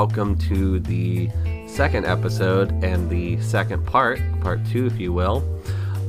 Welcome 0.00 0.38
to 0.48 0.80
the 0.80 1.28
second 1.68 2.06
episode 2.06 2.72
and 2.82 3.10
the 3.10 3.38
second 3.42 3.84
part, 3.84 4.18
part 4.40 4.64
two, 4.64 4.86
if 4.86 4.98
you 4.98 5.12
will, 5.12 5.44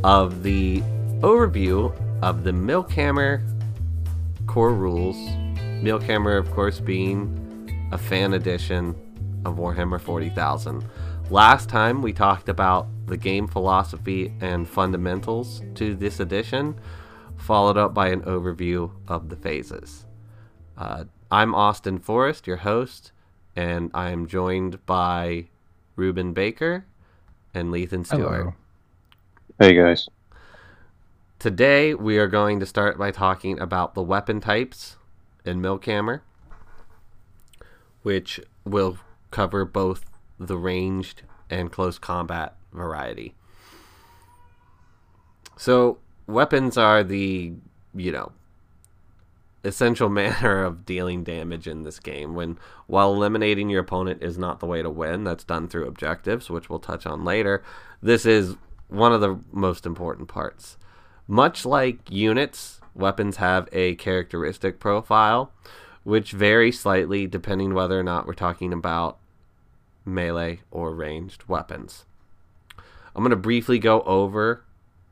of 0.05 0.43
the 0.43 0.79
overview 1.19 1.93
of 2.21 2.45
the 2.45 2.51
Milkhammer 2.51 3.43
core 4.47 4.73
rules. 4.73 5.17
Milkhammer, 5.83 6.39
of 6.39 6.49
course, 6.51 6.79
being 6.79 7.89
a 7.91 7.97
fan 7.97 8.31
edition 8.31 8.95
of 9.43 9.57
Warhammer 9.57 9.99
40,000. 9.99 10.85
Last 11.29 11.67
time 11.67 12.01
we 12.01 12.13
talked 12.13 12.47
about 12.47 12.87
the 13.07 13.17
game 13.17 13.45
philosophy 13.45 14.33
and 14.39 14.69
fundamentals 14.69 15.61
to 15.75 15.95
this 15.95 16.21
edition, 16.21 16.79
followed 17.35 17.75
up 17.75 17.93
by 17.93 18.07
an 18.07 18.21
overview 18.21 18.89
of 19.09 19.27
the 19.27 19.35
phases. 19.35 20.05
Uh, 20.77 21.03
I'm 21.29 21.53
Austin 21.53 21.99
Forrest, 21.99 22.47
your 22.47 22.55
host, 22.55 23.11
and 23.55 23.91
I 23.93 24.09
am 24.09 24.27
joined 24.27 24.85
by 24.85 25.47
Reuben 25.95 26.33
Baker 26.33 26.85
and 27.53 27.71
Leithon 27.71 28.05
Stewart. 28.05 28.39
Hello. 28.39 28.53
Hey 29.59 29.75
guys. 29.75 30.09
Today 31.39 31.93
we 31.93 32.17
are 32.17 32.27
going 32.27 32.59
to 32.59 32.65
start 32.65 32.97
by 32.97 33.11
talking 33.11 33.59
about 33.59 33.95
the 33.95 34.03
weapon 34.03 34.39
types 34.39 34.97
in 35.43 35.61
Milkhammer, 35.61 36.21
which 38.03 38.39
will 38.63 38.97
cover 39.31 39.65
both 39.65 40.05
the 40.39 40.57
ranged 40.57 41.23
and 41.49 41.71
close 41.71 41.97
combat 41.97 42.55
variety. 42.71 43.35
So, 45.57 45.99
weapons 46.25 46.77
are 46.77 47.03
the, 47.03 47.53
you 47.93 48.11
know, 48.11 48.31
essential 49.63 50.09
manner 50.21 50.63
of 50.63 50.85
dealing 50.85 51.23
damage 51.23 51.67
in 51.67 51.83
this 51.83 51.99
game. 51.99 52.35
When 52.35 52.57
while 52.87 53.13
eliminating 53.13 53.69
your 53.69 53.81
opponent 53.81 54.21
is 54.21 54.37
not 54.37 54.59
the 54.59 54.65
way 54.65 54.81
to 54.81 54.89
win 54.89 55.23
that's 55.23 55.43
done 55.43 55.67
through 55.67 55.87
objectives 55.87 56.49
which 56.49 56.69
we'll 56.69 56.79
touch 56.79 57.05
on 57.05 57.23
later 57.23 57.63
this 58.01 58.25
is 58.25 58.55
one 58.87 59.13
of 59.13 59.21
the 59.21 59.39
most 59.51 59.85
important 59.85 60.27
parts. 60.27 60.77
Much 61.27 61.65
like 61.65 61.99
units 62.09 62.81
weapons 62.93 63.37
have 63.37 63.69
a 63.71 63.95
characteristic 63.95 64.79
profile 64.79 65.51
which 66.03 66.31
vary 66.31 66.71
slightly 66.71 67.27
depending 67.27 67.73
whether 67.73 67.99
or 67.99 68.03
not 68.03 68.25
we're 68.25 68.33
talking 68.33 68.73
about 68.73 69.17
melee 70.03 70.61
or 70.71 70.93
ranged 70.93 71.47
weapons. 71.47 72.05
I'm 73.15 73.23
going 73.23 73.29
to 73.29 73.35
briefly 73.35 73.77
go 73.77 74.01
over 74.01 74.63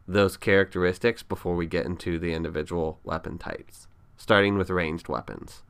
those 0.07 0.35
characteristics 0.35 1.21
before 1.21 1.55
we 1.55 1.67
get 1.67 1.85
into 1.85 2.17
the 2.17 2.33
individual 2.33 2.99
weapon 3.03 3.37
types 3.37 3.88
starting 4.19 4.57
with 4.57 4.69
ranged 4.69 5.07
weapons. 5.07 5.63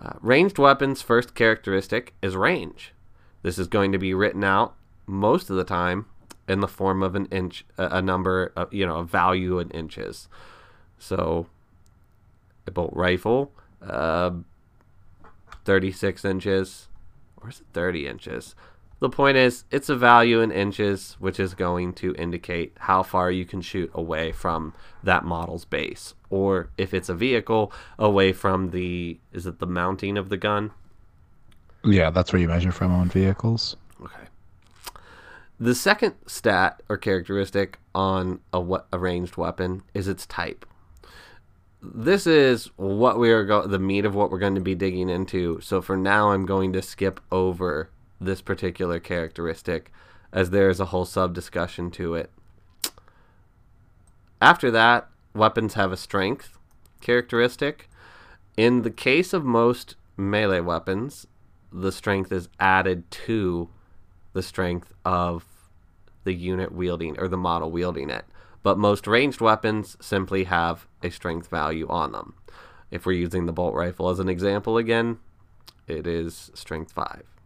Uh, 0.00 0.14
ranged 0.20 0.58
weapons' 0.58 1.02
first 1.02 1.34
characteristic 1.34 2.14
is 2.22 2.34
range. 2.34 2.94
This 3.42 3.58
is 3.58 3.68
going 3.68 3.92
to 3.92 3.98
be 3.98 4.14
written 4.14 4.42
out 4.42 4.74
most 5.06 5.50
of 5.50 5.56
the 5.56 5.64
time 5.64 6.06
in 6.48 6.60
the 6.60 6.66
form 6.66 7.02
of 7.02 7.14
an 7.14 7.26
inch, 7.26 7.64
a, 7.76 8.00
number, 8.00 8.52
of, 8.56 8.72
you 8.72 8.86
know, 8.86 8.96
a 8.96 9.04
value 9.04 9.58
in 9.58 9.70
inches. 9.70 10.28
So, 10.98 11.46
a 12.66 12.70
bolt 12.70 12.94
rifle, 12.94 13.52
uh, 13.82 14.30
36 15.64 16.24
inches, 16.24 16.88
or 17.36 17.50
is 17.50 17.60
it 17.60 17.66
30 17.74 18.06
inches? 18.06 18.54
The 19.00 19.08
point 19.08 19.36
is, 19.36 19.64
it's 19.70 19.88
a 19.88 19.96
value 19.96 20.40
in 20.40 20.50
inches, 20.50 21.16
which 21.20 21.38
is 21.38 21.54
going 21.54 21.92
to 21.94 22.14
indicate 22.16 22.72
how 22.80 23.04
far 23.04 23.30
you 23.30 23.44
can 23.44 23.60
shoot 23.60 23.90
away 23.94 24.32
from 24.32 24.74
that 25.04 25.24
model's 25.24 25.64
base. 25.64 26.14
Or 26.30 26.70
if 26.76 26.92
it's 26.92 27.08
a 27.08 27.14
vehicle, 27.14 27.72
away 27.98 28.32
from 28.32 28.70
the, 28.70 29.20
is 29.32 29.46
it 29.46 29.60
the 29.60 29.66
mounting 29.68 30.18
of 30.18 30.30
the 30.30 30.36
gun? 30.36 30.72
Yeah, 31.84 32.10
that's 32.10 32.32
where 32.32 32.42
you 32.42 32.48
measure 32.48 32.72
from 32.72 32.92
on 32.92 33.08
vehicles. 33.08 33.76
Okay. 34.02 34.24
The 35.60 35.76
second 35.76 36.14
stat 36.26 36.82
or 36.88 36.96
characteristic 36.96 37.78
on 37.94 38.40
a, 38.52 38.60
we- 38.60 38.78
a 38.92 38.98
ranged 38.98 39.36
weapon 39.36 39.82
is 39.94 40.08
its 40.08 40.26
type. 40.26 40.66
This 41.80 42.26
is 42.26 42.66
what 42.76 43.20
we 43.20 43.30
are 43.30 43.44
go- 43.44 43.68
the 43.68 43.78
meat 43.78 44.04
of 44.04 44.16
what 44.16 44.32
we're 44.32 44.40
going 44.40 44.56
to 44.56 44.60
be 44.60 44.74
digging 44.74 45.08
into. 45.08 45.60
So 45.60 45.80
for 45.80 45.96
now, 45.96 46.32
I'm 46.32 46.46
going 46.46 46.72
to 46.72 46.82
skip 46.82 47.20
over 47.30 47.90
this 48.20 48.40
particular 48.42 48.98
characteristic 49.00 49.92
as 50.32 50.50
there 50.50 50.68
is 50.68 50.80
a 50.80 50.86
whole 50.86 51.04
sub 51.04 51.34
discussion 51.34 51.90
to 51.92 52.14
it. 52.14 52.30
After 54.40 54.70
that, 54.70 55.08
weapons 55.34 55.74
have 55.74 55.92
a 55.92 55.96
strength 55.96 56.58
characteristic. 57.00 57.88
In 58.56 58.82
the 58.82 58.90
case 58.90 59.32
of 59.32 59.44
most 59.44 59.96
melee 60.16 60.60
weapons, 60.60 61.26
the 61.72 61.92
strength 61.92 62.32
is 62.32 62.48
added 62.58 63.10
to 63.10 63.68
the 64.32 64.42
strength 64.42 64.92
of 65.04 65.44
the 66.24 66.34
unit 66.34 66.72
wielding 66.72 67.18
or 67.18 67.28
the 67.28 67.36
model 67.36 67.70
wielding 67.70 68.10
it. 68.10 68.24
But 68.62 68.78
most 68.78 69.06
ranged 69.06 69.40
weapons 69.40 69.96
simply 70.00 70.44
have 70.44 70.86
a 71.02 71.10
strength 71.10 71.48
value 71.48 71.88
on 71.88 72.12
them. 72.12 72.34
If 72.90 73.06
we're 73.06 73.12
using 73.12 73.46
the 73.46 73.52
bolt 73.52 73.74
rifle 73.74 74.08
as 74.08 74.18
an 74.18 74.28
example 74.28 74.76
again, 74.76 75.18
it 75.86 76.06
is 76.06 76.50
strength 76.54 76.92
5. 76.92 77.37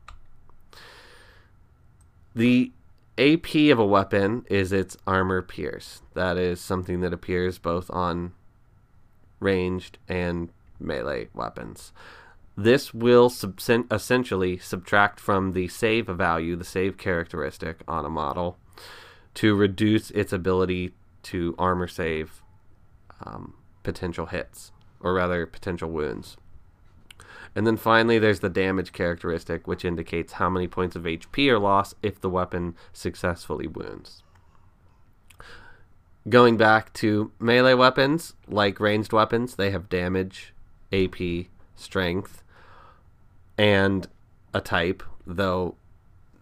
The 2.35 2.73
AP 3.19 3.55
of 3.71 3.79
a 3.79 3.87
weapon 3.87 4.45
is 4.49 4.73
its 4.73 4.97
armor 5.07 5.43
pierce. 5.43 6.03
That 6.15 6.39
is 6.39 6.61
something 6.61 7.01
that 7.01 7.13
appears 7.13 7.59
both 7.59 7.91
on 7.91 8.33
ranged 9.39 9.99
and 10.09 10.51
melee 10.81 11.29
weapons. 11.35 11.93
This 12.57 12.93
will 12.93 13.33
essentially 13.91 14.59
subtract 14.59 15.21
from 15.21 15.53
the 15.53 15.69
save 15.69 16.07
value, 16.07 16.57
the 16.57 16.65
save 16.65 16.99
characteristic 16.99 17.83
on 17.89 18.05
a 18.05 18.11
model, 18.11 18.59
to 19.35 19.55
reduce 19.55 20.11
its 20.11 20.33
ability 20.33 20.93
to 21.25 21.55
armor 21.59 21.89
save 21.89 22.43
um, 23.25 23.55
potential 23.83 24.27
hits, 24.27 24.73
or 25.01 25.15
rather, 25.15 25.47
potential 25.47 25.91
wounds. 25.91 26.37
And 27.55 27.67
then 27.67 27.77
finally, 27.77 28.19
there's 28.19 28.41
the 28.41 28.49
damage 28.49 28.93
characteristic, 28.93 29.67
which 29.67 29.85
indicates 29.85 30.35
how 30.35 30.49
many 30.49 30.67
points 30.67 30.97
of 30.97 31.03
HP 31.03 31.49
are 31.49 31.59
lost 31.59 31.95
if 32.03 32.21
the 32.21 32.31
weapon 32.31 32.75
successfully 32.93 33.67
wounds. 33.67 34.23
Going 36.29 36.57
back 36.57 36.93
to 36.95 37.33
melee 37.39 37.75
weapons, 37.75 38.35
like 38.47 38.81
ranged 38.81 39.13
weapons, 39.13 39.57
they 39.57 39.71
have 39.71 39.89
damage, 39.89 40.55
AP, 40.93 41.47
strength, 41.75 42.43
and 43.59 44.07
a 44.55 44.61
type, 44.61 45.03
though 45.27 45.75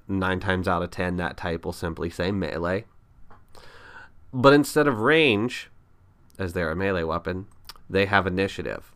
nine 0.07 0.41
times 0.41 0.69
out 0.69 0.83
of 0.83 0.91
ten 0.91 1.17
that 1.17 1.37
type 1.37 1.65
will 1.65 1.73
simply 1.73 2.11
say 2.11 2.31
melee. 2.31 2.85
But 4.33 4.53
instead 4.53 4.87
of 4.87 5.01
range, 5.01 5.71
as 6.39 6.53
they're 6.53 6.71
a 6.71 6.77
melee 6.77 7.03
weapon, 7.03 7.47
they 7.89 8.07
have 8.07 8.27
initiative. 8.27 8.93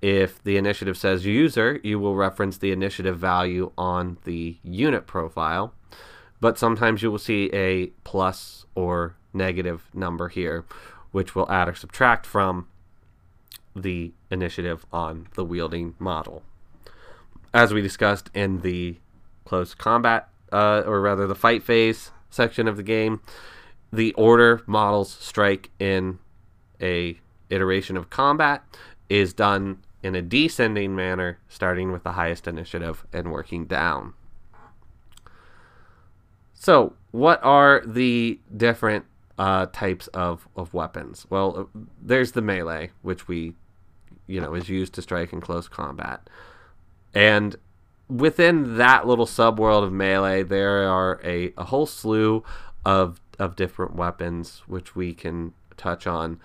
If 0.00 0.42
the 0.42 0.56
initiative 0.56 0.96
says 0.96 1.24
user, 1.24 1.80
you 1.82 1.98
will 1.98 2.14
reference 2.14 2.58
the 2.58 2.72
initiative 2.72 3.18
value 3.18 3.72
on 3.78 4.18
the 4.24 4.58
unit 4.62 5.06
profile, 5.06 5.74
but 6.40 6.58
sometimes 6.58 7.02
you 7.02 7.10
will 7.10 7.18
see 7.18 7.50
a 7.52 7.86
plus 8.04 8.66
or 8.74 9.16
negative 9.32 9.88
number 9.94 10.28
here, 10.28 10.64
which 11.10 11.34
will 11.34 11.50
add 11.50 11.68
or 11.68 11.74
subtract 11.74 12.26
from 12.26 12.66
the 13.74 14.12
initiative 14.30 14.84
on 14.92 15.28
the 15.34 15.44
wielding 15.44 15.94
model. 15.98 16.42
As 17.52 17.72
we 17.72 17.82
discussed 17.82 18.30
in 18.34 18.60
the 18.60 18.98
close 19.44 19.74
combat, 19.74 20.28
uh, 20.52 20.82
or 20.86 21.00
rather 21.00 21.26
the 21.26 21.34
fight 21.34 21.62
phase 21.62 22.10
section 22.30 22.68
of 22.68 22.76
the 22.76 22.82
game, 22.82 23.20
the 23.92 24.12
order 24.14 24.62
models 24.66 25.12
strike 25.12 25.70
in 25.78 26.18
a 26.80 27.18
iteration 27.50 27.96
of 27.96 28.10
combat 28.10 28.64
is 29.08 29.32
done 29.32 29.78
in 30.02 30.14
a 30.14 30.22
descending 30.22 30.94
manner, 30.94 31.38
starting 31.48 31.90
with 31.90 32.02
the 32.02 32.12
highest 32.12 32.46
initiative 32.46 33.06
and 33.12 33.32
working 33.32 33.64
down. 33.64 34.12
So, 36.52 36.94
what 37.10 37.42
are 37.42 37.82
the 37.86 38.38
different 38.54 39.04
uh, 39.38 39.66
types 39.66 40.06
of, 40.08 40.48
of 40.56 40.74
weapons? 40.74 41.26
Well, 41.28 41.68
uh, 41.74 41.78
there's 42.00 42.32
the 42.32 42.42
melee, 42.42 42.90
which 43.02 43.28
we, 43.28 43.54
you 44.26 44.40
know, 44.40 44.54
is 44.54 44.68
used 44.68 44.94
to 44.94 45.02
strike 45.02 45.32
in 45.32 45.40
close 45.40 45.68
combat. 45.68 46.28
And 47.14 47.56
within 48.08 48.76
that 48.76 49.06
little 49.06 49.26
subworld 49.26 49.84
of 49.84 49.92
melee, 49.92 50.42
there 50.42 50.88
are 50.88 51.20
a, 51.24 51.52
a 51.56 51.64
whole 51.64 51.86
slew 51.86 52.44
of, 52.84 53.20
of 53.38 53.56
different 53.56 53.94
weapons, 53.94 54.62
which 54.66 54.94
we 54.94 55.14
can 55.14 55.52
touch 55.76 56.06
on 56.06 56.40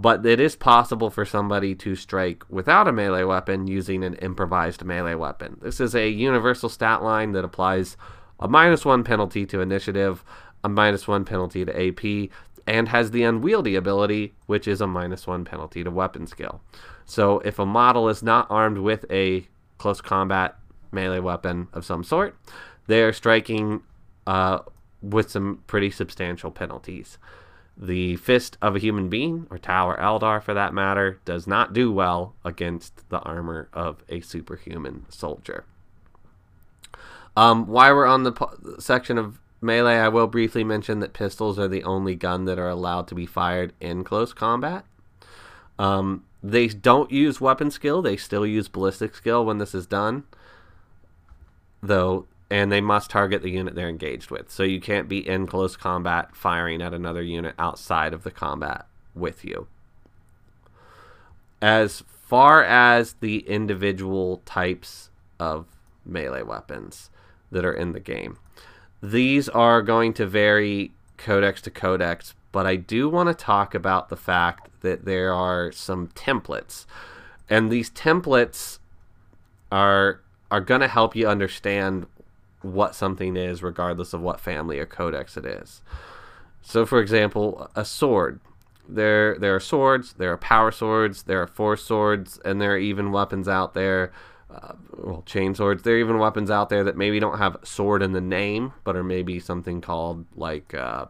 but 0.00 0.24
it 0.24 0.40
is 0.40 0.56
possible 0.56 1.10
for 1.10 1.26
somebody 1.26 1.74
to 1.74 1.94
strike 1.94 2.42
without 2.48 2.88
a 2.88 2.92
melee 2.92 3.22
weapon 3.24 3.66
using 3.66 4.02
an 4.02 4.14
improvised 4.14 4.82
melee 4.82 5.14
weapon. 5.14 5.58
This 5.60 5.78
is 5.78 5.94
a 5.94 6.08
universal 6.08 6.70
stat 6.70 7.02
line 7.02 7.32
that 7.32 7.44
applies 7.44 7.98
a 8.38 8.48
minus 8.48 8.86
one 8.86 9.04
penalty 9.04 9.44
to 9.44 9.60
initiative, 9.60 10.24
a 10.64 10.70
minus 10.70 11.06
one 11.06 11.26
penalty 11.26 11.66
to 11.66 11.88
AP, 11.88 12.30
and 12.66 12.88
has 12.88 13.10
the 13.10 13.24
unwieldy 13.24 13.76
ability, 13.76 14.32
which 14.46 14.66
is 14.66 14.80
a 14.80 14.86
minus 14.86 15.26
one 15.26 15.44
penalty 15.44 15.84
to 15.84 15.90
weapon 15.90 16.26
skill. 16.26 16.62
So 17.04 17.40
if 17.40 17.58
a 17.58 17.66
model 17.66 18.08
is 18.08 18.22
not 18.22 18.46
armed 18.48 18.78
with 18.78 19.04
a 19.10 19.48
close 19.76 20.00
combat 20.00 20.56
melee 20.92 21.20
weapon 21.20 21.68
of 21.74 21.84
some 21.84 22.04
sort, 22.04 22.38
they 22.86 23.02
are 23.02 23.12
striking 23.12 23.82
uh, 24.26 24.60
with 25.02 25.30
some 25.30 25.62
pretty 25.66 25.90
substantial 25.90 26.50
penalties. 26.50 27.18
The 27.82 28.16
Fist 28.16 28.58
of 28.60 28.76
a 28.76 28.78
Human 28.78 29.08
Being, 29.08 29.46
or 29.50 29.56
Tower 29.56 29.96
Eldar 29.98 30.42
for 30.42 30.52
that 30.52 30.74
matter, 30.74 31.18
does 31.24 31.46
not 31.46 31.72
do 31.72 31.90
well 31.90 32.34
against 32.44 33.08
the 33.08 33.20
armor 33.20 33.70
of 33.72 34.04
a 34.10 34.20
superhuman 34.20 35.06
soldier. 35.08 35.64
Um, 37.34 37.66
while 37.66 37.94
we're 37.94 38.06
on 38.06 38.24
the 38.24 38.32
po- 38.32 38.54
section 38.78 39.16
of 39.16 39.40
melee, 39.62 39.96
I 39.96 40.08
will 40.08 40.26
briefly 40.26 40.62
mention 40.62 41.00
that 41.00 41.14
pistols 41.14 41.58
are 41.58 41.68
the 41.68 41.84
only 41.84 42.14
gun 42.14 42.44
that 42.44 42.58
are 42.58 42.68
allowed 42.68 43.08
to 43.08 43.14
be 43.14 43.24
fired 43.24 43.72
in 43.80 44.04
close 44.04 44.34
combat. 44.34 44.84
Um, 45.78 46.24
they 46.42 46.68
don't 46.68 47.10
use 47.10 47.40
weapon 47.40 47.70
skill, 47.70 48.02
they 48.02 48.18
still 48.18 48.46
use 48.46 48.68
ballistic 48.68 49.14
skill 49.14 49.46
when 49.46 49.56
this 49.56 49.74
is 49.74 49.86
done, 49.86 50.24
though, 51.82 52.26
and 52.50 52.72
they 52.72 52.80
must 52.80 53.10
target 53.10 53.42
the 53.42 53.50
unit 53.50 53.74
they're 53.74 53.88
engaged 53.88 54.30
with. 54.30 54.50
So 54.50 54.64
you 54.64 54.80
can't 54.80 55.08
be 55.08 55.26
in 55.26 55.46
close 55.46 55.76
combat 55.76 56.34
firing 56.34 56.82
at 56.82 56.92
another 56.92 57.22
unit 57.22 57.54
outside 57.58 58.12
of 58.12 58.24
the 58.24 58.30
combat 58.30 58.86
with 59.14 59.44
you. 59.44 59.68
As 61.62 62.02
far 62.22 62.64
as 62.64 63.14
the 63.14 63.38
individual 63.40 64.42
types 64.44 65.10
of 65.38 65.66
melee 66.04 66.42
weapons 66.42 67.10
that 67.52 67.64
are 67.64 67.72
in 67.72 67.92
the 67.92 68.00
game, 68.00 68.38
these 69.00 69.48
are 69.48 69.80
going 69.80 70.12
to 70.14 70.26
vary 70.26 70.92
codex 71.16 71.60
to 71.62 71.70
codex, 71.70 72.34
but 72.50 72.66
I 72.66 72.76
do 72.76 73.08
want 73.08 73.28
to 73.28 73.34
talk 73.34 73.74
about 73.74 74.08
the 74.08 74.16
fact 74.16 74.68
that 74.80 75.04
there 75.04 75.32
are 75.32 75.70
some 75.70 76.08
templates. 76.08 76.86
And 77.48 77.70
these 77.70 77.90
templates 77.90 78.78
are 79.70 80.20
are 80.50 80.60
going 80.60 80.80
to 80.80 80.88
help 80.88 81.14
you 81.14 81.28
understand 81.28 82.06
what 82.62 82.94
something 82.94 83.36
is 83.36 83.62
regardless 83.62 84.12
of 84.12 84.20
what 84.20 84.40
family 84.40 84.78
or 84.78 84.86
codex 84.86 85.36
it 85.36 85.44
is. 85.44 85.82
So 86.62 86.84
for 86.86 87.00
example, 87.00 87.70
a 87.74 87.84
sword. 87.84 88.40
There 88.88 89.38
there 89.38 89.54
are 89.54 89.60
swords, 89.60 90.14
there 90.14 90.32
are 90.32 90.36
power 90.36 90.72
swords, 90.72 91.22
there 91.22 91.40
are 91.40 91.46
force 91.46 91.84
swords, 91.84 92.40
and 92.44 92.60
there 92.60 92.72
are 92.72 92.78
even 92.78 93.12
weapons 93.12 93.48
out 93.48 93.72
there 93.74 94.12
uh, 94.52 94.74
well, 94.96 95.22
chain 95.26 95.54
swords. 95.54 95.82
There 95.82 95.94
are 95.94 95.98
even 95.98 96.18
weapons 96.18 96.50
out 96.50 96.68
there 96.70 96.82
that 96.84 96.96
maybe 96.96 97.20
don't 97.20 97.38
have 97.38 97.56
sword 97.62 98.02
in 98.02 98.12
the 98.12 98.20
name, 98.20 98.72
but 98.84 98.96
are 98.96 99.04
maybe 99.04 99.38
something 99.38 99.80
called 99.80 100.26
like 100.34 100.74
uh, 100.74 101.06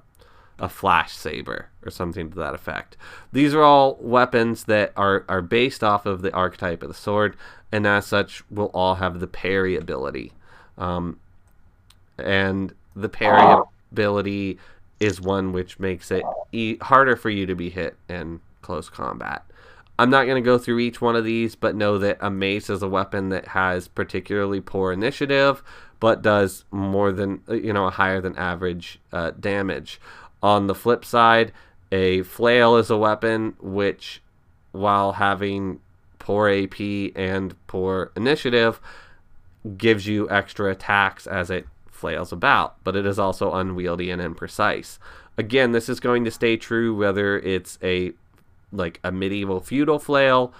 a 0.58 0.69
flash 0.69 1.12
saber 1.12 1.70
or 1.85 1.91
something 1.91 2.31
to 2.31 2.37
that 2.37 2.55
effect. 2.55 2.97
These 3.32 3.55
are 3.55 3.62
all 3.62 3.97
weapons 4.00 4.64
that 4.64 4.93
are, 4.97 5.25
are 5.29 5.43
based 5.43 5.82
off 5.82 6.05
of 6.06 6.23
the 6.23 6.32
archetype 6.35 6.82
of 6.82 6.88
the 6.88 6.94
sword, 6.94 7.37
and 7.73 7.87
as 7.87 8.06
such, 8.06 8.43
will 8.50 8.70
all 8.75 8.97
have 8.97 9.20
the 9.20 9.26
parry 9.26 9.76
ability. 9.76 10.32
Um, 10.76 11.19
and 12.25 12.72
the 12.94 13.08
parry 13.08 13.62
ability 13.93 14.58
is 14.99 15.20
one 15.20 15.52
which 15.52 15.78
makes 15.78 16.11
it 16.11 16.22
e- 16.52 16.76
harder 16.82 17.17
for 17.17 17.31
you 17.31 17.46
to 17.46 17.55
be 17.55 17.70
hit 17.70 17.96
in 18.08 18.40
close 18.62 18.88
combat. 18.88 19.44
I'm 19.99 20.11
not 20.11 20.25
going 20.25 20.43
to 20.43 20.46
go 20.46 20.56
through 20.56 20.78
each 20.78 21.00
one 21.00 21.17
of 21.17 21.25
these, 21.25 21.55
but 21.55 21.75
know 21.75 21.99
that 21.99 22.19
a 22.20 22.31
mace 22.31 22.70
is 22.70 22.82
a 22.82 22.88
weapon 22.88 23.28
that 23.31 23.49
has 23.49 23.87
particularly 23.87 24.61
poor 24.61 24.93
initiative, 24.93 25.62
but 25.99 26.22
does 26.22 26.64
more 26.70 27.12
than, 27.12 27.43
you 27.49 27.72
know, 27.72 27.87
a 27.87 27.90
higher 27.90 28.20
than 28.20 28.37
average 28.37 28.99
uh, 29.12 29.32
damage. 29.38 30.00
On 30.43 30.66
the 30.66 30.75
flip 30.75 31.05
side, 31.05 31.52
a 31.93 32.23
flail 32.23 32.76
is 32.76 32.88
a 32.88 32.96
weapon 32.96 33.55
which, 33.61 34.23
while 34.73 35.12
having 35.12 35.81
poor 36.19 36.49
AP 36.49 36.81
and 37.14 37.55
poor 37.66 38.11
initiative, 38.16 38.81
gives 39.76 40.06
you 40.06 40.31
extra 40.31 40.70
attacks 40.70 41.26
as 41.26 41.50
it 41.50 41.66
flails 42.00 42.32
about, 42.32 42.82
but 42.82 42.97
it 42.97 43.05
is 43.05 43.19
also 43.19 43.52
unwieldy 43.52 44.11
and 44.11 44.23
imprecise. 44.23 44.99
Again, 45.37 45.73
this 45.73 45.88
is 45.88 46.00
going 46.00 46.25
to 46.25 46.31
stay 46.31 46.56
true 46.56 46.94
whether 46.94 47.38
it's 47.38 47.79
a 47.82 48.12
like 48.73 49.00
a 49.05 49.12
medieval 49.12 49.61
feudal 49.61 49.99
flail, 49.99 50.52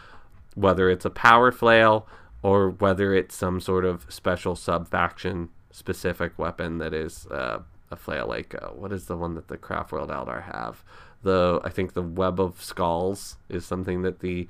whether 0.54 0.90
it's 0.90 1.04
a 1.04 1.10
power 1.10 1.50
flail, 1.50 2.06
or 2.42 2.70
whether 2.70 3.14
it's 3.14 3.34
some 3.34 3.60
sort 3.60 3.84
of 3.84 4.06
special 4.08 4.54
sub 4.54 4.88
faction 4.88 5.48
specific 5.70 6.38
weapon 6.38 6.78
that 6.78 6.92
is 6.92 7.26
uh, 7.28 7.60
a 7.90 7.96
flail. 7.96 8.26
Like 8.26 8.54
uh, 8.54 8.69
what 8.69 8.92
is 8.92 9.06
the 9.06 9.16
one 9.16 9.34
that 9.34 9.48
the 9.48 9.58
Craftworld 9.58 10.08
Eldar 10.08 10.44
have? 10.44 10.84
The 11.22 11.60
I 11.64 11.70
think 11.70 11.94
the 11.94 12.02
Web 12.02 12.40
of 12.40 12.62
Skulls 12.62 13.37
is 13.48 13.64
something 13.64 14.02
that 14.02 14.20
the 14.20 14.48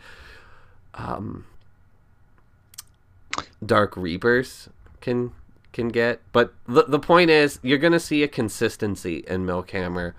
um, 0.94 1.46
Dark 3.64 3.96
Reapers 3.96 4.68
can 5.00 5.32
can 5.72 5.88
get. 5.88 6.20
But 6.32 6.54
the 6.66 6.84
the 6.84 6.98
point 6.98 7.30
is, 7.30 7.58
you're 7.62 7.78
gonna 7.78 8.00
see 8.00 8.22
a 8.22 8.28
consistency 8.28 9.24
in 9.26 9.46
Milkhammer 9.46 10.14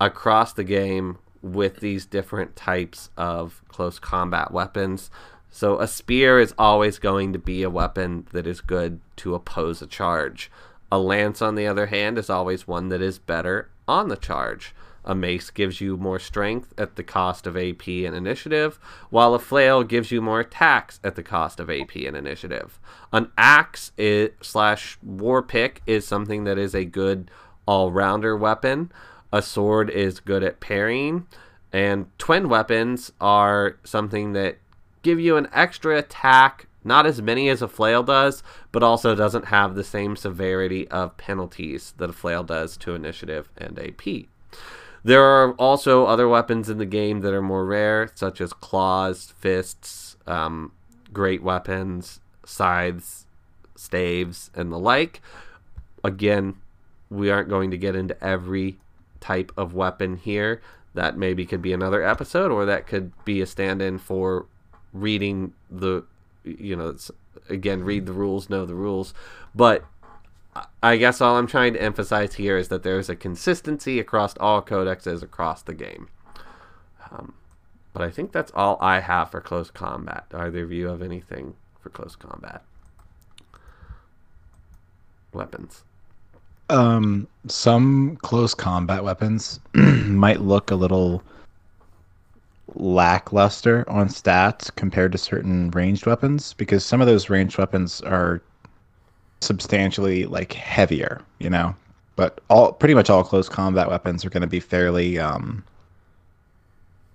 across 0.00 0.52
the 0.52 0.64
game 0.64 1.18
with 1.42 1.80
these 1.80 2.06
different 2.06 2.56
types 2.56 3.10
of 3.16 3.62
close 3.68 3.98
combat 3.98 4.50
weapons. 4.50 5.10
So 5.50 5.80
a 5.80 5.88
spear 5.88 6.38
is 6.38 6.54
always 6.58 6.98
going 6.98 7.32
to 7.32 7.38
be 7.38 7.62
a 7.62 7.70
weapon 7.70 8.26
that 8.32 8.46
is 8.46 8.60
good 8.60 9.00
to 9.16 9.34
oppose 9.34 9.80
a 9.80 9.86
charge. 9.86 10.50
A 10.90 10.98
lance, 10.98 11.42
on 11.42 11.54
the 11.54 11.66
other 11.66 11.86
hand, 11.86 12.18
is 12.18 12.30
always 12.30 12.66
one 12.66 12.88
that 12.88 13.02
is 13.02 13.18
better 13.18 13.68
on 13.86 14.08
the 14.08 14.16
charge. 14.16 14.74
A 15.04 15.14
mace 15.14 15.50
gives 15.50 15.80
you 15.80 15.96
more 15.96 16.18
strength 16.18 16.74
at 16.76 16.96
the 16.96 17.02
cost 17.02 17.46
of 17.46 17.56
AP 17.56 17.88
and 17.88 18.14
initiative, 18.14 18.78
while 19.10 19.34
a 19.34 19.38
flail 19.38 19.82
gives 19.82 20.10
you 20.10 20.20
more 20.20 20.40
attacks 20.40 21.00
at 21.02 21.14
the 21.14 21.22
cost 21.22 21.60
of 21.60 21.70
AP 21.70 21.96
and 21.96 22.16
initiative. 22.16 22.78
An 23.12 23.30
axe 23.38 23.92
is, 23.96 24.30
slash 24.42 24.98
war 25.02 25.42
pick 25.42 25.82
is 25.86 26.06
something 26.06 26.44
that 26.44 26.58
is 26.58 26.74
a 26.74 26.84
good 26.84 27.30
all 27.66 27.90
rounder 27.90 28.36
weapon 28.36 28.90
a 29.32 29.42
sword 29.42 29.90
is 29.90 30.20
good 30.20 30.42
at 30.42 30.60
parrying, 30.60 31.26
and 31.72 32.06
twin 32.18 32.48
weapons 32.48 33.12
are 33.20 33.76
something 33.84 34.32
that 34.32 34.58
give 35.02 35.20
you 35.20 35.36
an 35.36 35.48
extra 35.52 35.98
attack, 35.98 36.66
not 36.82 37.06
as 37.06 37.20
many 37.20 37.48
as 37.48 37.60
a 37.60 37.68
flail 37.68 38.02
does, 38.02 38.42
but 38.72 38.82
also 38.82 39.14
doesn't 39.14 39.46
have 39.46 39.74
the 39.74 39.84
same 39.84 40.16
severity 40.16 40.88
of 40.88 41.16
penalties 41.16 41.92
that 41.98 42.10
a 42.10 42.14
flail 42.14 42.42
does 42.42 42.76
to 42.78 42.94
initiative 42.94 43.50
and 43.56 43.78
AP. 43.78 44.26
There 45.04 45.22
are 45.22 45.52
also 45.52 46.06
other 46.06 46.28
weapons 46.28 46.68
in 46.68 46.78
the 46.78 46.86
game 46.86 47.20
that 47.20 47.32
are 47.32 47.42
more 47.42 47.64
rare, 47.64 48.10
such 48.14 48.40
as 48.40 48.52
claws, 48.52 49.32
fists, 49.38 50.16
um, 50.26 50.72
great 51.12 51.42
weapons, 51.42 52.20
scythes, 52.44 53.26
staves, 53.76 54.50
and 54.54 54.72
the 54.72 54.78
like. 54.78 55.20
Again, 56.02 56.56
we 57.10 57.30
aren't 57.30 57.48
going 57.48 57.70
to 57.70 57.78
get 57.78 57.96
into 57.96 58.22
every 58.22 58.78
type 59.20 59.52
of 59.56 59.74
weapon 59.74 60.16
here. 60.16 60.60
That 60.94 61.16
maybe 61.16 61.46
could 61.46 61.62
be 61.62 61.72
another 61.72 62.02
episode, 62.02 62.50
or 62.50 62.64
that 62.66 62.86
could 62.86 63.12
be 63.24 63.40
a 63.40 63.46
stand 63.46 63.80
in 63.80 63.98
for 63.98 64.46
reading 64.92 65.52
the, 65.70 66.04
you 66.44 66.74
know, 66.74 66.96
again, 67.48 67.84
read 67.84 68.06
the 68.06 68.12
rules, 68.12 68.50
know 68.50 68.66
the 68.66 68.74
rules. 68.74 69.14
But 69.54 69.84
I 70.82 70.96
guess 70.96 71.20
all 71.20 71.36
I'm 71.36 71.46
trying 71.46 71.74
to 71.74 71.82
emphasize 71.82 72.34
here 72.34 72.56
is 72.56 72.68
that 72.68 72.82
there's 72.82 73.08
a 73.08 73.16
consistency 73.16 73.98
across 73.98 74.36
all 74.38 74.62
codexes 74.62 75.22
across 75.22 75.62
the 75.62 75.74
game. 75.74 76.08
Um, 77.10 77.34
but 77.92 78.02
I 78.02 78.10
think 78.10 78.32
that's 78.32 78.52
all 78.54 78.78
I 78.80 79.00
have 79.00 79.30
for 79.30 79.40
close 79.40 79.70
combat. 79.70 80.26
Either 80.32 80.62
of 80.62 80.72
you 80.72 80.86
have 80.88 81.02
anything 81.02 81.54
for 81.80 81.90
close 81.90 82.16
combat? 82.16 82.62
Weapons. 85.32 85.82
Um, 86.70 87.26
some 87.46 88.16
close 88.22 88.54
combat 88.54 89.02
weapons 89.02 89.60
might 89.74 90.40
look 90.40 90.70
a 90.70 90.74
little 90.74 91.22
lackluster 92.74 93.88
on 93.88 94.08
stats 94.08 94.74
compared 94.76 95.12
to 95.12 95.18
certain 95.18 95.70
ranged 95.70 96.06
weapons 96.06 96.52
because 96.52 96.84
some 96.84 97.00
of 97.00 97.06
those 97.06 97.30
ranged 97.30 97.56
weapons 97.56 98.02
are 98.02 98.42
substantially 99.40 100.26
like 100.26 100.52
heavier, 100.52 101.20
you 101.38 101.50
know. 101.50 101.74
But 102.16 102.40
all 102.48 102.72
pretty 102.72 102.94
much 102.94 103.10
all 103.10 103.22
close 103.22 103.48
combat 103.48 103.88
weapons 103.88 104.24
are 104.24 104.30
going 104.30 104.40
to 104.42 104.48
be 104.48 104.60
fairly 104.60 105.18
um 105.18 105.64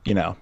you 0.06 0.14
know, 0.14 0.36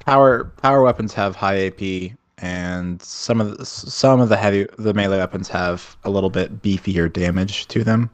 power 0.00 0.44
power 0.44 0.82
weapons 0.82 1.12
have 1.14 1.36
high 1.36 1.66
AP 1.66 2.12
and 2.38 3.00
some 3.02 3.40
of 3.40 3.58
the, 3.58 3.64
some 3.64 4.20
of 4.20 4.28
the 4.28 4.36
heavy 4.36 4.66
the 4.78 4.94
melee 4.94 5.18
weapons 5.18 5.48
have 5.48 5.96
a 6.04 6.10
little 6.10 6.30
bit 6.30 6.62
beefier 6.62 7.12
damage 7.12 7.68
to 7.68 7.84
them 7.84 8.10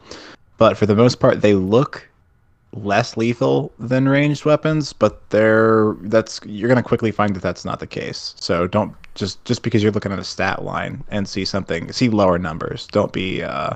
but 0.58 0.76
for 0.76 0.86
the 0.86 0.96
most 0.96 1.20
part, 1.20 1.40
they 1.40 1.54
look 1.54 2.07
less 2.84 3.16
lethal 3.16 3.72
than 3.78 4.08
ranged 4.08 4.44
weapons, 4.44 4.92
but 4.92 5.28
they're 5.30 5.94
that's 6.02 6.40
you're 6.44 6.68
gonna 6.68 6.82
quickly 6.82 7.10
find 7.10 7.34
that 7.36 7.42
that's 7.42 7.64
not 7.64 7.80
the 7.80 7.86
case. 7.86 8.34
So 8.38 8.66
don't 8.66 8.94
just 9.14 9.44
just 9.44 9.62
because 9.62 9.82
you're 9.82 9.92
looking 9.92 10.12
at 10.12 10.18
a 10.18 10.24
stat 10.24 10.62
line 10.64 11.04
and 11.08 11.28
see 11.28 11.44
something, 11.44 11.92
see 11.92 12.08
lower 12.08 12.38
numbers. 12.38 12.86
Don't 12.88 13.12
be. 13.12 13.42
Uh, 13.42 13.74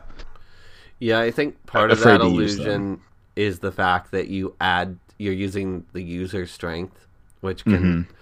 yeah, 0.98 1.20
I 1.20 1.30
think 1.30 1.64
part 1.66 1.90
of 1.90 2.00
that 2.02 2.20
illusion 2.20 3.00
is 3.34 3.58
the 3.58 3.72
fact 3.72 4.10
that 4.12 4.28
you 4.28 4.54
add 4.60 4.98
you're 5.18 5.32
using 5.32 5.84
the 5.92 6.02
user 6.02 6.46
strength, 6.46 7.06
which 7.40 7.64
can. 7.64 7.72
Mm-hmm. 7.72 8.12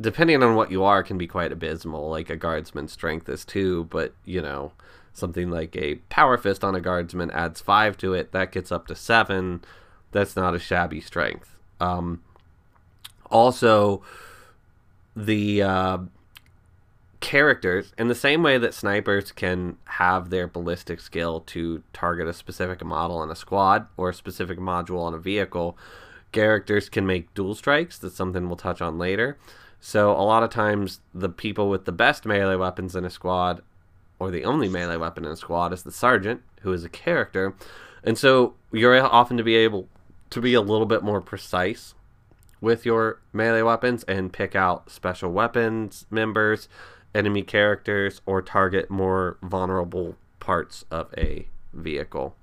depending 0.00 0.42
on 0.42 0.54
what 0.54 0.70
you 0.70 0.84
are, 0.84 1.02
can 1.02 1.18
be 1.18 1.26
quite 1.26 1.52
abysmal. 1.52 2.10
Like 2.10 2.28
a 2.30 2.36
guardsman's 2.36 2.92
strength 2.92 3.28
is 3.28 3.44
two, 3.44 3.84
but 3.84 4.12
you 4.24 4.42
know, 4.42 4.72
something 5.14 5.50
like 5.50 5.74
a 5.76 5.94
power 6.10 6.36
fist 6.36 6.62
on 6.62 6.74
a 6.74 6.80
guardsman 6.80 7.30
adds 7.30 7.60
five 7.60 7.96
to 7.98 8.12
it. 8.12 8.32
That 8.32 8.52
gets 8.52 8.70
up 8.70 8.86
to 8.88 8.94
seven. 8.94 9.62
That's 10.12 10.36
not 10.36 10.54
a 10.54 10.58
shabby 10.58 11.00
strength. 11.00 11.56
Um, 11.80 12.22
also, 13.30 14.02
the 15.14 15.62
uh, 15.62 15.98
characters, 17.20 17.92
in 17.98 18.08
the 18.08 18.14
same 18.14 18.42
way 18.42 18.58
that 18.58 18.74
snipers 18.74 19.32
can 19.32 19.76
have 19.84 20.30
their 20.30 20.46
ballistic 20.46 21.00
skill 21.00 21.40
to 21.40 21.82
target 21.92 22.28
a 22.28 22.32
specific 22.32 22.84
model 22.84 23.22
in 23.22 23.30
a 23.30 23.36
squad 23.36 23.88
or 23.96 24.10
a 24.10 24.14
specific 24.14 24.58
module 24.58 25.00
on 25.00 25.14
a 25.14 25.18
vehicle, 25.18 25.76
characters 26.32 26.88
can 26.88 27.06
make 27.06 27.32
dual 27.34 27.54
strikes. 27.54 27.98
That's 27.98 28.14
something 28.14 28.46
we'll 28.46 28.56
touch 28.56 28.80
on 28.80 28.98
later. 28.98 29.38
So 29.80 30.12
a 30.12 30.22
lot 30.22 30.42
of 30.42 30.50
times, 30.50 31.00
the 31.14 31.28
people 31.28 31.68
with 31.68 31.84
the 31.84 31.92
best 31.92 32.26
melee 32.26 32.56
weapons 32.56 32.96
in 32.96 33.04
a 33.04 33.10
squad, 33.10 33.62
or 34.18 34.30
the 34.30 34.44
only 34.44 34.68
melee 34.68 34.96
weapon 34.96 35.24
in 35.24 35.30
a 35.30 35.36
squad, 35.36 35.72
is 35.72 35.82
the 35.82 35.92
sergeant, 35.92 36.42
who 36.62 36.72
is 36.72 36.84
a 36.84 36.88
character, 36.88 37.54
and 38.02 38.16
so 38.16 38.54
you're 38.72 39.00
often 39.02 39.36
to 39.36 39.42
be 39.42 39.56
able 39.56 39.88
to 40.36 40.40
be 40.42 40.52
a 40.52 40.60
little 40.60 40.84
bit 40.84 41.02
more 41.02 41.22
precise 41.22 41.94
with 42.60 42.84
your 42.84 43.22
melee 43.32 43.62
weapons 43.62 44.02
and 44.04 44.34
pick 44.34 44.54
out 44.54 44.90
special 44.90 45.32
weapons 45.32 46.04
members, 46.10 46.68
enemy 47.14 47.40
characters, 47.40 48.20
or 48.26 48.42
target 48.42 48.90
more 48.90 49.38
vulnerable 49.42 50.14
parts 50.38 50.84
of 50.90 51.08
a 51.16 51.48
vehicle. 51.72 52.36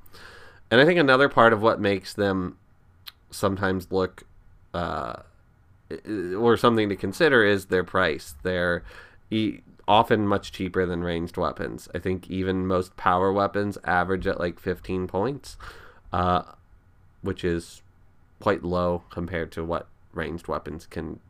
And 0.71 0.81
I 0.81 0.85
think 0.85 0.99
another 0.99 1.29
part 1.29 1.53
of 1.53 1.61
what 1.61 1.79
makes 1.79 2.15
them 2.15 2.57
sometimes 3.29 3.91
look 3.91 4.23
uh, 4.73 5.17
or 6.35 6.57
something 6.57 6.89
to 6.89 6.95
consider 6.95 7.45
is 7.45 7.67
their 7.67 7.83
price. 7.83 8.33
They're 8.41 8.83
often 9.87 10.27
much 10.27 10.51
cheaper 10.51 10.87
than 10.87 11.03
ranged 11.03 11.37
weapons. 11.37 11.87
I 11.93 11.99
think 11.99 12.27
even 12.31 12.65
most 12.65 12.97
power 12.97 13.31
weapons 13.31 13.77
average 13.83 14.25
at 14.25 14.39
like 14.39 14.59
15 14.59 15.05
points, 15.05 15.57
uh, 16.11 16.41
which 17.21 17.43
is 17.43 17.82
quite 18.43 18.61
low 18.61 19.01
compared 19.09 19.53
to 19.53 19.63
what 19.63 19.87
ranged 20.11 20.49
weapons 20.49 20.85
can. 20.85 21.21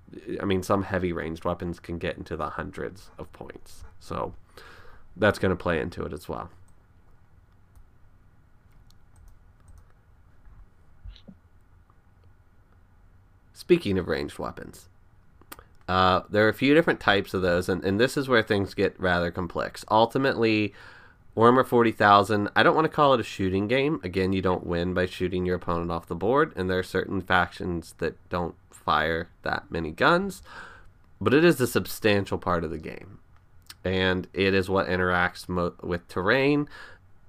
I 0.42 0.46
mean, 0.46 0.64
some 0.64 0.82
heavy 0.82 1.14
ranged 1.14 1.46
weapons 1.46 1.80
can 1.80 2.00
get 2.00 2.18
into 2.18 2.36
the 2.36 2.50
hundreds 2.50 3.12
of 3.20 3.32
points. 3.32 3.84
So 4.00 4.34
that's 5.16 5.38
going 5.38 5.52
to 5.52 5.56
play 5.56 5.80
into 5.80 6.04
it 6.06 6.12
as 6.12 6.28
well. 6.28 6.50
Speaking 13.54 14.00
of 14.00 14.08
ranged 14.08 14.40
weapons, 14.40 14.90
uh, 15.88 16.22
there 16.32 16.48
are 16.48 16.50
a 16.50 16.54
few 16.54 16.74
different 16.74 17.00
types 17.00 17.36
of 17.36 17.44
those, 17.44 17.70
and, 17.70 17.86
and 17.86 18.00
this 18.00 18.18
is 18.18 18.28
where 18.28 18.42
things 18.42 18.74
get 18.74 19.00
rather 19.00 19.30
complex. 19.30 19.86
Ultimately, 19.92 20.74
Warhammer 21.36 21.66
40,000, 21.66 22.50
I 22.56 22.62
don't 22.62 22.76
want 22.76 22.86
to 22.86 22.96
call 22.96 23.16
it 23.16 23.20
a 23.20 23.24
shooting 23.24 23.68
game. 23.68 24.00
Again, 24.04 24.34
you 24.34 24.42
don't 24.42 24.68
win 24.68 24.94
by 24.94 25.08
shooting 25.08 25.46
your 25.46 25.56
opponent 25.56 25.92
off 25.92 26.06
the 26.06 26.16
board, 26.16 26.54
and 26.56 26.70
there 26.70 26.78
are 26.78 26.84
certain 26.84 27.22
factions 27.22 27.96
that 27.98 28.18
don't 28.30 28.56
fire 28.70 29.30
that 29.42 29.66
many 29.72 29.92
guns, 29.92 30.44
but 31.20 31.34
it 31.34 31.44
is 31.44 31.60
a 31.60 31.66
substantial 31.66 32.38
part 32.38 32.64
of 32.64 32.70
the 32.70 32.78
game. 32.78 33.20
And 33.84 34.28
it 34.34 34.54
is 34.54 34.70
what 34.70 34.88
interacts 34.88 35.50
mo- 35.50 35.74
with 35.82 36.08
terrain, 36.08 36.70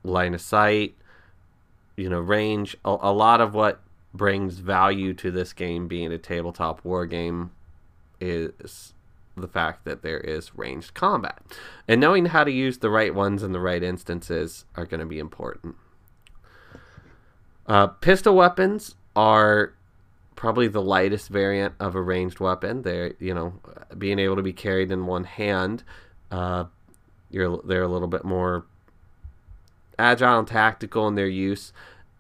line 0.03 0.35
of 0.35 0.41
sight, 0.41 0.97
you 1.97 2.09
know, 2.11 2.21
range. 2.21 2.77
A, 2.85 2.97
a 3.01 3.13
lot 3.13 3.41
of 3.41 3.55
what 3.55 3.81
brings 4.13 4.59
value 4.59 5.15
to 5.15 5.31
this 5.31 5.53
game 5.53 5.89
being 5.89 6.13
a 6.13 6.19
tabletop 6.19 6.85
war 6.85 7.07
game 7.07 7.51
is 8.21 8.94
the 9.37 9.49
fact 9.49 9.85
that 9.85 10.03
there 10.03 10.21
is 10.21 10.55
ranged 10.55 10.95
combat. 10.95 11.43
And 11.89 12.01
knowing 12.01 12.27
how 12.27 12.45
to 12.45 12.51
use 12.51 12.79
the 12.79 12.91
right 12.91 13.15
ones 13.15 13.43
in 13.43 13.53
the 13.53 13.61
right 13.61 13.83
instances 13.83 14.65
are 14.77 14.87
going 14.87 15.01
to 15.01 15.07
be 15.07 15.19
important. 15.19 15.77
Uh, 17.67 17.89
pistol 17.89 18.37
weapons 18.37 18.95
are 19.17 19.75
probably 20.37 20.69
the 20.69 20.83
lightest 20.83 21.29
variant 21.29 21.75
of 21.81 21.95
a 21.95 22.03
ranged 22.03 22.41
weapon. 22.41 22.83
They're, 22.83 23.15
you 23.19 23.35
know, 23.35 23.55
being 23.97 24.19
able 24.19 24.37
to 24.37 24.43
be 24.43 24.53
carried 24.53 24.91
in 24.91 25.07
one 25.07 25.25
hand. 25.25 25.83
Uh, 26.31 26.65
you're, 27.31 27.61
they're 27.65 27.83
a 27.83 27.89
little 27.89 28.09
bit 28.09 28.25
more 28.25 28.67
agile 29.99 30.39
and 30.41 30.49
tactical 30.49 31.09
in 31.09 31.15
their 31.15 31.29
use. 31.29 31.73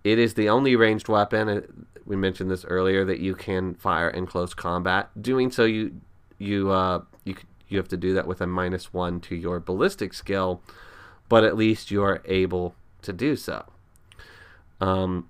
It 0.02 0.18
is 0.18 0.34
the 0.34 0.48
only 0.48 0.76
ranged 0.76 1.08
weapon. 1.08 1.48
Uh, 1.48 1.60
we 2.06 2.16
mentioned 2.16 2.50
this 2.50 2.64
earlier 2.64 3.04
that 3.04 3.20
you 3.20 3.34
can 3.34 3.74
fire 3.74 4.08
in 4.08 4.26
close 4.26 4.54
combat. 4.54 5.10
Doing 5.20 5.50
so, 5.50 5.64
you 5.64 6.00
you 6.38 6.70
uh, 6.70 7.02
you 7.24 7.36
you 7.68 7.78
have 7.78 7.88
to 7.88 7.96
do 7.96 8.14
that 8.14 8.26
with 8.26 8.40
a 8.40 8.46
minus 8.46 8.92
one 8.92 9.20
to 9.20 9.34
your 9.34 9.60
ballistic 9.60 10.14
skill, 10.14 10.60
but 11.28 11.44
at 11.44 11.56
least 11.56 11.90
you 11.90 12.02
are 12.02 12.22
able 12.26 12.74
to 13.02 13.12
do 13.12 13.36
so. 13.36 13.64
Um, 14.80 15.28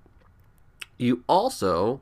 you 0.97 1.23
also 1.27 2.01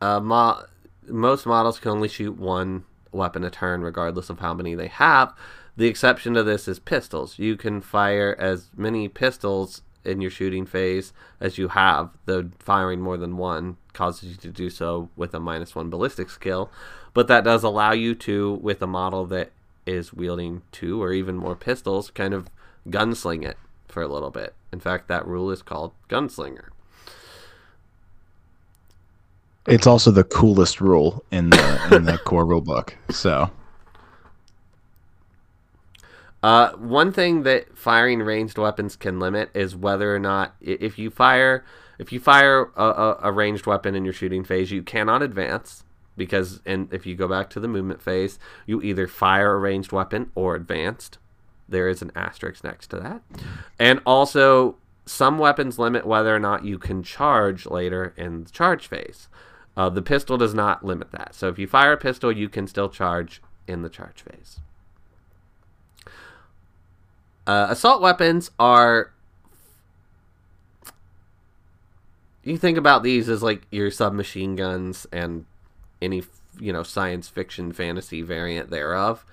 uh, 0.00 0.20
mo- 0.20 0.64
most 1.06 1.46
models 1.46 1.78
can 1.78 1.92
only 1.92 2.08
shoot 2.08 2.38
one 2.38 2.84
weapon 3.12 3.44
a 3.44 3.50
turn, 3.50 3.82
regardless 3.82 4.30
of 4.30 4.38
how 4.40 4.54
many 4.54 4.74
they 4.74 4.88
have. 4.88 5.34
The 5.76 5.86
exception 5.86 6.34
to 6.34 6.42
this 6.42 6.68
is 6.68 6.78
pistols. 6.78 7.38
You 7.38 7.56
can 7.56 7.80
fire 7.80 8.36
as 8.38 8.70
many 8.76 9.08
pistols 9.08 9.82
in 10.04 10.20
your 10.20 10.30
shooting 10.30 10.66
phase 10.66 11.12
as 11.40 11.58
you 11.58 11.68
have, 11.68 12.10
though 12.24 12.50
firing 12.58 13.00
more 13.00 13.16
than 13.16 13.36
one 13.36 13.76
causes 13.92 14.30
you 14.30 14.36
to 14.36 14.48
do 14.48 14.70
so 14.70 15.10
with 15.16 15.34
a 15.34 15.40
minus 15.40 15.74
one 15.74 15.90
ballistic 15.90 16.30
skill. 16.30 16.70
But 17.12 17.28
that 17.28 17.44
does 17.44 17.64
allow 17.64 17.92
you 17.92 18.14
to, 18.16 18.54
with 18.62 18.80
a 18.82 18.86
model 18.86 19.26
that 19.26 19.50
is 19.86 20.12
wielding 20.12 20.62
two 20.72 21.02
or 21.02 21.12
even 21.12 21.36
more 21.36 21.56
pistols, 21.56 22.10
kind 22.10 22.32
of 22.32 22.48
gunsling 22.88 23.44
it 23.44 23.58
for 23.88 24.02
a 24.02 24.08
little 24.08 24.30
bit. 24.30 24.54
In 24.72 24.80
fact, 24.80 25.08
that 25.08 25.26
rule 25.26 25.50
is 25.50 25.62
called 25.62 25.92
gunslinger. 26.08 26.68
It's 29.66 29.86
also 29.86 30.10
the 30.10 30.24
coolest 30.24 30.80
rule 30.80 31.24
in 31.30 31.50
the 31.50 31.94
in 31.94 32.04
the 32.04 32.18
core 32.24 32.46
rulebook. 32.46 32.94
So 33.10 33.50
Uh, 36.42 36.70
one 36.72 37.12
thing 37.12 37.42
that 37.42 37.76
firing 37.76 38.20
ranged 38.20 38.56
weapons 38.56 38.96
can 38.96 39.20
limit 39.20 39.50
is 39.52 39.76
whether 39.76 40.14
or 40.14 40.18
not 40.18 40.54
if 40.60 40.98
you 40.98 41.10
fire 41.10 41.64
if 41.98 42.12
you 42.12 42.18
fire 42.18 42.70
a, 42.76 42.84
a, 42.84 43.18
a, 43.24 43.32
ranged 43.32 43.66
weapon 43.66 43.94
in 43.94 44.06
your 44.06 44.14
shooting 44.14 44.42
phase, 44.42 44.70
you 44.70 44.82
cannot 44.82 45.20
advance 45.20 45.84
because 46.20 46.60
and 46.66 46.92
if 46.92 47.06
you 47.06 47.14
go 47.16 47.26
back 47.26 47.48
to 47.48 47.58
the 47.58 47.66
movement 47.66 48.02
phase, 48.02 48.38
you 48.66 48.82
either 48.82 49.08
fire 49.08 49.54
a 49.54 49.58
ranged 49.58 49.90
weapon 49.90 50.30
or 50.34 50.54
advanced. 50.54 51.16
There 51.66 51.88
is 51.88 52.02
an 52.02 52.12
asterisk 52.14 52.62
next 52.62 52.88
to 52.88 52.96
that, 52.96 53.22
and 53.78 54.02
also 54.04 54.76
some 55.06 55.38
weapons 55.38 55.78
limit 55.78 56.06
whether 56.06 56.36
or 56.36 56.38
not 56.38 56.62
you 56.62 56.76
can 56.76 57.02
charge 57.02 57.64
later 57.64 58.12
in 58.18 58.44
the 58.44 58.50
charge 58.50 58.86
phase. 58.86 59.28
Uh, 59.78 59.88
the 59.88 60.02
pistol 60.02 60.36
does 60.36 60.52
not 60.52 60.84
limit 60.84 61.10
that. 61.12 61.34
So 61.34 61.48
if 61.48 61.58
you 61.58 61.66
fire 61.66 61.92
a 61.92 61.96
pistol, 61.96 62.30
you 62.30 62.50
can 62.50 62.66
still 62.66 62.90
charge 62.90 63.40
in 63.66 63.80
the 63.80 63.88
charge 63.88 64.22
phase. 64.22 64.60
Uh, 67.46 67.68
assault 67.70 68.02
weapons 68.02 68.50
are. 68.58 69.12
You 72.42 72.58
think 72.58 72.76
about 72.76 73.02
these 73.02 73.30
as 73.30 73.42
like 73.42 73.62
your 73.70 73.90
submachine 73.90 74.54
guns 74.54 75.06
and 75.10 75.46
any 76.00 76.22
you 76.58 76.72
know 76.72 76.82
science 76.82 77.28
fiction 77.28 77.72
fantasy 77.72 78.22
variant 78.22 78.70
thereof. 78.70 79.24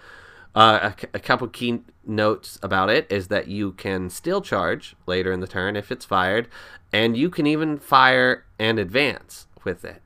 Uh, 0.55 0.91
a, 1.13 1.17
a 1.17 1.19
couple 1.19 1.47
key 1.47 1.81
notes 2.03 2.57
about 2.63 2.89
it 2.89 3.05
is 3.11 3.27
that 3.27 3.47
you 3.47 3.73
can 3.73 4.09
still 4.09 4.41
charge 4.41 4.95
later 5.05 5.31
in 5.31 5.39
the 5.39 5.47
turn 5.47 5.75
if 5.75 5.91
it's 5.91 6.05
fired, 6.05 6.47
and 6.91 7.15
you 7.15 7.29
can 7.29 7.45
even 7.45 7.77
fire 7.77 8.45
and 8.57 8.79
advance 8.79 9.45
with 9.63 9.85
it. 9.85 10.01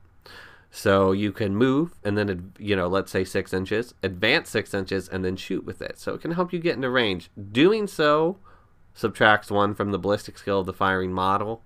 So 0.70 1.12
you 1.12 1.32
can 1.32 1.54
move 1.54 1.94
and 2.02 2.16
then, 2.16 2.54
you 2.58 2.74
know, 2.74 2.88
let's 2.88 3.12
say 3.12 3.24
six 3.24 3.52
inches, 3.52 3.92
advance 4.02 4.48
six 4.48 4.72
inches, 4.72 5.06
and 5.06 5.22
then 5.22 5.36
shoot 5.36 5.66
with 5.66 5.82
it. 5.82 5.98
So 5.98 6.14
it 6.14 6.22
can 6.22 6.32
help 6.32 6.50
you 6.50 6.58
get 6.58 6.76
into 6.76 6.88
range. 6.88 7.30
Doing 7.52 7.86
so 7.86 8.38
subtracts 8.94 9.50
one 9.50 9.74
from 9.74 9.90
the 9.90 9.98
ballistic 9.98 10.38
skill 10.38 10.60
of 10.60 10.66
the 10.66 10.72
firing 10.72 11.12
model 11.12 11.62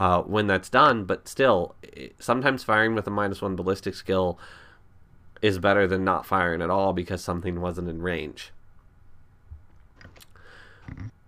uh, 0.00 0.22
when 0.22 0.46
that's 0.46 0.70
done, 0.70 1.04
but 1.04 1.28
still, 1.28 1.74
sometimes 2.18 2.64
firing 2.64 2.94
with 2.94 3.06
a 3.06 3.10
minus 3.10 3.42
one 3.42 3.54
ballistic 3.54 3.94
skill 3.94 4.38
is 5.42 5.58
better 5.58 5.86
than 5.86 6.02
not 6.04 6.24
firing 6.24 6.62
at 6.62 6.70
all 6.70 6.94
because 6.94 7.22
something 7.22 7.60
wasn't 7.60 7.86
in 7.86 8.00
range. 8.00 8.50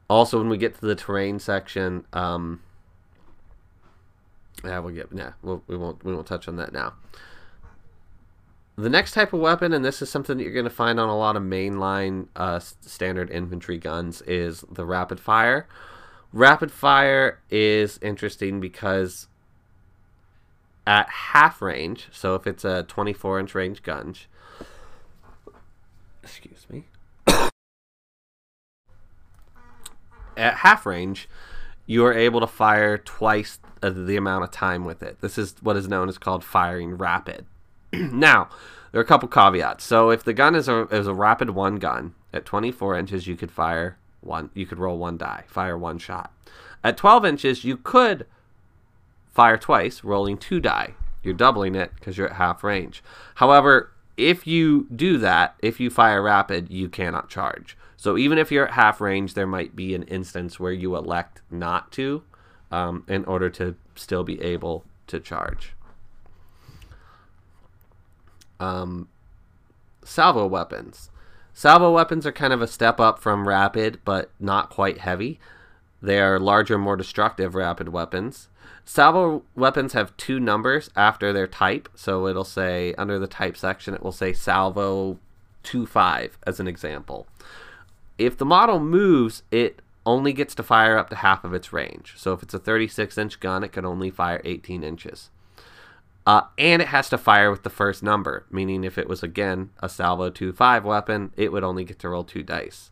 Also, 0.09 0.38
when 0.38 0.49
we 0.49 0.57
get 0.57 0.75
to 0.75 0.87
the 0.87 0.95
terrain 0.95 1.38
section, 1.38 2.07
um, 2.14 2.62
yeah, 4.64 4.79
we'll 4.79 4.95
get. 4.95 5.09
Yeah, 5.12 5.33
we'll, 5.43 5.62
we 5.67 5.76
won't. 5.76 6.02
We 6.02 6.14
won't 6.14 6.26
touch 6.26 6.49
on 6.49 6.57
that 6.57 6.73
now. 6.73 6.95
The 8.76 8.88
next 8.88 9.12
type 9.12 9.35
of 9.35 9.41
weapon, 9.41 9.75
and 9.75 9.85
this 9.85 10.00
is 10.00 10.11
something 10.11 10.38
that 10.38 10.45
you're 10.45 10.52
going 10.52 10.64
to 10.64 10.71
find 10.71 10.99
on 10.99 11.11
a 11.11 11.17
lot 11.17 11.37
of 11.37 11.43
mainline 11.43 12.29
uh, 12.37 12.59
standard 12.59 13.31
infantry 13.31 13.76
guns, 13.76 14.23
is 14.23 14.64
the 14.71 14.87
rapid 14.87 15.21
fire. 15.21 15.69
Rapid 16.33 16.73
fire 16.73 17.41
is 17.51 17.99
interesting 18.01 18.59
because 18.59 19.29
at 20.87 21.09
half 21.09 21.61
range, 21.61 22.09
so 22.11 22.35
if 22.35 22.47
it's 22.47 22.65
a 22.65 22.85
24 22.85 23.39
inch 23.41 23.55
range 23.55 23.83
gun, 23.83 24.15
excuse 26.23 26.67
me. 26.71 26.87
At 30.35 30.55
half 30.55 30.87
range, 30.87 31.29
you 31.85 32.07
are 32.07 32.15
able 32.15 32.41
to 32.41 32.47
fire 32.47 32.97
twice 32.97 33.59
the 33.83 34.17
amount 34.17 34.45
of 34.45 34.51
time 34.51 34.87
with 34.87 35.03
it. 35.03 35.21
This 35.21 35.37
is 35.37 35.57
what 35.61 35.77
is 35.77 35.87
known 35.89 36.09
as 36.09 36.17
called 36.17 36.43
firing 36.43 36.97
rapid. 36.97 37.45
now, 37.93 38.49
there 38.91 39.01
are 39.01 39.05
a 39.05 39.07
couple 39.07 39.29
caveats. 39.29 39.85
So 39.85 40.09
if 40.11 40.25
the 40.25 40.33
gun 40.33 40.55
is 40.55 40.69
a 40.69 40.83
is 40.87 41.07
a 41.07 41.12
rapid 41.15 41.51
one 41.51 41.77
gun 41.77 42.15
at 42.33 42.47
24 42.47 42.97
inches, 42.97 43.27
you 43.27 43.37
could 43.37 43.51
fire 43.51 43.99
one. 44.23 44.50
You 44.55 44.67
could 44.67 44.79
roll 44.79 44.99
one 44.99 45.19
die, 45.19 45.45
fire 45.49 45.76
one 45.76 45.99
shot. 45.99 46.33
At 46.85 46.97
12 46.97 47.25
inches, 47.25 47.64
you 47.64 47.76
could 47.76 48.26
fire 49.33 49.57
twice, 49.57 50.02
rolling 50.05 50.38
two 50.38 50.61
die. 50.61 50.95
You're 51.23 51.35
doubling 51.35 51.75
it 51.75 51.93
because 51.95 52.19
you're 52.19 52.29
at 52.29 52.37
half 52.37 52.64
range. 52.64 53.02
However, 53.37 53.93
if 54.17 54.47
you 54.47 54.87
do 54.95 55.19
that, 55.19 55.55
if 55.61 55.81
you 55.81 55.91
fire 55.91 56.23
rapid, 56.23 56.71
you 56.71 56.88
cannot 56.88 57.29
charge. 57.29 57.76
So 57.97 58.19
even 58.19 58.38
if 58.38 58.50
you're 58.50 58.67
at 58.67 58.75
half 58.75 59.00
range, 59.00 59.35
there 59.35 59.47
might 59.47 59.76
be 59.76 59.95
an 59.95 60.02
instance 60.05 60.59
where 60.59 60.73
you 60.73 60.97
elect 60.97 61.41
not 61.50 61.93
to 61.93 62.23
um, 62.73 63.05
in 63.07 63.25
order 63.26 63.49
to 63.50 63.76
still 63.95 64.25
be 64.25 64.41
able 64.43 64.85
to 65.07 65.21
charge. 65.21 65.75
Um, 68.59 69.09
salvo 70.05 70.47
weapons. 70.47 71.11
Salvo 71.54 71.92
weapons 71.92 72.26
are 72.26 72.32
kind 72.32 72.52
of 72.52 72.62
a 72.62 72.66
step 72.66 72.99
up 72.99 73.18
from 73.18 73.47
rapid, 73.47 74.00
but 74.04 74.30
not 74.40 74.71
quite 74.71 74.99
heavy. 74.99 75.38
They 76.00 76.21
are 76.21 76.40
larger, 76.40 76.78
more 76.78 76.97
destructive 76.97 77.54
rapid 77.54 77.90
weapons. 77.90 78.49
Salvo 78.85 79.44
weapons 79.54 79.92
have 79.92 80.16
two 80.16 80.40
numbers 80.40 80.90
after 80.97 81.32
their 81.32 81.47
type, 81.47 81.88
so 81.94 82.26
it'll 82.26 82.44
say 82.44 82.94
under 82.99 83.18
the 83.18 83.26
type 83.26 83.56
section, 83.56 83.94
it 83.94 84.02
will 84.02 84.12
say 84.12 84.32
salvo 84.32 85.18
25 85.62 86.38
as 86.44 86.59
an 86.59 86.66
example. 86.66 87.26
If 88.18 88.37
the 88.37 88.44
model 88.44 88.80
moves, 88.80 89.42
it 89.50 89.80
only 90.04 90.32
gets 90.32 90.54
to 90.56 90.62
fire 90.62 90.99
up 90.99 91.11
to 91.11 91.16
half 91.16 91.44
of 91.44 91.54
its 91.54 91.73
range. 91.73 92.14
So 92.16 92.32
if 92.32 92.42
it's 92.42 92.54
a 92.54 92.59
36 92.59 93.16
inch 93.16 93.40
gun, 93.40 93.62
it 93.62 93.73
can 93.73 93.85
only 93.85 94.11
fire 94.11 94.40
18 94.44 94.82
inches. 94.82 95.30
Uh, 96.26 96.43
and 96.57 96.81
it 96.81 96.88
has 96.88 97.09
to 97.09 97.19
fire 97.19 97.50
with 97.50 97.64
the 97.64 97.71
first 97.71 98.02
number, 98.02 98.47
meaning 98.50 98.85
if 98.85 98.97
it 98.97 99.09
was 99.09 99.23
again 99.23 99.71
a 99.83 99.88
salvo 99.88 100.31
2-5 100.31 100.85
weapon, 100.85 101.33
it 101.37 101.50
would 101.50 101.64
only 101.64 101.85
get 101.85 101.99
to 101.99 102.09
roll 102.09 102.23
two 102.23 102.43
dice. 102.43 102.91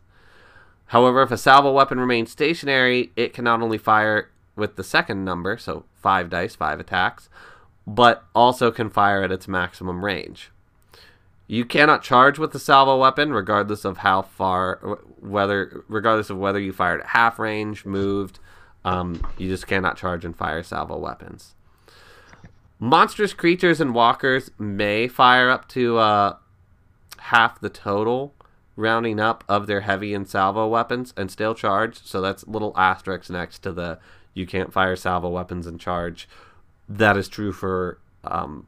However, 0.87 1.21
if 1.21 1.31
a 1.31 1.37
salvo 1.37 1.71
weapon 1.71 1.99
remains 1.99 2.31
stationary, 2.31 3.11
it 3.15 3.33
can 3.33 3.45
not 3.45 3.61
only 3.61 3.77
fire 3.77 4.29
with 4.57 4.75
the 4.75 4.83
second 4.83 5.23
number, 5.23 5.57
so 5.57 5.85
five 5.95 6.29
dice, 6.29 6.55
five 6.55 6.81
attacks, 6.81 7.29
but 7.87 8.25
also 8.35 8.71
can 8.71 8.89
fire 8.89 9.23
at 9.23 9.31
its 9.31 9.47
maximum 9.47 10.03
range. 10.03 10.51
You 11.47 11.65
cannot 11.65 12.03
charge 12.03 12.37
with 12.37 12.51
the 12.51 12.59
salvo 12.59 12.97
weapon, 12.97 13.31
regardless 13.31 13.85
of 13.85 13.97
how 13.97 14.21
far, 14.21 14.99
whether 15.19 15.83
regardless 15.87 16.29
of 16.29 16.37
whether 16.37 16.59
you 16.59 16.73
fired 16.73 17.01
at 17.01 17.07
half 17.07 17.39
range, 17.39 17.85
moved. 17.85 18.39
Um, 18.83 19.25
you 19.37 19.47
just 19.47 19.67
cannot 19.67 19.97
charge 19.97 20.25
and 20.25 20.35
fire 20.35 20.63
salvo 20.63 20.97
weapons. 20.97 21.55
Monstrous 22.83 23.35
creatures 23.35 23.79
and 23.79 23.93
walkers 23.93 24.49
may 24.57 25.07
fire 25.07 25.51
up 25.51 25.67
to 25.67 25.99
uh, 25.99 26.35
half 27.19 27.61
the 27.61 27.69
total, 27.69 28.33
rounding 28.75 29.19
up 29.19 29.43
of 29.47 29.67
their 29.67 29.81
heavy 29.81 30.15
and 30.15 30.27
salvo 30.27 30.67
weapons, 30.67 31.13
and 31.15 31.29
still 31.29 31.53
charge. 31.53 32.01
So 32.03 32.21
that's 32.21 32.47
little 32.47 32.73
asterisks 32.75 33.29
next 33.29 33.59
to 33.59 33.71
the 33.71 33.99
you 34.33 34.47
can't 34.47 34.73
fire 34.73 34.95
salvo 34.95 35.29
weapons 35.29 35.67
and 35.67 35.79
charge. 35.79 36.27
That 36.89 37.17
is 37.17 37.27
true 37.27 37.51
for 37.53 37.99
um, 38.23 38.65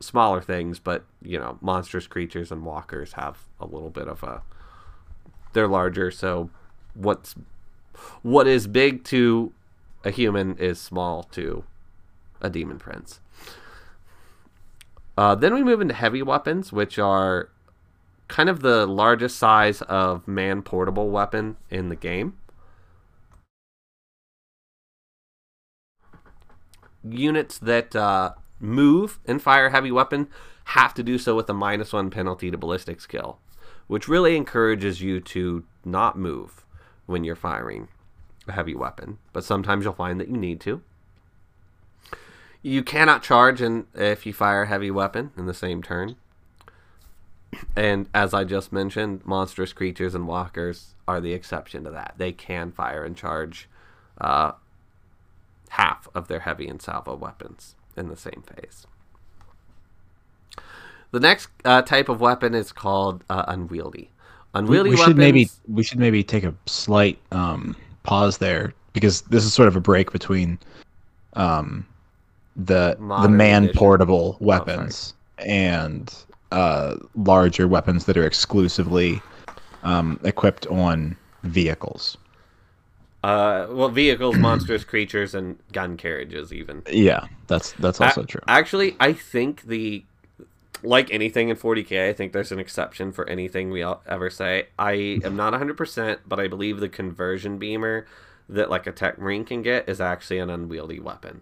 smaller 0.00 0.40
things, 0.40 0.80
but 0.80 1.04
you 1.22 1.38
know, 1.38 1.56
monstrous 1.60 2.08
creatures 2.08 2.50
and 2.50 2.64
walkers 2.64 3.12
have 3.12 3.44
a 3.60 3.66
little 3.66 3.90
bit 3.90 4.08
of 4.08 4.24
a. 4.24 4.42
They're 5.52 5.68
larger, 5.68 6.10
so 6.10 6.50
what's 6.94 7.36
what 8.22 8.48
is 8.48 8.66
big 8.66 9.04
to 9.04 9.52
a 10.02 10.10
human 10.10 10.58
is 10.58 10.80
small 10.80 11.22
to 11.30 11.62
a 12.40 12.50
demon 12.50 12.80
prince. 12.80 13.20
Uh, 15.16 15.34
then 15.34 15.54
we 15.54 15.62
move 15.62 15.80
into 15.80 15.94
heavy 15.94 16.22
weapons, 16.22 16.72
which 16.72 16.98
are 16.98 17.50
kind 18.28 18.48
of 18.48 18.60
the 18.60 18.86
largest 18.86 19.38
size 19.38 19.82
of 19.82 20.26
man 20.26 20.62
portable 20.62 21.10
weapon 21.10 21.56
in 21.70 21.88
the 21.88 21.96
game. 21.96 22.36
Units 27.02 27.58
that 27.58 27.94
uh, 27.94 28.32
move 28.58 29.20
and 29.26 29.42
fire 29.42 29.70
heavy 29.70 29.92
weapon 29.92 30.28
have 30.68 30.94
to 30.94 31.02
do 31.02 31.18
so 31.18 31.36
with 31.36 31.48
a 31.50 31.54
minus 31.54 31.92
one 31.92 32.10
penalty 32.10 32.50
to 32.50 32.56
ballistic 32.56 33.00
skill, 33.00 33.38
which 33.86 34.08
really 34.08 34.36
encourages 34.36 35.02
you 35.02 35.20
to 35.20 35.64
not 35.84 36.18
move 36.18 36.64
when 37.06 37.22
you're 37.22 37.36
firing 37.36 37.88
a 38.48 38.52
heavy 38.52 38.74
weapon. 38.74 39.18
But 39.32 39.44
sometimes 39.44 39.84
you'll 39.84 39.92
find 39.92 40.18
that 40.18 40.28
you 40.28 40.36
need 40.36 40.60
to. 40.62 40.82
You 42.64 42.82
cannot 42.82 43.22
charge 43.22 43.60
in, 43.60 43.86
if 43.94 44.24
you 44.24 44.32
fire 44.32 44.62
a 44.62 44.66
heavy 44.66 44.90
weapon 44.90 45.32
in 45.36 45.44
the 45.44 45.52
same 45.52 45.82
turn. 45.82 46.16
And 47.76 48.08
as 48.14 48.32
I 48.32 48.44
just 48.44 48.72
mentioned, 48.72 49.20
monstrous 49.26 49.74
creatures 49.74 50.14
and 50.14 50.26
walkers 50.26 50.94
are 51.06 51.20
the 51.20 51.34
exception 51.34 51.84
to 51.84 51.90
that. 51.90 52.14
They 52.16 52.32
can 52.32 52.72
fire 52.72 53.04
and 53.04 53.14
charge 53.14 53.68
uh, 54.18 54.52
half 55.68 56.08
of 56.14 56.28
their 56.28 56.40
heavy 56.40 56.66
and 56.66 56.80
salvo 56.80 57.14
weapons 57.14 57.74
in 57.98 58.08
the 58.08 58.16
same 58.16 58.42
phase. 58.46 58.86
The 61.10 61.20
next 61.20 61.50
uh, 61.66 61.82
type 61.82 62.08
of 62.08 62.22
weapon 62.22 62.54
is 62.54 62.72
called 62.72 63.24
uh, 63.28 63.44
unwieldy. 63.46 64.10
Unwieldy 64.54 64.88
we, 64.88 64.96
we 64.96 65.02
should 65.02 65.18
maybe 65.18 65.50
we 65.68 65.82
should 65.82 65.98
maybe 65.98 66.24
take 66.24 66.44
a 66.44 66.54
slight 66.64 67.18
um, 67.30 67.76
pause 68.04 68.38
there 68.38 68.72
because 68.94 69.20
this 69.22 69.44
is 69.44 69.52
sort 69.52 69.68
of 69.68 69.76
a 69.76 69.80
break 69.80 70.12
between 70.12 70.58
um, 71.34 71.86
the 72.56 72.96
Modern 72.98 73.22
the 73.32 73.36
man 73.36 73.64
edition. 73.64 73.78
portable 73.78 74.36
weapons 74.40 75.14
and 75.38 76.14
uh, 76.52 76.96
larger 77.16 77.66
weapons 77.66 78.04
that 78.06 78.16
are 78.16 78.26
exclusively 78.26 79.20
um, 79.82 80.20
equipped 80.24 80.66
on 80.68 81.16
vehicles. 81.42 82.16
Uh, 83.22 83.66
well, 83.70 83.88
vehicles, 83.88 84.36
monstrous 84.38 84.84
creatures, 84.84 85.34
and 85.34 85.58
gun 85.72 85.96
carriages, 85.96 86.52
even. 86.52 86.82
Yeah, 86.90 87.26
that's 87.46 87.72
that's 87.72 88.00
also 88.00 88.22
A- 88.22 88.26
true. 88.26 88.40
Actually, 88.46 88.96
I 89.00 89.12
think 89.12 89.62
the 89.62 90.04
like 90.82 91.10
anything 91.10 91.48
in 91.48 91.56
40k, 91.56 92.08
I 92.10 92.12
think 92.12 92.32
there's 92.34 92.52
an 92.52 92.58
exception 92.58 93.10
for 93.10 93.26
anything 93.28 93.70
we 93.70 93.82
all 93.82 94.02
ever 94.06 94.28
say. 94.28 94.68
I 94.78 95.20
am 95.24 95.34
not 95.34 95.54
100%, 95.54 96.18
but 96.26 96.38
I 96.38 96.46
believe 96.46 96.78
the 96.78 96.90
conversion 96.90 97.56
beamer 97.56 98.06
that 98.50 98.68
like 98.68 98.86
a 98.86 98.92
tech 98.92 99.18
marine 99.18 99.46
can 99.46 99.62
get 99.62 99.88
is 99.88 99.98
actually 100.00 100.38
an 100.38 100.50
unwieldy 100.50 101.00
weapon. 101.00 101.40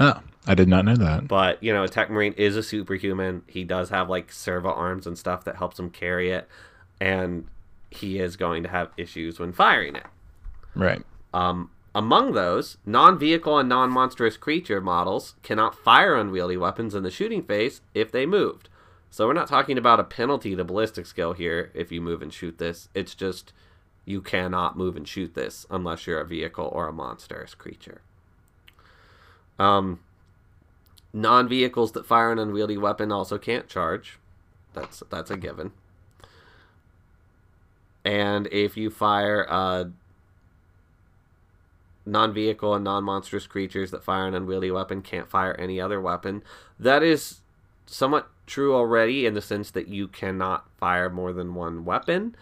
Oh, 0.00 0.20
I 0.46 0.54
did 0.54 0.68
not 0.68 0.84
know 0.84 0.96
that. 0.96 1.28
But 1.28 1.62
you 1.62 1.72
know, 1.72 1.86
tech 1.86 2.10
marine 2.10 2.34
is 2.34 2.56
a 2.56 2.62
superhuman. 2.62 3.42
He 3.46 3.64
does 3.64 3.90
have 3.90 4.08
like 4.08 4.32
servo 4.32 4.70
arms 4.70 5.06
and 5.06 5.18
stuff 5.18 5.44
that 5.44 5.56
helps 5.56 5.78
him 5.78 5.90
carry 5.90 6.30
it, 6.30 6.48
and 7.00 7.46
he 7.90 8.18
is 8.18 8.36
going 8.36 8.62
to 8.62 8.68
have 8.68 8.90
issues 8.96 9.38
when 9.38 9.52
firing 9.52 9.96
it. 9.96 10.06
Right. 10.74 11.02
Um, 11.34 11.70
among 11.94 12.32
those, 12.32 12.76
non-vehicle 12.86 13.58
and 13.58 13.68
non-monstrous 13.68 14.36
creature 14.36 14.80
models 14.80 15.34
cannot 15.42 15.74
fire 15.74 16.14
unwieldy 16.14 16.56
weapons 16.56 16.94
in 16.94 17.02
the 17.02 17.10
shooting 17.10 17.42
phase 17.42 17.80
if 17.94 18.12
they 18.12 18.26
moved. 18.26 18.68
So 19.10 19.26
we're 19.26 19.32
not 19.32 19.48
talking 19.48 19.78
about 19.78 20.00
a 20.00 20.04
penalty 20.04 20.54
to 20.54 20.64
ballistic 20.64 21.06
skill 21.06 21.32
here 21.32 21.70
if 21.74 21.90
you 21.90 22.00
move 22.00 22.22
and 22.22 22.32
shoot 22.32 22.58
this. 22.58 22.88
It's 22.94 23.14
just 23.14 23.52
you 24.04 24.20
cannot 24.20 24.76
move 24.76 24.96
and 24.96 25.08
shoot 25.08 25.34
this 25.34 25.66
unless 25.70 26.06
you're 26.06 26.20
a 26.20 26.26
vehicle 26.26 26.70
or 26.72 26.88
a 26.88 26.92
monstrous 26.92 27.54
creature. 27.54 28.02
Um, 29.58 30.00
non-vehicles 31.12 31.92
that 31.92 32.06
fire 32.06 32.30
an 32.30 32.38
unwieldy 32.38 32.76
weapon 32.76 33.10
also 33.10 33.38
can't 33.38 33.68
charge. 33.68 34.18
That's 34.74 35.02
that's 35.10 35.30
a 35.30 35.36
given. 35.36 35.72
And 38.04 38.46
if 38.52 38.76
you 38.76 38.90
fire 38.90 39.42
a 39.42 39.90
non-vehicle 42.08 42.74
and 42.74 42.84
non-monstrous 42.84 43.46
creatures 43.46 43.90
that 43.90 44.02
fire 44.02 44.26
an 44.26 44.34
unwieldy 44.34 44.70
weapon 44.70 45.02
can't 45.02 45.28
fire 45.28 45.54
any 45.58 45.80
other 45.80 46.00
weapon. 46.00 46.42
That 46.78 47.02
is 47.02 47.40
somewhat 47.86 48.28
true 48.46 48.74
already 48.74 49.26
in 49.26 49.34
the 49.34 49.42
sense 49.42 49.70
that 49.72 49.88
you 49.88 50.08
cannot 50.08 50.66
fire 50.78 51.10
more 51.10 51.32
than 51.32 51.54
one 51.54 51.84
weapon. 51.84 52.34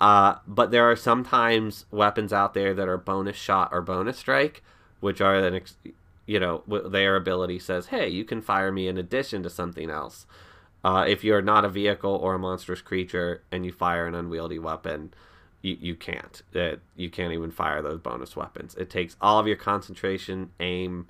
Uh, 0.00 0.36
but 0.46 0.70
there 0.70 0.90
are 0.90 0.96
sometimes 0.96 1.86
weapons 1.90 2.32
out 2.32 2.54
there 2.54 2.74
that 2.74 2.88
are 2.88 2.98
bonus 2.98 3.36
shot 3.36 3.68
or 3.70 3.82
bonus 3.82 4.18
strike, 4.18 4.62
which 5.00 5.20
are 5.20 5.36
an 5.36 5.54
ex- 5.54 5.76
you 6.26 6.38
know 6.40 6.62
their 6.66 7.16
ability 7.16 7.58
says, 7.58 7.86
hey, 7.86 8.08
you 8.08 8.24
can 8.24 8.40
fire 8.40 8.72
me 8.72 8.88
in 8.88 8.98
addition 8.98 9.42
to 9.42 9.50
something 9.50 9.90
else. 9.90 10.26
Uh, 10.84 11.04
if 11.06 11.22
you're 11.22 11.42
not 11.42 11.64
a 11.64 11.68
vehicle 11.68 12.14
or 12.14 12.34
a 12.34 12.38
monstrous 12.38 12.80
creature 12.80 13.42
and 13.52 13.64
you 13.64 13.72
fire 13.72 14.06
an 14.06 14.14
unwieldy 14.14 14.58
weapon, 14.58 15.14
you, 15.60 15.76
you 15.80 15.94
can't. 15.94 16.42
Uh, 16.54 16.76
you 16.96 17.08
can't 17.08 17.32
even 17.32 17.50
fire 17.50 17.80
those 17.82 18.00
bonus 18.00 18.34
weapons. 18.34 18.74
It 18.74 18.90
takes 18.90 19.16
all 19.20 19.38
of 19.38 19.46
your 19.46 19.56
concentration, 19.56 20.50
aim, 20.58 21.06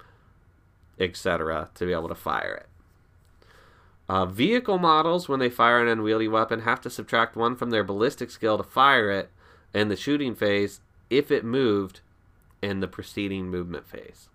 etc., 1.01 1.71
to 1.75 1.87
be 1.87 1.93
able 1.93 2.09
to 2.09 2.15
fire 2.15 2.55
it. 2.55 2.69
Uh, 4.09 4.27
vehicle 4.27 4.79
models, 4.79 5.29
when 5.29 5.41
they 5.41 5.49
fire 5.49 5.81
an 5.81 5.89
unwieldy 5.89 6.29
weapon, 6.29 6.61
have 6.61 6.83
to 6.83 6.91
subtract 6.91 7.35
one 7.35 7.57
from 7.57 7.71
their 7.71 7.85
ballistic 7.85 8.31
skill 8.31 8.59
to 8.59 8.65
fire 8.65 9.11
it 9.11 9.31
in 9.73 9.89
the 9.89 9.97
shooting 9.97 10.35
phase 10.35 10.81
if 11.09 11.31
it 11.31 11.45
moved 11.45 12.01
in 12.61 12.81
the 12.81 12.89
preceding 12.89 13.49
movement 13.49 13.87
phase. 13.87 14.29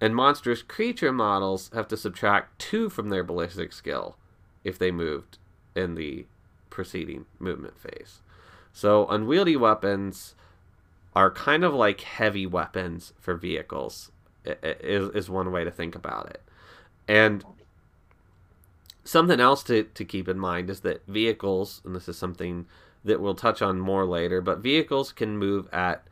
And 0.00 0.14
monstrous 0.14 0.62
creature 0.62 1.12
models 1.12 1.70
have 1.74 1.88
to 1.88 1.96
subtract 1.96 2.58
two 2.58 2.88
from 2.88 3.08
their 3.08 3.24
ballistic 3.24 3.72
skill 3.72 4.16
if 4.62 4.78
they 4.78 4.90
moved 4.90 5.38
in 5.74 5.94
the 5.94 6.26
preceding 6.70 7.26
movement 7.38 7.78
phase. 7.78 8.20
So 8.72 9.06
unwieldy 9.08 9.56
weapons 9.56 10.34
are 11.16 11.30
kind 11.30 11.64
of 11.64 11.74
like 11.74 12.02
heavy 12.02 12.46
weapons 12.46 13.12
for 13.18 13.34
vehicles 13.34 14.12
is, 14.44 15.08
is 15.10 15.30
one 15.30 15.50
way 15.50 15.64
to 15.64 15.70
think 15.70 15.94
about 15.94 16.30
it. 16.30 16.42
And 17.06 17.44
something 19.04 19.40
else 19.40 19.62
to, 19.64 19.84
to 19.84 20.04
keep 20.04 20.28
in 20.28 20.38
mind 20.38 20.70
is 20.70 20.80
that 20.80 21.06
vehicles, 21.06 21.80
and 21.84 21.94
this 21.94 22.08
is 22.08 22.16
something 22.16 22.66
that 23.04 23.20
we'll 23.20 23.34
touch 23.34 23.62
on 23.62 23.80
more 23.80 24.04
later, 24.04 24.40
but 24.40 24.58
vehicles 24.58 25.12
can 25.12 25.38
move 25.38 25.68
at 25.72 26.06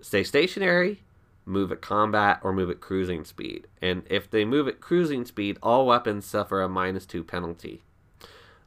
stay 0.00 0.24
stationary, 0.24 1.02
move 1.48 1.72
at 1.72 1.80
combat, 1.80 2.40
or 2.42 2.52
move 2.52 2.70
at 2.70 2.80
cruising 2.80 3.24
speed. 3.24 3.66
And 3.82 4.02
if 4.08 4.30
they 4.30 4.44
move 4.44 4.68
at 4.68 4.80
cruising 4.80 5.24
speed, 5.24 5.58
all 5.62 5.86
weapons 5.86 6.26
suffer 6.26 6.62
a 6.62 6.68
minus 6.68 7.06
two 7.06 7.24
penalty. 7.24 7.82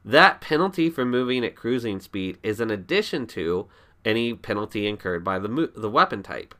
That 0.04 0.41
penalty 0.41 0.89
for 0.89 1.06
moving 1.06 1.46
at 1.46 1.56
cruising 1.56 2.00
speed 2.00 2.39
is 2.41 2.60
in 2.60 2.72
addition 2.72 3.28
to 3.28 3.67
any 4.04 4.34
penalty 4.34 4.88
incurred 4.88 5.24
by 5.24 5.38
the, 5.39 5.72
the 5.76 5.89
weapon 5.89 6.24
type. 6.24 6.56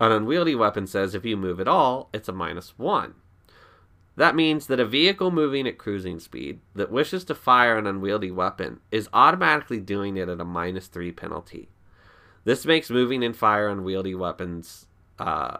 An 0.00 0.12
unwieldy 0.12 0.54
weapon 0.54 0.86
says 0.86 1.14
if 1.14 1.24
you 1.24 1.36
move 1.36 1.60
at 1.60 1.68
all, 1.68 2.08
it's 2.12 2.28
a 2.28 2.32
minus 2.32 2.78
one. 2.78 3.14
That 4.16 4.36
means 4.36 4.68
that 4.68 4.78
a 4.78 4.86
vehicle 4.86 5.32
moving 5.32 5.66
at 5.66 5.78
cruising 5.78 6.20
speed 6.20 6.60
that 6.74 6.92
wishes 6.92 7.24
to 7.24 7.34
fire 7.34 7.76
an 7.76 7.86
unwieldy 7.86 8.30
weapon 8.30 8.80
is 8.92 9.08
automatically 9.12 9.80
doing 9.80 10.16
it 10.16 10.28
at 10.28 10.40
a 10.40 10.44
minus 10.44 10.86
three 10.86 11.10
penalty. 11.10 11.68
This 12.44 12.64
makes 12.64 12.90
moving 12.90 13.24
and 13.24 13.36
fire 13.36 13.68
unwieldy 13.68 14.14
weapons 14.14 14.86
uh, 15.18 15.58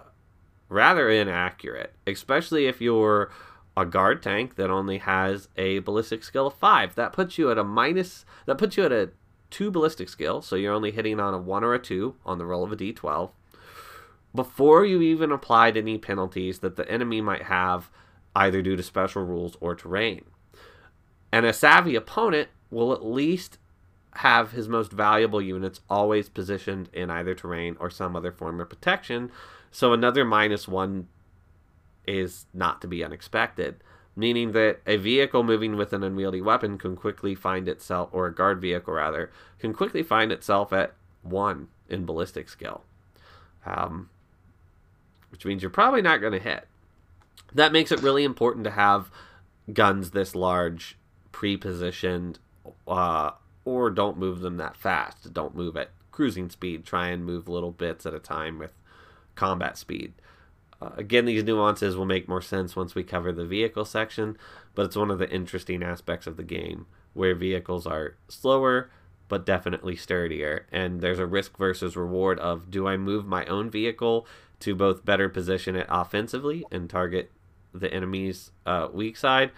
rather 0.69 1.11
inaccurate, 1.11 1.95
especially 2.07 2.67
if 2.67 2.81
you're 2.81 3.31
a 3.77 3.85
guard 3.85 4.23
tank 4.23 4.55
that 4.57 4.71
only 4.71 4.99
has 4.99 5.49
a 5.57 5.81
ballistic 5.81 6.23
skill 6.23 6.47
of 6.47 6.55
five. 6.55 6.95
That 6.95 7.13
puts 7.13 7.39
you 7.39 7.51
at 7.51 7.59
a 7.59 7.65
minus. 7.65 8.25
That 8.47 8.59
puts 8.59 8.77
you 8.77 8.85
at 8.85 8.93
a 8.93 9.11
two 9.51 9.71
ballistic 9.71 10.09
skill, 10.09 10.43
so 10.43 10.57
you're 10.57 10.75
only 10.75 10.91
hitting 10.91 11.21
on 11.21 11.35
a 11.35 11.39
one 11.39 11.65
or 11.65 11.75
a 11.75 11.79
two 11.79 12.17
on 12.25 12.39
the 12.39 12.47
roll 12.47 12.65
of 12.65 12.73
a 12.73 12.77
d12 12.77 13.31
before 14.35 14.85
you 14.85 15.01
even 15.01 15.31
applied 15.31 15.77
any 15.77 15.97
penalties 15.97 16.59
that 16.59 16.77
the 16.77 16.91
enemy 16.91 17.21
might 17.21 17.45
have 17.45 17.91
either 18.35 18.61
due 18.61 18.77
to 18.77 18.83
special 18.83 19.25
rules 19.25 19.57
or 19.61 19.75
terrain. 19.75 20.25
And 21.33 21.47
a 21.47 21.53
savvy 21.53 21.95
opponent 21.95 22.49
will 22.71 22.93
at 22.93 23.05
least 23.05 23.59
have 24.15 24.53
his 24.53 24.69
most 24.69 24.93
valuable 24.93 25.43
units 25.43 25.81
always 25.91 26.29
positioned 26.29 26.89
in 26.93 27.11
either 27.11 27.35
terrain 27.35 27.77
or 27.81 27.91
some 27.91 28.15
other 28.15 28.33
form 28.33 28.61
of 28.61 28.69
protection, 28.69 29.31
so 29.71 29.93
another 29.93 30.25
minus 30.25 30.69
one 30.69 31.09
is 32.07 32.47
not 32.55 32.81
to 32.81 32.87
be 32.87 33.03
unexpected, 33.03 33.77
meaning 34.15 34.53
that 34.53 34.81
a 34.87 34.97
vehicle 34.97 35.43
moving 35.43 35.77
with 35.77 35.93
an 35.93 36.05
unwieldy 36.05 36.41
weapon 36.41 36.79
can 36.79 36.95
quickly 36.95 37.35
find 37.35 37.69
itself, 37.69 38.09
or 38.13 38.27
a 38.27 38.35
guard 38.35 38.61
vehicle 38.61 38.95
rather, 38.95 39.33
can 39.59 39.73
quickly 39.73 40.03
find 40.03 40.31
itself 40.31 40.73
at 40.73 40.95
one 41.23 41.69
in 41.89 42.05
ballistic 42.05 42.49
skill. 42.49 42.83
Um, 43.67 44.11
which 45.31 45.45
means 45.45 45.63
you're 45.63 45.71
probably 45.71 46.03
not 46.03 46.21
going 46.21 46.33
to 46.33 46.39
hit. 46.39 46.69
That 47.53 47.73
makes 47.73 47.91
it 47.91 48.03
really 48.03 48.23
important 48.23 48.65
to 48.65 48.71
have 48.71 49.11
guns 49.73 50.11
this 50.11 50.35
large 50.35 50.97
pre-positioned 51.33 52.39
uh, 52.87 53.33
or 53.65 53.91
don't 53.91 54.19
move 54.19 54.41
them 54.41 54.57
that 54.57 54.77
fast. 54.77 55.33
Don't 55.33 55.57
move 55.57 55.77
at 55.77 55.91
cruising 56.11 56.51
speed. 56.51 56.85
Try 56.85 57.09
and 57.09 57.25
move 57.25 57.49
little 57.49 57.73
bits 57.73 58.07
at 58.07 58.15
a 58.15 58.19
time 58.19 58.59
with 58.59 58.73
combat 59.35 59.77
speed. 59.77 60.15
Uh, 60.81 60.91
again, 60.97 61.25
these 61.25 61.45
nuances 61.45 61.97
will 61.97 62.07
make 62.07 62.29
more 62.29 62.43
sense 62.43 62.77
once 62.77 62.95
we 62.95 63.03
cover 63.03 63.33
the 63.33 63.47
vehicle 63.47 63.85
section, 63.85 64.37
but 64.75 64.87
it's 64.87 64.97
one 64.97 65.11
of 65.11 65.19
the 65.19 65.31
interesting 65.31 65.83
aspects 65.83 66.27
of 66.27 66.37
the 66.37 66.43
game 66.43 66.87
where 67.15 67.35
vehicles 67.35 67.87
are 67.87 68.17
slower 68.29 68.91
but 69.29 69.47
definitely 69.47 69.97
sturdier. 69.97 70.67
And 70.71 71.01
there's 71.01 71.19
a 71.19 71.27
risk 71.27 71.57
versus 71.57 71.97
reward 71.97 72.39
of 72.39 72.71
do 72.71 72.87
I 72.87 72.97
move 72.97 73.27
my 73.27 73.45
own 73.47 73.71
vehicle 73.71 74.27
to 74.61 74.75
both 74.75 75.05
better 75.05 75.29
position 75.29 75.77
it 75.77 75.87
offensively 75.89 76.65
and 76.71 76.89
target 76.89 77.31
the 77.73 77.93
enemy's 77.93 78.53
uh, 78.65 78.89
weak 78.93 79.17
side, 79.17 79.51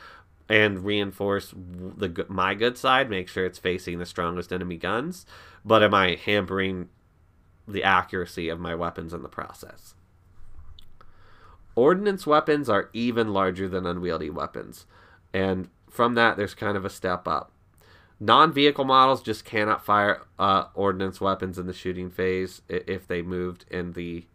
and 0.49 0.85
reinforce 0.85 1.53
the 1.57 2.27
my 2.29 2.55
good 2.55 2.79
side, 2.79 3.11
make 3.11 3.29
sure 3.29 3.45
it's 3.45 3.59
facing 3.59 3.99
the 3.99 4.07
strongest 4.07 4.53
enemy 4.53 4.77
guns. 4.77 5.27
But 5.65 5.83
am 5.83 5.95
I 5.95 6.17
hampering 6.17 6.89
the 7.67 7.83
accuracy 7.83 8.49
of 8.49 8.61
my 8.61 8.75
weapons 8.75 9.13
in 9.13 9.23
the 9.23 9.29
process? 9.29 9.95
Ordnance 11.75 12.27
weapons 12.27 12.69
are 12.69 12.91
even 12.93 13.33
larger 13.33 13.69
than 13.69 13.87
unwieldy 13.87 14.31
weapons, 14.31 14.87
and 15.35 15.69
from 15.91 16.15
that, 16.15 16.37
there's 16.37 16.55
kind 16.55 16.77
of 16.77 16.85
a 16.85 16.91
step 16.91 17.27
up. 17.27 17.53
Non-vehicle 18.19 18.85
models 18.85 19.23
just 19.23 19.45
cannot 19.45 19.85
fire 19.85 20.23
uh, 20.39 20.67
ordnance 20.75 21.21
weapons 21.21 21.59
in 21.59 21.67
the 21.67 21.73
shooting 21.75 22.09
phase 22.09 22.63
if 22.69 23.07
they 23.07 23.21
moved 23.21 23.67
in 23.71 23.93
the 23.93 24.27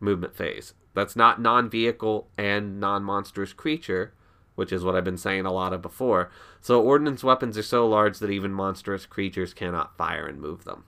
movement 0.00 0.34
phase. 0.36 0.74
That's 0.94 1.16
not 1.16 1.40
non 1.40 1.70
vehicle 1.70 2.28
and 2.36 2.78
non 2.78 3.02
monstrous 3.04 3.54
creature, 3.54 4.12
which 4.54 4.72
is 4.72 4.84
what 4.84 4.94
I've 4.94 5.04
been 5.04 5.16
saying 5.16 5.46
a 5.46 5.52
lot 5.52 5.72
of 5.72 5.82
before. 5.82 6.30
So, 6.60 6.80
ordnance 6.80 7.24
weapons 7.24 7.56
are 7.58 7.62
so 7.62 7.86
large 7.86 8.18
that 8.18 8.30
even 8.30 8.52
monstrous 8.52 9.06
creatures 9.06 9.54
cannot 9.54 9.96
fire 9.96 10.26
and 10.26 10.40
move 10.40 10.64
them. 10.64 10.84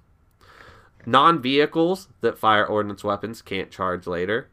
Non 1.07 1.41
vehicles 1.41 2.09
that 2.21 2.39
fire 2.39 2.67
ordnance 2.67 3.05
weapons 3.05 3.43
can't 3.43 3.71
charge 3.71 4.07
later. 4.07 4.49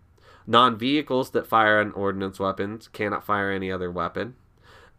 Non 0.46 0.78
vehicles 0.78 1.32
that 1.32 1.48
fire 1.48 1.80
an 1.80 1.92
ordnance 1.92 2.40
weapons 2.40 2.88
cannot 2.88 3.26
fire 3.26 3.52
any 3.52 3.72
other 3.72 3.92
weapon. 3.92 4.36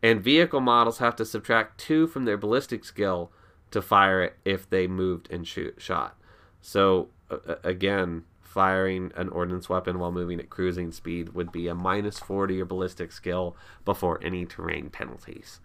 And 0.03 0.23
vehicle 0.23 0.61
models 0.61 0.99
have 0.99 1.15
to 1.17 1.25
subtract 1.25 1.79
two 1.79 2.07
from 2.07 2.25
their 2.25 2.37
ballistic 2.37 2.85
skill 2.85 3.31
to 3.71 3.81
fire 3.81 4.23
it 4.23 4.37
if 4.45 4.69
they 4.69 4.87
moved 4.87 5.31
and 5.31 5.47
shoot 5.47 5.75
shot. 5.79 6.19
So 6.61 7.09
uh, 7.31 7.57
again, 7.63 8.25
firing 8.53 9.11
an 9.17 9.31
ordnance 9.31 9.69
weapon 9.69 9.99
while 9.99 10.13
moving 10.13 10.39
at 10.39 10.51
cruising 10.51 10.93
speed 10.93 11.31
would 11.31 11.51
be 11.51 11.69
a 11.69 11.75
minus 11.75 12.19
40 12.19 12.61
or 12.61 12.67
ballistic 12.67 13.11
skill 13.11 13.57
before 13.87 14.21
any 14.23 14.45
terrain 14.45 14.91
penalties. 14.91 15.59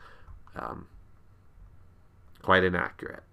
Um, 0.55 0.87
quite 2.41 2.63
inaccurate. 2.63 3.23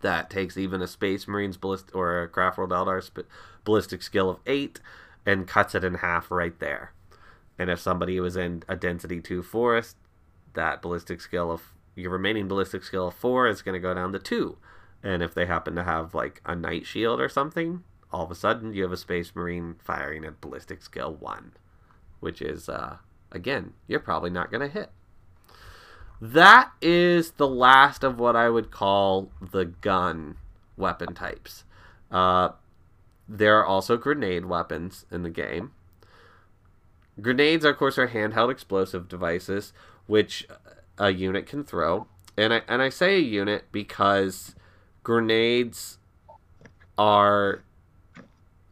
That 0.00 0.30
takes 0.30 0.56
even 0.56 0.80
a 0.80 0.86
Space 0.86 1.26
Marines 1.26 1.56
ballist 1.56 1.86
or 1.92 2.22
a 2.22 2.28
Craft 2.28 2.58
World 2.58 2.70
Eldar 2.70 3.02
sp- 3.02 3.26
ballistic 3.64 4.00
skill 4.00 4.30
of 4.30 4.38
8 4.46 4.78
and 5.26 5.48
cuts 5.48 5.74
it 5.74 5.82
in 5.82 5.94
half 5.94 6.30
right 6.30 6.56
there. 6.60 6.92
And 7.58 7.68
if 7.68 7.80
somebody 7.80 8.20
was 8.20 8.36
in 8.36 8.62
a 8.68 8.76
density 8.76 9.20
2 9.20 9.42
forest, 9.42 9.96
that 10.54 10.82
ballistic 10.82 11.20
skill 11.20 11.50
of 11.50 11.72
your 11.96 12.12
remaining 12.12 12.46
ballistic 12.46 12.84
skill 12.84 13.08
of 13.08 13.14
4 13.14 13.48
is 13.48 13.62
going 13.62 13.74
to 13.74 13.80
go 13.80 13.92
down 13.92 14.12
to 14.12 14.20
2. 14.20 14.56
And 15.02 15.20
if 15.20 15.34
they 15.34 15.46
happen 15.46 15.74
to 15.74 15.82
have 15.82 16.14
like 16.14 16.40
a 16.46 16.54
night 16.54 16.86
shield 16.86 17.20
or 17.20 17.28
something, 17.28 17.82
all 18.12 18.24
of 18.24 18.30
a 18.30 18.34
sudden 18.34 18.72
you 18.72 18.82
have 18.82 18.92
a 18.92 18.96
space 18.96 19.32
marine 19.34 19.76
firing 19.82 20.24
at 20.24 20.40
ballistic 20.40 20.82
skill 20.82 21.14
1 21.14 21.52
which 22.20 22.40
is 22.40 22.68
uh, 22.68 22.96
again 23.32 23.72
you're 23.86 24.00
probably 24.00 24.30
not 24.30 24.50
going 24.50 24.60
to 24.60 24.72
hit. 24.72 24.90
That 26.20 26.72
is 26.80 27.32
the 27.32 27.48
last 27.48 28.02
of 28.02 28.18
what 28.18 28.36
i 28.36 28.48
would 28.48 28.70
call 28.70 29.30
the 29.40 29.66
gun 29.66 30.36
weapon 30.76 31.14
types. 31.14 31.64
Uh, 32.10 32.50
there 33.28 33.58
are 33.58 33.66
also 33.66 33.96
grenade 33.96 34.46
weapons 34.46 35.04
in 35.10 35.22
the 35.22 35.30
game. 35.30 35.72
Grenades 37.20 37.64
of 37.64 37.76
course 37.76 37.98
are 37.98 38.08
handheld 38.08 38.50
explosive 38.50 39.08
devices 39.08 39.72
which 40.06 40.46
a 40.98 41.10
unit 41.10 41.46
can 41.46 41.64
throw. 41.64 42.06
And 42.36 42.52
I, 42.52 42.62
and 42.68 42.82
I 42.82 42.88
say 42.88 43.16
a 43.16 43.20
unit 43.20 43.64
because 43.72 44.54
grenades 45.02 45.98
are 46.98 47.62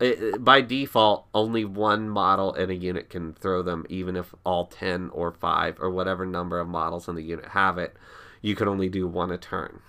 it, 0.01 0.43
by 0.43 0.61
default, 0.61 1.27
only 1.33 1.65
one 1.65 2.09
model 2.09 2.53
in 2.55 2.71
a 2.71 2.75
unit 2.75 3.09
can 3.09 3.33
throw 3.33 3.63
them, 3.63 3.87
even 3.89 4.17
if 4.17 4.35
all 4.45 4.67
10 4.67 5.11
or 5.11 5.31
5 5.31 5.77
or 5.81 5.91
whatever 5.91 6.27
number 6.27 6.59
of 6.59 6.69
models 6.69 7.09
in 7.09 7.15
the 7.15 7.23
unit 7.23 7.47
have 7.51 7.79
it. 7.79 7.97
You 8.43 8.57
can 8.57 8.69
only 8.69 8.89
do 8.89 9.07
one 9.07 9.31
a 9.31 9.39
turn. 9.39 9.81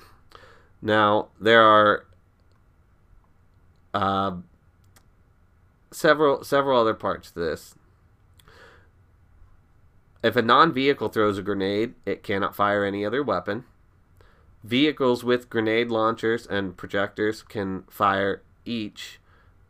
Now, 0.81 1.29
there 1.41 1.63
are 1.63 2.05
uh, 3.93 4.37
several 5.91 6.43
several 6.43 6.79
other 6.79 6.93
parts 6.93 7.31
to 7.31 7.39
this. 7.39 7.75
If 10.23 10.35
a 10.35 10.41
non-vehicle 10.41 11.09
throws 11.09 11.37
a 11.37 11.41
grenade, 11.41 11.95
it 12.05 12.23
cannot 12.23 12.55
fire 12.55 12.83
any 12.83 13.05
other 13.05 13.23
weapon. 13.23 13.65
Vehicles 14.63 15.23
with 15.23 15.49
grenade 15.49 15.89
launchers 15.89 16.47
and 16.47 16.75
projectors 16.75 17.43
can 17.43 17.83
fire 17.89 18.41
each 18.65 19.19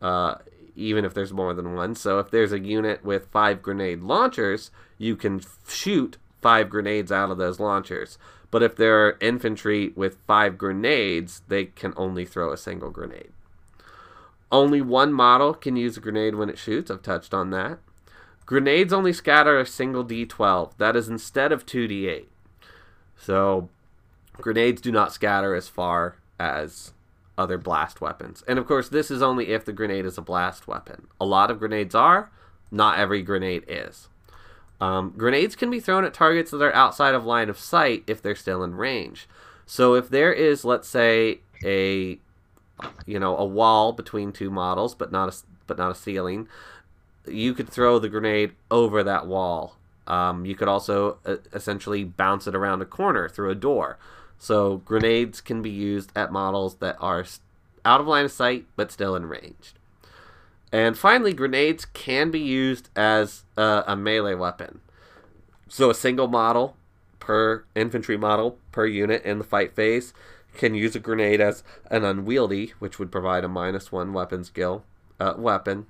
uh, 0.00 0.36
even 0.74 1.04
if 1.04 1.14
there's 1.14 1.32
more 1.32 1.54
than 1.54 1.74
one. 1.74 1.94
So 1.94 2.18
if 2.18 2.30
there's 2.30 2.52
a 2.52 2.60
unit 2.60 3.04
with 3.04 3.28
five 3.28 3.62
grenade 3.62 4.02
launchers, 4.02 4.70
you 4.98 5.16
can 5.16 5.40
shoot 5.66 6.18
five 6.42 6.68
grenades 6.68 7.10
out 7.10 7.30
of 7.30 7.38
those 7.38 7.58
launchers. 7.58 8.18
But 8.50 8.62
if 8.62 8.76
there 8.76 9.06
are 9.06 9.18
infantry 9.20 9.92
with 9.96 10.18
five 10.26 10.56
grenades, 10.56 11.42
they 11.48 11.66
can 11.66 11.92
only 11.96 12.24
throw 12.24 12.52
a 12.52 12.56
single 12.56 12.90
grenade. 12.90 13.32
Only 14.52 14.80
one 14.80 15.12
model 15.12 15.54
can 15.54 15.76
use 15.76 15.96
a 15.96 16.00
grenade 16.00 16.36
when 16.36 16.48
it 16.48 16.58
shoots. 16.58 16.90
I've 16.90 17.02
touched 17.02 17.34
on 17.34 17.50
that. 17.50 17.78
Grenades 18.44 18.92
only 18.92 19.12
scatter 19.12 19.58
a 19.58 19.66
single 19.66 20.04
D12. 20.04 20.76
That 20.78 20.94
is 20.94 21.08
instead 21.08 21.50
of 21.50 21.66
2D8. 21.66 22.26
So 23.16 23.68
grenades 24.34 24.80
do 24.80 24.92
not 24.92 25.12
scatter 25.12 25.54
as 25.54 25.68
far 25.68 26.16
as 26.38 26.92
other 27.38 27.58
blast 27.58 28.00
weapons. 28.00 28.42
And 28.48 28.58
of 28.58 28.66
course, 28.66 28.88
this 28.88 29.10
is 29.10 29.22
only 29.22 29.48
if 29.48 29.64
the 29.64 29.72
grenade 29.72 30.06
is 30.06 30.18
a 30.18 30.22
blast 30.22 30.66
weapon. 30.66 31.08
A 31.20 31.26
lot 31.26 31.50
of 31.50 31.58
grenades 31.58 31.94
are, 31.94 32.30
not 32.70 32.98
every 32.98 33.22
grenade 33.22 33.64
is. 33.68 34.08
Um, 34.80 35.14
grenades 35.16 35.56
can 35.56 35.70
be 35.70 35.80
thrown 35.80 36.04
at 36.04 36.12
targets 36.12 36.50
that 36.50 36.62
are 36.62 36.74
outside 36.74 37.14
of 37.14 37.24
line 37.24 37.48
of 37.48 37.58
sight 37.58 38.04
if 38.06 38.20
they're 38.20 38.34
still 38.34 38.62
in 38.62 38.74
range. 38.74 39.28
So 39.64 39.94
if 39.94 40.08
there 40.08 40.32
is, 40.32 40.64
let's 40.64 40.88
say, 40.88 41.40
a 41.64 42.18
you 43.06 43.18
know 43.18 43.36
a 43.36 43.44
wall 43.44 43.92
between 43.92 44.32
two 44.32 44.50
models, 44.50 44.94
but 44.94 45.10
not 45.10 45.32
a 45.32 45.36
but 45.66 45.78
not 45.78 45.90
a 45.90 45.94
ceiling, 45.94 46.46
you 47.26 47.54
could 47.54 47.68
throw 47.68 47.98
the 47.98 48.08
grenade 48.08 48.52
over 48.70 49.02
that 49.02 49.26
wall. 49.26 49.76
Um, 50.06 50.46
you 50.46 50.54
could 50.54 50.68
also 50.68 51.18
uh, 51.24 51.36
essentially 51.52 52.04
bounce 52.04 52.46
it 52.46 52.54
around 52.54 52.80
a 52.82 52.84
corner 52.84 53.28
through 53.28 53.50
a 53.50 53.56
door. 53.56 53.98
So 54.38 54.78
grenades 54.78 55.40
can 55.40 55.62
be 55.62 55.70
used 55.70 56.12
at 56.14 56.32
models 56.32 56.76
that 56.76 56.96
are 57.00 57.24
out 57.84 58.00
of 58.00 58.06
line 58.06 58.24
of 58.24 58.32
sight 58.32 58.66
but 58.76 58.92
still 58.92 59.16
in 59.16 59.26
range. 59.26 59.74
And 60.72 60.98
finally, 60.98 61.32
grenades 61.32 61.84
can 61.84 62.30
be 62.30 62.40
used 62.40 62.90
as 62.96 63.44
a, 63.56 63.96
melee 63.96 64.34
weapon. 64.34 64.80
So 65.68 65.90
a 65.90 65.94
single 65.94 66.28
model 66.28 66.76
per 67.20 67.64
infantry 67.74 68.16
model 68.16 68.58
per 68.72 68.86
unit 68.86 69.24
in 69.24 69.38
the 69.38 69.44
fight 69.44 69.74
phase 69.74 70.12
can 70.54 70.74
use 70.74 70.96
a 70.96 71.00
grenade 71.00 71.40
as 71.40 71.62
an 71.90 72.04
unwieldy, 72.04 72.72
which 72.78 72.98
would 72.98 73.12
provide 73.12 73.44
a 73.44 73.48
minus 73.48 73.92
one 73.92 74.12
weapon 74.12 74.44
skill 74.44 74.84
uh, 75.20 75.34
weapon. 75.36 75.86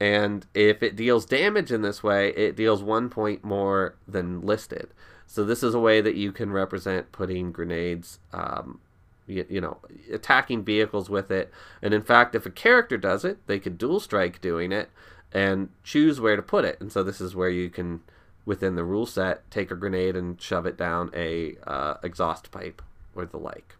And 0.00 0.46
if 0.54 0.82
it 0.82 0.96
deals 0.96 1.24
damage 1.24 1.70
in 1.70 1.82
this 1.82 2.02
way, 2.02 2.30
it 2.30 2.56
deals 2.56 2.82
one 2.82 3.08
point 3.08 3.44
more 3.44 3.94
than 4.08 4.40
listed. 4.40 4.88
So 5.32 5.44
this 5.44 5.62
is 5.62 5.72
a 5.72 5.80
way 5.80 6.02
that 6.02 6.14
you 6.14 6.30
can 6.30 6.52
represent 6.52 7.10
putting 7.10 7.52
grenades 7.52 8.18
um, 8.34 8.80
you, 9.26 9.46
you 9.48 9.62
know, 9.62 9.78
attacking 10.12 10.62
vehicles 10.62 11.08
with 11.08 11.30
it. 11.30 11.50
And 11.80 11.94
in 11.94 12.02
fact, 12.02 12.34
if 12.34 12.44
a 12.44 12.50
character 12.50 12.98
does 12.98 13.24
it, 13.24 13.38
they 13.46 13.58
could 13.58 13.78
dual 13.78 13.98
strike 13.98 14.42
doing 14.42 14.72
it 14.72 14.90
and 15.32 15.70
choose 15.82 16.20
where 16.20 16.36
to 16.36 16.42
put 16.42 16.66
it. 16.66 16.78
And 16.82 16.92
so 16.92 17.02
this 17.02 17.18
is 17.18 17.34
where 17.34 17.48
you 17.48 17.70
can, 17.70 18.02
within 18.44 18.74
the 18.74 18.84
rule 18.84 19.06
set, 19.06 19.50
take 19.50 19.70
a 19.70 19.74
grenade 19.74 20.16
and 20.16 20.38
shove 20.38 20.66
it 20.66 20.76
down 20.76 21.10
a 21.14 21.56
uh, 21.66 21.94
exhaust 22.02 22.50
pipe 22.50 22.82
or 23.16 23.24
the 23.24 23.38
like. 23.38 23.76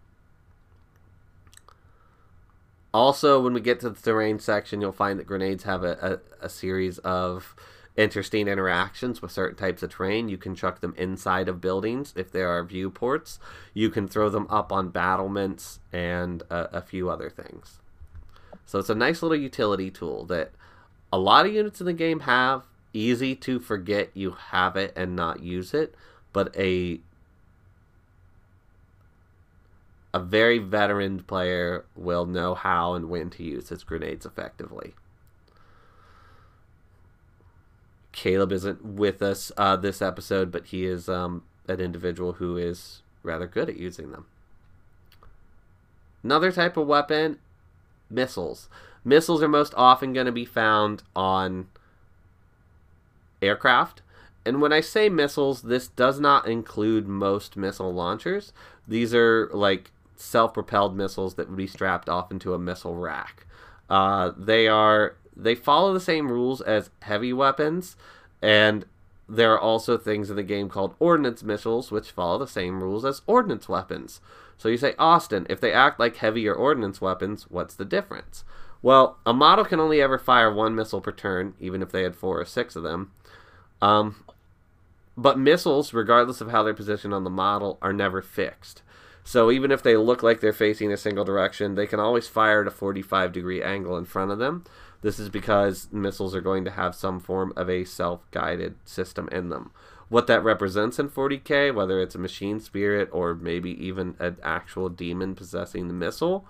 Also, 2.94 3.38
when 3.38 3.52
we 3.52 3.60
get 3.60 3.78
to 3.80 3.90
the 3.90 4.00
terrain 4.00 4.38
section, 4.38 4.80
you'll 4.80 4.90
find 4.90 5.18
that 5.18 5.26
grenades 5.26 5.64
have 5.64 5.84
a, 5.84 6.20
a, 6.40 6.46
a 6.46 6.48
series 6.48 6.96
of 7.00 7.54
interesting 7.96 8.48
interactions 8.48 9.20
with 9.20 9.32
certain 9.32 9.56
types 9.56 9.82
of 9.82 9.90
terrain. 9.90 10.28
You 10.28 10.38
can 10.38 10.54
chuck 10.54 10.80
them 10.80 10.94
inside 10.96 11.48
of 11.48 11.60
buildings 11.60 12.12
if 12.16 12.32
there 12.32 12.48
are 12.48 12.64
viewports. 12.64 13.38
You 13.74 13.90
can 13.90 14.08
throw 14.08 14.28
them 14.28 14.46
up 14.48 14.72
on 14.72 14.88
battlements 14.88 15.80
and 15.92 16.42
a, 16.50 16.78
a 16.78 16.82
few 16.82 17.10
other 17.10 17.28
things. 17.28 17.80
So 18.64 18.78
it's 18.78 18.90
a 18.90 18.94
nice 18.94 19.22
little 19.22 19.36
utility 19.36 19.90
tool 19.90 20.24
that 20.26 20.52
a 21.12 21.18
lot 21.18 21.46
of 21.46 21.52
units 21.52 21.80
in 21.80 21.86
the 21.86 21.92
game 21.92 22.20
have. 22.20 22.64
Easy 22.94 23.34
to 23.36 23.58
forget 23.58 24.10
you 24.12 24.32
have 24.32 24.76
it 24.76 24.92
and 24.94 25.16
not 25.16 25.42
use 25.42 25.72
it, 25.72 25.94
but 26.32 26.54
a 26.56 27.00
a 30.14 30.20
very 30.20 30.58
veteran 30.58 31.22
player 31.22 31.86
will 31.96 32.26
know 32.26 32.54
how 32.54 32.92
and 32.92 33.08
when 33.08 33.30
to 33.30 33.42
use 33.42 33.70
his 33.70 33.82
grenades 33.82 34.26
effectively. 34.26 34.94
Caleb 38.12 38.52
isn't 38.52 38.84
with 38.84 39.22
us 39.22 39.50
uh, 39.56 39.76
this 39.76 40.02
episode, 40.02 40.52
but 40.52 40.66
he 40.66 40.84
is 40.84 41.08
um, 41.08 41.42
an 41.68 41.80
individual 41.80 42.34
who 42.34 42.56
is 42.56 43.02
rather 43.22 43.46
good 43.46 43.68
at 43.68 43.76
using 43.76 44.12
them. 44.12 44.26
Another 46.22 46.52
type 46.52 46.76
of 46.76 46.86
weapon 46.86 47.38
missiles. 48.10 48.68
Missiles 49.04 49.42
are 49.42 49.48
most 49.48 49.74
often 49.76 50.12
going 50.12 50.26
to 50.26 50.32
be 50.32 50.44
found 50.44 51.02
on 51.16 51.68
aircraft. 53.40 54.02
And 54.44 54.60
when 54.60 54.72
I 54.72 54.80
say 54.80 55.08
missiles, 55.08 55.62
this 55.62 55.88
does 55.88 56.20
not 56.20 56.46
include 56.46 57.08
most 57.08 57.56
missile 57.56 57.92
launchers. 57.92 58.52
These 58.86 59.14
are 59.14 59.48
like 59.52 59.90
self 60.16 60.54
propelled 60.54 60.96
missiles 60.96 61.34
that 61.34 61.48
would 61.48 61.56
be 61.56 61.66
strapped 61.66 62.08
off 62.08 62.30
into 62.30 62.54
a 62.54 62.58
missile 62.58 62.94
rack. 62.94 63.46
Uh, 63.90 64.32
they 64.36 64.68
are 64.68 65.16
they 65.36 65.54
follow 65.54 65.92
the 65.92 66.00
same 66.00 66.30
rules 66.30 66.60
as 66.60 66.90
heavy 67.02 67.32
weapons, 67.32 67.96
and 68.40 68.84
there 69.28 69.52
are 69.52 69.60
also 69.60 69.96
things 69.96 70.30
in 70.30 70.36
the 70.36 70.42
game 70.42 70.68
called 70.68 70.94
ordnance 70.98 71.42
missiles, 71.42 71.90
which 71.90 72.10
follow 72.10 72.38
the 72.38 72.46
same 72.46 72.82
rules 72.82 73.04
as 73.04 73.22
ordnance 73.26 73.68
weapons. 73.68 74.20
So 74.58 74.68
you 74.68 74.76
say, 74.76 74.94
Austin, 74.98 75.46
if 75.48 75.60
they 75.60 75.72
act 75.72 75.98
like 75.98 76.16
heavier 76.16 76.54
ordnance 76.54 77.00
weapons, 77.00 77.44
what's 77.50 77.74
the 77.74 77.84
difference? 77.84 78.44
Well, 78.82 79.18
a 79.24 79.32
model 79.32 79.64
can 79.64 79.80
only 79.80 80.02
ever 80.02 80.18
fire 80.18 80.52
one 80.52 80.74
missile 80.74 81.00
per 81.00 81.12
turn, 81.12 81.54
even 81.60 81.82
if 81.82 81.90
they 81.90 82.02
had 82.02 82.16
four 82.16 82.40
or 82.40 82.44
six 82.44 82.76
of 82.76 82.82
them. 82.82 83.12
Um, 83.80 84.24
but 85.16 85.38
missiles, 85.38 85.94
regardless 85.94 86.40
of 86.40 86.50
how 86.50 86.62
they're 86.62 86.74
positioned 86.74 87.14
on 87.14 87.24
the 87.24 87.30
model, 87.30 87.78
are 87.80 87.92
never 87.92 88.22
fixed. 88.22 88.82
So 89.24 89.50
even 89.50 89.70
if 89.70 89.82
they 89.82 89.96
look 89.96 90.22
like 90.22 90.40
they're 90.40 90.52
facing 90.52 90.92
a 90.92 90.96
single 90.96 91.24
direction, 91.24 91.74
they 91.74 91.86
can 91.86 92.00
always 92.00 92.26
fire 92.26 92.62
at 92.62 92.66
a 92.66 92.72
45 92.72 93.32
degree 93.32 93.62
angle 93.62 93.96
in 93.96 94.04
front 94.04 94.30
of 94.30 94.38
them. 94.38 94.64
This 95.02 95.18
is 95.18 95.28
because 95.28 95.88
missiles 95.92 96.34
are 96.34 96.40
going 96.40 96.64
to 96.64 96.70
have 96.70 96.94
some 96.94 97.20
form 97.20 97.52
of 97.56 97.68
a 97.68 97.84
self 97.84 98.28
guided 98.30 98.76
system 98.84 99.28
in 99.30 99.50
them. 99.50 99.72
What 100.08 100.26
that 100.28 100.44
represents 100.44 100.98
in 100.98 101.08
40k, 101.08 101.74
whether 101.74 102.00
it's 102.00 102.14
a 102.14 102.18
machine 102.18 102.60
spirit 102.60 103.08
or 103.12 103.34
maybe 103.34 103.70
even 103.84 104.14
an 104.18 104.36
actual 104.42 104.88
demon 104.88 105.34
possessing 105.34 105.88
the 105.88 105.94
missile, 105.94 106.44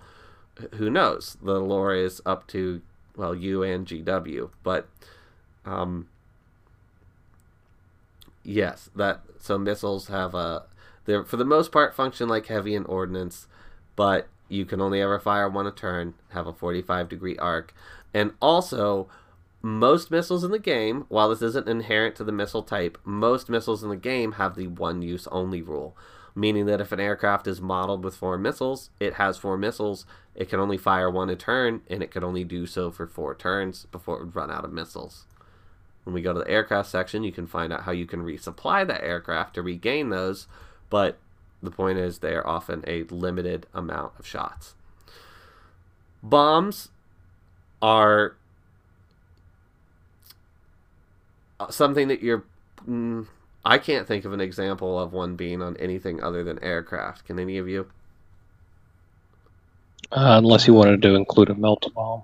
who 0.75 0.91
knows? 0.91 1.37
The 1.43 1.61
lore 1.61 1.95
is 1.95 2.21
up 2.27 2.47
to, 2.49 2.83
well, 3.17 3.35
you 3.35 3.63
and 3.63 3.87
GW. 3.87 4.51
But, 4.63 4.89
um, 5.65 6.09
yes, 8.43 8.91
that, 8.97 9.21
so 9.39 9.57
missiles 9.59 10.09
have 10.09 10.35
a, 10.35 10.65
they're 11.05 11.25
for 11.25 11.37
the 11.37 11.45
most 11.45 11.73
part 11.73 11.95
function 11.95 12.29
like 12.29 12.47
heavy 12.47 12.75
and 12.75 12.87
ordnance, 12.87 13.47
but 13.97 14.29
you 14.49 14.65
can 14.65 14.81
only 14.81 15.01
ever 15.01 15.19
fire 15.19 15.49
one 15.49 15.67
a 15.67 15.71
turn, 15.71 16.15
have 16.31 16.47
a 16.47 16.53
45 16.53 17.09
degree 17.09 17.37
arc. 17.39 17.73
And 18.15 18.33
also, 18.41 19.09
most 19.63 20.11
missiles 20.11 20.45
in 20.45 20.51
the 20.51 20.59
game, 20.59 21.07
while 21.09 21.29
this 21.29 21.43
isn't 21.43 21.69
inherent 21.69 22.17
to 22.17 22.25
the 22.25 22.33
missile 22.33 22.63
type, 22.63 22.99
most 23.05 23.49
missiles 23.49 23.83
in 23.83 23.91
the 23.91 23.97
game 23.97 24.33
have 24.33 24.57
the 24.57 24.67
one 24.67 25.03
use 25.03 25.27
only 25.29 25.63
rule. 25.63 25.97
Meaning 26.35 26.67
that 26.67 26.81
if 26.81 26.93
an 26.93 27.01
aircraft 27.01 27.47
is 27.47 27.61
modeled 27.61 28.05
with 28.05 28.17
four 28.17 28.39
missiles, 28.39 28.91
it 28.99 29.15
has 29.15 29.37
four 29.37 29.59
missiles, 29.59 30.07
it 30.35 30.49
can 30.49 30.61
only 30.61 30.79
fire 30.79 31.11
one 31.11 31.31
a 31.31 31.37
turn, 31.37 31.83
and 31.89 32.03
it 32.03 32.11
can 32.11 32.25
only 32.25 32.43
do 32.43 32.67
so 32.67 32.91
for 32.91 33.07
four 33.07 33.35
turns 33.35 33.87
before 33.93 34.17
it 34.17 34.25
would 34.25 34.37
run 34.37 34.51
out 34.51 34.65
of 34.65 34.73
missiles. 34.73 35.27
When 36.05 36.15
we 36.15 36.23
go 36.23 36.33
to 36.33 36.41
the 36.41 36.51
aircraft 36.51 36.89
section, 36.89 37.23
you 37.23 37.33
can 37.33 37.47
find 37.47 37.73
out 37.73 37.83
how 37.83 37.93
you 37.93 38.07
can 38.07 38.25
resupply 38.25 38.87
that 38.87 39.05
aircraft 39.05 39.55
to 39.55 39.63
regain 39.63 40.09
those, 40.09 40.49
but 40.91 41.19
the 41.63 41.71
point 41.71 41.99
is 41.99 42.19
they 42.19 42.35
are 42.35 42.47
often 42.47 42.83
a 42.87 43.05
limited 43.05 43.67
amount 43.73 44.15
of 44.19 44.27
shots. 44.27 44.75
Bombs 46.23 46.89
are 47.83 48.37
something 51.69 52.09
that 52.09 52.23
you're. 52.23 52.45
Mm, 52.89 53.27
I 53.65 53.79
can't 53.79 54.09
think 54.09 54.25
of 54.25 54.33
an 54.33 54.41
example 54.41 54.99
of 54.99 55.13
one 55.13 55.37
being 55.37 55.61
on 55.63 55.77
anything 55.77 56.23
other 56.23 56.43
than 56.43 56.63
aircraft. 56.63 57.27
Can 57.27 57.39
any 57.39 57.59
of 57.59 57.69
you? 57.69 57.89
Uh, 60.11 60.37
unless 60.39 60.67
you 60.67 60.75
wanted 60.75 61.03
to 61.03 61.15
include 61.15 61.51
a 61.51 61.55
melt 61.55 61.87
bomb. 61.95 62.23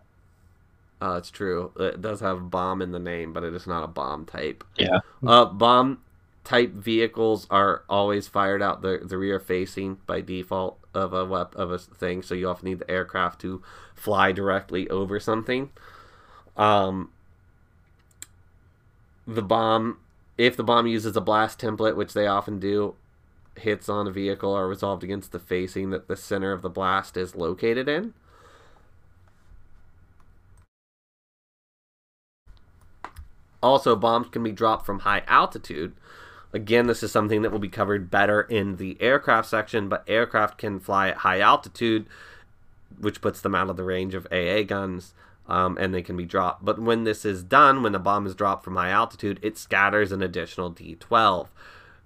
Uh, 1.00 1.14
it's 1.16 1.30
true. 1.30 1.72
It 1.78 2.02
does 2.02 2.20
have 2.20 2.50
bomb 2.50 2.82
in 2.82 2.90
the 2.90 2.98
name, 2.98 3.32
but 3.32 3.44
it 3.44 3.54
is 3.54 3.66
not 3.66 3.84
a 3.84 3.86
bomb 3.86 4.26
type. 4.26 4.64
Yeah. 4.76 4.98
Uh, 5.24 5.44
bomb 5.44 6.02
type 6.42 6.72
vehicles 6.72 7.46
are 7.50 7.84
always 7.88 8.26
fired 8.26 8.62
out 8.62 8.82
the, 8.82 9.00
the 9.02 9.16
rear 9.16 9.38
facing 9.38 9.98
by 10.06 10.20
default 10.20 10.78
of 10.92 11.12
a 11.12 11.24
wep- 11.24 11.54
of 11.54 11.70
a 11.70 11.78
thing, 11.78 12.22
so 12.22 12.34
you 12.34 12.48
often 12.48 12.68
need 12.68 12.80
the 12.80 12.90
aircraft 12.90 13.40
to 13.42 13.62
fly 13.98 14.32
directly 14.32 14.88
over 14.88 15.18
something. 15.20 15.70
Um, 16.56 17.10
the 19.26 19.42
bomb, 19.42 19.98
if 20.36 20.56
the 20.56 20.64
bomb 20.64 20.86
uses 20.86 21.16
a 21.16 21.20
blast 21.20 21.60
template, 21.60 21.96
which 21.96 22.12
they 22.12 22.26
often 22.26 22.58
do, 22.58 22.94
hits 23.56 23.88
on 23.88 24.06
a 24.06 24.10
vehicle 24.10 24.52
are 24.52 24.68
resolved 24.68 25.02
against 25.02 25.32
the 25.32 25.40
facing 25.40 25.90
that 25.90 26.08
the 26.08 26.16
center 26.16 26.52
of 26.52 26.62
the 26.62 26.70
blast 26.70 27.16
is 27.16 27.34
located 27.34 27.88
in. 27.88 28.14
Also, 33.60 33.96
bombs 33.96 34.28
can 34.28 34.44
be 34.44 34.52
dropped 34.52 34.86
from 34.86 35.00
high 35.00 35.24
altitude, 35.26 35.92
Again, 36.52 36.86
this 36.86 37.02
is 37.02 37.12
something 37.12 37.42
that 37.42 37.52
will 37.52 37.58
be 37.58 37.68
covered 37.68 38.10
better 38.10 38.40
in 38.40 38.76
the 38.76 38.96
aircraft 39.00 39.48
section, 39.48 39.88
but 39.88 40.04
aircraft 40.06 40.56
can 40.56 40.80
fly 40.80 41.08
at 41.08 41.18
high 41.18 41.40
altitude, 41.40 42.06
which 42.98 43.20
puts 43.20 43.40
them 43.40 43.54
out 43.54 43.70
of 43.70 43.76
the 43.76 43.84
range 43.84 44.14
of 44.14 44.26
AA 44.32 44.62
guns, 44.62 45.14
um, 45.48 45.76
and 45.78 45.94
they 45.94 46.02
can 46.02 46.16
be 46.16 46.24
dropped. 46.24 46.64
But 46.64 46.78
when 46.78 47.04
this 47.04 47.24
is 47.24 47.42
done, 47.42 47.82
when 47.82 47.92
the 47.92 47.98
bomb 47.98 48.26
is 48.26 48.34
dropped 48.34 48.64
from 48.64 48.76
high 48.76 48.90
altitude, 48.90 49.38
it 49.42 49.58
scatters 49.58 50.12
an 50.12 50.22
additional 50.22 50.72
D12. 50.72 51.48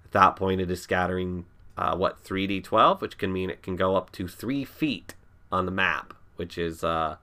At 0.05 0.11
that 0.11 0.35
point, 0.35 0.61
it 0.61 0.71
is 0.71 0.81
scattering 0.81 1.45
uh, 1.77 1.95
what 1.95 2.23
3d12, 2.23 3.01
which 3.01 3.17
can 3.17 3.33
mean 3.33 3.49
it 3.49 3.63
can 3.63 3.75
go 3.75 3.95
up 3.95 4.11
to 4.13 4.27
three 4.27 4.63
feet 4.63 5.15
on 5.51 5.65
the 5.65 5.71
map, 5.71 6.13
which 6.35 6.57
is 6.57 6.83
uh, 6.83 7.17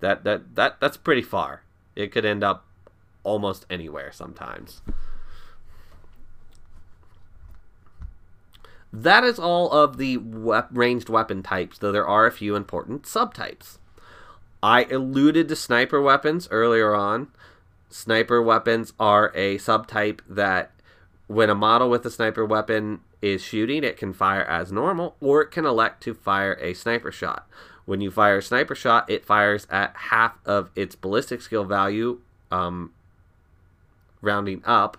that 0.00 0.24
that 0.24 0.54
that 0.54 0.80
that's 0.80 0.96
pretty 0.96 1.22
far. 1.22 1.62
It 1.94 2.12
could 2.12 2.24
end 2.24 2.44
up 2.44 2.66
almost 3.24 3.66
anywhere 3.68 4.12
sometimes. 4.12 4.82
That 8.92 9.24
is 9.24 9.38
all 9.38 9.70
of 9.72 9.98
the 9.98 10.16
wep- 10.16 10.68
ranged 10.72 11.08
weapon 11.08 11.42
types, 11.42 11.78
though 11.78 11.92
there 11.92 12.06
are 12.06 12.26
a 12.26 12.32
few 12.32 12.56
important 12.56 13.02
subtypes. 13.02 13.78
I 14.62 14.84
alluded 14.84 15.48
to 15.48 15.56
sniper 15.56 16.00
weapons 16.00 16.48
earlier 16.50 16.94
on. 16.94 17.28
Sniper 17.88 18.42
weapons 18.42 18.92
are 18.98 19.32
a 19.34 19.58
subtype 19.58 20.20
that 20.28 20.72
when 21.26 21.50
a 21.50 21.54
model 21.54 21.90
with 21.90 22.06
a 22.06 22.10
sniper 22.10 22.44
weapon 22.44 23.00
is 23.20 23.42
shooting, 23.42 23.84
it 23.84 23.96
can 23.96 24.12
fire 24.12 24.44
as 24.44 24.72
normal, 24.72 25.16
or 25.20 25.42
it 25.42 25.50
can 25.50 25.66
elect 25.66 26.02
to 26.04 26.14
fire 26.14 26.54
a 26.60 26.74
sniper 26.74 27.12
shot. 27.12 27.46
When 27.84 28.00
you 28.00 28.10
fire 28.10 28.38
a 28.38 28.42
sniper 28.42 28.74
shot, 28.74 29.08
it 29.10 29.24
fires 29.24 29.66
at 29.70 29.94
half 29.96 30.38
of 30.44 30.70
its 30.74 30.94
ballistic 30.94 31.40
skill 31.40 31.64
value, 31.64 32.20
um, 32.50 32.92
rounding 34.20 34.62
up. 34.64 34.96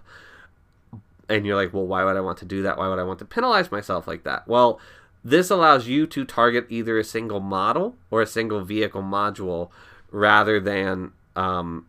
And 1.30 1.46
you're 1.46 1.56
like, 1.56 1.74
well, 1.74 1.86
why 1.86 2.04
would 2.04 2.16
I 2.16 2.22
want 2.22 2.38
to 2.40 2.46
do 2.46 2.62
that? 2.64 2.78
Why 2.78 2.88
would 2.88 3.00
I 3.00 3.04
want 3.04 3.20
to 3.20 3.26
penalize 3.26 3.72
myself 3.72 4.08
like 4.08 4.24
that? 4.24 4.48
Well, 4.48 4.80
this 5.24 5.50
allows 5.50 5.88
you 5.88 6.08
to 6.08 6.24
target 6.24 6.68
either 6.70 6.98
a 6.98 7.04
single 7.04 7.42
model 7.42 7.96
or 8.10 8.22
a 8.22 8.28
single 8.28 8.64
vehicle 8.64 9.02
module 9.02 9.70
rather 10.10 10.60
than 10.60 11.12
um, 11.36 11.88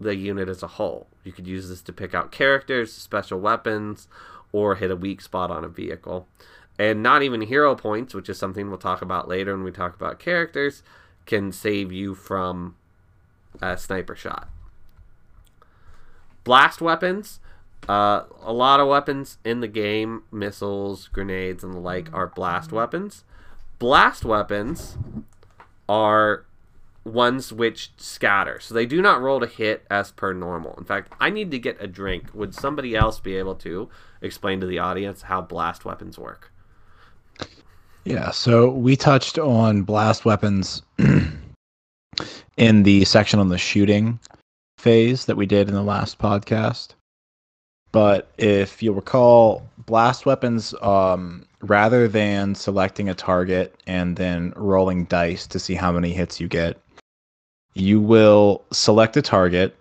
the 0.00 0.14
unit 0.14 0.48
as 0.48 0.62
a 0.62 0.68
whole. 0.68 1.08
You 1.24 1.32
could 1.32 1.46
use 1.46 1.68
this 1.68 1.82
to 1.82 1.92
pick 1.92 2.14
out 2.14 2.30
characters, 2.30 2.92
special 2.92 3.40
weapons, 3.40 4.06
or 4.52 4.76
hit 4.76 4.90
a 4.90 4.96
weak 4.96 5.20
spot 5.20 5.50
on 5.50 5.64
a 5.64 5.68
vehicle. 5.68 6.28
And 6.78 7.02
not 7.02 7.22
even 7.22 7.42
hero 7.42 7.74
points, 7.74 8.14
which 8.14 8.28
is 8.28 8.38
something 8.38 8.68
we'll 8.68 8.78
talk 8.78 9.02
about 9.02 9.28
later 9.28 9.54
when 9.54 9.64
we 9.64 9.72
talk 9.72 9.94
about 9.94 10.18
characters, 10.18 10.82
can 11.26 11.52
save 11.52 11.92
you 11.92 12.14
from 12.14 12.76
a 13.60 13.76
sniper 13.76 14.16
shot. 14.16 14.48
Blast 16.44 16.80
weapons. 16.80 17.40
Uh, 17.88 18.24
a 18.42 18.52
lot 18.52 18.80
of 18.80 18.88
weapons 18.88 19.38
in 19.44 19.60
the 19.60 19.68
game, 19.68 20.22
missiles, 20.30 21.08
grenades, 21.08 21.64
and 21.64 21.74
the 21.74 21.78
like, 21.80 22.12
are 22.12 22.28
blast 22.28 22.72
weapons. 22.72 23.24
Blast 23.78 24.24
weapons 24.24 24.96
are 25.88 26.44
ones 27.04 27.52
which 27.52 27.90
scatter. 27.96 28.60
So 28.60 28.74
they 28.74 28.86
do 28.86 29.02
not 29.02 29.20
roll 29.20 29.40
to 29.40 29.46
hit 29.46 29.84
as 29.90 30.12
per 30.12 30.32
normal. 30.32 30.74
In 30.78 30.84
fact, 30.84 31.12
I 31.20 31.30
need 31.30 31.50
to 31.50 31.58
get 31.58 31.76
a 31.80 31.86
drink. 31.86 32.26
Would 32.32 32.54
somebody 32.54 32.94
else 32.94 33.18
be 33.18 33.36
able 33.36 33.56
to 33.56 33.88
explain 34.20 34.60
to 34.60 34.66
the 34.66 34.78
audience 34.78 35.22
how 35.22 35.42
blast 35.42 35.84
weapons 35.84 36.18
work? 36.18 36.52
Yeah, 38.04 38.30
so 38.30 38.70
we 38.70 38.96
touched 38.96 39.38
on 39.38 39.82
blast 39.82 40.24
weapons 40.24 40.82
in 42.56 42.82
the 42.82 43.04
section 43.04 43.38
on 43.40 43.48
the 43.48 43.58
shooting 43.58 44.18
phase 44.78 45.26
that 45.26 45.36
we 45.36 45.46
did 45.46 45.68
in 45.68 45.74
the 45.74 45.82
last 45.82 46.18
podcast. 46.18 46.94
But 47.92 48.30
if 48.38 48.82
you'll 48.82 48.94
recall, 48.94 49.68
blast 49.86 50.24
weapons, 50.24 50.74
um, 50.82 51.44
rather 51.60 52.08
than 52.08 52.54
selecting 52.54 53.08
a 53.08 53.14
target 53.14 53.74
and 53.86 54.16
then 54.16 54.52
rolling 54.56 55.04
dice 55.04 55.46
to 55.48 55.58
see 55.58 55.74
how 55.74 55.92
many 55.92 56.12
hits 56.12 56.40
you 56.40 56.48
get, 56.48 56.80
you 57.74 58.00
will 58.00 58.64
select 58.72 59.16
a 59.16 59.22
target 59.22 59.76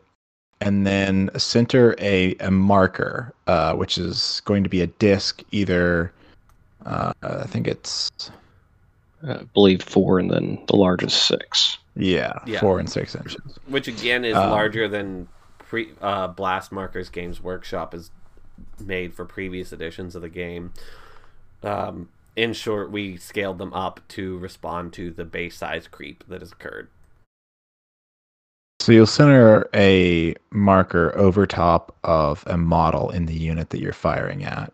and 0.59 0.85
then 0.85 1.29
center 1.37 1.95
a, 1.99 2.35
a 2.35 2.51
marker, 2.51 3.33
uh, 3.47 3.73
which 3.75 3.97
is 3.97 4.41
going 4.45 4.63
to 4.63 4.69
be 4.69 4.81
a 4.81 4.87
disc, 4.87 5.41
either, 5.51 6.11
uh, 6.85 7.13
I 7.23 7.43
think 7.47 7.67
it's, 7.67 8.11
I 9.27 9.37
believe 9.53 9.81
four, 9.81 10.19
and 10.19 10.29
then 10.29 10.61
the 10.67 10.75
largest 10.75 11.25
six. 11.27 11.77
yeah, 11.95 12.33
Yeah. 12.45 12.59
four 12.59 12.79
and 12.79 12.89
six 12.89 13.15
inches. 13.15 13.37
Which 13.67 13.87
again 13.87 14.23
is 14.23 14.35
Um, 14.37 14.51
larger 14.51 14.87
than 14.87 15.27
pre 15.71 15.93
uh, 16.01 16.27
Blast 16.27 16.73
Markers 16.73 17.07
Games 17.07 17.41
Workshop 17.41 17.93
is 17.93 18.11
made 18.81 19.13
for 19.13 19.23
previous 19.23 19.71
editions 19.71 20.17
of 20.17 20.21
the 20.21 20.27
game. 20.27 20.73
Um, 21.63 22.09
in 22.35 22.51
short, 22.51 22.91
we 22.91 23.15
scaled 23.15 23.57
them 23.57 23.73
up 23.73 24.01
to 24.09 24.37
respond 24.39 24.91
to 24.93 25.11
the 25.11 25.23
base 25.23 25.55
size 25.55 25.87
creep 25.87 26.25
that 26.27 26.41
has 26.41 26.51
occurred. 26.51 26.89
So 28.81 28.91
you'll 28.91 29.05
center 29.07 29.69
a 29.73 30.35
marker 30.51 31.15
over 31.15 31.47
top 31.47 31.95
of 32.03 32.43
a 32.47 32.57
model 32.57 33.09
in 33.09 33.25
the 33.25 33.33
unit 33.33 33.69
that 33.69 33.79
you're 33.79 33.93
firing 33.93 34.43
at. 34.43 34.73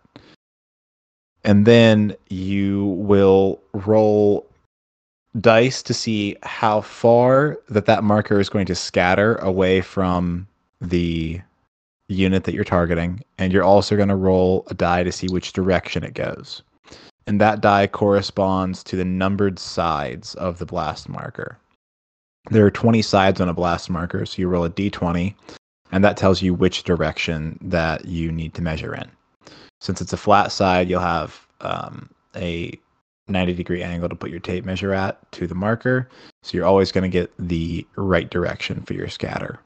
And 1.43 1.67
then 1.67 2.15
you 2.29 2.86
will 2.86 3.62
roll 3.73 4.47
dice 5.39 5.83
to 5.83 5.93
see 5.93 6.38
how 6.41 6.81
far 6.81 7.60
that 7.69 7.86
that 7.86 8.03
marker 8.03 8.39
is 8.39 8.49
going 8.49 8.65
to 8.65 8.73
scatter 8.73 9.36
away 9.36 9.81
from 9.81 10.47
the 10.81 11.41
unit 12.09 12.43
that 12.45 12.53
you're 12.53 12.63
targeting. 12.63 13.21
And 13.37 13.51
you're 13.51 13.63
also 13.63 13.95
going 13.95 14.09
to 14.09 14.15
roll 14.15 14.65
a 14.67 14.73
die 14.73 15.03
to 15.03 15.11
see 15.11 15.27
which 15.27 15.53
direction 15.53 16.03
it 16.03 16.13
goes. 16.13 16.61
And 17.25 17.41
that 17.41 17.61
die 17.61 17.87
corresponds 17.87 18.83
to 18.85 18.95
the 18.95 19.05
numbered 19.05 19.59
sides 19.59 20.35
of 20.35 20.59
the 20.59 20.65
blast 20.65 21.09
marker 21.09 21.59
there 22.49 22.65
are 22.65 22.71
20 22.71 23.01
sides 23.01 23.41
on 23.41 23.49
a 23.49 23.53
blast 23.53 23.89
marker 23.89 24.25
so 24.25 24.41
you 24.41 24.47
roll 24.47 24.63
a 24.63 24.69
d20 24.69 25.33
and 25.91 26.03
that 26.03 26.17
tells 26.17 26.41
you 26.41 26.53
which 26.53 26.83
direction 26.83 27.57
that 27.61 28.05
you 28.05 28.31
need 28.31 28.53
to 28.53 28.61
measure 28.61 28.93
in 28.95 29.09
since 29.81 30.01
it's 30.01 30.13
a 30.13 30.17
flat 30.17 30.51
side 30.51 30.89
you'll 30.89 30.99
have 30.99 31.47
um, 31.61 32.09
a 32.35 32.77
90 33.27 33.53
degree 33.53 33.83
angle 33.83 34.07
to 34.07 34.15
put 34.15 34.29
your 34.29 34.39
tape 34.39 34.65
measure 34.65 34.93
at 34.93 35.19
to 35.31 35.47
the 35.47 35.55
marker 35.55 36.09
so 36.43 36.55
you're 36.55 36.65
always 36.65 36.91
going 36.91 37.03
to 37.03 37.09
get 37.09 37.31
the 37.37 37.85
right 37.95 38.29
direction 38.29 38.81
for 38.83 38.93
your 38.93 39.09
scatter 39.09 39.59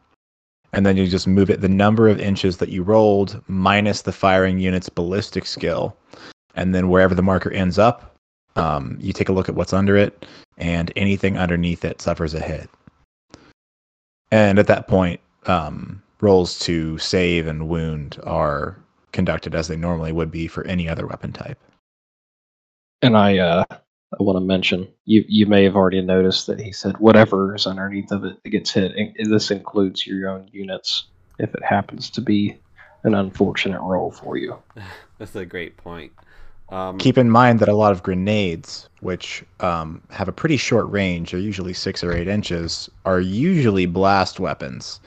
and 0.74 0.86
then 0.86 0.98
you 0.98 1.08
just 1.08 1.28
move 1.28 1.50
it 1.50 1.62
the 1.62 1.70
number 1.70 2.08
of 2.08 2.20
inches 2.20 2.58
that 2.58 2.70
you 2.70 2.84
rolled 2.84 3.42
minus 3.48 4.02
the 4.02 4.12
firing 4.12 4.60
unit's 4.60 4.90
ballistic 4.90 5.46
skill 5.46 5.96
and 6.56 6.74
then 6.76 6.90
wherever 6.90 7.16
the 7.16 7.22
marker 7.22 7.52
ends 7.52 7.80
up 7.80 8.12
um, 8.56 8.98
you 9.00 9.14
take 9.14 9.30
a 9.30 9.34
look 9.34 9.50
at 9.50 9.56
what's 9.56 9.74
under 9.74 9.96
it 9.96 10.26
and 10.58 10.92
anything 10.96 11.38
underneath 11.38 11.86
it 11.86 12.02
suffers 12.02 12.34
a 12.34 12.40
hit. 12.40 12.70
And 14.32 14.60
at 14.60 14.68
that 14.68 14.88
point, 14.88 15.20
um, 15.48 16.02
rolls 16.22 16.60
to 16.60 16.98
save 16.98 17.48
and 17.48 17.68
wound 17.68 18.20
are 18.24 18.78
conducted 19.12 19.56
as 19.56 19.68
they 19.68 19.76
normally 19.76 20.12
would 20.12 20.32
be 20.32 20.48
for 20.48 20.66
any 20.66 20.88
other 20.88 21.08
weapon 21.08 21.34
type. 21.34 21.60
And 23.02 23.18
I, 23.18 23.40
uh, 23.40 23.64
I 24.20 24.24
want 24.24 24.38
to 24.38 24.42
mention 24.42 24.88
you. 25.06 25.24
You 25.28 25.46
may 25.46 25.64
have 25.64 25.76
already 25.76 26.02
noticed 26.02 26.48
that 26.48 26.60
he 26.60 26.72
said 26.72 26.98
whatever 26.98 27.56
is 27.56 27.66
underneath 27.66 28.12
of 28.12 28.26
it 28.26 28.42
that 28.44 28.50
gets 28.50 28.72
hit. 28.72 28.94
And 28.96 29.32
this 29.32 29.52
includes 29.52 30.06
your 30.06 30.30
own 30.30 30.50
units 30.52 31.06
if 31.40 31.54
it 31.56 31.64
happens 31.64 32.10
to 32.12 32.22
be 32.22 32.58
an 33.04 33.16
unfortunate 33.16 33.82
roll 33.82 34.12
for 34.12 34.38
you. 34.38 34.58
That's 35.18 35.36
a 35.36 35.46
great 35.46 35.78
point. 35.78 36.12
Um, 36.70 36.98
Keep 36.98 37.18
in 37.18 37.30
mind 37.30 37.60
that 37.60 37.68
a 37.68 37.76
lot 37.76 37.92
of 37.92 38.02
grenades, 38.02 38.88
which 39.02 39.44
um, 39.60 40.02
have 40.10 40.30
a 40.30 40.32
pretty 40.32 40.58
short 40.58 40.90
range, 40.90 41.34
are 41.34 41.40
usually 41.40 41.74
six 41.74 42.04
or 42.04 42.14
eight 42.14 42.30
inches, 42.30 42.90
are 43.04 43.20
usually 43.20 43.86
blast 43.86 44.40
weapons, 44.40 45.02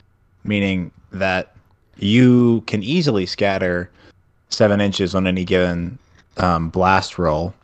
meaning 0.44 0.90
that 1.10 1.54
you 1.96 2.60
can 2.66 2.82
easily 2.82 3.24
scatter 3.24 3.90
seven 4.50 4.80
inches 4.80 5.14
on 5.14 5.26
any 5.26 5.44
given 5.44 5.98
um, 6.36 6.68
blast 6.68 7.18
roll. 7.18 7.54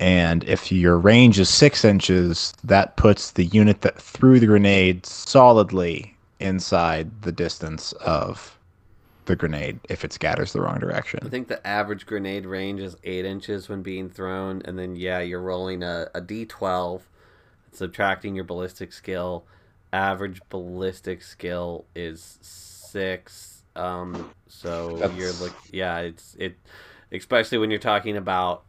And 0.00 0.44
if 0.44 0.70
your 0.70 0.96
range 0.98 1.38
is 1.40 1.48
six 1.48 1.84
inches, 1.84 2.54
that 2.64 2.96
puts 2.96 3.32
the 3.32 3.46
unit 3.46 3.80
that 3.80 4.00
threw 4.00 4.38
the 4.38 4.46
grenade 4.46 5.04
solidly 5.04 6.16
inside 6.40 7.22
the 7.22 7.32
distance 7.32 7.92
of 7.92 8.56
the 9.24 9.34
grenade 9.36 9.78
if 9.88 10.04
it 10.04 10.12
scatters 10.12 10.52
the 10.52 10.60
wrong 10.60 10.78
direction. 10.78 11.20
I 11.22 11.28
think 11.28 11.48
the 11.48 11.64
average 11.66 12.06
grenade 12.06 12.46
range 12.46 12.80
is 12.80 12.96
eight 13.04 13.24
inches 13.24 13.68
when 13.68 13.82
being 13.82 14.08
thrown, 14.08 14.62
and 14.64 14.78
then 14.78 14.96
yeah, 14.96 15.20
you're 15.20 15.42
rolling 15.42 15.82
a, 15.82 16.08
a 16.14 16.20
d12, 16.20 17.02
subtracting 17.72 18.34
your 18.34 18.44
ballistic 18.44 18.92
skill. 18.92 19.44
Average 19.92 20.40
ballistic 20.48 21.22
skill 21.22 21.86
is 21.94 22.38
six. 22.40 23.64
Um, 23.76 24.30
so 24.46 24.90
you're 24.90 25.32
That's- 25.32 25.40
look, 25.40 25.54
yeah, 25.72 25.98
it's 25.98 26.34
it, 26.38 26.56
especially 27.12 27.58
when 27.58 27.70
you're 27.70 27.78
talking 27.80 28.16
about 28.16 28.64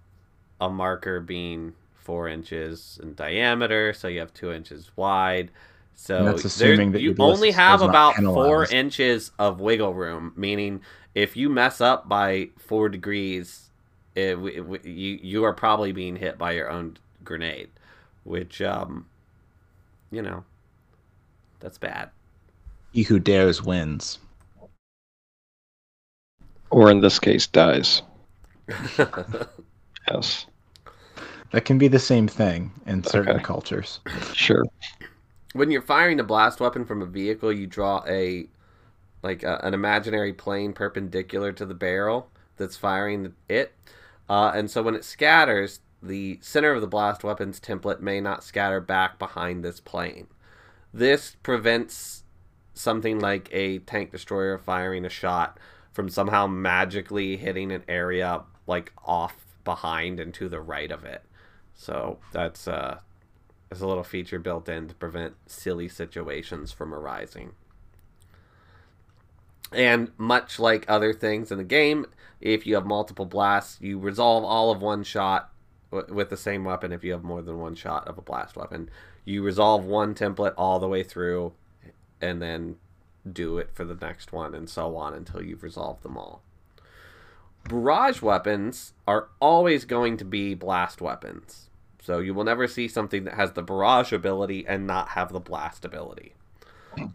a 0.62 0.70
marker 0.70 1.20
being 1.20 1.74
four 1.95 2.28
inches 2.28 2.99
in 3.03 3.14
diameter, 3.16 3.93
so 3.93 4.07
you 4.07 4.20
have 4.20 4.34
two 4.34 4.51
inches 4.51 4.91
wide. 4.95 5.51
So 5.95 6.18
And 6.18 6.28
that's 6.28 6.45
assuming 6.45 6.91
that 6.93 7.01
you 7.01 7.16
only 7.20 7.51
have 7.51 7.82
is 7.82 7.84
not 7.84 8.05
about 8.05 8.26
four 8.26 8.68
inches 8.68 9.32
of 9.39 9.60
wiggle 9.60 9.93
room, 9.93 10.34
meaning 10.36 10.82
if 11.16 11.36
you 11.38 11.49
mess 11.49 11.82
up 11.82 12.07
by 12.10 12.49
four 12.57 12.89
degrees, 12.89 13.70
it, 14.16 14.36
w- 14.36 14.64
w- 14.64 14.82
you 14.89 15.20
you 15.22 15.43
are 15.45 15.53
probably 15.53 15.91
being 15.91 16.16
hit 16.18 16.38
by 16.38 16.51
your 16.53 16.70
own 16.70 16.97
grenade, 17.24 17.70
which 18.24 18.62
um, 18.62 19.07
you 20.12 20.22
know, 20.22 20.43
that's 21.60 21.78
bad. 21.78 22.10
He 22.91 23.03
who 23.03 23.20
dares 23.20 23.64
wins. 23.64 24.20
Or 26.72 26.91
in 26.91 27.01
this 27.01 27.20
case, 27.20 27.47
dies. 27.47 28.01
Yes. 30.12 30.45
That 31.51 31.65
can 31.65 31.77
be 31.77 31.87
the 31.87 31.99
same 31.99 32.27
thing 32.27 32.71
in 32.87 33.03
certain 33.03 33.39
Okay. 33.39 33.43
cultures. 33.43 33.99
Sure. 34.33 34.63
when 35.53 35.71
you're 35.71 35.81
firing 35.81 36.19
a 36.19 36.23
blast 36.23 36.59
weapon 36.59 36.85
from 36.85 37.01
a 37.01 37.05
vehicle, 37.05 37.51
you 37.51 37.67
draw 37.67 38.03
a 38.07 38.47
like 39.23 39.43
a, 39.43 39.59
an 39.65 39.73
imaginary 39.73 40.33
plane 40.33 40.73
perpendicular 40.73 41.51
to 41.53 41.65
the 41.65 41.73
barrel 41.75 42.31
that's 42.57 42.77
firing 42.77 43.33
it. 43.49 43.73
Uh, 44.29 44.51
and 44.55 44.71
so 44.71 44.83
when 44.83 44.95
it 44.95 45.05
scatters, 45.05 45.81
the 46.03 46.39
center 46.41 46.71
of 46.73 46.81
the 46.81 46.87
blast 46.87 47.23
weapon's 47.23 47.59
template 47.59 47.99
may 48.01 48.21
not 48.21 48.43
scatter 48.43 48.81
back 48.81 49.19
behind 49.19 49.63
this 49.63 49.79
plane. 49.79 50.27
This 50.93 51.35
prevents 51.43 52.23
something 52.73 53.19
like 53.19 53.49
a 53.53 53.79
tank 53.79 54.11
destroyer 54.11 54.57
firing 54.57 55.05
a 55.05 55.09
shot 55.09 55.59
from 55.93 56.09
somehow 56.09 56.47
magically 56.47 57.37
hitting 57.37 57.71
an 57.71 57.83
area 57.87 58.43
like 58.67 58.93
off 59.05 59.35
behind 59.65 60.19
and 60.19 60.33
to 60.35 60.49
the 60.49 60.61
right 60.61 60.91
of 60.91 61.03
it. 61.05 61.23
So 61.80 62.17
that's 62.34 62.67
uh 62.67 62.99
there's 63.69 63.82
a 63.82 63.88
little 63.88 64.03
feature 64.03 64.38
built 64.38 64.67
in 64.67 64.89
to 64.89 64.95
prevent 64.95 65.36
silly 65.47 65.88
situations 65.88 66.73
from 66.73 66.93
arising. 66.93 67.53
And 69.71 70.11
much 70.17 70.59
like 70.59 70.84
other 70.89 71.13
things 71.13 71.51
in 71.51 71.57
the 71.57 71.63
game, 71.63 72.05
if 72.41 72.67
you 72.67 72.75
have 72.75 72.86
multiple 72.86 73.25
blasts, 73.25 73.80
you 73.80 73.97
resolve 73.97 74.43
all 74.43 74.71
of 74.71 74.82
one 74.82 75.03
shot 75.03 75.51
w- 75.91 76.13
with 76.13 76.30
the 76.30 76.36
same 76.38 76.65
weapon 76.65 76.91
if 76.91 77.03
you 77.03 77.13
have 77.13 77.23
more 77.23 77.41
than 77.41 77.59
one 77.59 77.75
shot 77.75 78.07
of 78.09 78.17
a 78.17 78.21
blast 78.21 78.57
weapon. 78.57 78.89
You 79.23 79.41
resolve 79.41 79.86
one 79.86 80.15
template 80.15 80.55
all 80.57 80.80
the 80.80 80.88
way 80.88 81.03
through 81.03 81.53
and 82.19 82.41
then 82.41 82.75
do 83.32 83.57
it 83.57 83.69
for 83.73 83.86
the 83.86 83.95
next 83.95 84.34
one 84.34 84.53
and 84.53 84.69
so 84.69 84.97
on 84.97 85.13
until 85.13 85.41
you've 85.41 85.63
resolved 85.63 86.03
them 86.03 86.17
all. 86.17 86.41
Barrage 87.66 88.22
weapons 88.22 88.93
are 89.07 89.30
always 89.39 89.86
going 89.86 90.18
to 90.18 90.26
be 90.26 90.53
blast 90.55 91.01
weapons. 91.01 91.70
So 92.01 92.20
you 92.20 92.34
will 92.34 92.43
never 92.43 92.68
see 92.68 92.88
something 92.88 93.26
that 93.26 93.36
has 93.36 93.51
the 93.51 93.62
barrage 93.62 94.12
ability 94.12 94.66
and 94.68 94.88
not 94.88 95.10
have 95.10 95.32
the 95.32 95.39
blast 95.39 95.86
ability. 95.86 96.34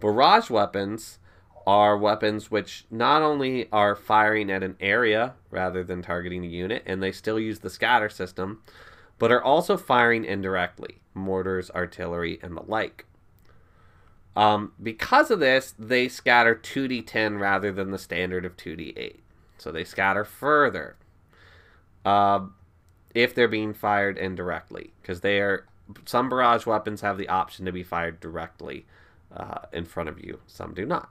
Barrage 0.01 0.51
weapons 0.51 1.19
are 1.67 1.97
weapons 1.97 2.51
which 2.51 2.85
not 2.91 3.23
only 3.23 3.71
are 3.73 3.97
firing 3.97 4.51
at 4.51 4.63
an 4.63 4.77
area 4.81 5.35
rather 5.51 5.83
than 5.83 6.03
targeting 6.03 6.45
a 6.45 6.49
unit, 6.49 6.83
and 6.87 7.03
they 7.03 7.11
still 7.11 7.41
use 7.41 7.61
the 7.61 7.71
scatter 7.71 8.09
system, 8.09 8.63
but 9.19 9.33
are 9.33 9.43
also 9.43 9.77
firing 9.77 10.25
indirectly 10.25 11.01
mortars, 11.15 11.71
artillery, 11.71 12.39
and 12.43 12.57
the 12.57 12.63
like. 12.63 13.07
Um, 14.37 14.73
because 14.83 15.31
of 15.31 15.41
this, 15.41 15.75
they 15.79 16.09
scatter 16.09 16.55
2d10 16.55 17.41
rather 17.41 17.73
than 17.73 17.93
the 17.93 17.99
standard 17.99 18.45
of 18.45 18.57
2d8. 18.57 19.21
So 19.65 19.73
they 19.73 19.85
scatter 19.85 20.27
further. 20.27 20.97
Uh, 22.05 22.49
if 23.15 23.35
they're 23.35 23.49
being 23.49 23.73
fired 23.73 24.19
indirectly, 24.19 24.93
because 25.01 25.23
they 25.23 25.41
are 25.41 25.65
some 26.05 26.29
barrage 26.29 26.67
weapons 26.67 27.01
have 27.01 27.17
the 27.17 27.31
option 27.31 27.65
to 27.65 27.73
be 27.73 27.83
fired 27.83 28.21
directly 28.21 28.85
uh, 29.35 29.61
in 29.73 29.87
front 29.87 30.11
of 30.11 30.23
you. 30.23 30.41
Some 30.47 30.75
do 30.75 30.85
not, 30.85 31.09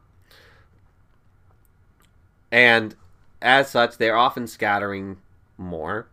and 2.51 2.95
as 3.41 3.71
such, 3.71 3.97
they're 3.97 4.15
often 4.15 4.45
scattering 4.45 5.17
more. 5.57 6.05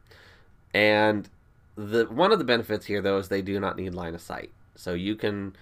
And 0.72 1.28
the 1.76 2.06
one 2.06 2.32
of 2.32 2.38
the 2.38 2.44
benefits 2.46 2.86
here, 2.86 3.02
though, 3.02 3.18
is 3.18 3.28
they 3.28 3.42
do 3.42 3.60
not 3.60 3.76
need 3.76 3.94
line 3.94 4.14
of 4.14 4.22
sight, 4.22 4.50
so 4.76 4.94
you 4.94 5.14
can 5.14 5.54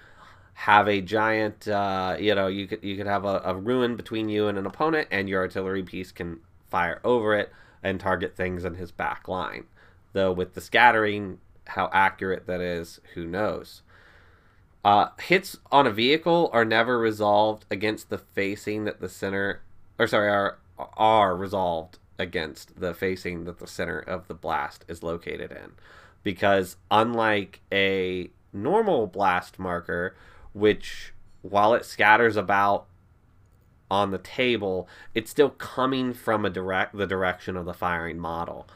have 0.54 0.86
a 0.86 1.00
giant, 1.00 1.66
uh, 1.66 2.16
you 2.20 2.36
know, 2.36 2.46
you 2.46 2.68
could 2.68 2.84
you 2.84 2.96
could 2.96 3.08
have 3.08 3.24
a, 3.24 3.42
a 3.44 3.54
ruin 3.56 3.96
between 3.96 4.28
you 4.28 4.46
and 4.46 4.56
an 4.56 4.66
opponent, 4.66 5.08
and 5.10 5.28
your 5.28 5.40
artillery 5.40 5.82
piece 5.82 6.12
can 6.12 6.38
fire 6.70 7.00
over 7.04 7.34
it 7.34 7.52
and 7.82 8.00
target 8.00 8.36
things 8.36 8.64
in 8.64 8.74
his 8.74 8.90
back 8.90 9.28
line. 9.28 9.64
Though 10.12 10.32
with 10.32 10.54
the 10.54 10.60
scattering, 10.60 11.38
how 11.66 11.90
accurate 11.92 12.46
that 12.46 12.60
is, 12.60 13.00
who 13.14 13.26
knows? 13.26 13.82
Uh, 14.84 15.08
hits 15.20 15.58
on 15.70 15.86
a 15.86 15.90
vehicle 15.90 16.50
are 16.52 16.64
never 16.64 16.98
resolved 16.98 17.66
against 17.70 18.10
the 18.10 18.18
facing 18.18 18.84
that 18.84 19.00
the 19.00 19.08
center, 19.08 19.60
or 19.98 20.06
sorry, 20.06 20.28
are 20.28 20.58
are 20.96 21.36
resolved 21.36 21.98
against 22.18 22.80
the 22.80 22.94
facing 22.94 23.44
that 23.44 23.58
the 23.58 23.66
center 23.66 23.98
of 23.98 24.28
the 24.28 24.34
blast 24.34 24.84
is 24.88 25.02
located 25.02 25.50
in, 25.50 25.72
because 26.22 26.76
unlike 26.90 27.60
a 27.72 28.30
normal 28.52 29.06
blast 29.06 29.58
marker, 29.58 30.16
which 30.52 31.12
while 31.42 31.74
it 31.74 31.84
scatters 31.84 32.36
about 32.36 32.86
on 33.90 34.10
the 34.10 34.18
table, 34.18 34.88
it's 35.14 35.30
still 35.30 35.50
coming 35.50 36.12
from 36.12 36.44
a 36.44 36.50
direct 36.50 36.96
the 36.96 37.06
direction 37.06 37.56
of 37.56 37.64
the 37.64 37.74
firing 37.74 38.18
model 38.18 38.68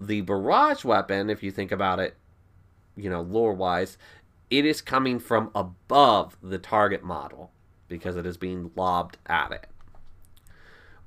the 0.00 0.20
barrage 0.22 0.84
weapon, 0.84 1.30
if 1.30 1.42
you 1.42 1.50
think 1.50 1.72
about 1.72 2.00
it, 2.00 2.16
you 2.96 3.08
know, 3.08 3.22
lore 3.22 3.54
wise, 3.54 3.98
it 4.50 4.64
is 4.64 4.80
coming 4.80 5.18
from 5.18 5.50
above 5.54 6.36
the 6.42 6.58
target 6.58 7.02
model 7.02 7.50
because 7.88 8.16
it 8.16 8.26
is 8.26 8.36
being 8.36 8.70
lobbed 8.76 9.18
at 9.26 9.52
it. 9.52 9.66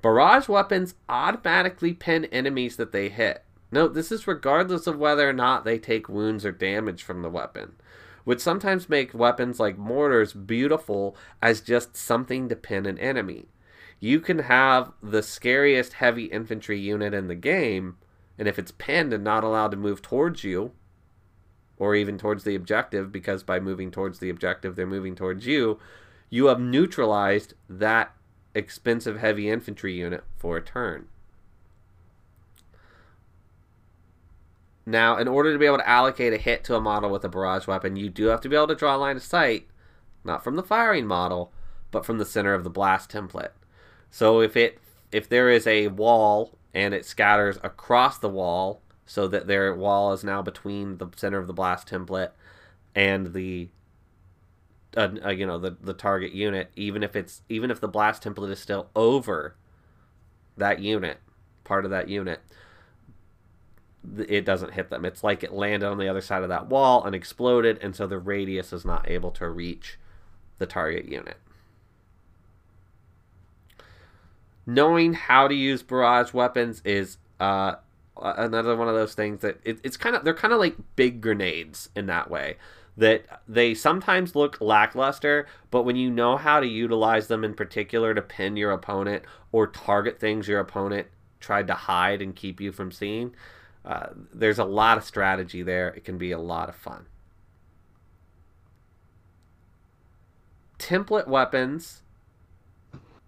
Barrage 0.02 0.48
weapons 0.48 0.96
automatically 1.08 1.94
pin 1.94 2.26
enemies 2.26 2.78
that 2.78 2.92
they 2.92 3.10
hit. 3.10 3.44
Note, 3.72 3.94
this 3.94 4.12
is 4.12 4.28
regardless 4.28 4.88
of 4.88 4.98
whether 4.98 5.30
or 5.30 5.34
not 5.34 5.66
they 5.66 5.78
take 5.78 6.10
wounds 6.10 6.46
or 6.46 6.52
damage 6.52 7.04
from 7.04 7.22
the 7.22 7.30
weapon, 7.30 7.74
which 8.30 8.42
sometimes 8.42 8.88
make 8.88 9.12
weapons 9.12 9.60
like 9.60 9.76
mortars 9.76 10.34
beautiful 10.34 11.18
as 11.42 11.62
just 11.62 11.98
something 11.98 12.48
to 12.48 12.56
pin 12.56 12.86
an 12.86 13.00
enemy. 13.00 13.48
You 14.00 14.20
can 14.20 14.38
have 14.38 14.92
the 15.02 15.24
scariest 15.24 15.94
heavy 15.94 16.26
infantry 16.26 16.80
unit 16.80 17.12
in 17.12 17.28
the 17.28 17.34
game, 17.34 17.98
and 18.38 18.48
if 18.48 18.60
it's 18.60 18.72
pinned 18.72 19.14
and 19.14 19.24
not 19.24 19.44
allowed 19.44 19.72
to 19.72 19.78
move 19.78 20.04
towards 20.04 20.44
you, 20.44 20.74
or 21.80 21.96
even 21.96 22.20
towards 22.20 22.44
the 22.44 22.54
objective, 22.54 23.12
because 23.12 23.42
by 23.42 23.60
moving 23.60 23.90
towards 23.90 24.20
the 24.20 24.30
objective, 24.30 24.76
they're 24.76 24.86
moving 24.86 25.16
towards 25.16 25.48
you, 25.48 25.80
you 26.30 26.46
have 26.46 26.60
neutralized 26.60 27.56
that 27.68 28.14
expensive 28.54 29.18
heavy 29.18 29.50
infantry 29.50 29.96
unit 29.96 30.24
for 30.38 30.56
a 30.56 30.62
turn. 30.62 31.08
Now, 34.90 35.18
in 35.18 35.28
order 35.28 35.54
to 35.54 35.60
be 35.60 35.68
able 35.68 35.78
to 35.78 35.88
allocate 35.88 36.34
a 36.34 36.38
hit 36.38 36.64
to 36.64 36.76
a 36.76 36.82
model 36.82 37.12
with 37.12 37.24
a 37.24 37.30
barrage 37.30 37.68
weapon, 37.68 37.96
you 37.96 38.10
do 38.10 38.26
have 38.26 38.42
to 38.42 38.50
be 38.50 38.56
able 38.56 38.70
to 38.70 38.76
draw 38.76 38.96
a 38.96 38.98
line 38.98 39.18
of 39.18 39.24
sight, 39.24 39.68
not 40.24 40.44
from 40.44 40.56
the 40.56 40.64
firing 40.64 41.06
model, 41.06 41.54
but 41.92 42.04
from 42.04 42.18
the 42.18 42.26
center 42.26 42.56
of 42.56 42.64
the 42.64 42.72
blast 42.72 43.12
template. 43.12 43.52
So 44.10 44.42
if 44.42 44.58
it 44.58 44.80
if 45.12 45.30
there 45.30 45.48
is 45.48 45.68
a 45.68 45.90
wall 45.90 46.58
and 46.74 46.96
it 46.96 47.06
scatters 47.06 47.60
across 47.62 48.18
the 48.18 48.30
wall 48.30 48.82
so 49.06 49.28
that 49.28 49.46
their 49.46 49.76
wall 49.76 50.12
is 50.12 50.24
now 50.24 50.42
between 50.42 50.98
the 50.98 51.08
center 51.16 51.38
of 51.38 51.46
the 51.46 51.54
blast 51.54 51.88
template 51.88 52.32
and 52.96 53.34
the 53.34 53.70
uh, 54.98 55.10
uh, 55.24 55.30
you 55.30 55.46
know 55.46 55.60
the 55.60 55.78
the 55.82 55.94
target 55.94 56.32
unit 56.32 56.72
even 56.76 57.04
if 57.04 57.16
it's 57.16 57.44
even 57.48 57.70
if 57.70 57.80
the 57.80 57.88
blast 57.88 58.24
template 58.24 58.50
is 58.50 58.60
still 58.60 58.90
over 58.96 59.56
that 60.58 60.80
unit 60.80 61.18
part 61.64 61.86
of 61.86 61.92
that 61.92 62.10
unit 62.10 62.42
it 64.28 64.46
doesn't 64.46 64.74
hit 64.74 64.90
them. 64.90 65.06
It's 65.06 65.24
like 65.24 65.44
it 65.44 65.54
landed 65.54 65.88
on 65.88 65.98
the 65.98 66.08
other 66.08 66.22
side 66.22 66.44
of 66.44 66.50
that 66.50 66.68
wall 66.68 67.04
and 67.04 67.16
exploded 67.16 67.80
and 67.82 67.96
so 67.96 68.08
the 68.08 68.18
radius 68.18 68.72
is 68.72 68.86
not 68.86 69.10
able 69.10 69.32
to 69.32 69.50
reach 69.50 69.98
the 70.58 70.66
target 70.66 71.06
unit. 71.06 71.38
Knowing 74.66 75.14
how 75.14 75.48
to 75.48 75.56
use 75.56 75.82
barrage 75.82 76.34
weapons 76.34 76.82
is 76.86 77.18
uh, 77.40 77.76
another 78.22 78.76
one 78.76 78.88
of 78.88 78.96
those 78.96 79.14
things 79.14 79.42
that 79.42 79.60
it, 79.64 79.80
it's 79.84 79.98
kind 79.98 80.16
of 80.16 80.24
they're 80.24 80.34
kind 80.34 80.54
of 80.54 80.60
like 80.60 80.76
big 80.96 81.22
grenades 81.22 81.90
in 81.96 82.06
that 82.08 82.30
way 82.30 82.58
that 82.98 83.42
they 83.48 83.74
sometimes 83.74 84.36
look 84.36 84.60
lackluster 84.60 85.48
but 85.72 85.84
when 85.84 85.96
you 85.96 86.10
know 86.10 86.36
how 86.36 86.60
to 86.60 86.68
utilize 86.68 87.28
them 87.28 87.44
in 87.44 87.54
particular 87.54 88.14
to 88.14 88.22
pin 88.22 88.58
your 88.58 88.72
opponent 88.72 89.24
or 89.52 89.68
target 89.68 90.20
things 90.20 90.48
your 90.48 90.60
opponent 90.60 91.08
tried 91.40 91.68
to 91.68 91.74
hide 91.74 92.22
and 92.22 92.36
keep 92.36 92.60
you 92.60 92.72
from 92.72 92.92
seeing 92.92 93.34
uh, 93.86 94.08
there's 94.34 94.60
a 94.60 94.66
lot 94.66 94.98
of 94.98 95.04
strategy 95.04 95.62
there 95.64 95.90
it 95.90 96.04
can 96.04 96.18
be 96.18 96.32
a 96.32 96.40
lot 96.40 96.70
of 96.70 96.76
fun 96.76 97.06
template 100.78 101.28
weapons 101.28 102.02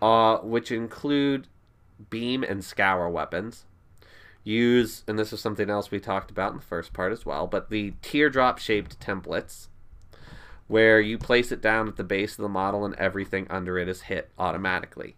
uh, 0.02 0.38
which 0.38 0.72
include 0.72 1.47
beam 2.10 2.43
and 2.43 2.64
scour 2.64 3.10
weapons. 3.10 3.66
Use, 4.43 5.04
and 5.08 5.20
this 5.20 5.32
is 5.32 5.39
something 5.39 5.70
else 5.70 5.91
we 5.91 5.99
talked 5.99 6.32
about 6.32 6.52
in 6.52 6.58
the 6.58 6.64
first 6.64 6.93
part 6.93 7.12
as 7.12 7.26
well, 7.26 7.45
but 7.45 7.70
the 7.70 7.93
teardrop 8.02 8.58
shaped 8.58 8.99
templates, 8.99 9.68
where 10.68 10.99
you 10.99 11.18
place 11.18 11.52
it 11.52 11.62
down 11.62 11.88
at 11.88 11.95
the 11.95 12.04
base 12.04 12.32
of 12.32 12.41
the 12.41 12.49
model 12.49 12.84
and 12.84 12.95
everything 12.95 13.45
under 13.52 13.78
it 13.78 13.88
is 13.88 14.04
hit 14.04 14.32
automatically. 14.39 15.16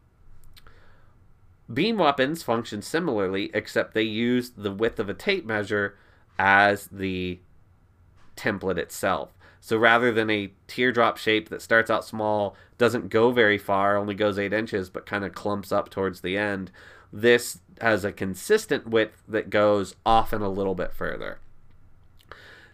Beam 1.72 1.98
weapons 1.98 2.44
function 2.44 2.82
similarly, 2.82 3.50
except 3.54 3.94
they 3.94 4.04
use 4.04 4.52
the 4.52 4.72
width 4.72 5.00
of 5.00 5.10
a 5.10 5.14
tape 5.14 5.46
measure 5.46 5.98
as 6.38 6.88
the 6.88 7.40
template 8.36 8.78
itself. 8.78 9.30
So 9.60 9.78
rather 9.78 10.12
than 10.12 10.30
a 10.30 10.52
teardrop 10.68 11.18
shape 11.18 11.48
that 11.48 11.62
starts 11.62 11.90
out 11.90 12.04
small, 12.04 12.56
doesn't 12.78 13.08
go 13.08 13.32
very 13.32 13.58
far, 13.58 13.96
only 13.96 14.14
goes 14.14 14.38
8 14.38 14.52
inches, 14.52 14.90
but 14.90 15.06
kind 15.06 15.24
of 15.24 15.34
clumps 15.34 15.72
up 15.72 15.90
towards 15.90 16.20
the 16.20 16.38
end, 16.38 16.70
this 17.14 17.60
has 17.80 18.04
a 18.04 18.12
consistent 18.12 18.88
width 18.88 19.24
that 19.28 19.50
goes 19.50 19.96
often 20.06 20.42
a 20.42 20.50
little 20.50 20.76
bit 20.76 20.94
further. 20.94 21.40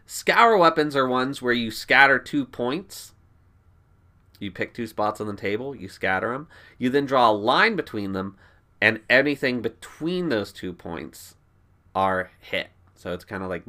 Scour 0.08 0.58
weapons 0.58 0.96
are 0.96 1.08
ones 1.08 1.40
where 1.40 1.54
you 1.54 1.70
scatter 1.70 2.18
two 2.18 2.44
points. 2.44 3.14
You 4.40 4.50
pick 4.50 4.74
two 4.74 4.88
spots 4.88 5.22
on 5.22 5.28
the 5.28 5.36
table, 5.36 5.76
you 5.76 5.90
scatter 5.90 6.32
them. 6.32 6.48
You 6.80 6.90
then 6.90 7.06
draw 7.06 7.30
a 7.30 7.32
line 7.32 7.76
between 7.76 8.14
them, 8.14 8.36
and 8.82 9.02
anything 9.10 9.62
between 9.62 10.30
those 10.30 10.52
two 10.52 10.74
points 10.74 11.36
are 11.96 12.32
hit. 12.40 12.70
So 12.96 13.14
it's 13.14 13.26
kind 13.26 13.44
of 13.44 13.50
like 13.50 13.64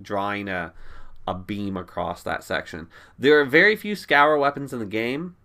drawing 0.00 0.48
a, 0.48 0.72
a 1.26 1.34
beam 1.34 1.76
across 1.76 2.22
that 2.22 2.44
section. 2.44 2.88
There 3.18 3.40
are 3.40 3.44
very 3.44 3.76
few 3.76 3.96
scour 3.96 4.38
weapons 4.38 4.72
in 4.72 4.78
the 4.78 4.86
game. 4.86 5.36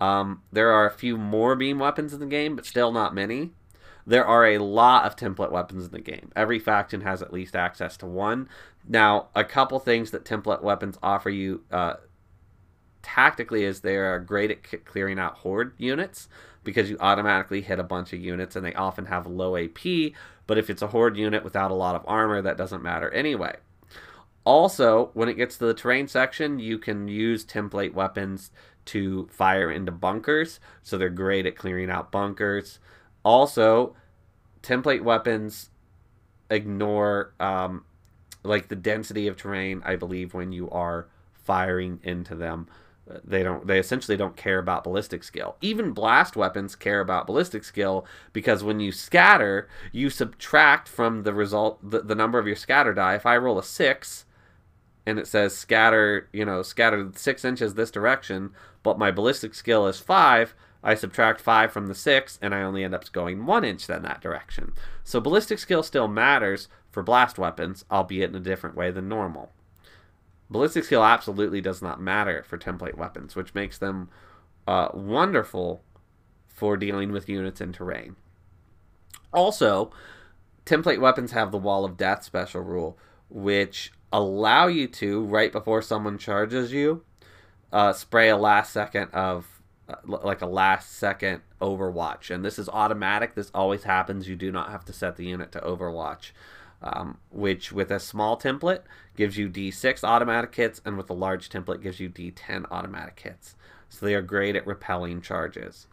Um, 0.00 0.42
there 0.50 0.70
are 0.70 0.86
a 0.86 0.92
few 0.92 1.16
more 1.16 1.54
beam 1.54 1.78
weapons 1.78 2.14
in 2.14 2.20
the 2.20 2.26
game, 2.26 2.56
but 2.56 2.64
still 2.66 2.92
not 2.92 3.14
many. 3.14 3.50
There 4.06 4.24
are 4.24 4.46
a 4.46 4.58
lot 4.58 5.04
of 5.04 5.14
template 5.14 5.52
weapons 5.52 5.84
in 5.84 5.90
the 5.90 6.00
game. 6.00 6.32
Every 6.34 6.58
faction 6.58 7.02
has 7.02 7.20
at 7.20 7.32
least 7.32 7.54
access 7.54 7.96
to 7.98 8.06
one. 8.06 8.48
Now, 8.88 9.28
a 9.34 9.44
couple 9.44 9.78
things 9.78 10.10
that 10.10 10.24
template 10.24 10.62
weapons 10.62 10.98
offer 11.02 11.28
you 11.28 11.62
uh, 11.70 11.94
tactically 13.02 13.64
is 13.64 13.80
they 13.80 13.96
are 13.96 14.18
great 14.18 14.50
at 14.50 14.84
clearing 14.84 15.18
out 15.18 15.38
horde 15.38 15.74
units 15.76 16.28
because 16.64 16.90
you 16.90 16.96
automatically 17.00 17.62
hit 17.62 17.78
a 17.78 17.84
bunch 17.84 18.12
of 18.12 18.20
units 18.20 18.56
and 18.56 18.64
they 18.64 18.74
often 18.74 19.06
have 19.06 19.26
low 19.26 19.56
AP. 19.56 20.12
But 20.46 20.58
if 20.58 20.68
it's 20.68 20.82
a 20.82 20.88
horde 20.88 21.16
unit 21.16 21.44
without 21.44 21.70
a 21.70 21.74
lot 21.74 21.94
of 21.94 22.04
armor, 22.06 22.42
that 22.42 22.56
doesn't 22.56 22.82
matter 22.82 23.10
anyway. 23.10 23.56
Also, 24.44 25.10
when 25.14 25.28
it 25.28 25.34
gets 25.34 25.56
to 25.58 25.66
the 25.66 25.74
terrain 25.74 26.08
section, 26.08 26.58
you 26.58 26.78
can 26.78 27.08
use 27.08 27.44
template 27.44 27.92
weapons 27.92 28.50
to 28.86 29.28
fire 29.30 29.70
into 29.70 29.92
bunkers, 29.92 30.58
so 30.82 30.96
they're 30.96 31.10
great 31.10 31.46
at 31.46 31.56
clearing 31.56 31.90
out 31.90 32.10
bunkers. 32.10 32.78
Also, 33.22 33.94
template 34.62 35.02
weapons 35.02 35.70
ignore 36.50 37.34
um, 37.38 37.84
like 38.42 38.68
the 38.68 38.76
density 38.76 39.26
of 39.26 39.36
terrain. 39.36 39.82
I 39.84 39.96
believe 39.96 40.34
when 40.34 40.52
you 40.52 40.70
are 40.70 41.08
firing 41.34 42.00
into 42.02 42.34
them, 42.34 42.66
they 43.24 43.42
don't. 43.42 43.66
They 43.66 43.78
essentially 43.78 44.16
don't 44.16 44.36
care 44.36 44.58
about 44.58 44.84
ballistic 44.84 45.22
skill. 45.24 45.56
Even 45.60 45.92
blast 45.92 46.36
weapons 46.36 46.76
care 46.76 47.00
about 47.00 47.26
ballistic 47.26 47.64
skill 47.64 48.06
because 48.32 48.64
when 48.64 48.80
you 48.80 48.92
scatter, 48.92 49.68
you 49.92 50.10
subtract 50.10 50.88
from 50.88 51.22
the 51.22 51.34
result 51.34 51.78
the, 51.82 52.00
the 52.00 52.14
number 52.14 52.38
of 52.38 52.46
your 52.46 52.56
scatter 52.56 52.94
die. 52.94 53.14
If 53.14 53.26
I 53.26 53.36
roll 53.36 53.58
a 53.58 53.62
six, 53.62 54.24
and 55.06 55.18
it 55.18 55.26
says 55.26 55.56
scatter, 55.56 56.28
you 56.32 56.44
know, 56.44 56.62
scatter 56.62 57.10
six 57.14 57.44
inches 57.44 57.74
this 57.74 57.90
direction, 57.90 58.50
but 58.82 58.98
my 58.98 59.10
ballistic 59.10 59.54
skill 59.54 59.86
is 59.86 59.98
five, 59.98 60.54
I 60.82 60.94
subtract 60.94 61.40
five 61.40 61.72
from 61.72 61.86
the 61.86 61.94
six, 61.94 62.38
and 62.40 62.54
I 62.54 62.62
only 62.62 62.84
end 62.84 62.94
up 62.94 63.10
going 63.12 63.44
one 63.44 63.64
inch 63.64 63.88
in 63.88 64.02
that 64.02 64.20
direction. 64.20 64.72
So 65.04 65.20
ballistic 65.20 65.58
skill 65.58 65.82
still 65.82 66.08
matters 66.08 66.68
for 66.90 67.02
blast 67.02 67.38
weapons, 67.38 67.84
albeit 67.90 68.30
in 68.30 68.36
a 68.36 68.40
different 68.40 68.76
way 68.76 68.90
than 68.90 69.08
normal. 69.08 69.52
Ballistic 70.50 70.84
skill 70.84 71.04
absolutely 71.04 71.60
does 71.60 71.80
not 71.80 72.00
matter 72.00 72.44
for 72.46 72.58
template 72.58 72.96
weapons, 72.96 73.36
which 73.36 73.54
makes 73.54 73.78
them 73.78 74.08
uh, 74.66 74.88
wonderful 74.92 75.82
for 76.48 76.76
dealing 76.76 77.12
with 77.12 77.28
units 77.28 77.60
in 77.60 77.72
terrain. 77.72 78.16
Also, 79.32 79.92
template 80.66 81.00
weapons 81.00 81.32
have 81.32 81.52
the 81.52 81.58
Wall 81.58 81.84
of 81.84 81.96
Death 81.96 82.24
special 82.24 82.62
rule, 82.62 82.98
which 83.28 83.92
allow 84.12 84.66
you 84.66 84.88
to, 84.88 85.22
right 85.24 85.52
before 85.52 85.82
someone 85.82 86.18
charges 86.18 86.72
you, 86.72 87.04
uh, 87.72 87.92
spray 87.92 88.28
a 88.28 88.36
last 88.36 88.72
second 88.72 89.08
of, 89.12 89.62
uh, 89.88 89.94
like 90.04 90.42
a 90.42 90.46
last 90.46 90.92
second 90.92 91.42
overwatch. 91.60 92.34
And 92.34 92.44
this 92.44 92.58
is 92.58 92.68
automatic. 92.68 93.36
This 93.36 93.52
always 93.54 93.84
happens. 93.84 94.28
You 94.28 94.34
do 94.34 94.50
not 94.50 94.70
have 94.70 94.84
to 94.86 94.92
set 94.92 95.16
the 95.16 95.26
unit 95.26 95.52
to 95.52 95.60
overwatch. 95.60 96.32
Um, 96.82 97.18
which 97.30 97.72
with 97.72 97.90
a 97.90 98.00
small 98.00 98.38
template 98.38 98.80
gives 99.14 99.36
you 99.36 99.50
D6 99.50 100.02
automatic 100.02 100.54
hits, 100.54 100.80
and 100.86 100.96
with 100.96 101.10
a 101.10 101.14
large 101.14 101.50
template 101.50 101.82
gives 101.82 102.00
you 102.00 102.08
D10 102.08 102.64
automatic 102.70 103.20
hits. 103.20 103.54
So 103.90 104.06
they 104.06 104.14
are 104.14 104.22
great 104.22 104.56
at 104.56 104.66
repelling 104.66 105.20
charges. 105.20 105.86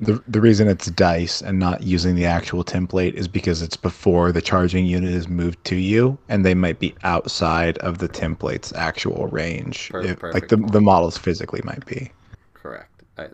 The, 0.00 0.22
the 0.26 0.40
reason 0.40 0.66
it's 0.66 0.90
dice 0.90 1.40
and 1.40 1.58
not 1.58 1.84
using 1.84 2.16
the 2.16 2.24
actual 2.24 2.64
template 2.64 3.14
is 3.14 3.28
because 3.28 3.62
it's 3.62 3.76
before 3.76 4.32
the 4.32 4.42
charging 4.42 4.86
unit 4.86 5.14
is 5.14 5.28
moved 5.28 5.64
to 5.66 5.76
you, 5.76 6.18
and 6.28 6.44
they 6.44 6.54
might 6.54 6.80
be 6.80 6.94
outside 7.04 7.78
of 7.78 7.98
the 7.98 8.08
template's 8.08 8.72
actual 8.74 9.28
range. 9.28 9.90
Per- 9.90 10.02
if, 10.02 10.18
perfect 10.18 10.34
like 10.34 10.48
the, 10.48 10.58
point. 10.58 10.72
the 10.72 10.80
models 10.80 11.16
physically 11.16 11.60
might 11.62 11.86
be. 11.86 12.10
Correct. 12.54 13.04
I, 13.16 13.28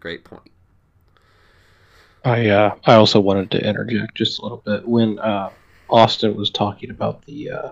great 0.00 0.24
point. 0.24 0.50
I 2.24 2.48
uh, 2.48 2.74
I 2.84 2.94
also 2.94 3.20
wanted 3.20 3.50
to 3.52 3.66
interject 3.66 4.14
just 4.14 4.40
a 4.40 4.42
little 4.42 4.62
bit 4.64 4.86
when 4.86 5.18
uh, 5.18 5.50
Austin 5.90 6.36
was 6.36 6.50
talking 6.50 6.90
about 6.90 7.24
the 7.26 7.50
uh, 7.50 7.70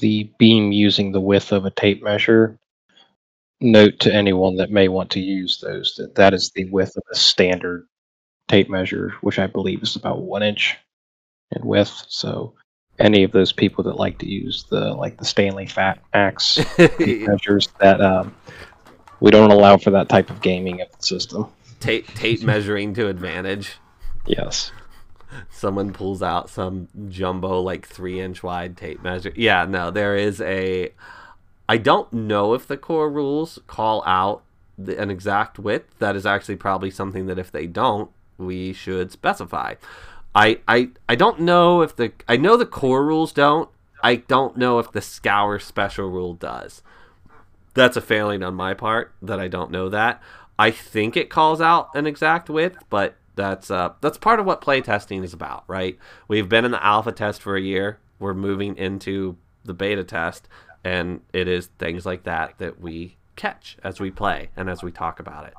the 0.00 0.30
beam 0.38 0.72
using 0.72 1.12
the 1.12 1.20
width 1.20 1.52
of 1.52 1.64
a 1.64 1.70
tape 1.70 2.02
measure. 2.02 2.58
Note 3.60 4.00
to 4.00 4.12
anyone 4.12 4.56
that 4.56 4.70
may 4.70 4.88
want 4.88 5.10
to 5.10 5.20
use 5.20 5.60
those 5.60 5.94
that 5.96 6.14
that 6.16 6.34
is 6.34 6.50
the 6.54 6.64
width 6.70 6.96
of 6.96 7.04
a 7.12 7.14
standard 7.14 7.86
tape 8.48 8.68
measure, 8.68 9.14
which 9.20 9.38
I 9.38 9.46
believe 9.46 9.82
is 9.82 9.96
about 9.96 10.22
one 10.22 10.42
inch 10.42 10.76
in 11.52 11.64
width. 11.64 12.04
So 12.08 12.54
any 12.98 13.22
of 13.22 13.32
those 13.32 13.52
people 13.52 13.84
that 13.84 13.96
like 13.96 14.18
to 14.18 14.28
use 14.28 14.64
the 14.64 14.92
like 14.94 15.18
the 15.18 15.24
Stanley 15.24 15.66
Fat 15.66 16.02
Axe 16.12 16.60
tape 16.76 17.28
measures 17.28 17.68
that 17.80 18.00
um, 18.00 18.34
we 19.20 19.30
don't 19.30 19.52
allow 19.52 19.76
for 19.76 19.90
that 19.90 20.08
type 20.08 20.30
of 20.30 20.40
gaming 20.42 20.80
of 20.80 20.88
the 20.96 21.06
system. 21.06 21.46
tape 21.80 22.06
tape 22.14 22.42
measuring 22.42 22.94
to 22.94 23.08
advantage. 23.08 23.76
Yes. 24.26 24.72
Someone 25.50 25.92
pulls 25.92 26.22
out 26.22 26.50
some 26.50 26.88
jumbo 27.08 27.60
like 27.60 27.86
three 27.86 28.20
inch 28.20 28.42
wide 28.42 28.76
tape 28.76 29.02
measure. 29.02 29.32
Yeah, 29.34 29.64
no, 29.64 29.90
there 29.90 30.16
is 30.16 30.40
a. 30.40 30.92
I 31.68 31.78
don't 31.78 32.12
know 32.12 32.54
if 32.54 32.66
the 32.66 32.76
core 32.76 33.10
rules 33.10 33.58
call 33.66 34.02
out 34.04 34.42
the, 34.76 35.00
an 35.00 35.10
exact 35.10 35.58
width. 35.58 35.98
That 35.98 36.16
is 36.16 36.26
actually 36.26 36.56
probably 36.56 36.90
something 36.90 37.26
that 37.26 37.38
if 37.38 37.50
they 37.50 37.66
don't, 37.66 38.10
we 38.38 38.72
should 38.72 39.12
specify. 39.12 39.74
I, 40.34 40.60
I 40.66 40.90
I 41.08 41.14
don't 41.14 41.40
know 41.40 41.82
if 41.82 41.94
the 41.96 42.12
I 42.28 42.36
know 42.36 42.56
the 42.56 42.66
core 42.66 43.04
rules 43.04 43.32
don't. 43.32 43.68
I 44.02 44.16
don't 44.16 44.56
know 44.56 44.78
if 44.78 44.90
the 44.92 45.00
scour 45.00 45.58
special 45.58 46.08
rule 46.08 46.34
does. 46.34 46.82
That's 47.74 47.96
a 47.96 48.00
failing 48.00 48.42
on 48.42 48.54
my 48.54 48.74
part 48.74 49.14
that 49.22 49.40
I 49.40 49.48
don't 49.48 49.70
know 49.70 49.88
that. 49.88 50.20
I 50.58 50.70
think 50.70 51.16
it 51.16 51.30
calls 51.30 51.60
out 51.60 51.90
an 51.94 52.06
exact 52.06 52.50
width, 52.50 52.78
but 52.90 53.16
that's 53.34 53.70
uh 53.70 53.92
that's 54.00 54.18
part 54.18 54.40
of 54.40 54.46
what 54.46 54.60
playtesting 54.60 55.24
is 55.24 55.32
about, 55.32 55.64
right? 55.66 55.98
We've 56.28 56.48
been 56.48 56.64
in 56.64 56.70
the 56.72 56.84
alpha 56.84 57.12
test 57.12 57.40
for 57.42 57.56
a 57.56 57.60
year. 57.60 57.98
We're 58.18 58.34
moving 58.34 58.76
into 58.76 59.36
the 59.64 59.74
beta 59.74 60.04
test, 60.04 60.48
and 60.84 61.20
it 61.32 61.48
is 61.48 61.66
things 61.78 62.04
like 62.06 62.24
that 62.24 62.58
that 62.58 62.80
we 62.80 63.16
catch 63.36 63.76
as 63.82 63.98
we 64.00 64.10
play 64.10 64.50
and 64.56 64.68
as 64.68 64.82
we 64.82 64.92
talk 64.92 65.18
about 65.18 65.46
it, 65.46 65.54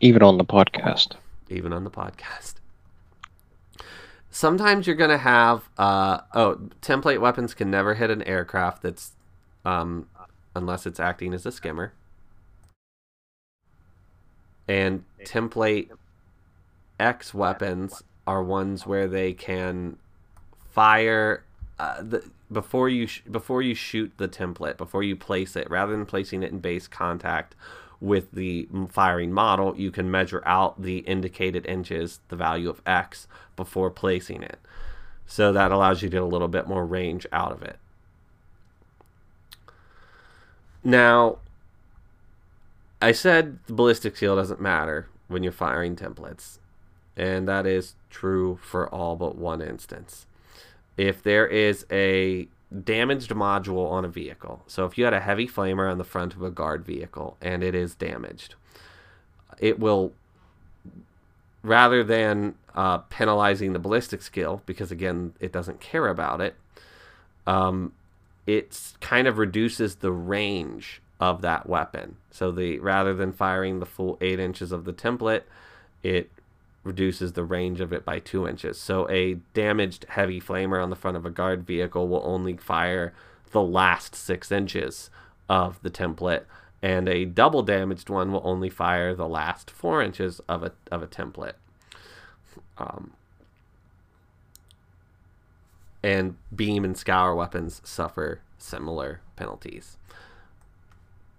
Even 0.00 0.22
on 0.22 0.38
the 0.38 0.44
podcast. 0.44 1.12
even 1.48 1.72
on 1.72 1.84
the 1.84 1.90
podcast. 1.90 2.54
Sometimes 4.30 4.86
you're 4.86 4.96
gonna 4.96 5.18
have 5.18 5.68
uh 5.78 6.20
oh 6.34 6.56
template 6.82 7.20
weapons 7.20 7.54
can 7.54 7.70
never 7.70 7.94
hit 7.94 8.10
an 8.10 8.22
aircraft 8.24 8.82
that's 8.82 9.12
um 9.64 10.08
unless 10.56 10.86
it's 10.86 10.98
acting 11.00 11.32
as 11.32 11.46
a 11.46 11.52
skimmer. 11.52 11.92
And 14.66 15.04
template 15.24 15.90
X 16.98 17.34
weapons 17.34 18.02
are 18.26 18.42
ones 18.42 18.86
where 18.86 19.06
they 19.06 19.32
can 19.32 19.96
fire 20.70 21.44
uh, 21.78 22.02
the, 22.02 22.24
before 22.50 22.88
you 22.88 23.06
sh- 23.06 23.22
before 23.30 23.62
you 23.62 23.74
shoot 23.74 24.12
the 24.16 24.28
template 24.28 24.76
before 24.76 25.02
you 25.02 25.16
place 25.16 25.56
it 25.56 25.68
rather 25.70 25.92
than 25.92 26.06
placing 26.06 26.42
it 26.42 26.52
in 26.52 26.58
base 26.58 26.86
contact 26.86 27.54
with 28.00 28.30
the 28.32 28.68
firing 28.90 29.32
model 29.32 29.76
you 29.76 29.90
can 29.90 30.10
measure 30.10 30.42
out 30.46 30.80
the 30.80 30.98
indicated 30.98 31.66
inches 31.66 32.20
the 32.28 32.36
value 32.36 32.68
of 32.68 32.80
x 32.86 33.26
before 33.56 33.90
placing 33.90 34.42
it. 34.42 34.58
So 35.26 35.52
that 35.52 35.72
allows 35.72 36.02
you 36.02 36.08
to 36.08 36.12
get 36.12 36.22
a 36.22 36.26
little 36.26 36.48
bit 36.48 36.68
more 36.68 36.84
range 36.84 37.26
out 37.32 37.52
of 37.52 37.62
it. 37.62 37.78
Now 40.82 41.38
I 43.04 43.12
said 43.12 43.58
the 43.66 43.74
ballistic 43.74 44.16
skill 44.16 44.36
doesn't 44.36 44.62
matter 44.62 45.08
when 45.28 45.42
you're 45.42 45.52
firing 45.52 45.94
templates, 45.94 46.58
and 47.18 47.46
that 47.46 47.66
is 47.66 47.96
true 48.08 48.58
for 48.62 48.88
all 48.88 49.14
but 49.14 49.36
one 49.36 49.60
instance. 49.60 50.26
If 50.96 51.22
there 51.22 51.46
is 51.46 51.84
a 51.92 52.48
damaged 52.82 53.30
module 53.30 53.90
on 53.90 54.06
a 54.06 54.08
vehicle. 54.08 54.62
So 54.66 54.86
if 54.86 54.96
you 54.96 55.04
had 55.04 55.12
a 55.12 55.20
heavy 55.20 55.46
flamer 55.46 55.90
on 55.90 55.98
the 55.98 56.04
front 56.04 56.34
of 56.34 56.42
a 56.42 56.50
guard 56.50 56.84
vehicle 56.84 57.36
and 57.42 57.62
it 57.62 57.74
is 57.74 57.94
damaged, 57.94 58.54
it 59.58 59.78
will 59.78 60.12
rather 61.62 62.02
than 62.02 62.54
uh, 62.74 62.98
penalizing 62.98 63.74
the 63.74 63.78
ballistic 63.78 64.22
skill 64.22 64.62
because 64.64 64.90
again 64.90 65.34
it 65.40 65.52
doesn't 65.52 65.80
care 65.80 66.08
about 66.08 66.40
it. 66.40 66.56
Um, 67.46 67.92
it 68.46 68.94
kind 69.02 69.28
of 69.28 69.36
reduces 69.36 69.96
the 69.96 70.10
range 70.10 71.02
of 71.24 71.40
that 71.40 71.66
weapon. 71.66 72.16
So 72.30 72.52
the 72.52 72.78
rather 72.80 73.14
than 73.14 73.32
firing 73.32 73.80
the 73.80 73.86
full 73.86 74.18
eight 74.20 74.38
inches 74.38 74.72
of 74.72 74.84
the 74.84 74.92
template, 74.92 75.44
it 76.02 76.30
reduces 76.82 77.32
the 77.32 77.44
range 77.44 77.80
of 77.80 77.94
it 77.94 78.04
by 78.04 78.18
two 78.18 78.46
inches. 78.46 78.78
So 78.78 79.08
a 79.08 79.38
damaged 79.54 80.04
heavy 80.10 80.38
flamer 80.38 80.82
on 80.82 80.90
the 80.90 80.96
front 80.96 81.16
of 81.16 81.24
a 81.24 81.30
guard 81.30 81.66
vehicle 81.66 82.08
will 82.08 82.20
only 82.26 82.58
fire 82.58 83.14
the 83.52 83.62
last 83.62 84.14
six 84.14 84.52
inches 84.52 85.08
of 85.48 85.80
the 85.80 85.88
template, 85.88 86.42
and 86.82 87.08
a 87.08 87.24
double 87.24 87.62
damaged 87.62 88.10
one 88.10 88.30
will 88.30 88.42
only 88.44 88.68
fire 88.68 89.14
the 89.14 89.28
last 89.28 89.70
four 89.70 90.02
inches 90.02 90.42
of 90.46 90.62
a 90.62 90.72
of 90.90 91.02
a 91.02 91.06
template. 91.06 91.54
Um, 92.76 93.12
and 96.02 96.36
beam 96.54 96.84
and 96.84 96.98
scour 96.98 97.34
weapons 97.34 97.80
suffer 97.82 98.42
similar 98.58 99.22
penalties. 99.36 99.96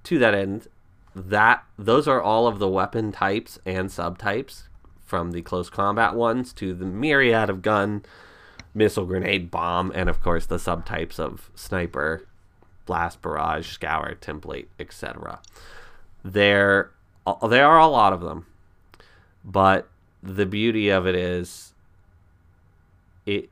To 0.05 0.19
that 0.19 0.35
end, 0.35 0.67
that 1.15 1.63
those 1.79 2.07
are 2.07 2.21
all 2.21 2.45
of 2.47 2.59
the 2.59 2.67
weapon 2.67 3.11
types 3.11 3.57
and 3.65 3.89
subtypes 3.89 4.63
from 5.03 5.31
the 5.31 5.41
close 5.41 5.69
combat 5.69 6.13
ones 6.13 6.53
to 6.53 6.73
the 6.73 6.85
myriad 6.85 7.49
of 7.49 7.61
gun, 7.61 8.03
missile, 8.73 9.05
grenade, 9.05 9.49
bomb, 9.49 9.91
and 9.95 10.07
of 10.09 10.21
course 10.21 10.45
the 10.45 10.57
subtypes 10.57 11.17
of 11.19 11.49
sniper, 11.55 12.27
blast, 12.85 13.21
barrage, 13.21 13.69
scour, 13.69 14.15
template, 14.21 14.67
etc. 14.79 15.39
There, 16.23 16.91
there 17.47 17.67
are 17.67 17.79
a 17.79 17.87
lot 17.87 18.13
of 18.13 18.21
them, 18.21 18.45
but 19.43 19.87
the 20.21 20.45
beauty 20.45 20.89
of 20.89 21.07
it 21.07 21.15
is, 21.15 21.73
it 23.25 23.49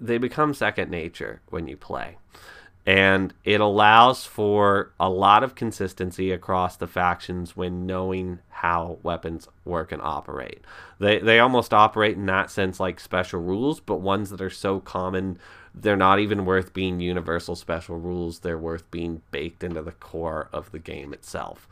they 0.00 0.18
become 0.18 0.54
second 0.54 0.90
nature 0.90 1.40
when 1.50 1.68
you 1.68 1.76
play 1.76 2.16
and 2.86 3.32
it 3.44 3.60
allows 3.60 4.26
for 4.26 4.92
a 5.00 5.08
lot 5.08 5.42
of 5.42 5.54
consistency 5.54 6.30
across 6.30 6.76
the 6.76 6.86
factions 6.86 7.56
when 7.56 7.86
knowing 7.86 8.40
how 8.50 8.98
weapons 9.02 9.48
work 9.64 9.90
and 9.90 10.02
operate. 10.02 10.62
They 10.98 11.18
they 11.18 11.38
almost 11.38 11.72
operate 11.72 12.16
in 12.16 12.26
that 12.26 12.50
sense 12.50 12.78
like 12.78 13.00
special 13.00 13.40
rules, 13.40 13.80
but 13.80 13.96
ones 13.96 14.30
that 14.30 14.40
are 14.42 14.50
so 14.50 14.80
common 14.80 15.38
they're 15.74 15.96
not 15.96 16.20
even 16.20 16.44
worth 16.44 16.72
being 16.72 17.00
universal 17.00 17.56
special 17.56 17.98
rules. 17.98 18.40
They're 18.40 18.58
worth 18.58 18.88
being 18.90 19.22
baked 19.32 19.64
into 19.64 19.82
the 19.82 19.92
core 19.92 20.48
of 20.52 20.70
the 20.70 20.78
game 20.78 21.12
itself. 21.12 21.68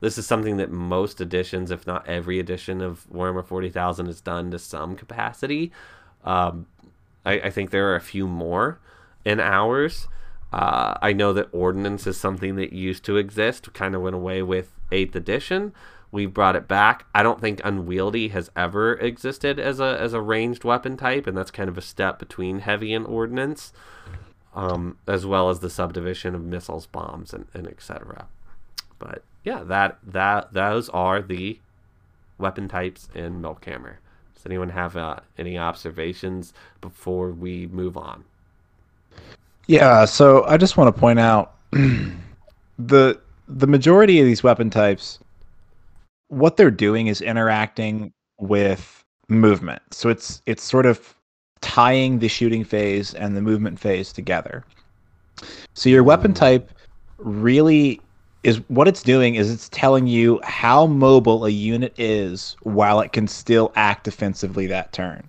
This 0.00 0.18
is 0.18 0.26
something 0.26 0.56
that 0.56 0.70
most 0.70 1.20
editions, 1.20 1.70
if 1.70 1.86
not 1.86 2.06
every 2.08 2.40
edition 2.40 2.80
of 2.80 3.06
Warhammer 3.12 3.44
40,000, 3.44 4.06
has 4.06 4.20
done 4.20 4.50
to 4.50 4.58
some 4.58 4.96
capacity. 4.96 5.70
Um, 6.24 6.66
I, 7.24 7.34
I 7.34 7.50
think 7.50 7.70
there 7.70 7.88
are 7.92 7.96
a 7.96 8.00
few 8.00 8.26
more 8.26 8.80
in 9.24 9.38
ours 9.38 10.08
uh, 10.54 10.96
I 11.02 11.12
know 11.12 11.32
that 11.32 11.48
Ordnance 11.50 12.06
is 12.06 12.16
something 12.16 12.54
that 12.54 12.72
used 12.72 13.04
to 13.06 13.16
exist, 13.16 13.72
kind 13.72 13.92
of 13.92 14.02
went 14.02 14.14
away 14.14 14.40
with 14.40 14.70
8th 14.92 15.16
edition. 15.16 15.72
We 16.12 16.26
brought 16.26 16.54
it 16.54 16.68
back. 16.68 17.06
I 17.12 17.24
don't 17.24 17.40
think 17.40 17.60
Unwieldy 17.64 18.28
has 18.28 18.52
ever 18.54 18.92
existed 18.92 19.58
as 19.58 19.80
a 19.80 20.00
as 20.00 20.12
a 20.12 20.20
ranged 20.20 20.62
weapon 20.62 20.96
type, 20.96 21.26
and 21.26 21.36
that's 21.36 21.50
kind 21.50 21.68
of 21.68 21.76
a 21.76 21.82
step 21.82 22.20
between 22.20 22.60
heavy 22.60 22.94
and 22.94 23.04
ordnance, 23.04 23.72
um, 24.54 24.96
as 25.08 25.26
well 25.26 25.50
as 25.50 25.58
the 25.58 25.68
subdivision 25.68 26.36
of 26.36 26.44
missiles, 26.44 26.86
bombs, 26.86 27.34
and, 27.34 27.46
and 27.52 27.66
etc. 27.66 28.28
But 29.00 29.24
yeah, 29.42 29.64
that 29.64 29.98
that 30.04 30.52
those 30.52 30.88
are 30.90 31.20
the 31.20 31.58
weapon 32.38 32.68
types 32.68 33.08
in 33.12 33.42
Milkhammer. 33.42 33.96
Does 34.36 34.46
anyone 34.46 34.68
have 34.70 34.96
uh, 34.96 35.16
any 35.36 35.58
observations 35.58 36.54
before 36.80 37.32
we 37.32 37.66
move 37.66 37.96
on? 37.96 38.24
Yeah, 39.66 40.04
so 40.04 40.44
I 40.44 40.56
just 40.56 40.76
want 40.76 40.94
to 40.94 41.00
point 41.00 41.18
out 41.18 41.54
the 42.78 43.20
the 43.48 43.66
majority 43.66 44.20
of 44.20 44.26
these 44.26 44.42
weapon 44.42 44.70
types 44.70 45.18
what 46.28 46.56
they're 46.56 46.70
doing 46.70 47.06
is 47.06 47.20
interacting 47.20 48.12
with 48.38 49.04
movement. 49.28 49.82
So 49.92 50.08
it's 50.08 50.42
it's 50.46 50.62
sort 50.62 50.86
of 50.86 51.14
tying 51.60 52.18
the 52.18 52.28
shooting 52.28 52.64
phase 52.64 53.14
and 53.14 53.36
the 53.36 53.40
movement 53.40 53.80
phase 53.80 54.12
together. 54.12 54.64
So 55.74 55.88
your 55.88 56.02
weapon 56.02 56.32
mm. 56.32 56.36
type 56.36 56.70
really 57.18 58.00
is 58.42 58.60
what 58.68 58.86
it's 58.86 59.02
doing 59.02 59.36
is 59.36 59.50
it's 59.50 59.70
telling 59.70 60.06
you 60.06 60.38
how 60.44 60.86
mobile 60.86 61.46
a 61.46 61.50
unit 61.50 61.94
is 61.98 62.56
while 62.62 63.00
it 63.00 63.12
can 63.12 63.26
still 63.26 63.72
act 63.74 64.04
defensively 64.04 64.66
that 64.66 64.92
turn. 64.92 65.26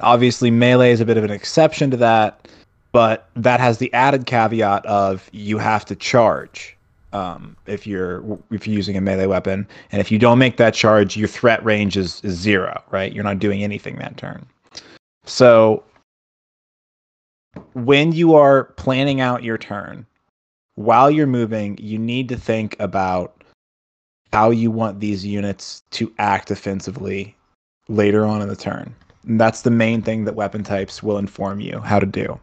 Obviously 0.00 0.50
melee 0.50 0.90
is 0.90 1.00
a 1.00 1.04
bit 1.04 1.16
of 1.16 1.22
an 1.22 1.30
exception 1.30 1.90
to 1.92 1.96
that 1.98 2.48
but 2.94 3.28
that 3.34 3.58
has 3.58 3.78
the 3.78 3.92
added 3.92 4.24
caveat 4.24 4.86
of 4.86 5.28
you 5.32 5.58
have 5.58 5.84
to 5.84 5.96
charge 5.96 6.76
um, 7.12 7.56
if 7.66 7.88
you're 7.88 8.22
if 8.52 8.68
you're 8.68 8.76
using 8.76 8.96
a 8.96 9.00
melee 9.00 9.26
weapon, 9.26 9.66
and 9.90 10.00
if 10.00 10.12
you 10.12 10.18
don't 10.18 10.38
make 10.38 10.58
that 10.58 10.74
charge, 10.74 11.16
your 11.16 11.26
threat 11.26 11.64
range 11.64 11.96
is, 11.96 12.20
is 12.22 12.36
zero. 12.36 12.80
Right, 12.92 13.12
you're 13.12 13.24
not 13.24 13.40
doing 13.40 13.64
anything 13.64 13.96
that 13.96 14.16
turn. 14.16 14.46
So 15.24 15.82
when 17.72 18.12
you 18.12 18.36
are 18.36 18.64
planning 18.64 19.20
out 19.20 19.42
your 19.42 19.58
turn, 19.58 20.06
while 20.76 21.10
you're 21.10 21.26
moving, 21.26 21.76
you 21.80 21.98
need 21.98 22.28
to 22.28 22.36
think 22.36 22.76
about 22.78 23.42
how 24.32 24.50
you 24.50 24.70
want 24.70 25.00
these 25.00 25.26
units 25.26 25.82
to 25.90 26.12
act 26.18 26.52
offensively 26.52 27.36
later 27.88 28.24
on 28.24 28.40
in 28.40 28.46
the 28.46 28.56
turn. 28.56 28.94
And 29.26 29.40
that's 29.40 29.62
the 29.62 29.70
main 29.72 30.00
thing 30.00 30.24
that 30.26 30.36
weapon 30.36 30.62
types 30.62 31.02
will 31.02 31.18
inform 31.18 31.58
you 31.58 31.80
how 31.80 31.98
to 31.98 32.06
do. 32.06 32.38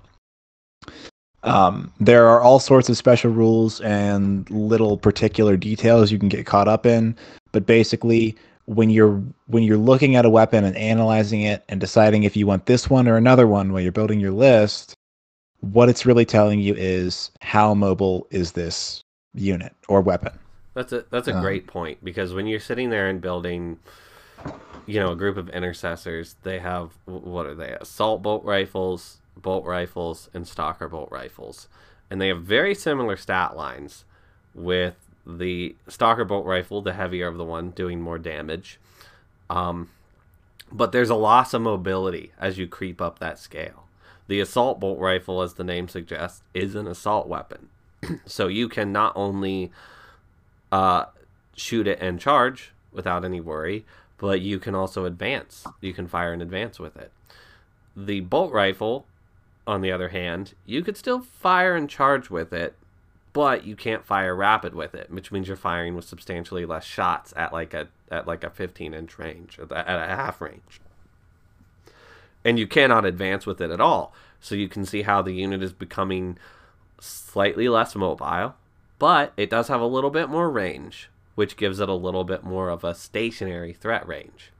Um, 1.43 1.91
there 1.99 2.27
are 2.27 2.41
all 2.41 2.59
sorts 2.59 2.87
of 2.89 2.97
special 2.97 3.31
rules 3.31 3.81
and 3.81 4.49
little 4.51 4.97
particular 4.97 5.57
details 5.57 6.11
you 6.11 6.19
can 6.19 6.29
get 6.29 6.45
caught 6.45 6.67
up 6.67 6.85
in, 6.85 7.15
but 7.51 7.65
basically, 7.65 8.35
when 8.65 8.89
you're 8.89 9.21
when 9.47 9.63
you're 9.63 9.77
looking 9.77 10.15
at 10.15 10.23
a 10.23 10.29
weapon 10.29 10.63
and 10.63 10.77
analyzing 10.77 11.41
it 11.41 11.63
and 11.67 11.79
deciding 11.79 12.23
if 12.23 12.37
you 12.37 12.45
want 12.45 12.67
this 12.67 12.89
one 12.89 13.07
or 13.07 13.17
another 13.17 13.47
one 13.47 13.73
while 13.73 13.81
you're 13.81 13.91
building 13.91 14.19
your 14.19 14.31
list, 14.31 14.93
what 15.61 15.89
it's 15.89 16.05
really 16.05 16.25
telling 16.25 16.59
you 16.59 16.75
is 16.75 17.31
how 17.41 17.73
mobile 17.73 18.27
is 18.29 18.51
this 18.51 19.03
unit 19.33 19.73
or 19.87 20.01
weapon. 20.01 20.37
That's 20.73 20.93
a 20.93 21.05
that's 21.09 21.27
a 21.27 21.35
um, 21.35 21.41
great 21.41 21.67
point 21.67 22.03
because 22.03 22.33
when 22.33 22.47
you're 22.47 22.59
sitting 22.59 22.91
there 22.91 23.09
and 23.09 23.19
building, 23.19 23.79
you 24.85 24.99
know, 24.99 25.11
a 25.11 25.15
group 25.15 25.37
of 25.37 25.49
intercessors, 25.49 26.35
they 26.43 26.59
have 26.59 26.91
what 27.05 27.45
are 27.45 27.55
they? 27.55 27.75
Assault 27.81 28.21
bolt 28.21 28.43
rifles, 28.45 29.20
bolt 29.35 29.65
rifles 29.65 30.29
and 30.33 30.47
stalker 30.47 30.87
bolt 30.87 31.09
rifles. 31.11 31.67
And 32.09 32.19
they 32.19 32.27
have 32.27 32.43
very 32.43 32.75
similar 32.75 33.15
stat 33.15 33.55
lines 33.55 34.05
with 34.53 34.95
the 35.25 35.75
stalker 35.87 36.25
bolt 36.25 36.45
rifle, 36.45 36.81
the 36.81 36.93
heavier 36.93 37.27
of 37.27 37.37
the 37.37 37.45
one, 37.45 37.71
doing 37.71 38.01
more 38.01 38.17
damage. 38.17 38.79
Um, 39.49 39.89
but 40.71 40.91
there's 40.91 41.09
a 41.09 41.15
loss 41.15 41.53
of 41.53 41.61
mobility 41.61 42.31
as 42.39 42.57
you 42.57 42.67
creep 42.67 43.01
up 43.01 43.19
that 43.19 43.39
scale. 43.39 43.85
The 44.27 44.39
assault 44.39 44.79
bolt 44.79 44.99
rifle, 44.99 45.41
as 45.41 45.55
the 45.55 45.63
name 45.63 45.87
suggests, 45.87 46.41
is 46.53 46.75
an 46.75 46.87
assault 46.87 47.27
weapon. 47.27 47.69
so 48.25 48.47
you 48.47 48.69
can 48.69 48.91
not 48.91 49.13
only 49.15 49.71
uh, 50.71 51.05
shoot 51.55 51.87
it 51.87 51.99
and 52.01 52.19
charge 52.19 52.71
without 52.91 53.25
any 53.25 53.41
worry, 53.41 53.85
but 54.17 54.41
you 54.41 54.59
can 54.59 54.75
also 54.75 55.05
advance. 55.05 55.65
You 55.81 55.93
can 55.93 56.07
fire 56.07 56.31
and 56.31 56.41
advance 56.41 56.79
with 56.79 56.95
it. 56.95 57.11
The 57.95 58.21
bolt 58.21 58.53
rifle 58.53 59.05
on 59.67 59.81
the 59.81 59.91
other 59.91 60.09
hand, 60.09 60.53
you 60.65 60.81
could 60.81 60.97
still 60.97 61.21
fire 61.21 61.75
and 61.75 61.89
charge 61.89 62.29
with 62.29 62.51
it, 62.53 62.75
but 63.33 63.65
you 63.65 63.75
can't 63.75 64.05
fire 64.05 64.35
rapid 64.35 64.73
with 64.73 64.93
it, 64.95 65.09
which 65.09 65.31
means 65.31 65.47
you're 65.47 65.57
firing 65.57 65.95
with 65.95 66.05
substantially 66.05 66.65
less 66.65 66.83
shots 66.83 67.33
at 67.37 67.53
like 67.53 67.73
a 67.73 67.87
at 68.09 68.27
like 68.27 68.43
a 68.43 68.49
15 68.49 68.93
inch 68.93 69.17
range, 69.17 69.59
at 69.59 69.71
a 69.71 70.15
half 70.15 70.41
range. 70.41 70.81
And 72.43 72.57
you 72.57 72.67
cannot 72.67 73.05
advance 73.05 73.45
with 73.45 73.61
it 73.61 73.71
at 73.71 73.79
all. 73.79 74.13
So 74.41 74.55
you 74.55 74.67
can 74.67 74.85
see 74.85 75.03
how 75.03 75.21
the 75.21 75.33
unit 75.33 75.61
is 75.61 75.71
becoming 75.71 76.37
slightly 76.99 77.69
less 77.69 77.95
mobile, 77.95 78.55
but 78.97 79.33
it 79.37 79.49
does 79.49 79.67
have 79.67 79.81
a 79.81 79.85
little 79.85 80.09
bit 80.09 80.29
more 80.29 80.49
range, 80.49 81.09
which 81.35 81.55
gives 81.55 81.79
it 81.79 81.87
a 81.87 81.93
little 81.93 82.23
bit 82.23 82.43
more 82.43 82.69
of 82.69 82.83
a 82.83 82.95
stationary 82.95 83.73
threat 83.73 84.05
range. 84.07 84.51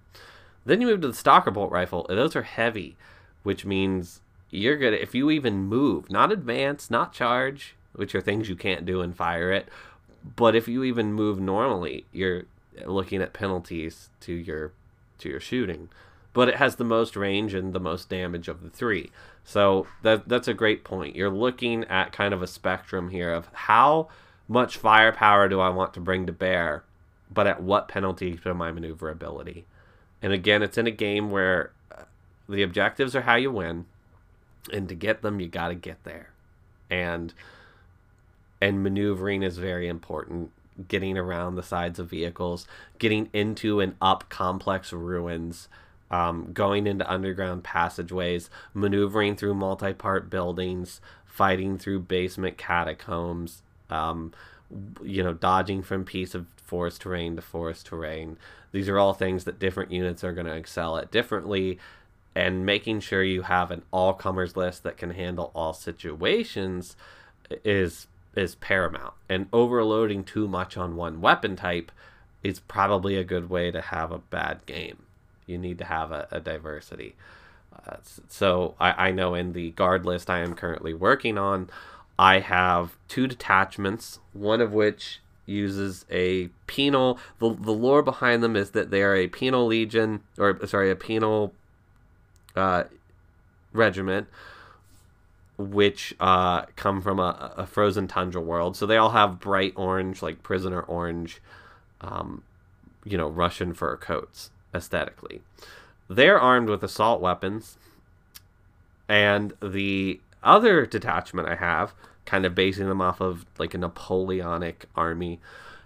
Then 0.65 0.79
you 0.79 0.87
move 0.87 1.01
to 1.01 1.07
the 1.07 1.13
Stalker 1.13 1.51
Bolt 1.51 1.71
Rifle, 1.71 2.05
those 2.07 2.35
are 2.35 2.43
heavy, 2.43 2.95
which 3.41 3.65
means 3.65 4.21
you're 4.51 4.77
gonna 4.77 4.97
if 4.97 5.15
you 5.15 5.31
even 5.31 5.65
move, 5.65 6.11
not 6.11 6.31
advance, 6.31 6.91
not 6.91 7.13
charge, 7.13 7.75
which 7.93 8.13
are 8.13 8.21
things 8.21 8.49
you 8.49 8.55
can't 8.55 8.85
do 8.85 9.01
and 9.01 9.15
fire 9.15 9.51
it, 9.51 9.67
but 10.35 10.55
if 10.55 10.67
you 10.67 10.83
even 10.83 11.13
move 11.13 11.39
normally, 11.39 12.05
you're 12.11 12.43
looking 12.85 13.21
at 13.21 13.33
penalties 13.33 14.09
to 14.21 14.33
your 14.33 14.71
to 15.19 15.29
your 15.29 15.39
shooting. 15.39 15.89
but 16.33 16.47
it 16.47 16.55
has 16.55 16.75
the 16.75 16.83
most 16.83 17.15
range 17.15 17.53
and 17.53 17.73
the 17.73 17.79
most 17.79 18.09
damage 18.09 18.47
of 18.47 18.61
the 18.61 18.69
three. 18.69 19.11
So 19.43 19.87
that 20.01 20.27
that's 20.27 20.47
a 20.47 20.53
great 20.53 20.83
point. 20.83 21.15
You're 21.15 21.29
looking 21.29 21.83
at 21.85 22.11
kind 22.11 22.33
of 22.33 22.41
a 22.41 22.47
spectrum 22.47 23.09
here 23.09 23.33
of 23.33 23.49
how 23.53 24.07
much 24.47 24.77
firepower 24.77 25.49
do 25.49 25.59
I 25.59 25.69
want 25.69 25.93
to 25.95 25.99
bring 25.99 26.25
to 26.25 26.31
bear, 26.31 26.83
but 27.33 27.47
at 27.47 27.61
what 27.63 27.87
penalty 27.87 28.37
to 28.37 28.53
my 28.53 28.71
maneuverability. 28.71 29.65
And 30.21 30.33
again, 30.33 30.61
it's 30.61 30.77
in 30.77 30.87
a 30.87 30.91
game 30.91 31.31
where 31.31 31.71
uh, 31.91 32.03
the 32.47 32.61
objectives 32.61 33.15
are 33.15 33.21
how 33.21 33.35
you 33.35 33.51
win, 33.51 33.85
and 34.71 34.87
to 34.89 34.95
get 34.95 35.21
them, 35.21 35.39
you 35.39 35.47
got 35.47 35.69
to 35.69 35.75
get 35.75 36.03
there. 36.03 36.29
And 36.89 37.33
and 38.61 38.83
maneuvering 38.83 39.43
is 39.43 39.57
very 39.57 39.87
important. 39.87 40.51
Getting 40.87 41.17
around 41.17 41.55
the 41.55 41.63
sides 41.63 41.99
of 41.99 42.09
vehicles, 42.09 42.67
getting 42.99 43.29
into 43.33 43.79
and 43.79 43.95
up 44.01 44.29
complex 44.29 44.93
ruins, 44.93 45.67
um, 46.09 46.51
going 46.53 46.87
into 46.87 47.09
underground 47.11 47.63
passageways, 47.63 48.49
maneuvering 48.73 49.35
through 49.35 49.55
multi 49.55 49.93
part 49.93 50.29
buildings, 50.29 51.01
fighting 51.25 51.77
through 51.77 52.01
basement 52.01 52.57
catacombs, 52.57 53.63
um, 53.89 54.33
you 55.03 55.23
know, 55.23 55.33
dodging 55.33 55.81
from 55.81 56.05
piece 56.05 56.35
of 56.35 56.47
forest 56.57 57.01
terrain 57.01 57.35
to 57.35 57.41
forest 57.41 57.87
terrain. 57.87 58.37
These 58.71 58.87
are 58.87 58.99
all 58.99 59.13
things 59.13 59.43
that 59.43 59.59
different 59.59 59.91
units 59.91 60.23
are 60.23 60.33
going 60.33 60.45
to 60.45 60.55
excel 60.55 60.97
at 60.97 61.11
differently. 61.11 61.79
And 62.33 62.65
making 62.65 63.01
sure 63.01 63.23
you 63.23 63.41
have 63.43 63.71
an 63.71 63.81
all 63.91 64.13
comers 64.13 64.55
list 64.55 64.83
that 64.83 64.97
can 64.97 65.11
handle 65.11 65.51
all 65.53 65.73
situations 65.73 66.95
is 67.65 68.07
is 68.35 68.55
paramount. 68.55 69.13
And 69.27 69.47
overloading 69.51 70.23
too 70.23 70.47
much 70.47 70.77
on 70.77 70.95
one 70.95 71.19
weapon 71.19 71.55
type 71.57 71.91
is 72.43 72.59
probably 72.61 73.17
a 73.17 73.23
good 73.23 73.49
way 73.49 73.71
to 73.71 73.81
have 73.81 74.11
a 74.11 74.19
bad 74.19 74.65
game. 74.65 75.03
You 75.45 75.57
need 75.57 75.77
to 75.79 75.85
have 75.85 76.11
a, 76.11 76.27
a 76.31 76.39
diversity. 76.39 77.15
Uh, 77.85 77.97
so 78.29 78.75
I, 78.79 79.07
I 79.07 79.11
know 79.11 79.35
in 79.35 79.53
the 79.53 79.71
guard 79.71 80.05
list 80.05 80.29
I 80.29 80.39
am 80.39 80.55
currently 80.55 80.93
working 80.93 81.37
on, 81.37 81.69
I 82.17 82.39
have 82.39 82.95
two 83.07 83.27
detachments, 83.27 84.19
one 84.33 84.61
of 84.61 84.73
which 84.73 85.19
uses 85.45 86.05
a 86.09 86.47
penal. 86.67 87.19
The, 87.39 87.53
the 87.53 87.71
lore 87.71 88.03
behind 88.03 88.43
them 88.43 88.55
is 88.55 88.71
that 88.71 88.91
they 88.91 89.01
are 89.01 89.15
a 89.15 89.27
penal 89.27 89.65
legion, 89.65 90.21
or 90.37 90.65
sorry, 90.67 90.91
a 90.91 90.95
penal 90.95 91.53
uh, 92.55 92.83
regiment, 93.73 94.27
which 95.57 96.13
uh, 96.19 96.63
come 96.75 97.01
from 97.01 97.19
a, 97.19 97.53
a, 97.57 97.65
frozen 97.65 98.07
tundra 98.07 98.41
world. 98.41 98.75
So 98.75 98.85
they 98.85 98.97
all 98.97 99.11
have 99.11 99.39
bright 99.39 99.73
orange, 99.75 100.21
like 100.21 100.43
prisoner 100.43 100.81
orange, 100.81 101.41
um, 102.01 102.43
you 103.03 103.17
know, 103.17 103.27
Russian 103.27 103.73
fur 103.73 103.97
coats 103.97 104.51
aesthetically. 104.73 105.41
They're 106.09 106.39
armed 106.39 106.69
with 106.69 106.83
assault 106.83 107.21
weapons, 107.21 107.77
and 109.07 109.53
the 109.61 110.19
other 110.43 110.85
detachment 110.85 111.47
I 111.47 111.55
have, 111.55 111.93
kind 112.25 112.45
of 112.45 112.55
basing 112.55 112.87
them 112.87 113.01
off 113.01 113.21
of 113.21 113.45
like 113.57 113.73
a 113.73 113.77
Napoleonic 113.77 114.85
army, 114.95 115.39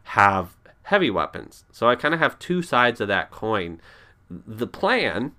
have 0.04 0.56
heavy 0.84 1.10
weapons. 1.10 1.66
So 1.72 1.90
I 1.90 1.96
kind 1.96 2.14
of 2.14 2.20
have 2.20 2.40
two 2.40 2.62
sides 2.62 3.02
of 3.02 3.08
that 3.08 3.32
coin. 3.32 3.82
The 4.30 4.68
plan, 4.68 5.34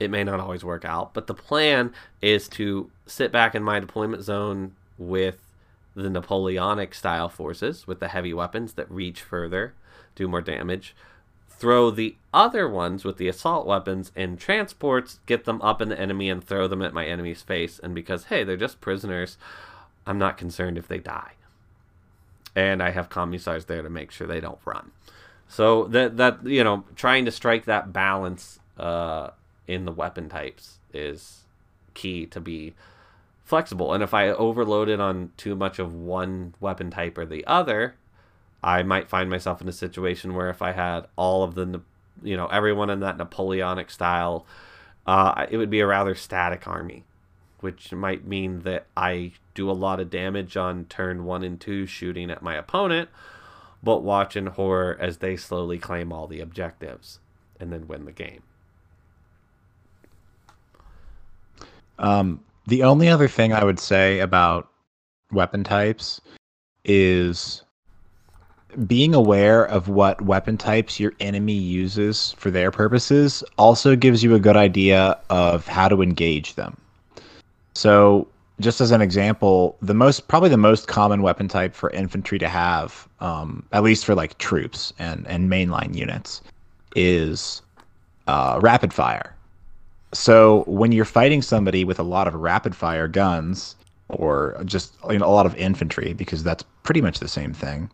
it 0.00 0.10
may 0.10 0.24
not 0.24 0.40
always 0.40 0.64
work 0.64 0.84
out, 0.84 1.14
but 1.14 1.26
the 1.26 1.34
plan 1.34 1.92
is 2.22 2.48
to 2.48 2.90
sit 3.06 3.30
back 3.30 3.54
in 3.54 3.62
my 3.62 3.78
deployment 3.78 4.22
zone 4.22 4.74
with 4.98 5.38
the 5.94 6.10
Napoleonic 6.10 6.94
style 6.94 7.28
forces 7.28 7.86
with 7.86 8.00
the 8.00 8.08
heavy 8.08 8.32
weapons 8.32 8.72
that 8.74 8.90
reach 8.90 9.20
further, 9.20 9.74
do 10.14 10.26
more 10.26 10.40
damage, 10.40 10.94
throw 11.48 11.90
the 11.90 12.16
other 12.32 12.68
ones 12.68 13.04
with 13.04 13.18
the 13.18 13.28
assault 13.28 13.66
weapons 13.66 14.10
and 14.16 14.40
transports, 14.40 15.20
get 15.26 15.44
them 15.44 15.60
up 15.60 15.82
in 15.82 15.90
the 15.90 16.00
enemy, 16.00 16.30
and 16.30 16.42
throw 16.42 16.66
them 16.66 16.80
at 16.80 16.94
my 16.94 17.04
enemy's 17.04 17.42
face. 17.42 17.78
And 17.78 17.94
because, 17.94 18.24
hey, 18.24 18.44
they're 18.44 18.56
just 18.56 18.80
prisoners, 18.80 19.36
I'm 20.06 20.18
not 20.18 20.38
concerned 20.38 20.78
if 20.78 20.88
they 20.88 20.98
die. 20.98 21.32
And 22.56 22.82
I 22.82 22.90
have 22.90 23.10
commissars 23.10 23.66
there 23.66 23.82
to 23.82 23.90
make 23.90 24.10
sure 24.10 24.26
they 24.26 24.40
don't 24.40 24.58
run. 24.64 24.92
So 25.48 25.84
that 25.88 26.16
that 26.16 26.46
you 26.46 26.64
know, 26.64 26.84
trying 26.96 27.24
to 27.24 27.30
strike 27.30 27.64
that 27.66 27.92
balance 27.92 28.58
uh, 28.78 29.30
in 29.70 29.84
the 29.84 29.92
weapon 29.92 30.28
types 30.28 30.78
is 30.92 31.44
key 31.94 32.26
to 32.26 32.40
be 32.40 32.74
flexible. 33.44 33.92
And 33.92 34.02
if 34.02 34.12
I 34.12 34.28
overload 34.28 34.88
it 34.88 35.00
on 35.00 35.30
too 35.36 35.54
much 35.54 35.78
of 35.78 35.94
one 35.94 36.54
weapon 36.60 36.90
type 36.90 37.16
or 37.16 37.24
the 37.24 37.46
other, 37.46 37.94
I 38.62 38.82
might 38.82 39.08
find 39.08 39.30
myself 39.30 39.62
in 39.62 39.68
a 39.68 39.72
situation 39.72 40.34
where 40.34 40.50
if 40.50 40.60
I 40.60 40.72
had 40.72 41.06
all 41.16 41.44
of 41.44 41.54
the, 41.54 41.80
you 42.22 42.36
know, 42.36 42.46
everyone 42.46 42.90
in 42.90 43.00
that 43.00 43.16
Napoleonic 43.16 43.90
style, 43.90 44.44
uh, 45.06 45.46
it 45.48 45.56
would 45.56 45.70
be 45.70 45.80
a 45.80 45.86
rather 45.86 46.14
static 46.14 46.66
army, 46.66 47.04
which 47.60 47.92
might 47.92 48.26
mean 48.26 48.60
that 48.62 48.86
I 48.96 49.32
do 49.54 49.70
a 49.70 49.72
lot 49.72 50.00
of 50.00 50.10
damage 50.10 50.56
on 50.56 50.84
turn 50.86 51.24
one 51.24 51.44
and 51.44 51.60
two 51.60 51.86
shooting 51.86 52.30
at 52.30 52.42
my 52.42 52.56
opponent, 52.56 53.08
but 53.82 54.02
watch 54.02 54.36
in 54.36 54.46
horror 54.46 54.96
as 55.00 55.18
they 55.18 55.36
slowly 55.36 55.78
claim 55.78 56.12
all 56.12 56.26
the 56.26 56.40
objectives 56.40 57.20
and 57.58 57.72
then 57.72 57.86
win 57.86 58.04
the 58.04 58.12
game. 58.12 58.42
Um, 62.00 62.40
the 62.66 62.82
only 62.82 63.08
other 63.08 63.28
thing 63.28 63.52
I 63.52 63.64
would 63.64 63.78
say 63.78 64.18
about 64.20 64.68
weapon 65.32 65.62
types 65.62 66.20
is 66.84 67.62
being 68.86 69.14
aware 69.14 69.64
of 69.64 69.88
what 69.88 70.22
weapon 70.22 70.56
types 70.56 71.00
your 71.00 71.12
enemy 71.20 71.54
uses 71.54 72.32
for 72.32 72.50
their 72.50 72.70
purposes 72.70 73.42
also 73.58 73.96
gives 73.96 74.22
you 74.22 74.34
a 74.34 74.40
good 74.40 74.56
idea 74.56 75.18
of 75.28 75.66
how 75.66 75.88
to 75.88 76.02
engage 76.02 76.54
them. 76.54 76.76
So, 77.74 78.28
just 78.60 78.80
as 78.80 78.90
an 78.90 79.00
example, 79.00 79.76
the 79.80 79.94
most 79.94 80.28
probably 80.28 80.50
the 80.50 80.56
most 80.56 80.86
common 80.86 81.22
weapon 81.22 81.48
type 81.48 81.74
for 81.74 81.90
infantry 81.90 82.38
to 82.38 82.48
have, 82.48 83.08
um, 83.20 83.64
at 83.72 83.82
least 83.82 84.04
for 84.04 84.14
like 84.14 84.36
troops 84.38 84.92
and 84.98 85.26
and 85.26 85.50
mainline 85.50 85.94
units, 85.96 86.42
is 86.94 87.62
uh, 88.26 88.58
rapid 88.62 88.92
fire. 88.92 89.34
So 90.12 90.64
when 90.66 90.92
you're 90.92 91.04
fighting 91.04 91.42
somebody 91.42 91.84
with 91.84 91.98
a 91.98 92.02
lot 92.04 92.26
of 92.26 92.34
rapid 92.34 92.74
fire 92.74 93.08
guns, 93.08 93.76
or 94.08 94.60
just 94.64 94.94
you 95.08 95.18
know, 95.18 95.26
a 95.26 95.30
lot 95.30 95.46
of 95.46 95.54
infantry, 95.56 96.14
because 96.14 96.42
that's 96.42 96.64
pretty 96.82 97.00
much 97.00 97.20
the 97.20 97.28
same 97.28 97.52
thing 97.52 97.90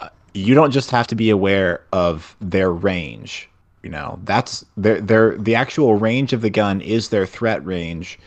uh, 0.00 0.08
you 0.34 0.54
don't 0.54 0.70
just 0.70 0.90
have 0.90 1.06
to 1.08 1.14
be 1.14 1.30
aware 1.30 1.82
of 1.92 2.36
their 2.40 2.70
range. 2.72 3.48
You 3.82 3.90
know, 3.90 4.18
that's 4.24 4.64
their 4.76 5.00
their 5.00 5.36
the 5.36 5.54
actual 5.54 5.94
range 5.94 6.32
of 6.32 6.40
the 6.42 6.50
gun 6.50 6.80
is 6.80 7.08
their 7.10 7.24
threat 7.24 7.64
range, 7.64 8.18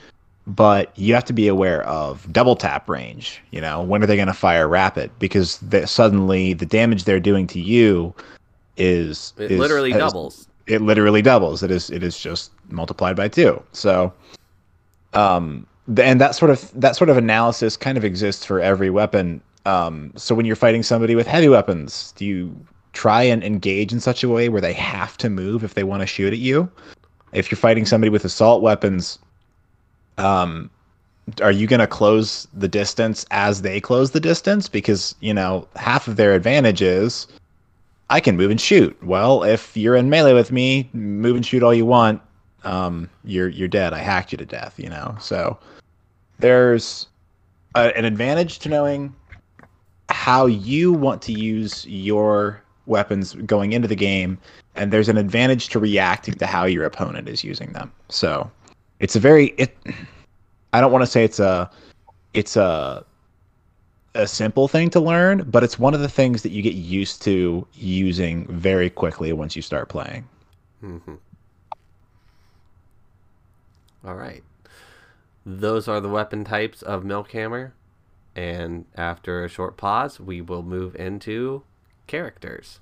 but 0.48 0.98
you 0.98 1.14
have 1.14 1.26
to 1.26 1.34
be 1.34 1.48
aware 1.48 1.84
of 1.84 2.32
double 2.32 2.56
tap 2.56 2.90
range. 2.90 3.42
You 3.52 3.62
know, 3.62 3.84
when 3.84 4.02
are 4.02 4.08
they 4.08 4.16
going 4.16 4.28
to 4.28 4.34
fire 4.34 4.68
rapid? 4.68 5.12
Because 5.20 5.60
suddenly 5.86 6.54
the 6.54 6.66
damage 6.66 7.04
they're 7.04 7.20
doing 7.20 7.46
to 7.48 7.60
you 7.60 8.14
is 8.78 9.34
it 9.38 9.52
is, 9.52 9.60
literally 9.60 9.92
is, 9.92 9.98
doubles. 9.98 10.48
It 10.70 10.82
literally 10.82 11.22
doubles. 11.22 11.64
It 11.64 11.72
is 11.72 11.90
it 11.90 12.04
is 12.04 12.18
just 12.18 12.52
multiplied 12.70 13.16
by 13.16 13.28
two. 13.28 13.62
So, 13.74 14.14
um, 15.14 15.68
and 15.98 16.22
that 16.22 16.36
sort 16.36 16.52
of 16.52 16.72
that 16.80 16.96
sort 16.96 17.10
of 17.10 17.18
analysis 17.18 17.76
kind 17.76 17.98
of 17.98 18.06
exists 18.06 18.46
for 18.46 18.62
every 18.62 18.90
weapon 18.90 19.42
um, 19.66 20.12
so 20.16 20.36
when 20.36 20.46
you're 20.46 20.56
fighting 20.56 20.84
somebody 20.84 21.16
with 21.16 21.28
heavy 21.28 21.50
weapons, 21.50 22.14
do 22.16 22.26
you 22.26 22.56
try 22.94 23.24
and 23.24 23.44
engage 23.44 23.92
in 23.92 24.00
such 24.00 24.24
a 24.24 24.30
way 24.30 24.50
where 24.50 24.62
they 24.62 24.74
have 24.74 25.18
to 25.18 25.30
move 25.30 25.64
if 25.64 25.74
they 25.74 25.84
want 25.84 26.02
to 26.02 26.08
shoot 26.08 26.34
at 26.34 26.40
you? 26.40 26.70
If 27.34 27.52
you're 27.52 27.58
fighting 27.58 27.86
somebody 27.86 28.10
with 28.10 28.26
assault 28.26 28.62
weapons, 28.62 29.20
um, 30.18 30.70
are 31.42 31.52
you 31.52 31.68
going 31.68 31.82
to 31.82 31.88
close 31.88 32.48
the 32.54 32.68
distance 32.68 33.26
as 33.30 33.62
they 33.62 33.80
close 33.80 34.12
the 34.12 34.20
distance? 34.20 34.68
Because 34.68 35.14
you 35.20 35.34
know 35.34 35.68
half 35.76 36.08
of 36.08 36.16
their 36.16 36.34
advantage 36.34 36.82
is 36.82 37.28
I 38.10 38.20
can 38.20 38.36
move 38.36 38.52
and 38.52 38.60
shoot. 38.60 38.98
Well, 39.04 39.44
if 39.44 39.78
you're 39.78 39.96
in 39.96 40.10
melee 40.10 40.34
with 40.34 40.52
me, 40.52 40.90
move 40.94 41.36
and 41.36 41.46
shoot 41.46 41.64
all 41.64 41.74
you 41.74 41.86
want. 41.86 42.22
Um, 42.64 43.10
you're 43.24 43.50
you're 43.50 43.68
dead. 43.68 43.94
I 43.94 44.00
hacked 44.00 44.32
you 44.32 44.38
to 44.38 44.46
death. 44.46 44.76
You 44.78 44.90
know. 44.90 45.16
So 45.20 45.58
there's 46.40 47.08
a, 47.76 47.96
an 47.98 48.06
advantage 48.06 48.60
to 48.60 48.70
knowing 48.70 49.14
how 50.10 50.48
you 50.48 50.92
want 50.92 51.22
to 51.24 51.32
use 51.32 51.86
your 51.88 52.62
weapons 52.88 53.36
going 53.46 53.74
into 53.74 53.88
the 53.88 53.96
game, 53.96 54.38
and 54.76 54.92
there's 54.92 55.10
an 55.10 55.18
advantage 55.18 55.70
to 55.70 55.80
reacting 55.80 56.34
to 56.34 56.48
how 56.48 56.66
your 56.66 56.86
opponent 56.86 57.30
is 57.30 57.44
using 57.44 57.74
them. 57.74 57.92
So 58.10 58.50
it's 59.00 59.16
a 59.16 59.20
very 59.20 59.48
it. 59.58 59.78
I 60.74 60.82
don't 60.82 60.92
want 60.92 61.04
to 61.04 61.08
say 61.08 61.24
it's 61.24 61.40
a 61.40 61.70
it's 62.34 62.56
a 62.56 63.06
a 64.20 64.28
simple 64.28 64.68
thing 64.68 64.90
to 64.92 65.00
learn, 65.00 65.50
but 65.50 65.64
it's 65.64 65.80
one 65.80 65.94
of 65.94 66.02
the 66.02 66.10
things 66.10 66.44
that 66.44 66.52
you 66.52 66.62
get 66.62 66.76
used 66.76 67.22
to 67.24 67.66
using 67.74 68.46
very 68.48 68.90
quickly 68.90 69.34
once 69.34 69.56
you 69.56 69.62
start 69.62 69.90
playing. 69.90 70.28
Mm-hmm. 70.84 71.16
All 74.06 74.16
right. 74.16 74.44
Those 75.46 75.88
are 75.88 76.00
the 76.00 76.10
weapon 76.10 76.44
types 76.44 76.82
of 76.82 77.04
Milkhammer. 77.04 77.72
And 78.36 78.86
after 78.96 79.44
a 79.44 79.50
short 79.50 79.76
pause, 79.76 80.20
we 80.20 80.40
will 80.40 80.64
move 80.64 80.96
into 80.96 81.64
characters. 82.08 82.80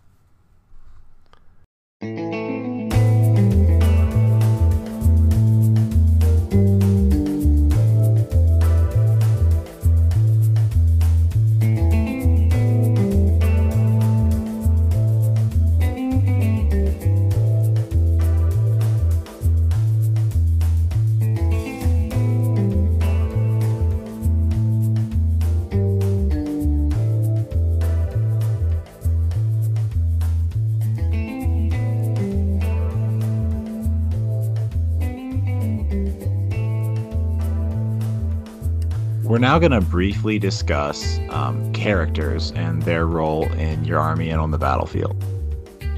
Now 39.47 39.57
going 39.57 39.71
to 39.71 39.79
briefly 39.79 40.37
discuss 40.37 41.19
um, 41.29 41.71
characters 41.71 42.51
and 42.51 42.83
their 42.83 43.07
role 43.07 43.49
in 43.53 43.85
your 43.85 43.97
army 43.97 44.29
and 44.29 44.41
on 44.41 44.51
the 44.51 44.57
battlefield. 44.57 45.15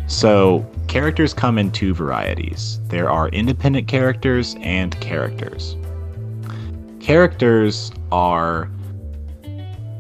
So, 0.06 0.64
characters 0.88 1.34
come 1.34 1.58
in 1.58 1.72
two 1.72 1.96
varieties 1.96 2.80
there 2.90 3.10
are 3.10 3.28
independent 3.30 3.88
characters 3.88 4.56
and 4.62 4.92
characters. 5.02 5.76
Characters 7.00 7.92
are 8.12 8.70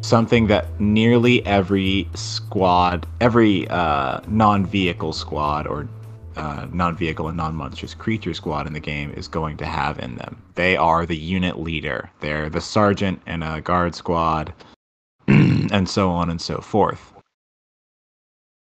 something 0.01 0.45
that 0.45 0.79
nearly 0.79 1.43
every 1.47 2.07
squad, 2.13 3.07
every 3.19 3.67
uh, 3.69 4.19
non 4.27 4.63
vehicle 4.63 5.11
squad 5.11 5.65
or 5.65 5.87
uh, 6.35 6.67
non-vehicle 6.71 7.27
and 7.27 7.37
non-monstrous 7.37 7.93
creature 7.93 8.33
squad 8.33 8.67
in 8.67 8.73
the 8.73 8.79
game 8.79 9.11
is 9.11 9.27
going 9.27 9.57
to 9.57 9.65
have 9.65 9.99
in 9.99 10.15
them. 10.15 10.41
They 10.55 10.77
are 10.77 11.05
the 11.05 11.17
unit 11.17 11.59
leader. 11.59 12.09
They're 12.21 12.49
the 12.49 12.61
sergeant 12.61 13.21
in 13.27 13.43
a 13.43 13.61
guard 13.61 13.95
squad, 13.95 14.53
and 15.27 15.89
so 15.89 16.09
on 16.11 16.29
and 16.29 16.41
so 16.41 16.59
forth. 16.59 17.13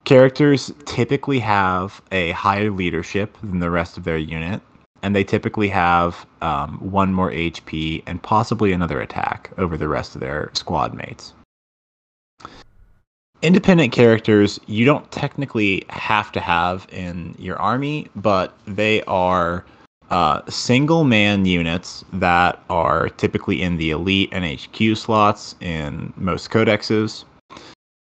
Characters 0.04 0.72
typically 0.84 1.40
have 1.40 2.00
a 2.12 2.30
higher 2.32 2.70
leadership 2.70 3.36
than 3.42 3.58
the 3.58 3.70
rest 3.70 3.98
of 3.98 4.04
their 4.04 4.18
unit, 4.18 4.62
and 5.02 5.16
they 5.16 5.24
typically 5.24 5.68
have 5.68 6.24
um, 6.42 6.78
one 6.78 7.12
more 7.12 7.32
HP 7.32 8.02
and 8.06 8.22
possibly 8.22 8.72
another 8.72 9.00
attack 9.00 9.50
over 9.58 9.76
the 9.76 9.88
rest 9.88 10.14
of 10.14 10.20
their 10.20 10.50
squad 10.54 10.94
mates 10.94 11.32
independent 13.42 13.92
characters 13.92 14.58
you 14.66 14.84
don't 14.84 15.10
technically 15.10 15.84
have 15.90 16.32
to 16.32 16.40
have 16.40 16.86
in 16.90 17.34
your 17.38 17.56
army, 17.56 18.08
but 18.16 18.56
they 18.66 19.02
are 19.02 19.64
uh, 20.10 20.40
single 20.48 21.04
man 21.04 21.44
units 21.44 22.04
that 22.12 22.62
are 22.70 23.08
typically 23.10 23.62
in 23.62 23.76
the 23.76 23.90
elite 23.90 24.28
and 24.32 24.44
HQ 24.44 24.96
slots 24.96 25.54
in 25.60 26.12
most 26.16 26.50
codexes. 26.50 27.24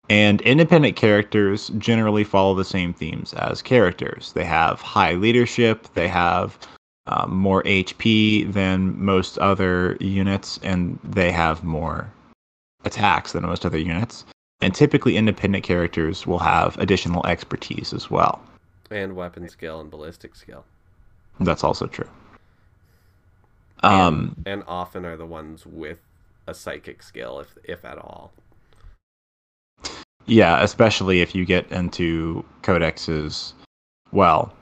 And 0.07 0.39
independent 0.41 0.95
characters 0.95 1.69
generally 1.79 2.23
follow 2.23 2.53
the 2.53 2.63
same 2.63 2.93
themes 2.93 3.33
as 3.33 3.63
characters. 3.63 4.33
They 4.33 4.45
have 4.45 4.79
high 4.79 5.13
leadership, 5.13 5.87
they 5.95 6.07
have 6.07 6.59
uh, 7.07 7.25
more 7.27 7.63
HP 7.63 8.51
than 8.53 9.03
most 9.03 9.39
other 9.39 9.97
units, 9.99 10.59
and 10.61 10.99
they 11.03 11.31
have 11.31 11.63
more 11.63 12.11
attacks 12.83 13.31
than 13.31 13.43
most 13.43 13.65
other 13.65 13.79
units. 13.79 14.25
And 14.61 14.73
typically, 14.73 15.17
independent 15.17 15.63
characters 15.63 16.25
will 16.25 16.39
have 16.39 16.77
additional 16.77 17.25
expertise 17.27 17.93
as 17.93 18.09
well. 18.09 18.41
And 18.89 19.15
weapon 19.15 19.49
skill 19.49 19.81
and 19.81 19.91
ballistic 19.91 20.35
skill. 20.35 20.65
That's 21.39 21.63
also 21.63 21.87
true. 21.87 22.09
Um, 23.83 24.35
and, 24.45 24.47
and 24.47 24.63
often 24.67 25.05
are 25.05 25.17
the 25.17 25.25
ones 25.25 25.65
with 25.65 25.99
a 26.47 26.53
psychic 26.53 27.03
skill, 27.03 27.39
if 27.39 27.57
if 27.63 27.85
at 27.85 27.97
all. 27.97 28.31
Yeah, 30.25 30.63
especially 30.63 31.21
if 31.21 31.35
you 31.35 31.45
get 31.45 31.71
into 31.71 32.43
codexes. 32.63 33.53
Well, 34.11 34.53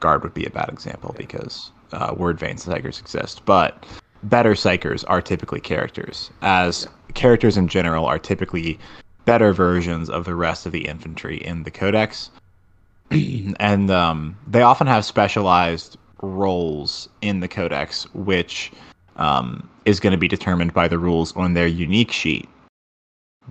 guard 0.00 0.22
would 0.22 0.34
be 0.34 0.46
a 0.46 0.50
bad 0.50 0.68
example 0.68 1.10
yeah. 1.14 1.18
because 1.18 1.70
uh, 1.92 2.14
Wyrdvane 2.14 2.60
psykers 2.60 3.00
exist, 3.00 3.44
but 3.44 3.84
better 4.22 4.54
psykers 4.54 5.04
are 5.08 5.22
typically 5.22 5.60
characters, 5.60 6.30
as 6.42 6.86
characters 7.14 7.56
in 7.56 7.68
general 7.68 8.04
are 8.06 8.18
typically 8.18 8.78
better 9.24 9.52
versions 9.52 10.08
of 10.08 10.24
the 10.24 10.34
rest 10.34 10.66
of 10.66 10.72
the 10.72 10.86
infantry 10.86 11.38
in 11.38 11.64
the 11.64 11.70
codex. 11.70 12.30
and 13.10 13.90
um, 13.90 14.36
they 14.46 14.62
often 14.62 14.86
have 14.86 15.04
specialized 15.04 15.98
roles 16.22 17.08
in 17.20 17.40
the 17.40 17.48
codex, 17.48 18.04
which 18.14 18.72
um, 19.16 19.68
is 19.84 20.00
going 20.00 20.12
to 20.12 20.18
be 20.18 20.28
determined 20.28 20.72
by 20.72 20.88
the 20.88 20.98
rules 20.98 21.34
on 21.36 21.54
their 21.54 21.66
unique 21.66 22.12
sheet. 22.12 22.48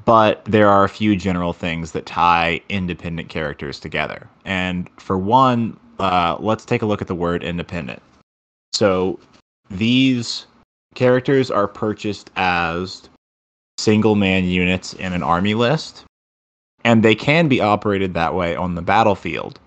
But 0.04 0.44
there 0.46 0.70
are 0.70 0.84
a 0.84 0.90
few 0.90 1.16
general 1.16 1.54
things 1.54 1.92
that 1.94 2.06
tie 2.06 2.60
independent 2.68 3.30
characters 3.30 3.80
together. 3.80 4.28
And 4.44 4.90
for 4.98 5.18
one, 5.18 5.80
uh, 6.00 6.36
let's 6.40 6.66
take 6.66 6.82
a 6.82 6.86
look 6.86 7.02
at 7.02 7.08
the 7.08 7.16
word 7.16 7.44
independent. 7.44 8.02
So 8.74 9.20
these 9.70 10.48
characters 10.96 11.52
are 11.52 11.68
purchased 11.68 12.32
as 12.36 13.08
single 13.78 14.16
man 14.16 14.46
units 14.46 14.94
in 14.94 15.14
an 15.14 15.22
army 15.22 15.54
list, 15.54 16.06
and 16.84 17.04
they 17.04 17.16
can 17.16 17.48
be 17.48 17.62
operated 17.62 18.14
that 18.14 18.34
way 18.34 18.56
on 18.56 18.76
the 18.76 18.82
battlefield. 18.82 19.60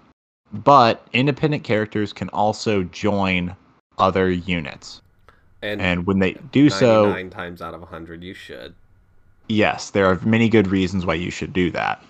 But 0.52 1.06
independent 1.12 1.62
characters 1.62 2.12
can 2.12 2.30
also 2.30 2.82
join 2.84 3.54
other 3.98 4.30
units. 4.30 5.02
And, 5.60 5.80
and 5.80 6.06
when 6.06 6.20
they 6.20 6.32
do 6.52 6.70
so, 6.70 7.10
nine 7.10 7.30
times 7.30 7.60
out 7.60 7.74
of 7.74 7.82
a 7.82 7.86
hundred, 7.86 8.22
you 8.22 8.34
should. 8.34 8.74
Yes, 9.48 9.90
there 9.90 10.06
are 10.06 10.20
many 10.24 10.48
good 10.48 10.68
reasons 10.68 11.04
why 11.04 11.14
you 11.14 11.30
should 11.30 11.52
do 11.52 11.70
that. 11.72 12.02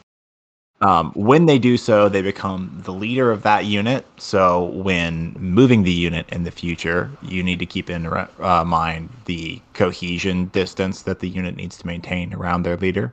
Um, 0.80 1.10
when 1.14 1.46
they 1.46 1.58
do 1.58 1.76
so, 1.76 2.08
they 2.08 2.22
become 2.22 2.80
the 2.84 2.92
leader 2.92 3.32
of 3.32 3.42
that 3.42 3.64
unit. 3.64 4.06
So 4.16 4.66
when 4.66 5.32
moving 5.38 5.82
the 5.82 5.92
unit 5.92 6.28
in 6.30 6.44
the 6.44 6.52
future, 6.52 7.10
you 7.22 7.42
need 7.42 7.58
to 7.58 7.66
keep 7.66 7.90
in 7.90 8.06
uh, 8.06 8.64
mind 8.64 9.08
the 9.24 9.60
cohesion 9.74 10.46
distance 10.46 11.02
that 11.02 11.18
the 11.18 11.28
unit 11.28 11.56
needs 11.56 11.76
to 11.78 11.86
maintain 11.86 12.32
around 12.32 12.62
their 12.62 12.76
leader. 12.76 13.12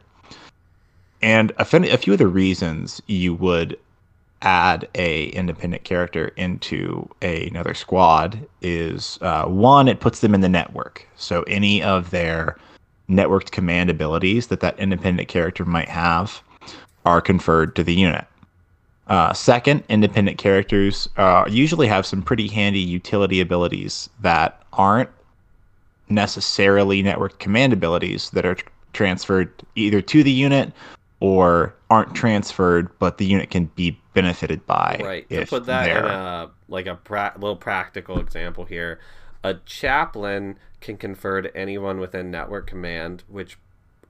And 1.22 1.52
a, 1.58 1.66
a 1.94 1.98
few 1.98 2.14
of 2.14 2.20
the 2.20 2.28
reasons 2.28 3.02
you 3.08 3.34
would 3.34 3.80
add 4.44 4.88
a 4.94 5.30
independent 5.30 5.84
character 5.84 6.28
into 6.36 7.10
a, 7.24 7.48
another 7.48 7.74
squad 7.74 8.48
is 8.62 9.18
uh, 9.22 9.46
one, 9.46 9.88
it 9.88 10.02
puts 10.02 10.20
them 10.20 10.36
in 10.36 10.42
the 10.42 10.50
network. 10.50 11.08
So 11.16 11.42
any 11.44 11.82
of 11.82 12.12
their 12.12 12.58
networked 13.10 13.50
command 13.50 13.90
abilities 13.90 14.48
that 14.48 14.60
that 14.60 14.78
independent 14.80 15.30
character 15.30 15.66
might 15.66 15.90
have 15.90 16.44
are 17.06 17.22
conferred 17.22 17.76
to 17.76 17.84
the 17.84 17.94
unit. 17.94 18.26
Uh, 19.08 19.32
second, 19.34 19.84
independent 19.88 20.38
characters 20.38 21.08
uh, 21.18 21.46
usually 21.48 21.88
have 21.88 22.06
some 22.06 22.24
pretty 22.24 22.48
handy 22.48 22.80
utility 22.80 23.40
abilities 23.40 24.10
that 24.22 24.64
aren't 24.74 25.10
necessarily 26.10 27.04
network 27.04 27.38
command 27.40 27.72
abilities 27.72 28.32
that 28.32 28.46
are 28.46 28.56
tr- 28.56 28.68
transferred 28.94 29.52
either 29.76 30.02
to 30.02 30.24
the 30.24 30.32
unit 30.32 30.72
or 31.20 31.74
aren't 31.90 32.16
transferred, 32.16 32.90
but 33.00 33.18
the 33.18 33.26
unit 33.26 33.50
can 33.52 33.66
be 33.76 33.98
benefited 34.14 34.66
by. 34.66 35.00
Right. 35.04 35.30
To 35.30 35.46
put 35.46 35.66
that 35.68 35.86
they're... 35.86 36.06
in 36.06 36.12
a 36.12 36.50
like 36.68 36.88
a 36.88 36.96
pra- 36.96 37.34
little 37.36 37.56
practical 37.56 38.20
example 38.20 38.66
here, 38.66 39.00
a 39.44 39.56
chaplain 39.66 40.58
can 40.82 40.98
confer 40.98 41.42
to 41.42 41.56
anyone 41.56 42.00
within 42.00 42.32
network 42.32 42.68
command, 42.68 43.24
which 43.28 43.58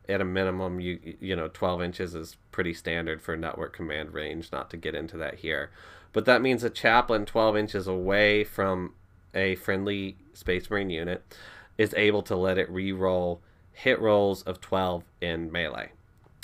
at 0.08 0.22
a 0.22 0.26
minimum 0.26 0.80
you 0.80 1.16
you 1.20 1.36
know 1.36 1.48
12 1.48 1.82
inches 1.82 2.16
is 2.16 2.38
pretty 2.52 2.74
standard 2.74 3.22
for 3.22 3.36
network 3.36 3.76
command 3.76 4.14
range 4.14 4.52
not 4.52 4.70
to 4.70 4.78
get 4.78 4.96
into 4.96 5.18
that 5.18 5.36
here. 5.36 5.72
But 6.14 6.26
that 6.26 6.42
means 6.42 6.64
a 6.64 6.70
chaplain 6.70 7.26
12 7.26 7.58
inches 7.58 7.88
away 7.88 8.44
from 8.44 8.94
a 9.34 9.56
friendly 9.56 10.18
space 10.34 10.70
marine 10.70 10.90
unit 10.90 11.36
is 11.78 11.94
able 11.96 12.22
to 12.24 12.36
let 12.36 12.58
it 12.58 12.70
re-roll 12.70 13.42
hit 13.74 14.00
rolls 14.00 14.42
of 14.44 14.62
12 14.62 15.04
in 15.22 15.52
melee. 15.52 15.92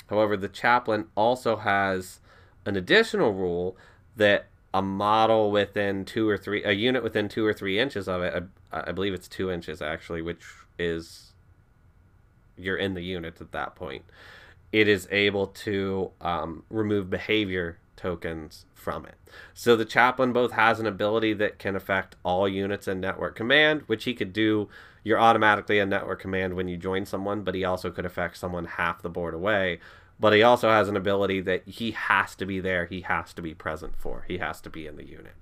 However 0.08 0.36
the 0.36 0.48
chaplain 0.48 1.06
also 1.14 1.56
has 1.56 2.20
an 2.66 2.76
additional 2.76 3.32
rule 3.32 3.76
that 4.16 4.46
a 4.74 4.82
model 4.82 5.50
within 5.50 6.04
two 6.04 6.28
or 6.28 6.36
three 6.36 6.62
a 6.64 6.72
unit 6.72 7.02
within 7.02 7.28
two 7.28 7.44
or 7.44 7.52
three 7.52 7.78
inches 7.78 8.08
of 8.08 8.22
it 8.22 8.44
I, 8.72 8.88
I 8.88 8.92
believe 8.92 9.14
it's 9.14 9.28
two 9.28 9.50
inches 9.50 9.82
actually 9.82 10.22
which 10.22 10.44
is 10.78 11.31
you're 12.62 12.76
in 12.76 12.94
the 12.94 13.02
unit 13.02 13.40
at 13.40 13.52
that 13.52 13.74
point, 13.74 14.04
it 14.72 14.88
is 14.88 15.06
able 15.10 15.46
to 15.48 16.10
um, 16.20 16.64
remove 16.70 17.10
behavior 17.10 17.78
tokens 17.96 18.64
from 18.74 19.06
it. 19.06 19.14
So 19.54 19.76
the 19.76 19.84
chaplain 19.84 20.32
both 20.32 20.52
has 20.52 20.80
an 20.80 20.86
ability 20.86 21.34
that 21.34 21.58
can 21.58 21.76
affect 21.76 22.16
all 22.24 22.48
units 22.48 22.88
in 22.88 23.00
network 23.00 23.36
command, 23.36 23.82
which 23.86 24.04
he 24.04 24.14
could 24.14 24.32
do. 24.32 24.68
You're 25.04 25.20
automatically 25.20 25.78
a 25.78 25.86
network 25.86 26.20
command 26.20 26.54
when 26.54 26.68
you 26.68 26.76
join 26.76 27.06
someone, 27.06 27.42
but 27.42 27.54
he 27.54 27.64
also 27.64 27.90
could 27.90 28.06
affect 28.06 28.38
someone 28.38 28.64
half 28.64 29.02
the 29.02 29.08
board 29.08 29.34
away. 29.34 29.78
But 30.18 30.32
he 30.32 30.42
also 30.42 30.68
has 30.68 30.88
an 30.88 30.96
ability 30.96 31.40
that 31.42 31.66
he 31.66 31.92
has 31.92 32.34
to 32.36 32.46
be 32.46 32.60
there, 32.60 32.86
he 32.86 33.02
has 33.02 33.32
to 33.34 33.42
be 33.42 33.54
present 33.54 33.94
for, 33.96 34.24
he 34.28 34.38
has 34.38 34.60
to 34.62 34.70
be 34.70 34.86
in 34.86 34.96
the 34.96 35.06
unit. 35.06 35.34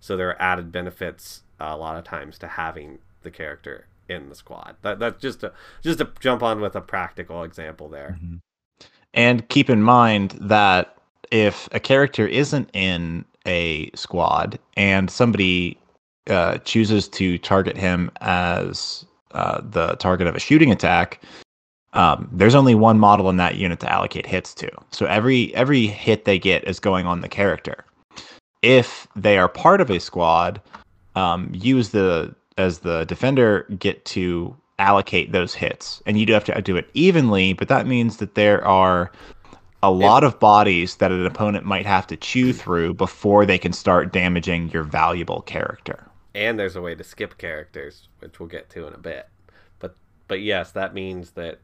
So 0.00 0.16
there 0.16 0.28
are 0.28 0.42
added 0.42 0.70
benefits 0.72 1.42
a 1.58 1.76
lot 1.76 1.96
of 1.96 2.04
times 2.04 2.38
to 2.38 2.48
having 2.48 2.98
the 3.22 3.30
character 3.30 3.86
in 4.08 4.28
the 4.28 4.34
squad. 4.34 4.76
That 4.82 4.98
that's 4.98 5.20
just 5.20 5.42
a 5.42 5.52
just 5.82 5.98
to 5.98 6.08
jump 6.20 6.42
on 6.42 6.60
with 6.60 6.76
a 6.76 6.80
practical 6.80 7.42
example 7.42 7.88
there. 7.88 8.18
Mm-hmm. 8.20 8.36
And 9.14 9.48
keep 9.48 9.70
in 9.70 9.82
mind 9.82 10.36
that 10.40 10.96
if 11.30 11.68
a 11.72 11.80
character 11.80 12.26
isn't 12.26 12.70
in 12.72 13.24
a 13.46 13.90
squad 13.94 14.58
and 14.76 15.10
somebody 15.10 15.78
uh, 16.28 16.58
chooses 16.58 17.08
to 17.08 17.38
target 17.38 17.76
him 17.76 18.10
as 18.20 19.04
uh, 19.32 19.60
the 19.62 19.94
target 19.96 20.26
of 20.26 20.34
a 20.34 20.40
shooting 20.40 20.70
attack, 20.70 21.22
um, 21.94 22.28
there's 22.30 22.54
only 22.54 22.74
one 22.74 22.98
model 22.98 23.30
in 23.30 23.38
that 23.38 23.56
unit 23.56 23.80
to 23.80 23.90
allocate 23.90 24.26
hits 24.26 24.54
to. 24.54 24.70
So 24.90 25.06
every 25.06 25.54
every 25.54 25.86
hit 25.86 26.24
they 26.24 26.38
get 26.38 26.64
is 26.64 26.78
going 26.78 27.06
on 27.06 27.22
the 27.22 27.28
character. 27.28 27.84
If 28.62 29.06
they 29.16 29.38
are 29.38 29.48
part 29.48 29.80
of 29.80 29.90
a 29.90 29.98
squad, 29.98 30.60
um, 31.14 31.50
use 31.54 31.90
the 31.90 32.34
as 32.56 32.80
the 32.80 33.04
defender 33.04 33.66
get 33.78 34.04
to 34.06 34.56
allocate 34.78 35.32
those 35.32 35.54
hits, 35.54 36.02
and 36.06 36.18
you 36.18 36.26
do 36.26 36.32
have 36.32 36.44
to 36.44 36.62
do 36.62 36.76
it 36.76 36.88
evenly. 36.94 37.52
But 37.52 37.68
that 37.68 37.86
means 37.86 38.18
that 38.18 38.34
there 38.34 38.64
are 38.64 39.10
a 39.82 39.90
lot 39.90 40.24
of 40.24 40.40
bodies 40.40 40.96
that 40.96 41.12
an 41.12 41.24
opponent 41.26 41.64
might 41.64 41.86
have 41.86 42.06
to 42.08 42.16
chew 42.16 42.52
through 42.52 42.94
before 42.94 43.46
they 43.46 43.58
can 43.58 43.72
start 43.72 44.12
damaging 44.12 44.70
your 44.70 44.82
valuable 44.82 45.42
character. 45.42 46.06
And 46.34 46.58
there's 46.58 46.76
a 46.76 46.82
way 46.82 46.94
to 46.94 47.04
skip 47.04 47.38
characters, 47.38 48.08
which 48.18 48.38
we'll 48.38 48.48
get 48.48 48.68
to 48.70 48.86
in 48.86 48.94
a 48.94 48.98
bit. 48.98 49.28
But 49.78 49.96
but 50.28 50.40
yes, 50.40 50.72
that 50.72 50.94
means 50.94 51.32
that 51.32 51.60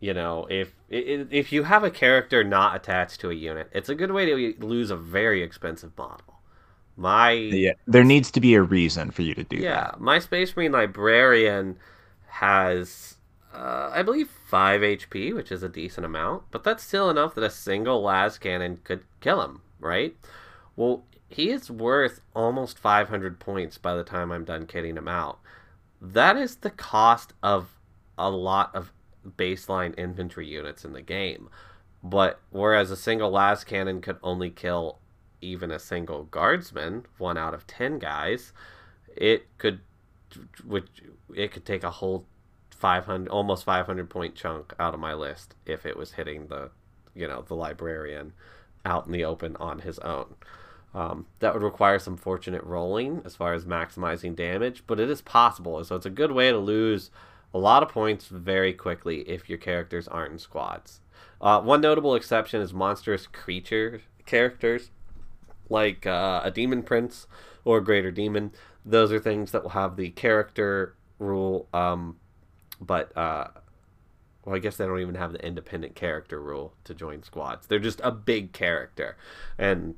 you 0.00 0.14
know 0.14 0.46
if 0.48 0.72
if 0.88 1.52
you 1.52 1.64
have 1.64 1.84
a 1.84 1.90
character 1.90 2.44
not 2.44 2.76
attached 2.76 3.20
to 3.22 3.30
a 3.30 3.34
unit, 3.34 3.68
it's 3.72 3.88
a 3.88 3.94
good 3.94 4.12
way 4.12 4.26
to 4.26 4.64
lose 4.64 4.90
a 4.90 4.96
very 4.96 5.42
expensive 5.42 5.96
model. 5.98 6.35
My 6.96 7.30
yeah, 7.32 7.72
there 7.86 8.04
needs 8.04 8.30
to 8.32 8.40
be 8.40 8.54
a 8.54 8.62
reason 8.62 9.10
for 9.10 9.22
you 9.22 9.34
to 9.34 9.44
do 9.44 9.56
yeah, 9.56 9.90
that. 9.90 10.00
my 10.00 10.18
Space 10.18 10.56
Marine 10.56 10.72
librarian 10.72 11.76
has 12.28 13.16
uh, 13.56 13.90
I 13.92 14.02
believe 14.02 14.30
five 14.46 14.82
HP, 14.82 15.34
which 15.34 15.50
is 15.50 15.62
a 15.62 15.68
decent 15.68 16.04
amount, 16.04 16.44
but 16.50 16.62
that's 16.62 16.84
still 16.84 17.08
enough 17.08 17.34
that 17.34 17.44
a 17.44 17.50
single 17.50 18.02
lascannon 18.02 18.82
could 18.84 19.04
kill 19.20 19.42
him, 19.42 19.62
right? 19.80 20.14
Well, 20.76 21.04
he 21.28 21.50
is 21.50 21.70
worth 21.70 22.20
almost 22.34 22.78
500 22.78 23.40
points 23.40 23.78
by 23.78 23.94
the 23.94 24.04
time 24.04 24.30
I'm 24.30 24.44
done 24.44 24.66
kitting 24.66 24.96
him 24.96 25.08
out. 25.08 25.38
That 26.00 26.36
is 26.36 26.56
the 26.56 26.70
cost 26.70 27.32
of 27.42 27.74
a 28.18 28.30
lot 28.30 28.74
of 28.74 28.92
baseline 29.36 29.98
infantry 29.98 30.46
units 30.46 30.84
in 30.84 30.92
the 30.92 31.02
game. 31.02 31.48
But 32.02 32.40
whereas 32.50 32.90
a 32.90 32.96
single 32.96 33.32
lascannon 33.32 34.02
could 34.02 34.18
only 34.22 34.50
kill 34.50 34.98
even 35.40 35.70
a 35.70 35.78
single 35.78 36.24
guardsman, 36.24 37.06
one 37.18 37.36
out 37.36 37.54
of 37.54 37.66
10 37.66 37.98
guys, 37.98 38.52
it 39.14 39.46
could 39.58 39.80
which 40.64 40.88
it 41.34 41.52
could 41.52 41.64
take 41.64 41.82
a 41.82 41.90
whole 41.90 42.26
500 42.70 43.28
almost 43.28 43.64
500 43.64 44.10
point 44.10 44.34
chunk 44.34 44.74
out 44.78 44.92
of 44.92 45.00
my 45.00 45.14
list 45.14 45.54
if 45.64 45.86
it 45.86 45.96
was 45.96 46.12
hitting 46.12 46.48
the 46.48 46.70
you 47.14 47.26
know 47.26 47.42
the 47.46 47.54
librarian 47.54 48.32
out 48.84 49.06
in 49.06 49.12
the 49.12 49.24
open 49.24 49.56
on 49.56 49.80
his 49.80 49.98
own. 50.00 50.34
Um, 50.94 51.26
that 51.40 51.52
would 51.52 51.62
require 51.62 51.98
some 51.98 52.16
fortunate 52.16 52.64
rolling 52.64 53.20
as 53.24 53.36
far 53.36 53.52
as 53.52 53.64
maximizing 53.64 54.34
damage 54.34 54.84
but 54.86 55.00
it 55.00 55.10
is 55.10 55.20
possible 55.20 55.82
so 55.84 55.96
it's 55.96 56.06
a 56.06 56.10
good 56.10 56.32
way 56.32 56.50
to 56.50 56.58
lose 56.58 57.10
a 57.52 57.58
lot 57.58 57.82
of 57.82 57.88
points 57.88 58.28
very 58.28 58.72
quickly 58.72 59.20
if 59.28 59.48
your 59.48 59.58
characters 59.58 60.08
aren't 60.08 60.32
in 60.32 60.38
squads. 60.38 61.00
Uh, 61.40 61.60
one 61.60 61.80
notable 61.80 62.14
exception 62.14 62.60
is 62.60 62.72
monstrous 62.72 63.26
creature 63.26 64.02
characters 64.24 64.90
like 65.68 66.06
uh, 66.06 66.40
a 66.44 66.50
demon 66.50 66.82
prince 66.82 67.26
or 67.64 67.78
a 67.78 67.84
greater 67.84 68.10
demon 68.10 68.52
those 68.84 69.10
are 69.10 69.18
things 69.18 69.50
that 69.50 69.62
will 69.62 69.70
have 69.70 69.96
the 69.96 70.10
character 70.10 70.94
rule 71.18 71.68
um, 71.72 72.16
but 72.80 73.16
uh, 73.16 73.48
well, 74.46 74.54
I 74.54 74.60
guess 74.60 74.76
they 74.76 74.86
don't 74.86 75.00
even 75.00 75.16
have 75.16 75.32
the 75.32 75.44
independent 75.44 75.96
character 75.96 76.40
rule 76.40 76.72
to 76.84 76.94
join 76.94 77.24
squads. 77.24 77.66
They're 77.66 77.80
just 77.80 78.00
a 78.04 78.12
big 78.12 78.52
character, 78.52 79.16
and 79.58 79.96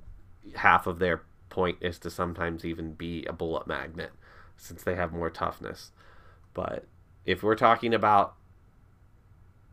half 0.56 0.86
of 0.86 0.98
their 0.98 1.22
point 1.50 1.76
is 1.82 1.98
to 2.00 2.10
sometimes 2.10 2.64
even 2.64 2.94
be 2.94 3.26
a 3.26 3.32
bullet 3.32 3.66
magnet, 3.66 4.12
since 4.56 4.82
they 4.82 4.94
have 4.94 5.12
more 5.12 5.28
toughness. 5.28 5.92
But 6.54 6.86
if 7.26 7.42
we're 7.42 7.56
talking 7.56 7.92
about 7.92 8.36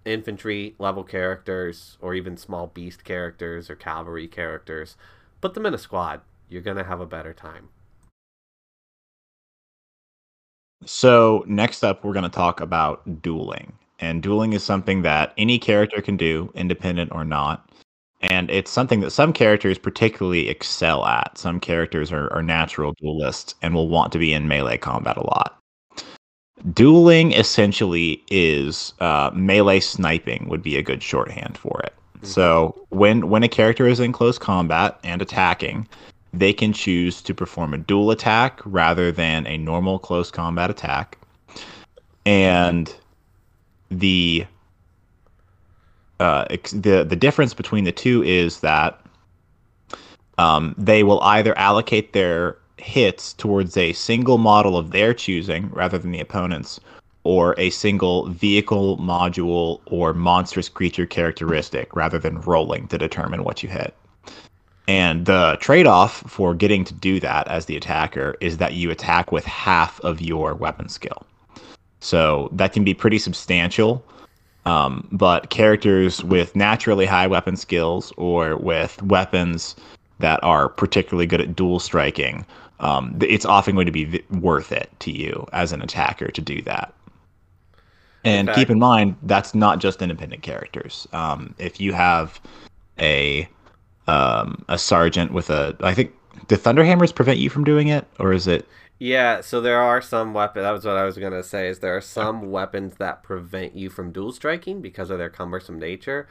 infantry 0.03 0.75
level 0.77 1.05
characters, 1.05 1.97
or 2.01 2.13
even 2.13 2.35
small 2.35 2.67
beast 2.67 3.05
characters 3.05 3.69
or 3.69 3.75
cavalry 3.75 4.27
characters, 4.27 4.97
put 5.41 5.53
them 5.53 5.65
in 5.65 5.73
a 5.73 5.77
squad. 5.77 6.21
You're 6.49 6.61
gonna 6.61 6.83
have 6.83 7.01
a 7.01 7.05
better 7.05 7.33
time. 7.33 7.69
So, 10.86 11.43
next 11.47 11.83
up, 11.83 12.03
we're 12.03 12.13
going 12.13 12.23
to 12.23 12.29
talk 12.29 12.61
about 12.61 13.21
dueling. 13.21 13.73
And 13.99 14.21
dueling 14.21 14.53
is 14.53 14.63
something 14.63 15.01
that 15.01 15.33
any 15.38 15.57
character 15.57 16.01
can 16.01 16.15
do, 16.17 16.51
independent 16.53 17.11
or 17.11 17.25
not. 17.25 17.69
And 18.21 18.49
it's 18.49 18.71
something 18.71 18.99
that 18.99 19.11
some 19.11 19.33
characters 19.33 19.77
particularly 19.77 20.49
excel 20.49 21.05
at. 21.05 21.38
Some 21.38 21.59
characters 21.59 22.11
are, 22.11 22.31
are 22.33 22.43
natural 22.43 22.93
duelists 23.01 23.55
and 23.61 23.73
will 23.73 23.89
want 23.89 24.11
to 24.13 24.19
be 24.19 24.33
in 24.33 24.47
melee 24.47 24.77
combat 24.77 25.17
a 25.17 25.25
lot. 25.25 25.59
Dueling 26.73 27.33
essentially 27.33 28.23
is 28.29 28.93
uh, 28.99 29.31
melee 29.33 29.79
sniping, 29.79 30.47
would 30.49 30.63
be 30.63 30.77
a 30.77 30.83
good 30.83 31.03
shorthand 31.03 31.57
for 31.57 31.81
it. 31.83 31.93
Mm-hmm. 32.26 32.32
So, 32.32 32.88
when, 32.89 33.30
when 33.30 33.43
a 33.43 33.47
character 33.47 33.88
is 33.88 33.99
in 33.99 34.11
close 34.11 34.38
combat 34.38 34.99
and 35.03 35.21
attacking, 35.21 35.88
they 36.34 36.53
can 36.53 36.73
choose 36.73 37.21
to 37.21 37.34
perform 37.34 37.73
a 37.73 37.78
duel 37.78 38.11
attack 38.11 38.59
rather 38.65 39.11
than 39.11 39.47
a 39.47 39.57
normal 39.57 39.99
close 39.99 40.32
combat 40.32 40.69
attack. 40.69 41.17
And 42.26 42.93
the 43.89 44.45
uh, 46.19 46.45
the 46.71 47.05
the 47.07 47.15
difference 47.15 47.53
between 47.53 47.84
the 47.84 47.91
two 47.91 48.23
is 48.23 48.61
that 48.61 48.99
um, 50.38 50.73
they 50.78 51.03
will 51.03 51.21
either 51.21 51.57
allocate 51.57 52.13
their 52.13 52.57
hits 52.78 53.34
towards 53.34 53.78
a 53.78 53.93
single 53.93 54.38
model 54.38 54.78
of 54.78 54.91
their 54.91 55.13
choosing 55.13 55.69
rather 55.69 55.97
than 55.97 56.11
the 56.11 56.19
opponent's, 56.19 56.80
or 57.26 57.55
a 57.57 57.71
single 57.71 58.30
vehicle, 58.30 58.97
module, 58.97 59.82
or 59.88 60.13
monstrous 60.13 60.69
creature 60.69 61.07
characteristic 61.07 61.95
rather 61.95 62.19
than 62.19 62.39
rolling 62.41 62.88
to 62.88 62.97
determine 62.99 63.43
what 63.43 63.63
you 63.63 63.67
hit. 63.67 63.95
And 64.88 65.26
the 65.26 65.57
trade 65.59 65.88
off 65.88 66.21
for 66.30 66.53
getting 66.53 66.84
to 66.86 66.93
do 66.93 67.19
that 67.19 67.47
as 67.47 67.65
the 67.65 67.76
attacker 67.76 68.36
is 68.41 68.57
that 68.57 68.73
you 68.73 68.91
attack 68.91 69.32
with 69.32 69.43
half 69.43 69.99
of 70.01 70.21
your 70.21 70.53
weapon 70.53 70.88
skill. 70.88 71.26
So 71.99 72.49
that 72.51 72.73
can 72.73 72.84
be 72.84 72.93
pretty 72.93 73.17
substantial. 73.17 74.05
Um, 74.67 75.07
but 75.11 75.49
characters 75.49 76.23
with 76.23 76.55
naturally 76.55 77.07
high 77.07 77.28
weapon 77.28 77.55
skills 77.55 78.13
or 78.17 78.57
with 78.57 79.01
weapons 79.01 79.76
that 80.19 80.43
are 80.43 80.69
particularly 80.69 81.26
good 81.26 81.41
at 81.41 81.55
duel 81.55 81.80
striking, 81.80 82.45
um, 82.80 83.17
it's 83.21 83.45
often 83.45 83.73
going 83.73 83.88
to 83.88 83.91
be 83.91 84.23
worth 84.30 84.71
it 84.71 84.91
to 84.99 85.11
you 85.11 85.47
as 85.53 85.71
an 85.71 85.82
attacker 85.82 86.28
to 86.28 86.41
do 86.41 86.61
that. 86.61 86.93
And 88.26 88.51
keep 88.53 88.69
in 88.69 88.80
mind, 88.80 89.15
that's 89.23 89.53
not 89.53 89.80
just 89.80 90.01
independent 90.01 90.41
characters. 90.41 91.07
Um, 91.13 91.53
if 91.59 91.80
you 91.80 91.93
have 91.93 92.41
a 92.99 93.47
um, 94.07 94.63
a 94.67 94.78
sergeant 94.78 95.32
with 95.32 95.49
a. 95.49 95.76
I 95.82 95.93
think 95.93 96.13
do 96.47 96.55
thunderhammers 96.55 97.13
prevent 97.13 97.39
you 97.39 97.49
from 97.49 97.63
doing 97.63 97.88
it, 97.88 98.05
or 98.19 98.34
is 98.34 98.47
it? 98.47 98.67
Yeah, 98.99 99.41
so 99.41 99.59
there 99.59 99.82
are 99.82 100.01
some 100.01 100.34
weapons. 100.34 100.63
That 100.63 100.71
was 100.71 100.86
what 100.86 100.95
I 100.95 101.03
was 101.03 101.17
gonna 101.17 101.43
say. 101.43 101.67
Is 101.67 101.80
there 101.80 101.95
are 101.95 102.01
some 102.01 102.51
weapons 102.51 102.95
that 102.95 103.23
prevent 103.23 103.76
you 103.76 103.89
from 103.89 104.11
duel 104.11 104.32
striking 104.32 104.82
because 104.82 105.09
of 105.09 105.17
their 105.17 105.30
cumbersome 105.30 105.80
nature. 105.80 106.28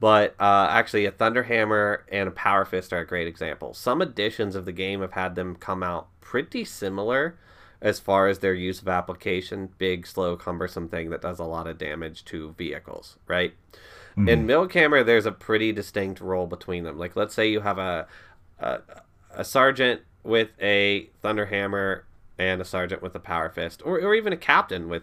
But 0.00 0.34
uh, 0.40 0.66
actually, 0.70 1.06
a 1.06 1.12
Thunderhammer 1.12 2.00
and 2.10 2.28
a 2.28 2.32
Power 2.32 2.64
Fist 2.64 2.92
are 2.92 2.98
a 2.98 3.06
great 3.06 3.26
example. 3.26 3.74
Some 3.74 4.02
editions 4.02 4.54
of 4.54 4.64
the 4.64 4.72
game 4.72 5.00
have 5.00 5.12
had 5.12 5.34
them 5.34 5.56
come 5.56 5.82
out 5.82 6.08
pretty 6.20 6.64
similar 6.64 7.38
as 7.84 8.00
far 8.00 8.26
as 8.26 8.40
their 8.40 8.54
use 8.54 8.80
of 8.80 8.88
application. 8.88 9.68
Big, 9.78 10.06
slow, 10.06 10.36
cumbersome 10.36 10.88
thing 10.88 11.10
that 11.10 11.22
does 11.22 11.38
a 11.38 11.44
lot 11.44 11.68
of 11.68 11.78
damage 11.78 12.24
to 12.24 12.52
vehicles, 12.58 13.18
right? 13.28 13.52
Mm-hmm. 14.16 14.28
In 14.28 14.46
Milkhammer, 14.46 15.04
there's 15.04 15.26
a 15.26 15.32
pretty 15.32 15.70
distinct 15.70 16.20
role 16.20 16.46
between 16.46 16.84
them. 16.84 16.98
Like, 16.98 17.14
let's 17.14 17.34
say 17.34 17.48
you 17.48 17.60
have 17.60 17.78
a, 17.78 18.08
a, 18.58 18.80
a 19.30 19.44
sergeant 19.44 20.00
with 20.22 20.48
a 20.60 21.10
Thunderhammer 21.22 22.02
and 22.38 22.60
a 22.60 22.64
sergeant 22.64 23.02
with 23.02 23.14
a 23.14 23.20
Power 23.20 23.50
Fist, 23.50 23.82
or, 23.84 24.00
or 24.00 24.14
even 24.14 24.32
a 24.32 24.38
captain 24.38 24.88
with 24.88 25.02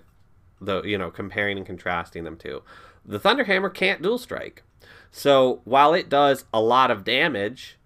the, 0.60 0.82
you 0.82 0.98
know, 0.98 1.12
comparing 1.12 1.58
and 1.58 1.66
contrasting 1.66 2.24
them 2.24 2.36
two. 2.36 2.64
The 3.06 3.20
Thunderhammer 3.20 3.74
can't 3.74 4.02
duel 4.02 4.18
strike. 4.18 4.64
So 5.12 5.62
while 5.66 5.94
it 5.94 6.10
does 6.10 6.46
a 6.52 6.62
lot 6.62 6.90
of 6.90 7.04
damage, 7.04 7.78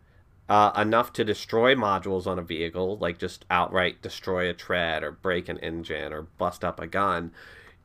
uh, 0.47 0.71
enough 0.77 1.11
to 1.13 1.23
destroy 1.23 1.75
modules 1.75 2.27
on 2.27 2.37
a 2.37 2.43
vehicle, 2.43 2.97
like 2.97 3.17
just 3.17 3.45
outright 3.49 4.01
destroy 4.01 4.49
a 4.49 4.53
tread 4.53 5.03
or 5.03 5.11
break 5.11 5.49
an 5.49 5.57
engine 5.59 6.13
or 6.13 6.23
bust 6.23 6.63
up 6.63 6.79
a 6.79 6.87
gun, 6.87 7.31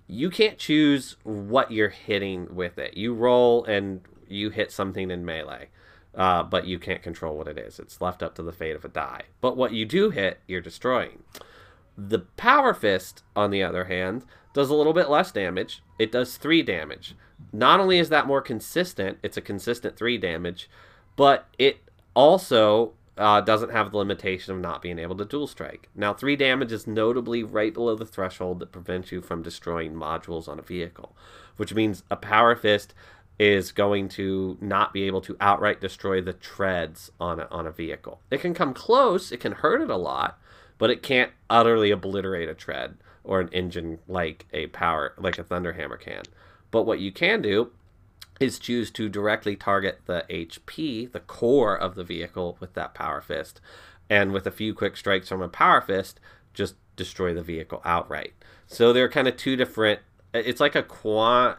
you 0.06 0.28
can't 0.28 0.58
choose 0.58 1.16
what 1.22 1.70
you're 1.70 1.88
hitting 1.88 2.54
with 2.54 2.78
it. 2.78 2.96
You 2.96 3.14
roll 3.14 3.64
and 3.64 4.00
you 4.28 4.50
hit 4.50 4.72
something 4.72 5.10
in 5.10 5.24
melee, 5.24 5.68
uh, 6.14 6.42
but 6.42 6.66
you 6.66 6.78
can't 6.78 7.02
control 7.02 7.36
what 7.36 7.48
it 7.48 7.56
is. 7.56 7.78
It's 7.78 8.00
left 8.00 8.22
up 8.22 8.34
to 8.34 8.42
the 8.42 8.52
fate 8.52 8.76
of 8.76 8.84
a 8.84 8.88
die. 8.88 9.22
But 9.40 9.56
what 9.56 9.72
you 9.72 9.86
do 9.86 10.10
hit, 10.10 10.40
you're 10.46 10.60
destroying. 10.60 11.22
The 11.96 12.20
Power 12.20 12.74
Fist, 12.74 13.22
on 13.36 13.50
the 13.50 13.62
other 13.62 13.84
hand, 13.84 14.24
does 14.52 14.70
a 14.70 14.74
little 14.74 14.92
bit 14.92 15.08
less 15.08 15.32
damage. 15.32 15.82
It 15.98 16.12
does 16.12 16.36
three 16.36 16.62
damage. 16.62 17.14
Not 17.52 17.80
only 17.80 17.98
is 17.98 18.08
that 18.08 18.26
more 18.26 18.42
consistent, 18.42 19.18
it's 19.22 19.36
a 19.36 19.42
consistent 19.42 19.96
three 19.96 20.18
damage, 20.18 20.68
but 21.16 21.46
it 21.58 21.78
also 22.14 22.92
uh, 23.16 23.40
doesn't 23.40 23.70
have 23.70 23.90
the 23.90 23.98
limitation 23.98 24.54
of 24.54 24.60
not 24.60 24.82
being 24.82 24.98
able 24.98 25.16
to 25.16 25.24
duel 25.24 25.46
strike. 25.46 25.88
Now, 25.94 26.14
3 26.14 26.36
damage 26.36 26.72
is 26.72 26.86
notably 26.86 27.42
right 27.42 27.72
below 27.72 27.94
the 27.94 28.06
threshold 28.06 28.60
that 28.60 28.72
prevents 28.72 29.12
you 29.12 29.20
from 29.20 29.42
destroying 29.42 29.94
modules 29.94 30.48
on 30.48 30.58
a 30.58 30.62
vehicle, 30.62 31.14
which 31.56 31.74
means 31.74 32.02
a 32.10 32.16
Power 32.16 32.56
Fist 32.56 32.94
is 33.38 33.72
going 33.72 34.08
to 34.08 34.58
not 34.60 34.92
be 34.92 35.04
able 35.04 35.20
to 35.22 35.36
outright 35.40 35.80
destroy 35.80 36.20
the 36.20 36.32
treads 36.32 37.10
on 37.18 37.40
a, 37.40 37.48
on 37.50 37.66
a 37.66 37.70
vehicle. 37.70 38.20
It 38.30 38.40
can 38.40 38.54
come 38.54 38.74
close, 38.74 39.32
it 39.32 39.40
can 39.40 39.52
hurt 39.52 39.80
it 39.80 39.90
a 39.90 39.96
lot, 39.96 40.38
but 40.78 40.90
it 40.90 41.02
can't 41.02 41.32
utterly 41.48 41.90
obliterate 41.90 42.48
a 42.48 42.54
tread 42.54 42.96
or 43.24 43.40
an 43.40 43.48
engine 43.52 43.98
like 44.08 44.46
a 44.52 44.66
power 44.68 45.14
like 45.18 45.38
a 45.38 45.44
thunderhammer 45.44 46.00
can. 46.00 46.22
But 46.70 46.84
what 46.84 47.00
you 47.00 47.12
can 47.12 47.42
do 47.42 47.70
is 48.40 48.58
choose 48.58 48.90
to 48.90 49.08
directly 49.08 49.54
target 49.54 50.00
the 50.06 50.24
HP, 50.30 51.12
the 51.12 51.20
core 51.20 51.76
of 51.76 51.94
the 51.94 52.02
vehicle 52.02 52.56
with 52.58 52.72
that 52.74 52.94
power 52.94 53.20
fist, 53.20 53.60
and 54.08 54.32
with 54.32 54.46
a 54.46 54.50
few 54.50 54.74
quick 54.74 54.96
strikes 54.96 55.28
from 55.28 55.42
a 55.42 55.48
power 55.48 55.82
fist, 55.82 56.18
just 56.54 56.74
destroy 56.96 57.34
the 57.34 57.42
vehicle 57.42 57.82
outright. 57.84 58.32
So 58.66 58.92
there 58.92 59.04
are 59.04 59.10
kind 59.10 59.28
of 59.28 59.36
two 59.36 59.56
different. 59.56 60.00
It's 60.32 60.60
like 60.60 60.74
a 60.74 60.82
quant, 60.82 61.58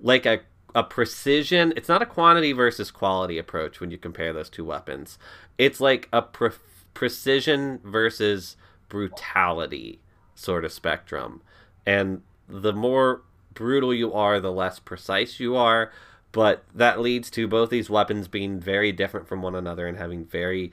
like 0.00 0.24
a 0.24 0.40
a 0.74 0.82
precision. 0.82 1.72
It's 1.74 1.88
not 1.88 2.02
a 2.02 2.06
quantity 2.06 2.52
versus 2.52 2.90
quality 2.90 3.38
approach 3.38 3.80
when 3.80 3.90
you 3.90 3.96
compare 3.96 4.34
those 4.34 4.50
two 4.50 4.64
weapons. 4.64 5.18
It's 5.56 5.80
like 5.80 6.06
a 6.12 6.20
pre- 6.20 6.50
precision 6.92 7.80
versus 7.82 8.56
brutality 8.90 10.00
sort 10.34 10.66
of 10.66 10.72
spectrum, 10.72 11.40
and 11.86 12.22
the 12.46 12.74
more 12.74 13.22
brutal 13.56 13.92
you 13.92 14.12
are, 14.12 14.38
the 14.38 14.52
less 14.52 14.78
precise 14.78 15.40
you 15.40 15.56
are. 15.56 15.90
But 16.30 16.62
that 16.74 17.00
leads 17.00 17.30
to 17.30 17.48
both 17.48 17.70
these 17.70 17.90
weapons 17.90 18.28
being 18.28 18.60
very 18.60 18.92
different 18.92 19.26
from 19.26 19.42
one 19.42 19.54
another 19.54 19.88
and 19.88 19.96
having 19.96 20.24
very 20.24 20.70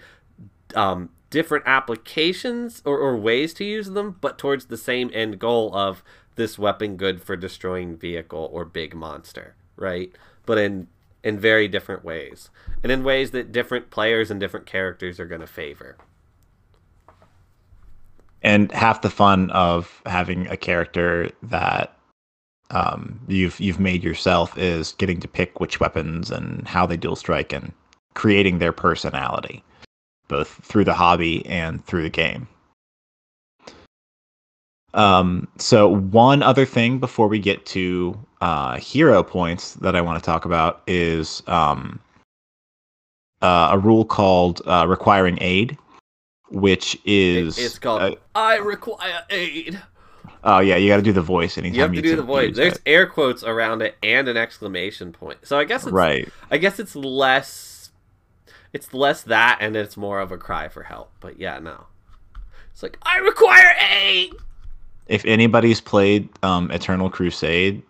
um, 0.75 1.09
different 1.29 1.65
applications 1.65 2.81
or, 2.85 2.99
or 2.99 3.17
ways 3.17 3.53
to 3.55 3.63
use 3.63 3.89
them, 3.89 4.17
but 4.21 4.37
towards 4.37 4.65
the 4.65 4.77
same 4.77 5.09
end 5.13 5.39
goal 5.39 5.75
of 5.75 6.03
this 6.35 6.59
weapon 6.59 6.95
good 6.95 7.21
for 7.21 7.35
destroying 7.35 7.97
vehicle 7.97 8.49
or 8.51 8.65
big 8.65 8.93
monster, 8.93 9.55
right? 9.75 10.11
But 10.45 10.57
in 10.57 10.87
in 11.23 11.39
very 11.39 11.69
different 11.69 12.03
ways, 12.03 12.49
and 12.83 12.91
in 12.91 13.03
ways 13.03 13.31
that 13.31 13.51
different 13.51 13.89
players 13.89 14.29
and 14.29 14.39
different 14.39 14.65
characters 14.65 15.19
are 15.19 15.25
going 15.25 15.41
to 15.41 15.47
favor. 15.47 15.95
And 18.41 18.71
half 18.73 19.01
the 19.01 19.09
fun 19.09 19.49
of 19.51 20.01
having 20.05 20.47
a 20.47 20.57
character 20.57 21.31
that 21.43 21.97
um, 22.73 23.19
you've 23.27 23.59
you've 23.59 23.79
made 23.79 24.03
yourself 24.03 24.57
is 24.57 24.93
getting 24.93 25.19
to 25.19 25.27
pick 25.27 25.59
which 25.59 25.79
weapons 25.79 26.31
and 26.31 26.67
how 26.67 26.85
they 26.85 26.97
duel 26.97 27.15
strike 27.15 27.53
and 27.53 27.71
creating 28.15 28.57
their 28.59 28.71
personality, 28.73 29.63
both 30.27 30.49
through 30.63 30.83
the 30.83 30.93
hobby 30.93 31.45
and 31.45 31.85
through 31.85 32.01
the 32.01 32.09
game. 32.09 32.47
Um, 34.95 35.47
so 35.57 35.87
one 35.87 36.43
other 36.43 36.65
thing 36.65 36.99
before 36.99 37.27
we 37.27 37.39
get 37.39 37.65
to 37.67 38.17
uh, 38.41 38.77
hero 38.77 39.23
points 39.23 39.75
that 39.75 39.95
I 39.95 40.01
want 40.01 40.21
to 40.21 40.25
talk 40.25 40.45
about 40.45 40.81
is 40.87 41.41
um, 41.47 41.99
uh, 43.41 43.69
a 43.71 43.77
rule 43.77 44.05
called 44.05 44.61
uh, 44.65 44.85
requiring 44.87 45.37
aid, 45.41 45.77
which 46.49 46.99
is 47.05 47.57
it's 47.59 47.77
called 47.77 48.17
"I 48.33 48.57
require 48.57 49.23
aid." 49.29 49.79
Oh 50.43 50.59
yeah, 50.59 50.75
you 50.75 50.89
got 50.89 50.97
to 50.97 51.01
do 51.01 51.13
the 51.13 51.21
voice 51.21 51.57
anytime 51.57 51.75
you 51.75 51.81
have 51.81 51.91
to 51.91 51.95
you 51.95 52.01
do 52.01 52.15
the 52.15 52.23
voice. 52.23 52.55
There's 52.55 52.73
it. 52.75 52.81
air 52.85 53.07
quotes 53.07 53.43
around 53.43 53.81
it 53.81 53.95
and 54.03 54.27
an 54.27 54.35
exclamation 54.35 55.13
point. 55.13 55.39
So 55.43 55.57
I 55.57 55.63
guess 55.63 55.83
it's 55.83 55.91
right. 55.93 56.27
I 56.51 56.57
guess 56.57 56.79
it's 56.79 56.95
less 56.95 57.91
it's 58.73 58.93
less 58.93 59.23
that 59.23 59.59
and 59.61 59.75
it's 59.75 59.95
more 59.95 60.19
of 60.19 60.31
a 60.31 60.37
cry 60.37 60.67
for 60.67 60.83
help. 60.83 61.11
But 61.21 61.39
yeah, 61.39 61.59
no. 61.59 61.85
It's 62.73 62.83
like 62.83 62.97
I 63.03 63.19
require 63.19 63.73
aid. 63.91 64.33
If 65.07 65.23
anybody's 65.25 65.79
played 65.79 66.27
um, 66.43 66.71
Eternal 66.71 67.09
Crusade, 67.09 67.83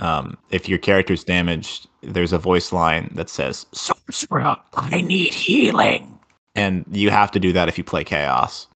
um, 0.00 0.36
if 0.50 0.68
your 0.68 0.78
character's 0.78 1.24
damaged, 1.24 1.88
there's 2.02 2.32
a 2.32 2.38
voice 2.38 2.72
line 2.72 3.10
that 3.14 3.28
says, 3.28 3.66
"Sorcerer, 3.72 4.56
I 4.74 5.00
need 5.00 5.32
healing," 5.32 6.18
and 6.54 6.84
you 6.90 7.10
have 7.10 7.30
to 7.32 7.40
do 7.40 7.52
that 7.54 7.68
if 7.68 7.78
you 7.78 7.84
play 7.84 8.04
Chaos. 8.04 8.66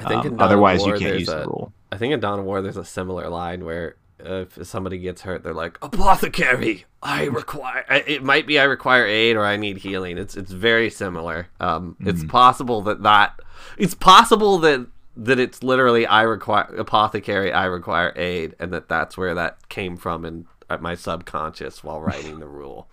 I 0.00 0.04
think 0.08 0.26
Um, 0.26 0.40
otherwise, 0.40 0.80
War, 0.80 0.94
you 0.94 1.00
can't 1.00 1.18
use 1.20 1.28
a- 1.28 1.36
the 1.36 1.46
rule. 1.46 1.72
I 1.90 1.96
think 1.96 2.12
in 2.12 2.20
Dawn 2.20 2.38
of 2.38 2.44
War 2.44 2.60
there's 2.62 2.76
a 2.76 2.84
similar 2.84 3.28
line 3.28 3.64
where 3.64 3.96
if 4.20 4.58
somebody 4.66 4.98
gets 4.98 5.22
hurt, 5.22 5.42
they're 5.44 5.54
like, 5.54 5.78
"Apothecary, 5.80 6.84
I 7.02 7.24
require." 7.40 7.84
It 7.88 8.22
might 8.22 8.46
be 8.46 8.58
I 8.58 8.64
require 8.64 9.06
aid 9.06 9.36
or 9.36 9.44
I 9.44 9.56
need 9.56 9.78
healing. 9.78 10.18
It's 10.18 10.36
it's 10.36 10.52
very 10.52 10.90
similar. 10.90 11.48
Um, 11.60 11.96
it's 12.00 12.24
Mhm. 12.24 12.28
possible 12.28 12.82
that 12.82 13.02
that 13.04 13.38
it's 13.76 13.94
possible 13.94 14.58
that 14.58 14.86
that 15.16 15.38
it's 15.38 15.62
literally 15.62 16.06
I 16.06 16.22
require 16.22 16.64
apothecary, 16.76 17.52
I 17.52 17.64
require 17.66 18.12
aid, 18.16 18.54
and 18.58 18.72
that 18.72 18.88
that's 18.88 19.16
where 19.16 19.34
that 19.34 19.68
came 19.68 19.96
from 19.96 20.24
in 20.24 20.46
at 20.70 20.82
my 20.82 20.94
subconscious 20.94 21.82
while 21.82 22.00
writing 22.00 22.40
the 22.40 22.46
rule. 22.48 22.88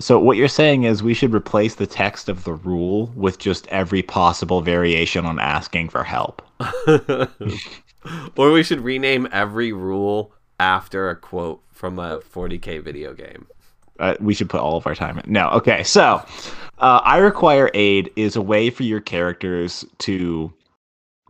So 0.00 0.18
what 0.18 0.36
you're 0.36 0.48
saying 0.48 0.82
is 0.84 1.02
we 1.02 1.14
should 1.14 1.32
replace 1.32 1.76
the 1.76 1.86
text 1.86 2.28
of 2.28 2.42
the 2.44 2.52
rule 2.54 3.12
with 3.14 3.38
just 3.38 3.66
every 3.68 4.02
possible 4.02 4.60
variation 4.60 5.24
on 5.24 5.38
asking 5.38 5.88
for 5.90 6.02
help. 6.02 6.42
or 8.36 8.52
we 8.52 8.62
should 8.62 8.80
rename 8.80 9.28
every 9.32 9.72
rule 9.72 10.32
after 10.60 11.10
a 11.10 11.16
quote 11.16 11.62
from 11.72 11.98
a 11.98 12.20
40k 12.20 12.82
video 12.82 13.12
game. 13.14 13.46
Uh, 13.98 14.14
we 14.20 14.34
should 14.34 14.50
put 14.50 14.60
all 14.60 14.76
of 14.76 14.86
our 14.86 14.94
time 14.94 15.18
in. 15.18 15.32
No, 15.32 15.48
okay. 15.50 15.82
So, 15.84 16.24
uh, 16.78 17.00
I 17.04 17.18
require 17.18 17.70
aid 17.74 18.10
is 18.16 18.34
a 18.36 18.42
way 18.42 18.70
for 18.70 18.82
your 18.82 19.00
characters 19.00 19.84
to 19.98 20.52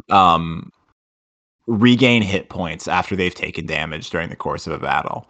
um, 0.08 0.72
regain 1.66 2.22
hit 2.22 2.48
points 2.48 2.88
after 2.88 3.16
they've 3.16 3.34
taken 3.34 3.66
damage 3.66 4.10
during 4.10 4.30
the 4.30 4.36
course 4.36 4.66
of 4.66 4.72
a 4.72 4.78
battle. 4.78 5.26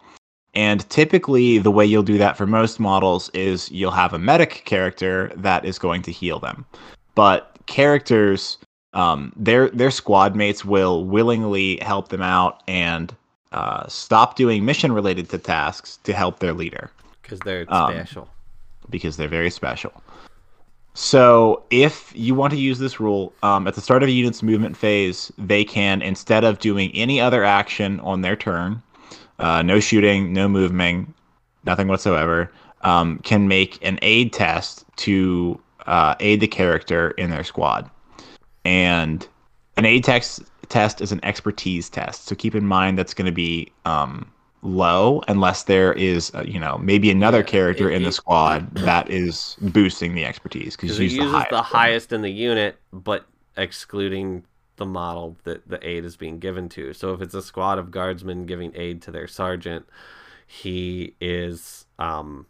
And 0.53 0.89
typically, 0.89 1.57
the 1.57 1.71
way 1.71 1.85
you'll 1.85 2.03
do 2.03 2.17
that 2.17 2.37
for 2.37 2.47
most 2.47 2.79
models 2.79 3.29
is 3.33 3.69
you'll 3.71 3.91
have 3.91 4.13
a 4.13 4.19
medic 4.19 4.63
character 4.63 5.31
that 5.35 5.65
is 5.65 5.77
going 5.77 6.01
to 6.03 6.11
heal 6.11 6.39
them. 6.39 6.65
But 7.13 7.57
characters, 7.65 8.57
um, 8.95 9.31
their 9.35 9.69
their 9.69 9.91
squad 9.91 10.35
mates 10.35 10.65
will 10.65 11.05
willingly 11.05 11.77
help 11.81 12.07
them 12.09 12.21
out 12.21 12.63
and 12.67 13.15
uh, 13.51 13.87
stop 13.87 14.35
doing 14.35 14.65
mission 14.65 14.91
related 14.91 15.29
to 15.29 15.37
tasks 15.37 15.99
to 16.03 16.13
help 16.13 16.39
their 16.39 16.53
leader 16.53 16.89
Because 17.21 17.39
they're 17.41 17.65
Um, 17.69 17.93
special. 17.93 18.27
because 18.89 19.17
they're 19.17 19.27
very 19.27 19.49
special. 19.51 19.93
So, 20.97 21.61
if 21.71 22.13
you 22.15 22.35
want 22.35 22.51
to 22.53 22.59
use 22.59 22.79
this 22.79 23.01
rule, 23.01 23.33
um, 23.43 23.67
at 23.67 23.75
the 23.75 23.81
start 23.81 24.01
of 24.01 24.07
a 24.07 24.11
unit's 24.13 24.41
movement 24.41 24.77
phase, 24.77 25.29
they 25.37 25.65
can, 25.65 26.01
instead 26.01 26.45
of 26.45 26.59
doing 26.59 26.89
any 26.93 27.19
other 27.19 27.43
action 27.43 27.99
on 27.99 28.21
their 28.21 28.37
turn, 28.37 28.81
uh, 29.39 29.61
no 29.61 29.81
shooting, 29.81 30.31
no 30.31 30.47
moving, 30.47 31.13
nothing 31.65 31.89
whatsoever, 31.89 32.49
um, 32.83 33.19
can 33.23 33.49
make 33.49 33.77
an 33.85 33.99
aid 34.03 34.31
test 34.31 34.85
to 34.97 35.59
uh, 35.85 36.15
aid 36.21 36.39
the 36.39 36.47
character 36.47 37.11
in 37.17 37.29
their 37.29 37.43
squad. 37.43 37.89
And 38.65 39.25
an 39.77 39.85
aid 39.85 40.03
text 40.03 40.41
test 40.69 40.99
is 40.99 41.11
an 41.11 41.23
expertise 41.23 41.89
test. 41.89 42.25
So 42.25 42.35
keep 42.35 42.55
in 42.55 42.65
mind 42.65 42.97
that's 42.97 43.13
going 43.13 43.27
to 43.27 43.31
be 43.31 43.71
um, 43.85 44.31
low 44.61 45.21
unless 45.27 45.63
there 45.63 45.93
is, 45.93 46.33
uh, 46.33 46.43
you 46.45 46.59
know, 46.59 46.77
maybe 46.79 47.11
another 47.11 47.43
character 47.43 47.89
in 47.89 48.03
the 48.03 48.11
squad 48.11 48.73
that 48.75 49.09
is 49.09 49.55
boosting 49.61 50.15
the 50.15 50.25
expertise 50.25 50.75
because 50.75 50.99
it 50.99 51.03
uses 51.03 51.19
the 51.19 51.27
highest. 51.27 51.49
the 51.51 51.61
highest 51.61 52.13
in 52.13 52.21
the 52.21 52.31
unit, 52.31 52.77
but 52.91 53.25
excluding 53.55 54.43
the 54.77 54.85
model 54.85 55.37
that 55.43 55.67
the 55.69 55.87
aid 55.87 56.03
is 56.03 56.17
being 56.17 56.39
given 56.39 56.67
to. 56.67 56.93
So 56.93 57.13
if 57.13 57.21
it's 57.21 57.33
a 57.33 57.41
squad 57.41 57.77
of 57.77 57.91
guardsmen 57.91 58.45
giving 58.45 58.73
aid 58.75 59.01
to 59.03 59.11
their 59.11 59.27
sergeant, 59.27 59.85
he 60.47 61.13
is. 61.21 61.85
Um, 61.99 62.47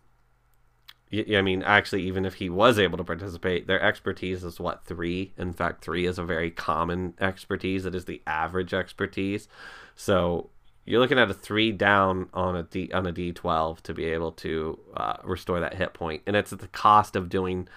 I 1.37 1.41
mean, 1.41 1.63
actually, 1.63 2.03
even 2.03 2.25
if 2.25 2.35
he 2.35 2.49
was 2.49 2.79
able 2.79 2.97
to 2.97 3.03
participate, 3.03 3.67
their 3.67 3.81
expertise 3.81 4.43
is 4.43 4.59
what 4.59 4.85
three. 4.85 5.33
In 5.37 5.53
fact, 5.53 5.83
three 5.83 6.05
is 6.05 6.17
a 6.17 6.23
very 6.23 6.51
common 6.51 7.13
expertise. 7.19 7.85
It 7.85 7.95
is 7.95 8.05
the 8.05 8.21
average 8.25 8.73
expertise. 8.73 9.47
So 9.95 10.49
you're 10.85 10.99
looking 10.99 11.19
at 11.19 11.29
a 11.29 11.33
three 11.33 11.71
down 11.71 12.29
on 12.33 12.55
a 12.55 12.63
D 12.63 12.91
on 12.93 13.05
a 13.05 13.11
D 13.11 13.31
twelve 13.31 13.81
to 13.83 13.93
be 13.93 14.05
able 14.05 14.31
to 14.33 14.79
uh, 14.95 15.17
restore 15.23 15.59
that 15.59 15.75
hit 15.75 15.93
point, 15.93 16.21
and 16.25 16.35
it's 16.35 16.53
at 16.53 16.59
the 16.59 16.67
cost 16.67 17.15
of 17.15 17.29
doing 17.29 17.67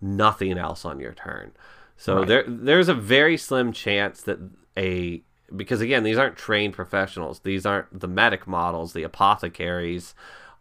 nothing 0.00 0.58
else 0.58 0.84
on 0.84 1.00
your 1.00 1.12
turn. 1.12 1.52
So 1.96 2.18
Right. 2.18 2.28
there 2.28 2.44
there's 2.46 2.88
a 2.88 2.94
very 2.94 3.36
slim 3.36 3.72
chance 3.72 4.20
that 4.22 4.38
a 4.76 5.22
because 5.54 5.80
again 5.80 6.02
these 6.02 6.18
aren't 6.18 6.36
trained 6.36 6.74
professionals. 6.74 7.40
These 7.40 7.64
aren't 7.64 8.00
the 8.00 8.08
medic 8.08 8.46
models, 8.46 8.92
the 8.92 9.04
apothecaries 9.04 10.14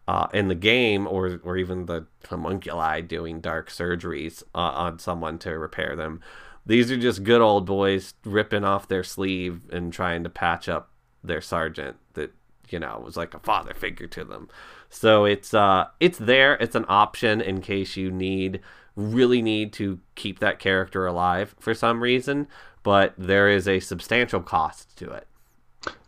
uh, 0.07 0.27
in 0.34 0.48
the 0.48 0.56
game, 0.56 1.07
or 1.07 1.40
or 1.44 1.57
even 1.57 1.86
the 1.86 2.06
homunculi 2.30 3.02
doing 3.02 3.41
dark 3.41 3.69
surgeries 3.69 4.44
uh, 4.53 4.60
on 4.60 4.99
someone 4.99 5.38
to 5.40 5.57
repair 5.57 5.95
them. 5.95 6.22
These 6.65 6.91
are 6.91 6.98
just 6.98 7.23
good 7.23 7.41
old 7.41 7.65
boys 7.65 8.14
ripping 8.23 8.64
off 8.64 8.88
their 8.88 9.03
sleeve 9.03 9.61
and 9.72 9.94
trying 9.94 10.23
to 10.23 10.30
patch 10.30 10.68
up 10.68 10.90
their 11.23 11.41
sergeant 11.41 11.98
that 12.14 12.34
you 12.69 12.80
know 12.80 13.02
was 13.03 13.18
like 13.18 13.34
a 13.34 13.40
father 13.40 13.73
figure 13.73 14.07
to 14.07 14.23
them. 14.23 14.49
So 14.90 15.26
it's 15.26 15.53
uh 15.53 15.88
it's 15.99 16.18
there. 16.18 16.56
It's 16.56 16.76
an 16.76 16.86
option 16.88 17.41
in 17.41 17.61
case 17.61 17.98
you 17.98 18.11
need 18.11 18.61
really 18.95 19.41
need 19.41 19.73
to 19.73 19.99
keep 20.15 20.40
that 20.40 20.60
character 20.60 21.06
alive 21.06 21.56
for 21.60 21.73
some 21.73 22.02
reason, 22.02 22.48
but 22.84 23.14
there 23.18 23.49
is 23.49 23.68
a 23.68 23.80
substantial 23.80 24.41
cost 24.41 24.95
to 24.98 25.11
it. 25.11 25.27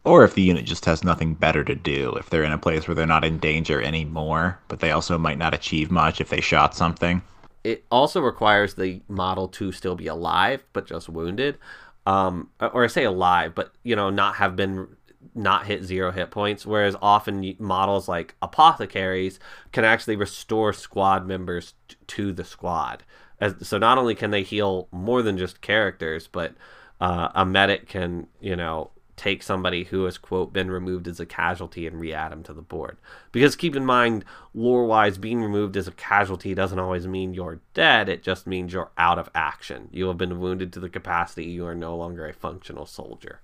Or 0.04 0.24
if 0.24 0.36
the 0.36 0.42
unit 0.42 0.66
just 0.66 0.86
has 0.86 1.04
nothing 1.04 1.34
better 1.34 1.64
to 1.64 1.76
do, 1.76 2.14
if 2.14 2.30
they're 2.30 2.44
in 2.44 2.54
a 2.54 2.58
place 2.58 2.88
where 2.88 2.96
they're 2.96 3.06
not 3.06 3.26
in 3.26 3.40
danger 3.40 3.82
anymore, 3.82 4.58
but 4.70 4.80
they 4.80 4.92
also 4.92 5.18
might 5.18 5.38
not 5.38 5.54
achieve 5.54 5.92
much 5.92 6.22
if 6.22 6.30
they 6.30 6.42
shot 6.42 6.76
something. 6.76 7.22
It 7.64 7.84
also 7.92 8.22
requires 8.22 8.76
the 8.76 9.02
model 9.10 9.50
to 9.50 9.72
still 9.74 9.96
be 9.96 10.08
alive, 10.08 10.64
but 10.72 10.86
just 10.86 11.10
wounded. 11.10 11.58
Um, 12.06 12.50
or 12.62 12.86
I 12.86 12.88
say 12.88 13.04
alive, 13.04 13.54
but 13.54 13.74
you 13.84 13.98
know, 13.98 14.10
not 14.10 14.36
have 14.36 14.56
been 14.56 14.88
not 15.36 15.66
hit 15.66 15.84
zero 15.84 16.12
hit 16.12 16.32
points. 16.32 16.66
Whereas 16.66 16.96
often 17.02 17.56
models 17.60 18.08
like 18.08 18.36
apothecaries 18.42 19.40
can 19.72 19.84
actually 19.84 20.16
restore 20.16 20.74
squad 20.74 21.28
members 21.28 21.74
to 22.08 22.32
the 22.32 22.44
squad. 22.44 23.04
As, 23.40 23.56
so 23.62 23.78
not 23.78 23.98
only 23.98 24.16
can 24.16 24.32
they 24.32 24.44
heal 24.44 24.88
more 24.92 25.22
than 25.22 25.38
just 25.38 25.62
characters, 25.62 26.28
but 26.28 26.56
uh, 27.00 27.30
a 27.36 27.46
medic 27.46 27.88
can, 27.88 28.28
you 28.40 28.56
know, 28.56 28.92
take 29.18 29.44
somebody 29.44 29.84
who 29.84 30.06
has 30.06 30.18
quote 30.18 30.54
been 30.54 30.72
removed 30.72 31.08
as 31.08 31.20
a 31.20 31.26
casualty 31.26 31.86
and 31.88 32.00
re-add 32.00 32.32
them 32.32 32.44
to 32.44 32.54
the 32.54 32.62
board. 32.62 32.98
Because 33.32 33.56
keep 33.56 33.76
in 33.76 33.86
mind 33.86 34.24
lore 34.54 34.86
wise 34.86 35.18
being 35.18 35.42
removed 35.42 35.76
as 35.76 35.88
a 35.88 35.92
casualty 35.92 36.54
doesn't 36.54 36.80
always 36.80 37.08
mean 37.08 37.34
you're 37.34 37.60
dead. 37.74 38.08
It 38.08 38.24
just 38.24 38.48
means 38.48 38.72
you're 38.72 38.92
out 38.98 39.20
of 39.20 39.30
action. 39.36 39.90
You 39.92 40.08
have 40.08 40.18
been 40.18 40.40
wounded 40.40 40.72
to 40.74 40.80
the 40.80 40.88
capacity 40.88 41.46
you 41.46 41.66
are 41.66 41.76
no 41.76 41.98
longer 41.98 42.28
a 42.28 42.34
functional 42.34 42.86
soldier. 42.86 43.42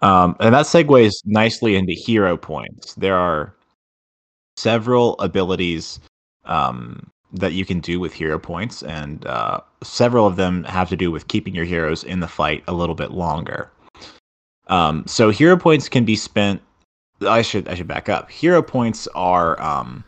Um, 0.00 0.36
and 0.40 0.54
that 0.54 0.66
segues 0.66 1.12
nicely 1.24 1.76
into 1.76 1.92
hero 1.92 2.36
points. 2.36 2.94
There 2.94 3.16
are 3.16 3.54
several 4.56 5.18
abilities 5.20 6.00
um, 6.44 7.10
that 7.32 7.52
you 7.52 7.64
can 7.64 7.80
do 7.80 8.00
with 8.00 8.12
hero 8.12 8.38
points, 8.38 8.82
and 8.82 9.26
uh, 9.26 9.60
several 9.82 10.26
of 10.26 10.36
them 10.36 10.64
have 10.64 10.88
to 10.88 10.96
do 10.96 11.10
with 11.10 11.28
keeping 11.28 11.54
your 11.54 11.64
heroes 11.64 12.04
in 12.04 12.20
the 12.20 12.28
fight 12.28 12.64
a 12.66 12.72
little 12.72 12.94
bit 12.94 13.12
longer. 13.12 13.70
Um, 14.66 15.04
so 15.06 15.30
hero 15.30 15.56
points 15.56 15.88
can 15.88 16.04
be 16.04 16.16
spent. 16.16 16.60
I 17.22 17.42
should 17.42 17.68
I 17.68 17.74
should 17.74 17.88
back 17.88 18.08
up. 18.08 18.30
Hero 18.30 18.62
points 18.62 19.06
are 19.14 19.60
um, 19.60 20.04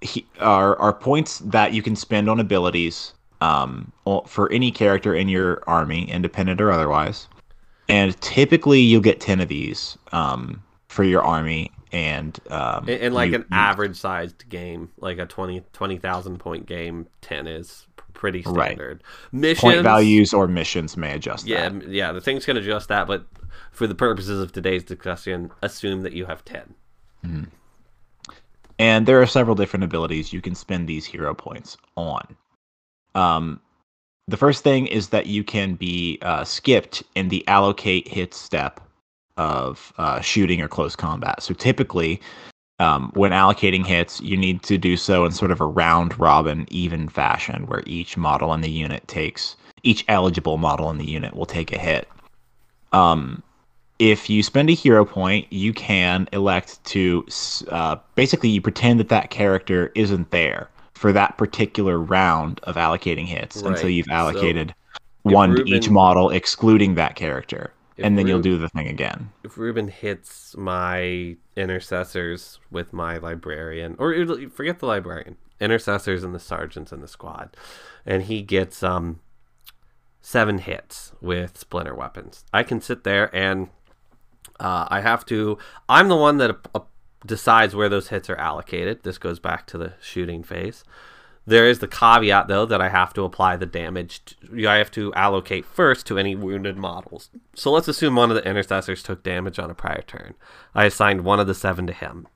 he, 0.00 0.26
are 0.40 0.76
are 0.78 0.92
points 0.92 1.38
that 1.40 1.72
you 1.72 1.82
can 1.82 1.96
spend 1.96 2.28
on 2.28 2.40
abilities 2.40 3.14
um, 3.40 3.92
for 4.26 4.50
any 4.52 4.70
character 4.70 5.14
in 5.14 5.28
your 5.28 5.62
army, 5.66 6.10
independent 6.10 6.60
or 6.60 6.70
otherwise 6.70 7.28
and 7.88 8.18
typically 8.20 8.80
you'll 8.80 9.00
get 9.00 9.20
10 9.20 9.40
of 9.40 9.48
these 9.48 9.98
um, 10.12 10.62
for 10.88 11.04
your 11.04 11.22
army 11.22 11.70
and 11.94 12.38
um, 12.50 12.84
like 12.86 13.30
you- 13.30 13.36
an 13.36 13.42
you- 13.42 13.46
average 13.56 13.96
sized 13.96 14.48
game 14.48 14.90
like 14.98 15.18
a 15.18 15.24
20 15.26 15.60
20000 15.72 16.38
point 16.38 16.66
game 16.66 17.06
10 17.22 17.46
is 17.46 17.86
pretty 18.12 18.42
Right. 18.46 18.66
standard 18.72 19.02
missions 19.32 19.60
point 19.60 19.82
values 19.82 20.34
or 20.34 20.46
missions 20.48 20.96
may 20.96 21.14
adjust 21.14 21.46
yeah 21.46 21.68
that. 21.68 21.88
yeah 21.88 22.12
the 22.12 22.20
things 22.20 22.44
can 22.44 22.56
adjust 22.56 22.88
that 22.88 23.06
but 23.06 23.26
for 23.70 23.86
the 23.86 23.94
purposes 23.94 24.40
of 24.42 24.52
today's 24.52 24.82
discussion 24.84 25.50
assume 25.62 26.02
that 26.02 26.12
you 26.12 26.26
have 26.26 26.44
10 26.44 26.74
and 28.78 29.06
there 29.06 29.20
are 29.20 29.26
several 29.26 29.54
different 29.54 29.84
abilities 29.84 30.32
you 30.32 30.40
can 30.40 30.54
spend 30.54 30.88
these 30.88 31.04
hero 31.06 31.34
points 31.34 31.76
on 31.96 32.36
um, 33.14 33.60
the 34.26 34.36
first 34.36 34.64
thing 34.64 34.86
is 34.86 35.08
that 35.10 35.26
you 35.26 35.44
can 35.44 35.74
be 35.74 36.18
uh, 36.22 36.42
skipped 36.44 37.02
in 37.14 37.28
the 37.28 37.46
allocate 37.46 38.08
hit 38.08 38.34
step 38.34 38.80
of 39.36 39.92
uh, 39.98 40.20
shooting 40.20 40.60
or 40.60 40.68
close 40.68 40.94
combat. 40.96 41.42
So 41.42 41.54
typically 41.54 42.20
um, 42.78 43.10
when 43.14 43.30
allocating 43.30 43.86
hits, 43.86 44.20
you 44.20 44.36
need 44.36 44.62
to 44.64 44.78
do 44.78 44.96
so 44.96 45.24
in 45.24 45.32
sort 45.32 45.50
of 45.50 45.60
a 45.60 45.66
round 45.66 46.18
robin, 46.18 46.66
even 46.70 47.08
fashion, 47.08 47.66
where 47.66 47.82
each 47.86 48.16
model 48.16 48.52
in 48.52 48.60
the 48.60 48.70
unit 48.70 49.06
takes 49.06 49.56
each 49.82 50.04
eligible 50.08 50.56
model 50.56 50.90
in 50.90 50.98
the 50.98 51.04
unit 51.04 51.34
will 51.36 51.46
take 51.46 51.72
a 51.72 51.78
hit. 51.78 52.08
Um, 52.92 53.42
if 53.98 54.28
you 54.28 54.42
spend 54.42 54.70
a 54.70 54.72
hero 54.72 55.04
point, 55.04 55.46
you 55.52 55.72
can 55.72 56.28
elect 56.32 56.82
to 56.86 57.26
uh, 57.70 57.96
basically 58.14 58.48
you 58.48 58.60
pretend 58.60 58.98
that 58.98 59.08
that 59.10 59.30
character 59.30 59.92
isn't 59.94 60.30
there 60.30 60.68
for 60.94 61.12
that 61.12 61.36
particular 61.36 61.98
round 61.98 62.60
of 62.64 62.76
allocating 62.76 63.26
hits 63.26 63.62
until 63.62 63.88
you've 63.88 64.08
allocated 64.10 64.74
if 65.24 65.32
one 65.32 65.54
to 65.56 65.64
each 65.66 65.90
model, 65.90 66.30
excluding 66.30 66.94
that 66.94 67.14
character, 67.14 67.72
If 67.96 68.04
and 68.04 68.18
then 68.18 68.26
you'll 68.26 68.40
do 68.40 68.58
the 68.58 68.68
thing 68.68 68.88
again. 68.88 69.30
if 69.44 69.56
Reuben 69.56 69.88
hits 69.88 70.56
my 70.56 71.36
intercessors 71.56 72.58
with 72.70 72.92
my 72.92 73.18
librarian, 73.18 73.94
or 73.98 74.14
forget 74.48 74.80
the 74.80 74.86
librarian, 74.86 75.36
intercessors 75.60 76.24
and 76.24 76.34
the 76.34 76.40
sergeants 76.40 76.90
in 76.90 77.00
the 77.00 77.08
squad, 77.08 77.56
and 78.04 78.24
he 78.24 78.42
gets 78.42 78.82
um 78.82 79.20
seven 80.20 80.58
hits 80.58 81.12
with 81.20 81.56
splinter 81.56 81.94
weapons, 81.94 82.44
I 82.52 82.64
can 82.64 82.80
sit 82.80 83.04
there 83.04 83.34
and 83.34 83.68
uh, 84.60 84.86
I 84.88 85.00
have 85.00 85.24
to. 85.26 85.58
I'm 85.88 86.08
the 86.08 86.16
one 86.16 86.38
that 86.38 86.56
uh, 86.74 86.80
decides 87.24 87.74
where 87.74 87.88
those 87.88 88.08
hits 88.08 88.28
are 88.30 88.36
allocated. 88.36 89.02
This 89.02 89.18
goes 89.18 89.38
back 89.38 89.66
to 89.68 89.78
the 89.78 89.94
shooting 90.00 90.42
phase. 90.42 90.84
There 91.46 91.68
is 91.68 91.80
the 91.80 91.88
caveat, 91.88 92.48
though, 92.48 92.64
that 92.64 92.80
I 92.80 92.88
have 92.88 93.12
to 93.14 93.22
apply 93.24 93.56
the 93.56 93.66
damage. 93.66 94.22
To, 94.24 94.68
I 94.68 94.76
have 94.76 94.90
to 94.92 95.12
allocate 95.14 95.66
first 95.66 96.06
to 96.06 96.18
any 96.18 96.34
wounded 96.34 96.76
models. 96.76 97.30
So 97.54 97.70
let's 97.70 97.88
assume 97.88 98.16
one 98.16 98.30
of 98.30 98.36
the 98.36 98.48
intercessors 98.48 99.02
took 99.02 99.22
damage 99.22 99.58
on 99.58 99.70
a 99.70 99.74
prior 99.74 100.02
turn. 100.06 100.34
I 100.74 100.86
assigned 100.86 101.22
one 101.24 101.40
of 101.40 101.46
the 101.46 101.54
seven 101.54 101.86
to 101.86 101.92
him. 101.92 102.26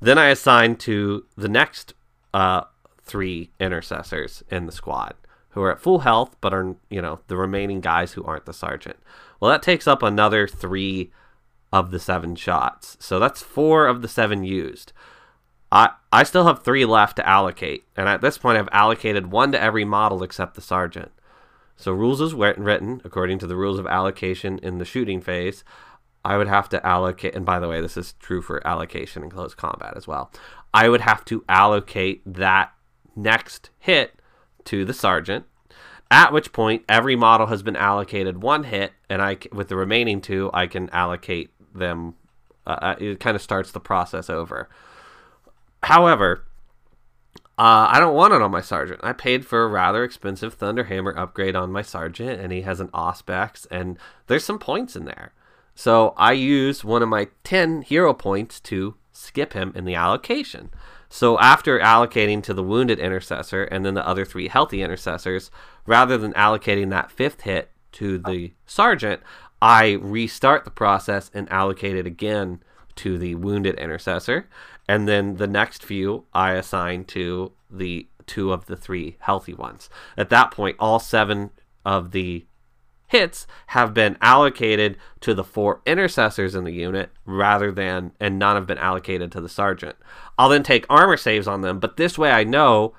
Then 0.00 0.18
I 0.18 0.28
assign 0.28 0.76
to 0.76 1.24
the 1.36 1.48
next 1.48 1.94
uh, 2.32 2.62
three 3.02 3.50
intercessors 3.58 4.44
in 4.50 4.66
the 4.66 4.72
squad 4.72 5.14
who 5.50 5.62
are 5.62 5.72
at 5.72 5.80
full 5.80 6.00
health, 6.00 6.36
but 6.40 6.52
are 6.52 6.76
you 6.90 7.00
know 7.00 7.20
the 7.28 7.36
remaining 7.36 7.80
guys 7.80 8.12
who 8.12 8.24
aren't 8.24 8.44
the 8.44 8.52
sergeant. 8.52 8.96
Well, 9.40 9.50
that 9.50 9.62
takes 9.62 9.86
up 9.86 10.02
another 10.02 10.46
three 10.48 11.12
of 11.72 11.90
the 11.90 12.00
seven 12.00 12.34
shots. 12.36 12.96
So 13.00 13.18
that's 13.18 13.42
four 13.42 13.86
of 13.86 14.02
the 14.02 14.08
seven 14.08 14.44
used. 14.44 14.92
I 15.74 15.90
I 16.12 16.22
still 16.22 16.46
have 16.46 16.62
three 16.62 16.84
left 16.84 17.16
to 17.16 17.28
allocate, 17.28 17.84
and 17.96 18.08
at 18.08 18.20
this 18.20 18.38
point, 18.38 18.56
I've 18.56 18.68
allocated 18.70 19.32
one 19.32 19.50
to 19.52 19.60
every 19.60 19.84
model 19.84 20.22
except 20.22 20.54
the 20.54 20.60
sergeant. 20.60 21.10
So 21.76 21.92
rules 21.92 22.20
is 22.20 22.32
written 22.32 23.02
according 23.04 23.40
to 23.40 23.48
the 23.48 23.56
rules 23.56 23.80
of 23.80 23.86
allocation 23.86 24.60
in 24.60 24.78
the 24.78 24.84
shooting 24.84 25.20
phase. 25.20 25.64
I 26.24 26.38
would 26.38 26.46
have 26.46 26.68
to 26.70 26.86
allocate, 26.86 27.34
and 27.34 27.44
by 27.44 27.58
the 27.58 27.68
way, 27.68 27.80
this 27.80 27.96
is 27.96 28.14
true 28.14 28.40
for 28.40 28.66
allocation 28.66 29.24
in 29.24 29.30
close 29.30 29.54
combat 29.54 29.94
as 29.96 30.06
well. 30.06 30.30
I 30.72 30.88
would 30.88 31.02
have 31.02 31.24
to 31.26 31.44
allocate 31.48 32.22
that 32.24 32.72
next 33.16 33.70
hit 33.78 34.14
to 34.64 34.84
the 34.84 34.94
sergeant. 34.94 35.44
At 36.10 36.32
which 36.32 36.52
point, 36.52 36.84
every 36.88 37.16
model 37.16 37.48
has 37.48 37.62
been 37.64 37.76
allocated 37.76 38.42
one 38.42 38.64
hit, 38.64 38.92
and 39.10 39.20
I, 39.20 39.38
with 39.52 39.68
the 39.68 39.76
remaining 39.76 40.20
two, 40.20 40.50
I 40.54 40.68
can 40.68 40.88
allocate 40.90 41.50
them. 41.74 42.14
Uh, 42.66 42.78
uh, 42.80 42.94
it 42.98 43.20
kind 43.20 43.34
of 43.34 43.42
starts 43.42 43.72
the 43.72 43.80
process 43.80 44.30
over. 44.30 44.68
However, 45.84 46.44
uh, 47.56 47.88
I 47.90 48.00
don't 48.00 48.14
want 48.14 48.34
it 48.34 48.42
on 48.42 48.50
my 48.50 48.60
sergeant. 48.60 49.00
I 49.02 49.12
paid 49.12 49.46
for 49.46 49.62
a 49.62 49.68
rather 49.68 50.02
expensive 50.02 50.58
Thunderhammer 50.58 51.16
upgrade 51.16 51.54
on 51.54 51.70
my 51.70 51.82
sergeant, 51.82 52.40
and 52.40 52.52
he 52.52 52.62
has 52.62 52.80
an 52.80 52.88
Auspex, 52.88 53.66
and 53.70 53.96
there's 54.26 54.44
some 54.44 54.58
points 54.58 54.96
in 54.96 55.04
there. 55.04 55.32
So 55.74 56.14
I 56.16 56.32
use 56.32 56.84
one 56.84 57.02
of 57.02 57.08
my 57.08 57.28
10 57.44 57.82
hero 57.82 58.12
points 58.12 58.60
to 58.60 58.96
skip 59.12 59.52
him 59.52 59.72
in 59.76 59.84
the 59.84 59.94
allocation. 59.94 60.70
So 61.08 61.38
after 61.38 61.78
allocating 61.78 62.42
to 62.44 62.54
the 62.54 62.62
wounded 62.62 62.98
intercessor 62.98 63.64
and 63.64 63.84
then 63.84 63.94
the 63.94 64.06
other 64.06 64.24
three 64.24 64.48
healthy 64.48 64.82
intercessors, 64.82 65.50
rather 65.86 66.18
than 66.18 66.32
allocating 66.32 66.90
that 66.90 67.10
fifth 67.10 67.42
hit 67.42 67.70
to 67.92 68.18
the 68.18 68.52
sergeant, 68.66 69.22
I 69.62 69.92
restart 69.92 70.64
the 70.64 70.72
process 70.72 71.30
and 71.32 71.50
allocate 71.52 71.96
it 71.96 72.06
again 72.06 72.60
to 72.96 73.18
the 73.18 73.34
wounded 73.36 73.76
intercessor. 73.78 74.48
And 74.88 75.08
then 75.08 75.36
the 75.36 75.46
next 75.46 75.84
few 75.84 76.26
I 76.34 76.52
assign 76.52 77.04
to 77.06 77.52
the 77.70 78.06
two 78.26 78.52
of 78.52 78.66
the 78.66 78.76
three 78.76 79.16
healthy 79.20 79.54
ones. 79.54 79.88
At 80.16 80.30
that 80.30 80.50
point, 80.50 80.76
all 80.78 80.98
seven 80.98 81.50
of 81.84 82.12
the 82.12 82.46
hits 83.06 83.46
have 83.68 83.94
been 83.94 84.16
allocated 84.20 84.96
to 85.20 85.34
the 85.34 85.44
four 85.44 85.80
intercessors 85.86 86.54
in 86.54 86.64
the 86.64 86.72
unit 86.72 87.10
rather 87.24 87.70
than, 87.70 88.12
and 88.18 88.38
none 88.38 88.56
have 88.56 88.66
been 88.66 88.78
allocated 88.78 89.30
to 89.32 89.40
the 89.40 89.48
sergeant. 89.48 89.96
I'll 90.38 90.48
then 90.48 90.62
take 90.62 90.86
armor 90.88 91.16
saves 91.16 91.46
on 91.46 91.60
them, 91.60 91.78
but 91.78 91.96
this 91.96 92.18
way 92.18 92.30
I 92.30 92.44
know, 92.44 92.94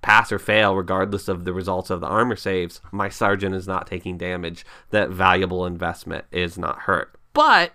pass 0.00 0.30
or 0.32 0.38
fail, 0.38 0.74
regardless 0.74 1.28
of 1.28 1.44
the 1.44 1.52
results 1.52 1.90
of 1.90 2.00
the 2.00 2.06
armor 2.06 2.36
saves, 2.36 2.80
my 2.92 3.08
sergeant 3.08 3.54
is 3.54 3.66
not 3.66 3.86
taking 3.86 4.16
damage. 4.16 4.64
That 4.90 5.10
valuable 5.10 5.66
investment 5.66 6.24
is 6.30 6.56
not 6.56 6.80
hurt. 6.80 7.18
But, 7.32 7.72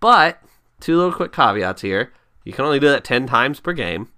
but, 0.00 0.40
two 0.80 0.96
little 0.96 1.12
quick 1.12 1.32
caveats 1.32 1.82
here. 1.82 2.12
You 2.46 2.52
can 2.52 2.64
only 2.64 2.78
do 2.78 2.88
that 2.88 3.02
10 3.02 3.26
times 3.26 3.58
per 3.58 3.72
game. 3.72 4.08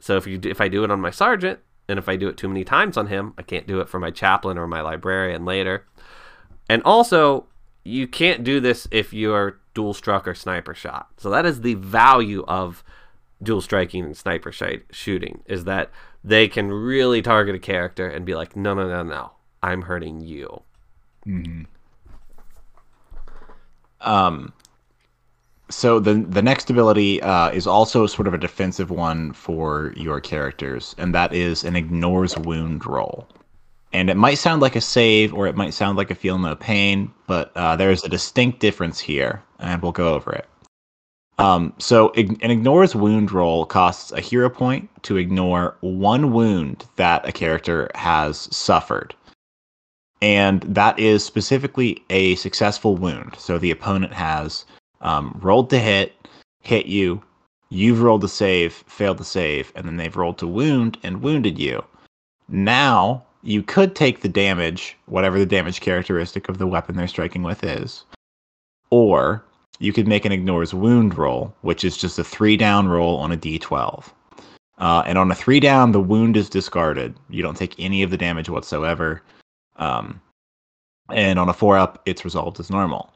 So 0.00 0.16
if 0.16 0.26
you 0.26 0.40
if 0.42 0.62
I 0.62 0.68
do 0.68 0.82
it 0.82 0.90
on 0.90 0.98
my 0.98 1.10
sergeant, 1.10 1.60
and 1.88 1.98
if 1.98 2.08
I 2.08 2.16
do 2.16 2.26
it 2.28 2.38
too 2.38 2.48
many 2.48 2.64
times 2.64 2.96
on 2.96 3.08
him, 3.08 3.34
I 3.36 3.42
can't 3.42 3.66
do 3.66 3.80
it 3.80 3.88
for 3.88 4.00
my 4.00 4.10
chaplain 4.10 4.56
or 4.56 4.66
my 4.66 4.80
librarian 4.80 5.44
later. 5.44 5.86
And 6.70 6.82
also, 6.84 7.46
you 7.84 8.08
can't 8.08 8.42
do 8.42 8.60
this 8.60 8.88
if 8.90 9.12
you're 9.12 9.60
duel 9.74 9.92
struck 9.92 10.26
or 10.26 10.34
sniper 10.34 10.74
shot. 10.74 11.08
So 11.18 11.28
that 11.28 11.44
is 11.44 11.60
the 11.60 11.74
value 11.74 12.44
of 12.48 12.82
duel 13.42 13.60
striking 13.60 14.04
and 14.06 14.16
sniper 14.16 14.50
sh- 14.50 14.86
shooting 14.90 15.42
is 15.44 15.64
that 15.64 15.90
they 16.22 16.48
can 16.48 16.72
really 16.72 17.20
target 17.20 17.54
a 17.54 17.58
character 17.58 18.08
and 18.08 18.24
be 18.24 18.34
like, 18.34 18.56
no, 18.56 18.72
no, 18.72 18.88
no, 18.88 19.02
no, 19.02 19.32
I'm 19.62 19.82
hurting 19.82 20.22
you. 20.22 20.62
Um, 24.00 24.54
so 25.74 25.98
the 25.98 26.14
the 26.14 26.42
next 26.42 26.70
ability 26.70 27.20
uh, 27.22 27.50
is 27.50 27.66
also 27.66 28.06
sort 28.06 28.28
of 28.28 28.34
a 28.34 28.38
defensive 28.38 28.90
one 28.90 29.32
for 29.32 29.92
your 29.96 30.20
characters, 30.20 30.94
and 30.98 31.14
that 31.14 31.32
is 31.34 31.64
an 31.64 31.76
ignores 31.76 32.38
wound 32.38 32.86
roll. 32.86 33.28
And 33.92 34.10
it 34.10 34.16
might 34.16 34.38
sound 34.38 34.62
like 34.62 34.76
a 34.76 34.80
save, 34.80 35.32
or 35.34 35.46
it 35.46 35.56
might 35.56 35.74
sound 35.74 35.96
like 35.96 36.10
a 36.10 36.14
feel 36.14 36.38
no 36.38 36.56
pain, 36.56 37.12
but 37.26 37.52
uh, 37.56 37.76
there's 37.76 38.02
a 38.04 38.08
distinct 38.08 38.60
difference 38.60 38.98
here, 38.98 39.42
and 39.58 39.82
we'll 39.82 39.92
go 39.92 40.14
over 40.14 40.32
it. 40.32 40.48
Um, 41.38 41.72
so 41.78 42.10
an 42.12 42.50
ignores 42.50 42.94
wound 42.94 43.32
roll 43.32 43.66
costs 43.66 44.12
a 44.12 44.20
hero 44.20 44.48
point 44.48 44.88
to 45.04 45.16
ignore 45.16 45.76
one 45.80 46.32
wound 46.32 46.86
that 46.96 47.28
a 47.28 47.32
character 47.32 47.90
has 47.94 48.48
suffered. 48.54 49.14
And 50.22 50.62
that 50.62 50.98
is 50.98 51.24
specifically 51.24 52.02
a 52.10 52.36
successful 52.36 52.96
wound. 52.96 53.34
So 53.38 53.58
the 53.58 53.72
opponent 53.72 54.12
has 54.12 54.64
um, 55.04 55.38
rolled 55.42 55.70
to 55.70 55.78
hit, 55.78 56.14
hit 56.62 56.86
you, 56.86 57.22
you've 57.68 58.02
rolled 58.02 58.22
to 58.22 58.28
save, 58.28 58.72
failed 58.72 59.18
to 59.18 59.24
save, 59.24 59.72
and 59.76 59.86
then 59.86 59.96
they've 59.96 60.16
rolled 60.16 60.38
to 60.38 60.46
wound 60.46 60.98
and 61.02 61.22
wounded 61.22 61.58
you. 61.58 61.84
Now 62.48 63.22
you 63.42 63.62
could 63.62 63.94
take 63.94 64.20
the 64.20 64.28
damage, 64.28 64.96
whatever 65.06 65.38
the 65.38 65.46
damage 65.46 65.80
characteristic 65.80 66.48
of 66.48 66.58
the 66.58 66.66
weapon 66.66 66.96
they're 66.96 67.06
striking 67.06 67.42
with 67.42 67.62
is, 67.62 68.04
or 68.90 69.44
you 69.78 69.92
could 69.92 70.08
make 70.08 70.24
an 70.24 70.32
ignores 70.32 70.72
wound 70.72 71.16
roll, 71.18 71.54
which 71.60 71.84
is 71.84 71.96
just 71.96 72.18
a 72.18 72.24
three 72.24 72.56
down 72.56 72.88
roll 72.88 73.18
on 73.18 73.32
a 73.32 73.36
d12. 73.36 74.10
Uh, 74.78 75.02
and 75.06 75.18
on 75.18 75.30
a 75.30 75.34
three 75.34 75.60
down, 75.60 75.92
the 75.92 76.00
wound 76.00 76.36
is 76.36 76.48
discarded. 76.48 77.14
You 77.28 77.42
don't 77.42 77.56
take 77.56 77.74
any 77.78 78.02
of 78.02 78.10
the 78.10 78.16
damage 78.16 78.48
whatsoever. 78.48 79.22
Um, 79.76 80.20
and 81.10 81.38
on 81.38 81.48
a 81.48 81.52
four 81.52 81.76
up, 81.76 82.02
it's 82.06 82.24
resolved 82.24 82.58
as 82.58 82.70
normal. 82.70 83.12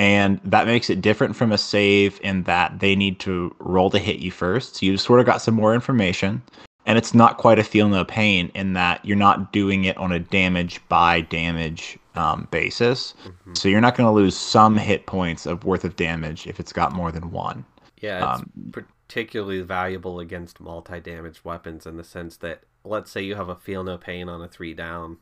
And 0.00 0.40
that 0.44 0.66
makes 0.66 0.88
it 0.88 1.02
different 1.02 1.36
from 1.36 1.52
a 1.52 1.58
save 1.58 2.18
in 2.22 2.44
that 2.44 2.80
they 2.80 2.96
need 2.96 3.20
to 3.20 3.54
roll 3.58 3.90
to 3.90 3.98
hit 3.98 4.20
you 4.20 4.30
first. 4.30 4.76
So 4.76 4.86
you've 4.86 4.98
sort 4.98 5.20
of 5.20 5.26
got 5.26 5.42
some 5.42 5.54
more 5.54 5.74
information. 5.74 6.42
And 6.86 6.96
it's 6.96 7.12
not 7.12 7.36
quite 7.36 7.58
a 7.58 7.62
feel 7.62 7.86
no 7.86 8.02
pain 8.06 8.50
in 8.54 8.72
that 8.72 9.04
you're 9.04 9.14
not 9.14 9.52
doing 9.52 9.84
it 9.84 9.98
on 9.98 10.10
a 10.10 10.18
damage 10.18 10.80
by 10.88 11.20
damage 11.20 11.98
um, 12.14 12.48
basis. 12.50 13.12
Mm-hmm. 13.26 13.52
So 13.54 13.68
you're 13.68 13.82
not 13.82 13.94
going 13.94 14.06
to 14.06 14.10
lose 14.10 14.34
some 14.34 14.78
hit 14.78 15.04
points 15.04 15.44
of 15.44 15.64
worth 15.64 15.84
of 15.84 15.96
damage 15.96 16.46
if 16.46 16.58
it's 16.58 16.72
got 16.72 16.94
more 16.94 17.12
than 17.12 17.30
one. 17.30 17.66
Yeah, 18.00 18.36
it's 18.36 18.42
Um, 18.42 18.72
particularly 19.06 19.60
valuable 19.60 20.18
against 20.18 20.60
multi-damage 20.60 21.44
weapons 21.44 21.84
in 21.84 21.98
the 21.98 22.04
sense 22.04 22.38
that 22.38 22.62
let's 22.84 23.10
say 23.10 23.20
you 23.20 23.34
have 23.34 23.50
a 23.50 23.56
feel 23.56 23.84
no 23.84 23.98
pain 23.98 24.30
on 24.30 24.40
a 24.40 24.48
three 24.48 24.72
down, 24.72 25.18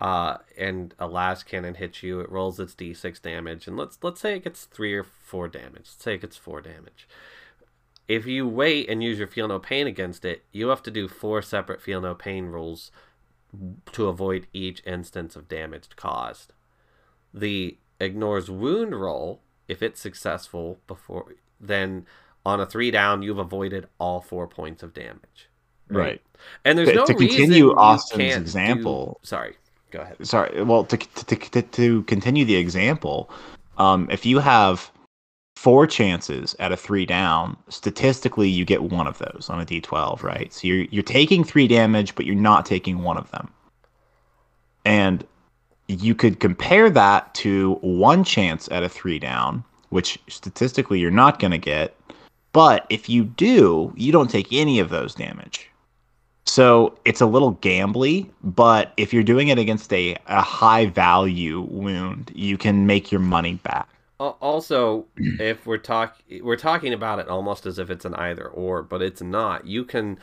uh, 0.00 0.38
and 0.56 0.94
a 0.98 1.06
lascannon 1.08 1.76
hits 1.76 2.02
you, 2.02 2.20
it 2.20 2.30
rolls 2.30 2.58
its 2.58 2.74
d6 2.74 3.20
damage, 3.20 3.66
and 3.66 3.76
let's 3.76 3.98
let's 4.02 4.20
say 4.20 4.36
it 4.36 4.44
gets 4.44 4.64
three 4.64 4.94
or 4.94 5.04
four 5.04 5.48
damage. 5.48 5.74
Let's 5.86 6.02
say 6.02 6.14
it 6.14 6.22
gets 6.22 6.36
four 6.36 6.60
damage. 6.60 7.06
If 8.08 8.26
you 8.26 8.48
wait 8.48 8.88
and 8.88 9.02
use 9.02 9.18
your 9.18 9.28
feel 9.28 9.46
no 9.48 9.58
pain 9.58 9.86
against 9.86 10.24
it, 10.24 10.42
you 10.52 10.68
have 10.68 10.82
to 10.84 10.90
do 10.90 11.06
four 11.06 11.42
separate 11.42 11.80
feel 11.80 12.00
no 12.00 12.14
pain 12.14 12.46
rolls 12.46 12.90
to 13.92 14.06
avoid 14.08 14.46
each 14.52 14.82
instance 14.86 15.36
of 15.36 15.48
damage 15.48 15.88
caused. 15.96 16.52
The 17.32 17.76
ignores 18.00 18.50
wound 18.50 18.98
roll, 19.00 19.42
if 19.68 19.82
it's 19.82 20.00
successful 20.00 20.80
before 20.86 21.34
then 21.60 22.06
on 22.44 22.58
a 22.58 22.66
three 22.66 22.90
down, 22.90 23.22
you've 23.22 23.38
avoided 23.38 23.86
all 23.98 24.20
four 24.20 24.48
points 24.48 24.82
of 24.82 24.94
damage. 24.94 25.48
Right. 25.88 26.22
And 26.64 26.78
there's 26.78 26.88
To- 26.88 26.94
no 26.94 27.04
to 27.06 27.14
reason 27.14 27.36
continue 27.36 27.74
Austin's 27.74 28.18
can't 28.18 28.34
do- 28.36 28.42
example- 28.42 29.20
Sorry, 29.22 29.56
go 29.90 30.00
ahead. 30.00 30.16
Sorry. 30.26 30.62
Well, 30.62 30.84
to, 30.84 30.96
to, 30.96 31.36
to, 31.36 31.62
to 31.62 32.02
continue 32.04 32.44
the 32.44 32.56
example, 32.56 33.30
um, 33.78 34.08
if 34.10 34.24
you 34.26 34.38
have 34.38 34.90
four 35.56 35.86
chances 35.86 36.56
at 36.58 36.72
a 36.72 36.76
three 36.76 37.04
down, 37.04 37.56
statistically 37.68 38.48
you 38.48 38.64
get 38.64 38.84
one 38.84 39.06
of 39.06 39.18
those 39.18 39.48
on 39.50 39.60
a 39.60 39.66
d12, 39.66 40.22
right? 40.22 40.52
So 40.52 40.66
you're 40.66 40.86
you're 40.90 41.02
taking 41.02 41.44
three 41.44 41.68
damage, 41.68 42.14
but 42.14 42.24
you're 42.24 42.34
not 42.34 42.64
taking 42.64 43.02
one 43.02 43.18
of 43.18 43.30
them. 43.30 43.50
And 44.84 45.26
you 45.86 46.14
could 46.14 46.40
compare 46.40 46.88
that 46.90 47.34
to 47.34 47.74
one 47.82 48.24
chance 48.24 48.68
at 48.70 48.82
a 48.82 48.88
three 48.88 49.18
down, 49.18 49.64
which 49.90 50.18
statistically 50.28 51.00
you're 51.00 51.10
not 51.10 51.38
going 51.38 51.50
to 51.50 51.58
get. 51.58 51.94
But 52.52 52.86
if 52.90 53.08
you 53.08 53.24
do, 53.24 53.92
you 53.96 54.12
don't 54.12 54.30
take 54.30 54.52
any 54.52 54.78
of 54.80 54.88
those 54.88 55.14
damage. 55.14 55.70
So 56.50 56.98
it's 57.04 57.20
a 57.20 57.26
little 57.26 57.54
gambly, 57.54 58.28
but 58.42 58.92
if 58.96 59.12
you're 59.12 59.22
doing 59.22 59.48
it 59.48 59.58
against 59.60 59.92
a, 59.92 60.16
a 60.26 60.42
high 60.42 60.86
value 60.86 61.60
wound, 61.60 62.32
you 62.34 62.58
can 62.58 62.86
make 62.86 63.12
your 63.12 63.20
money 63.20 63.54
back. 63.54 63.88
Also, 64.18 65.06
if 65.16 65.64
we're 65.64 65.78
talk 65.78 66.16
we're 66.42 66.56
talking 66.56 66.92
about 66.92 67.20
it 67.20 67.28
almost 67.28 67.66
as 67.66 67.78
if 67.78 67.88
it's 67.88 68.04
an 68.04 68.16
either 68.16 68.48
or, 68.48 68.82
but 68.82 69.00
it's 69.00 69.22
not. 69.22 69.68
You 69.68 69.84
can 69.84 70.18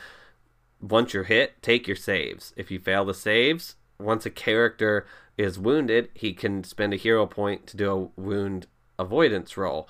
once 0.82 1.14
you're 1.14 1.24
hit, 1.24 1.62
take 1.62 1.86
your 1.86 1.96
saves. 1.96 2.52
If 2.58 2.70
you 2.70 2.78
fail 2.78 3.06
the 3.06 3.14
saves, 3.14 3.76
once 3.98 4.26
a 4.26 4.30
character 4.30 5.06
is 5.38 5.58
wounded, 5.58 6.10
he 6.12 6.34
can 6.34 6.62
spend 6.62 6.92
a 6.92 6.96
hero 6.96 7.24
point 7.24 7.66
to 7.68 7.76
do 7.78 7.90
a 7.90 8.20
wound 8.20 8.66
avoidance 8.98 9.56
roll. 9.56 9.88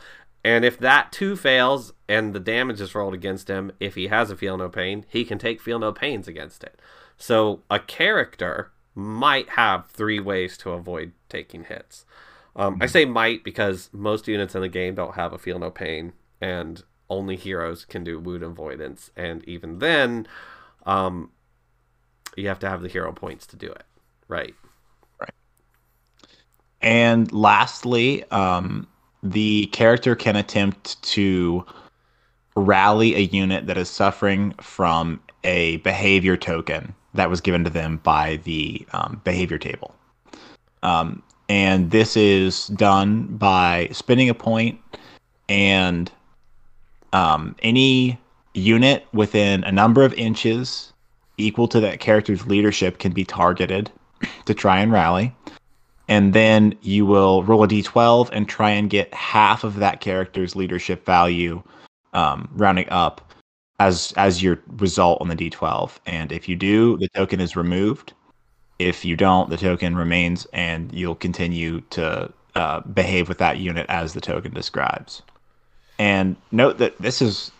And 0.48 0.64
if 0.64 0.78
that 0.78 1.12
too 1.12 1.36
fails 1.36 1.92
and 2.08 2.32
the 2.32 2.40
damage 2.40 2.80
is 2.80 2.94
rolled 2.94 3.12
against 3.12 3.48
him, 3.48 3.70
if 3.80 3.96
he 3.96 4.06
has 4.06 4.30
a 4.30 4.36
feel 4.36 4.56
no 4.56 4.70
pain, 4.70 5.04
he 5.06 5.22
can 5.22 5.36
take 5.36 5.60
feel 5.60 5.78
no 5.78 5.92
pains 5.92 6.26
against 6.26 6.64
it. 6.64 6.80
So 7.18 7.64
a 7.70 7.78
character 7.78 8.72
might 8.94 9.50
have 9.50 9.90
three 9.90 10.18
ways 10.18 10.56
to 10.58 10.70
avoid 10.70 11.12
taking 11.28 11.64
hits. 11.64 12.06
Um, 12.56 12.78
I 12.80 12.86
say 12.86 13.04
might 13.04 13.44
because 13.44 13.90
most 13.92 14.26
units 14.26 14.54
in 14.54 14.62
the 14.62 14.70
game 14.70 14.94
don't 14.94 15.16
have 15.16 15.34
a 15.34 15.38
feel 15.38 15.58
no 15.58 15.70
pain, 15.70 16.14
and 16.40 16.82
only 17.10 17.36
heroes 17.36 17.84
can 17.84 18.02
do 18.02 18.18
wound 18.18 18.42
avoidance. 18.42 19.10
And 19.14 19.46
even 19.46 19.80
then, 19.80 20.26
um, 20.86 21.30
you 22.38 22.48
have 22.48 22.58
to 22.60 22.70
have 22.70 22.80
the 22.80 22.88
hero 22.88 23.12
points 23.12 23.46
to 23.48 23.56
do 23.56 23.70
it. 23.70 23.84
Right. 24.28 24.54
Right. 25.20 25.34
And 26.80 27.30
lastly, 27.32 28.24
um, 28.30 28.86
the 29.22 29.66
character 29.66 30.14
can 30.14 30.36
attempt 30.36 31.00
to 31.02 31.64
rally 32.56 33.14
a 33.14 33.20
unit 33.20 33.66
that 33.66 33.78
is 33.78 33.88
suffering 33.88 34.52
from 34.60 35.20
a 35.44 35.76
behavior 35.78 36.36
token 36.36 36.94
that 37.14 37.30
was 37.30 37.40
given 37.40 37.64
to 37.64 37.70
them 37.70 37.98
by 38.02 38.36
the 38.44 38.86
um, 38.92 39.20
behavior 39.24 39.58
table. 39.58 39.94
Um, 40.82 41.22
and 41.48 41.90
this 41.90 42.16
is 42.16 42.66
done 42.68 43.24
by 43.36 43.88
spinning 43.92 44.28
a 44.28 44.34
point 44.34 44.80
and 45.48 46.10
um, 47.12 47.56
any 47.62 48.18
unit 48.54 49.06
within 49.12 49.64
a 49.64 49.72
number 49.72 50.02
of 50.02 50.12
inches 50.14 50.92
equal 51.38 51.68
to 51.68 51.80
that 51.80 52.00
character's 52.00 52.46
leadership 52.46 52.98
can 52.98 53.12
be 53.12 53.24
targeted 53.24 53.90
to 54.44 54.54
try 54.54 54.78
and 54.80 54.92
rally 54.92 55.34
and 56.08 56.32
then 56.32 56.74
you 56.82 57.06
will 57.06 57.42
roll 57.44 57.62
a 57.62 57.68
d12 57.68 58.30
and 58.32 58.48
try 58.48 58.70
and 58.70 58.90
get 58.90 59.12
half 59.14 59.64
of 59.64 59.76
that 59.76 60.00
character's 60.00 60.56
leadership 60.56 61.04
value 61.04 61.62
um, 62.14 62.48
rounding 62.52 62.88
up 62.88 63.32
as 63.78 64.12
as 64.16 64.42
your 64.42 64.58
result 64.78 65.20
on 65.20 65.28
the 65.28 65.36
d12 65.36 65.92
and 66.06 66.32
if 66.32 66.48
you 66.48 66.56
do 66.56 66.96
the 66.98 67.08
token 67.08 67.40
is 67.40 67.56
removed. 67.56 68.12
If 68.78 69.04
you 69.04 69.16
don't 69.16 69.50
the 69.50 69.56
token 69.56 69.96
remains 69.96 70.46
and 70.52 70.92
you'll 70.92 71.16
continue 71.16 71.80
to 71.90 72.32
uh, 72.54 72.80
behave 72.80 73.28
with 73.28 73.38
that 73.38 73.58
unit 73.58 73.86
as 73.88 74.14
the 74.14 74.20
token 74.20 74.52
describes. 74.52 75.22
And 75.98 76.36
note 76.52 76.78
that 76.78 76.96
this 76.98 77.20
is 77.20 77.50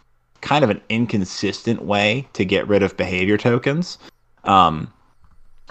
kind 0.41 0.63
of 0.63 0.71
an 0.71 0.81
inconsistent 0.89 1.83
way 1.83 2.29
to 2.33 2.45
get 2.45 2.69
rid 2.69 2.83
of 2.83 2.97
behavior 2.97 3.37
tokens. 3.37 3.99
Um, 4.45 4.93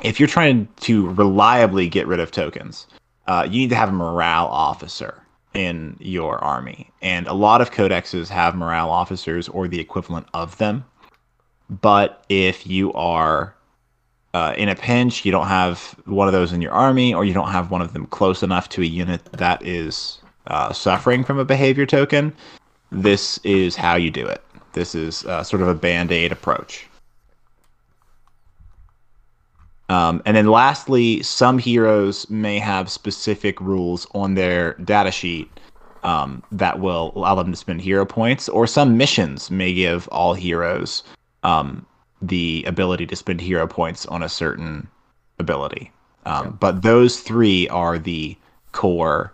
if 0.01 0.19
you're 0.19 0.27
trying 0.27 0.67
to 0.81 1.09
reliably 1.11 1.89
get 1.89 2.07
rid 2.07 2.19
of 2.19 2.31
tokens, 2.31 2.87
uh, 3.27 3.47
you 3.49 3.59
need 3.59 3.69
to 3.69 3.75
have 3.75 3.89
a 3.89 3.93
morale 3.93 4.47
officer 4.47 5.21
in 5.53 5.97
your 5.99 6.37
army. 6.43 6.91
And 7.01 7.27
a 7.27 7.33
lot 7.33 7.61
of 7.61 7.71
codexes 7.71 8.29
have 8.29 8.55
morale 8.55 8.89
officers 8.89 9.49
or 9.49 9.67
the 9.67 9.79
equivalent 9.79 10.27
of 10.33 10.57
them. 10.57 10.85
But 11.69 12.23
if 12.29 12.67
you 12.67 12.93
are 12.93 13.55
uh, 14.33 14.53
in 14.57 14.69
a 14.69 14.75
pinch, 14.75 15.25
you 15.25 15.31
don't 15.31 15.47
have 15.47 15.95
one 16.05 16.27
of 16.27 16.31
those 16.31 16.53
in 16.53 16.61
your 16.61 16.71
army, 16.71 17.13
or 17.13 17.25
you 17.25 17.33
don't 17.33 17.51
have 17.51 17.71
one 17.71 17.81
of 17.81 17.93
them 17.93 18.05
close 18.07 18.43
enough 18.43 18.69
to 18.69 18.81
a 18.81 18.85
unit 18.85 19.25
that 19.33 19.65
is 19.65 20.19
uh, 20.47 20.71
suffering 20.71 21.23
from 21.23 21.39
a 21.39 21.45
behavior 21.45 21.85
token, 21.85 22.33
this 22.91 23.37
is 23.39 23.75
how 23.75 23.95
you 23.95 24.09
do 24.09 24.25
it. 24.25 24.43
This 24.73 24.95
is 24.95 25.25
uh, 25.25 25.43
sort 25.43 25.61
of 25.61 25.67
a 25.67 25.75
band 25.75 26.11
aid 26.11 26.31
approach. 26.31 26.86
Um, 29.89 30.21
and 30.25 30.35
then 30.35 30.47
lastly, 30.47 31.23
some 31.23 31.57
heroes 31.57 32.29
may 32.29 32.59
have 32.59 32.91
specific 32.91 33.59
rules 33.61 34.05
on 34.13 34.35
their 34.35 34.73
data 34.73 35.11
sheet 35.11 35.49
um, 36.03 36.43
that 36.51 36.79
will 36.79 37.13
allow 37.15 37.35
them 37.35 37.51
to 37.51 37.57
spend 37.57 37.81
hero 37.81 38.05
points, 38.05 38.49
or 38.49 38.67
some 38.67 38.97
missions 38.97 39.49
may 39.49 39.73
give 39.73 40.07
all 40.09 40.33
heroes 40.33 41.03
um, 41.43 41.85
the 42.21 42.63
ability 42.67 43.05
to 43.07 43.15
spend 43.15 43.39
hero 43.39 43.67
points 43.67 44.05
on 44.07 44.23
a 44.23 44.29
certain 44.29 44.87
ability. 45.39 45.91
Um, 46.25 46.57
But 46.59 46.81
those 46.81 47.21
three 47.21 47.69
are 47.69 47.97
the 47.97 48.37
core 48.73 49.31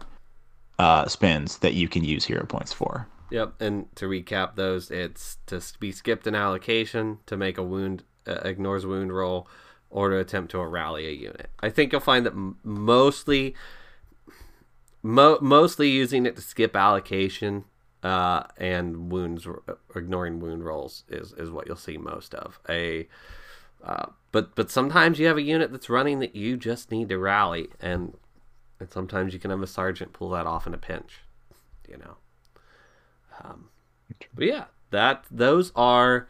uh, 0.78 1.08
spins 1.08 1.58
that 1.60 1.74
you 1.74 1.88
can 1.88 2.04
use 2.04 2.26
hero 2.26 2.46
points 2.46 2.72
for. 2.74 3.08
Yep, 3.32 3.62
and 3.62 3.96
to 3.96 4.06
recap 4.06 4.56
those, 4.56 4.92
it's 4.92 5.38
to 5.48 5.60
be 5.80 5.92
skipped 5.92 6.28
an 6.28 6.36
allocation, 6.36 7.18
to 7.26 7.36
make 7.36 7.58
a 7.58 7.64
wound 7.64 8.04
uh, 8.28 8.42
ignores 8.46 8.86
wound 8.86 9.12
roll, 9.12 9.48
or 9.94 10.10
to 10.10 10.18
attempt 10.18 10.52
to 10.52 10.66
rally 10.66 11.08
a 11.08 11.12
unit. 11.12 11.50
I 11.60 11.70
think 11.70 11.92
you'll 11.92 12.02
find 12.02 12.26
that 12.26 12.34
mostly, 12.64 13.54
mo- 15.04 15.38
mostly 15.40 15.90
using 15.90 16.26
it 16.26 16.36
to 16.36 16.42
skip 16.42 16.76
allocation 16.76 17.66
uh, 18.02 18.44
and 18.58 19.12
wounds, 19.12 19.48
ignoring 19.96 20.40
wound 20.40 20.66
rolls 20.66 21.04
is 21.08 21.32
is 21.34 21.52
what 21.52 21.68
you'll 21.68 21.76
see 21.76 21.98
most 21.98 22.34
of. 22.34 22.60
A 22.68 23.08
uh, 23.84 24.08
but 24.32 24.56
but 24.56 24.72
sometimes 24.72 25.20
you 25.20 25.28
have 25.28 25.38
a 25.38 25.44
unit 25.44 25.72
that's 25.72 25.90
running 25.90 26.20
that 26.20 26.36
you 26.36 26.58
just 26.58 26.90
need 26.92 27.10
to 27.10 27.20
rally, 27.20 27.70
and 27.80 28.18
and 28.80 28.92
sometimes 28.92 29.32
you 29.32 29.40
can 29.40 29.52
have 29.52 29.62
a 29.62 29.68
sergeant 29.68 30.12
pull 30.12 30.32
that 30.32 30.48
off 30.48 30.66
in 30.66 30.74
a 30.74 30.78
pinch, 30.78 31.20
you 31.88 31.98
know. 31.98 32.18
Um, 33.44 33.70
but 34.34 34.46
yeah, 34.46 34.66
that 34.90 35.26
those 35.30 35.72
are 35.76 36.28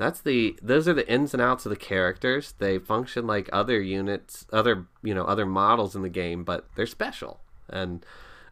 that's 0.00 0.20
the 0.20 0.58
those 0.62 0.88
are 0.88 0.94
the 0.94 1.08
ins 1.10 1.34
and 1.34 1.42
outs 1.42 1.66
of 1.66 1.70
the 1.70 1.76
characters. 1.76 2.54
They 2.58 2.78
function 2.78 3.26
like 3.26 3.48
other 3.52 3.80
units, 3.80 4.46
other 4.52 4.86
you 5.02 5.14
know 5.14 5.24
other 5.24 5.46
models 5.46 5.94
in 5.94 6.02
the 6.02 6.08
game, 6.08 6.44
but 6.44 6.66
they're 6.74 6.86
special, 6.86 7.40
and 7.68 8.04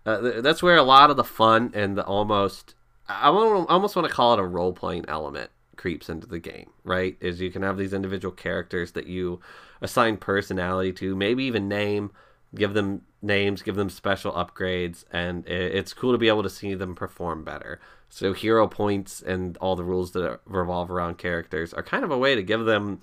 uh, 0.05 0.41
that's 0.41 0.63
where 0.63 0.77
a 0.77 0.83
lot 0.83 1.11
of 1.11 1.17
the 1.17 1.25
fun 1.25 1.71
and 1.75 1.97
the 1.97 2.05
almost 2.05 2.75
I 3.09 3.29
almost 3.29 3.97
want 3.97 4.07
to 4.07 4.15
call 4.15 4.35
it 4.35 4.41
a 4.41 4.45
role 4.45 4.73
playing 4.73 5.07
element 5.09 5.51
creeps 5.77 6.09
into 6.09 6.27
the 6.27 6.39
game, 6.39 6.71
right? 6.85 7.17
Is 7.21 7.41
you 7.41 7.51
can 7.51 7.63
have 7.63 7.79
these 7.79 7.95
individual 7.95 8.33
characters 8.33 8.93
that 8.93 9.07
you 9.07 9.41
assign 9.81 10.19
personality 10.19 10.93
to, 10.93 11.17
maybe 11.17 11.45
even 11.45 11.69
name, 11.69 12.11
give 12.55 12.75
them 12.75 13.03
names, 13.23 13.63
give 13.63 13.77
them 13.77 13.89
special 13.89 14.33
upgrades, 14.33 15.05
and 15.11 15.47
it's 15.47 15.95
cool 15.95 16.13
to 16.13 16.19
be 16.19 16.29
able 16.29 16.43
to 16.43 16.51
see 16.51 16.75
them 16.75 16.95
perform 16.95 17.45
better. 17.45 17.81
So 18.09 18.33
hero 18.33 18.67
points 18.67 19.21
and 19.21 19.57
all 19.59 19.77
the 19.77 19.85
rules 19.85 20.13
that 20.13 20.41
revolve 20.47 20.91
around 20.91 21.19
characters 21.19 21.75
are 21.75 21.83
kind 21.83 22.05
of 22.05 22.11
a 22.11 22.19
way 22.19 22.35
to 22.35 22.43
give 22.43 22.65
them, 22.65 23.01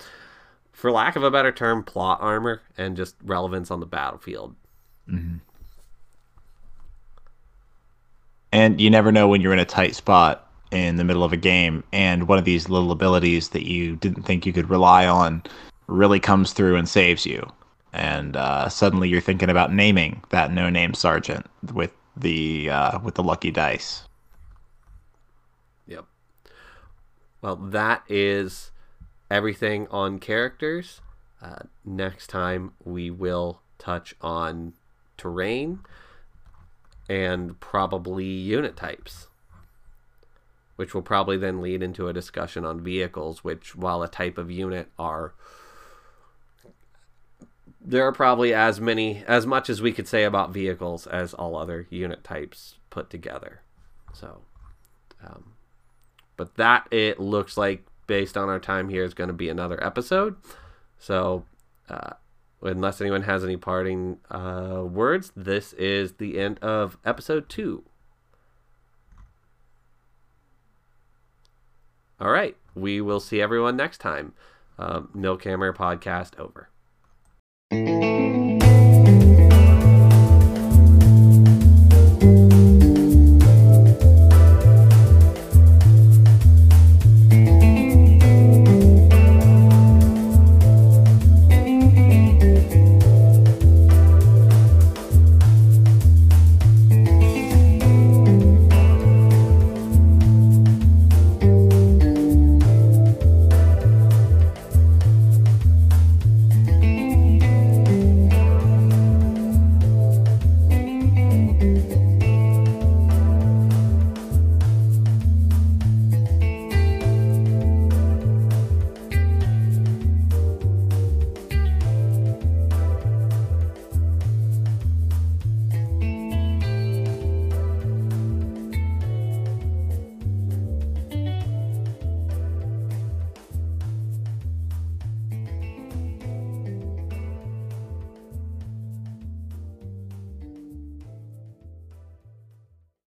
for 0.72 0.92
lack 0.92 1.16
of 1.16 1.24
a 1.24 1.32
better 1.32 1.52
term, 1.52 1.84
plot 1.84 2.20
armor 2.22 2.62
and 2.78 2.98
just 2.98 3.16
relevance 3.24 3.72
on 3.72 3.80
the 3.80 3.86
battlefield. 3.86 4.56
Mm-hmm. 5.10 5.38
And 8.52 8.82
you 8.82 8.90
never 8.90 9.12
know 9.12 9.28
when 9.28 9.42
you're 9.42 9.54
in 9.54 9.60
a 9.60 9.66
tight 9.66 9.96
spot 9.96 10.46
in 10.72 10.96
the 10.96 11.04
middle 11.04 11.24
of 11.24 11.34
a 11.34 11.38
game 11.38 11.84
and 11.94 12.28
one 12.28 12.38
of 12.38 12.46
these 12.46 12.70
little 12.70 12.92
abilities 12.92 13.50
that 13.50 13.68
you 13.68 13.96
didn't 13.96 14.24
think 14.24 14.46
you 14.46 14.54
could 14.54 14.70
rely 14.70 15.06
on 15.06 15.42
really 15.88 16.20
comes 16.20 16.54
through 16.54 16.76
and 16.76 16.90
saves 16.90 17.26
you 17.26 17.48
and 17.94 18.36
uh, 18.36 18.68
suddenly 18.68 19.08
you're 19.08 19.22
thinking 19.22 19.50
about 19.50 19.74
naming 19.74 20.22
that 20.30 20.52
no-name 20.52 20.94
sergeant 20.94 21.46
with 21.74 21.92
the 22.18 22.70
uh, 22.70 23.00
with 23.00 23.16
the 23.16 23.24
lucky 23.24 23.52
dice 23.52 24.04
yep 25.88 26.06
well 27.46 27.56
that 27.56 28.04
is 28.10 28.72
everything 29.30 29.88
on 29.90 30.20
characters 30.20 31.02
uh, 31.42 31.60
next 31.84 32.28
time 32.28 32.74
we 32.84 33.10
will 33.10 33.62
touch 33.78 34.16
on 34.22 34.74
terrain 35.18 35.80
and 37.08 37.60
probably 37.60 38.26
unit 38.26 38.76
types 38.76 39.28
which 40.76 40.94
will 40.94 41.02
probably 41.02 41.38
then 41.38 41.62
lead 41.62 41.82
into 41.82 42.08
a 42.08 42.14
discussion 42.14 42.66
on 42.66 42.82
vehicles, 42.82 43.44
which, 43.44 43.76
while 43.76 44.04
a 44.04 44.08
type 44.08 44.38
of 44.38 44.52
unit, 44.52 44.90
are 45.00 45.34
there 47.88 48.06
are 48.06 48.12
probably 48.12 48.54
as 48.54 48.82
many 48.82 49.24
as 49.28 49.46
much 49.46 49.70
as 49.70 49.82
we 49.82 49.92
could 49.92 50.08
say 50.08 50.24
about 50.24 50.52
vehicles 50.52 51.06
as 51.06 51.34
all 51.36 51.56
other 51.56 51.86
unit 51.90 52.24
types 52.24 52.76
put 52.90 53.10
together. 53.10 53.62
So, 54.12 54.42
um, 55.24 55.55
but 56.38 56.56
that 56.56 56.88
it 56.92 57.20
looks 57.20 57.58
like 57.58 57.86
based 58.08 58.38
on 58.38 58.50
our 58.50 58.60
time 58.60 58.90
here 58.90 59.04
is 59.04 59.14
going 59.14 59.28
to 59.28 59.34
be 59.34 59.50
another 59.50 59.84
episode. 59.84 60.36
So, 61.00 61.46
uh, 61.90 62.14
unless 62.62 63.02
anyone 63.02 63.24
has 63.24 63.44
any 63.44 63.58
parting 63.58 64.18
uh, 64.30 64.84
words, 64.86 65.32
this 65.36 65.74
is 65.74 66.14
the 66.14 66.40
end 66.40 66.60
of 66.60 66.98
episode 67.06 67.50
two. 67.50 67.84
All 72.20 72.32
right. 72.32 72.56
We 72.74 73.02
will 73.02 73.20
see 73.20 73.42
everyone 73.42 73.76
next 73.76 74.00
time. 74.00 74.34
Um, 74.78 75.10
Milkhammer 75.16 75.74
podcast 75.74 76.38
over. 76.40 76.70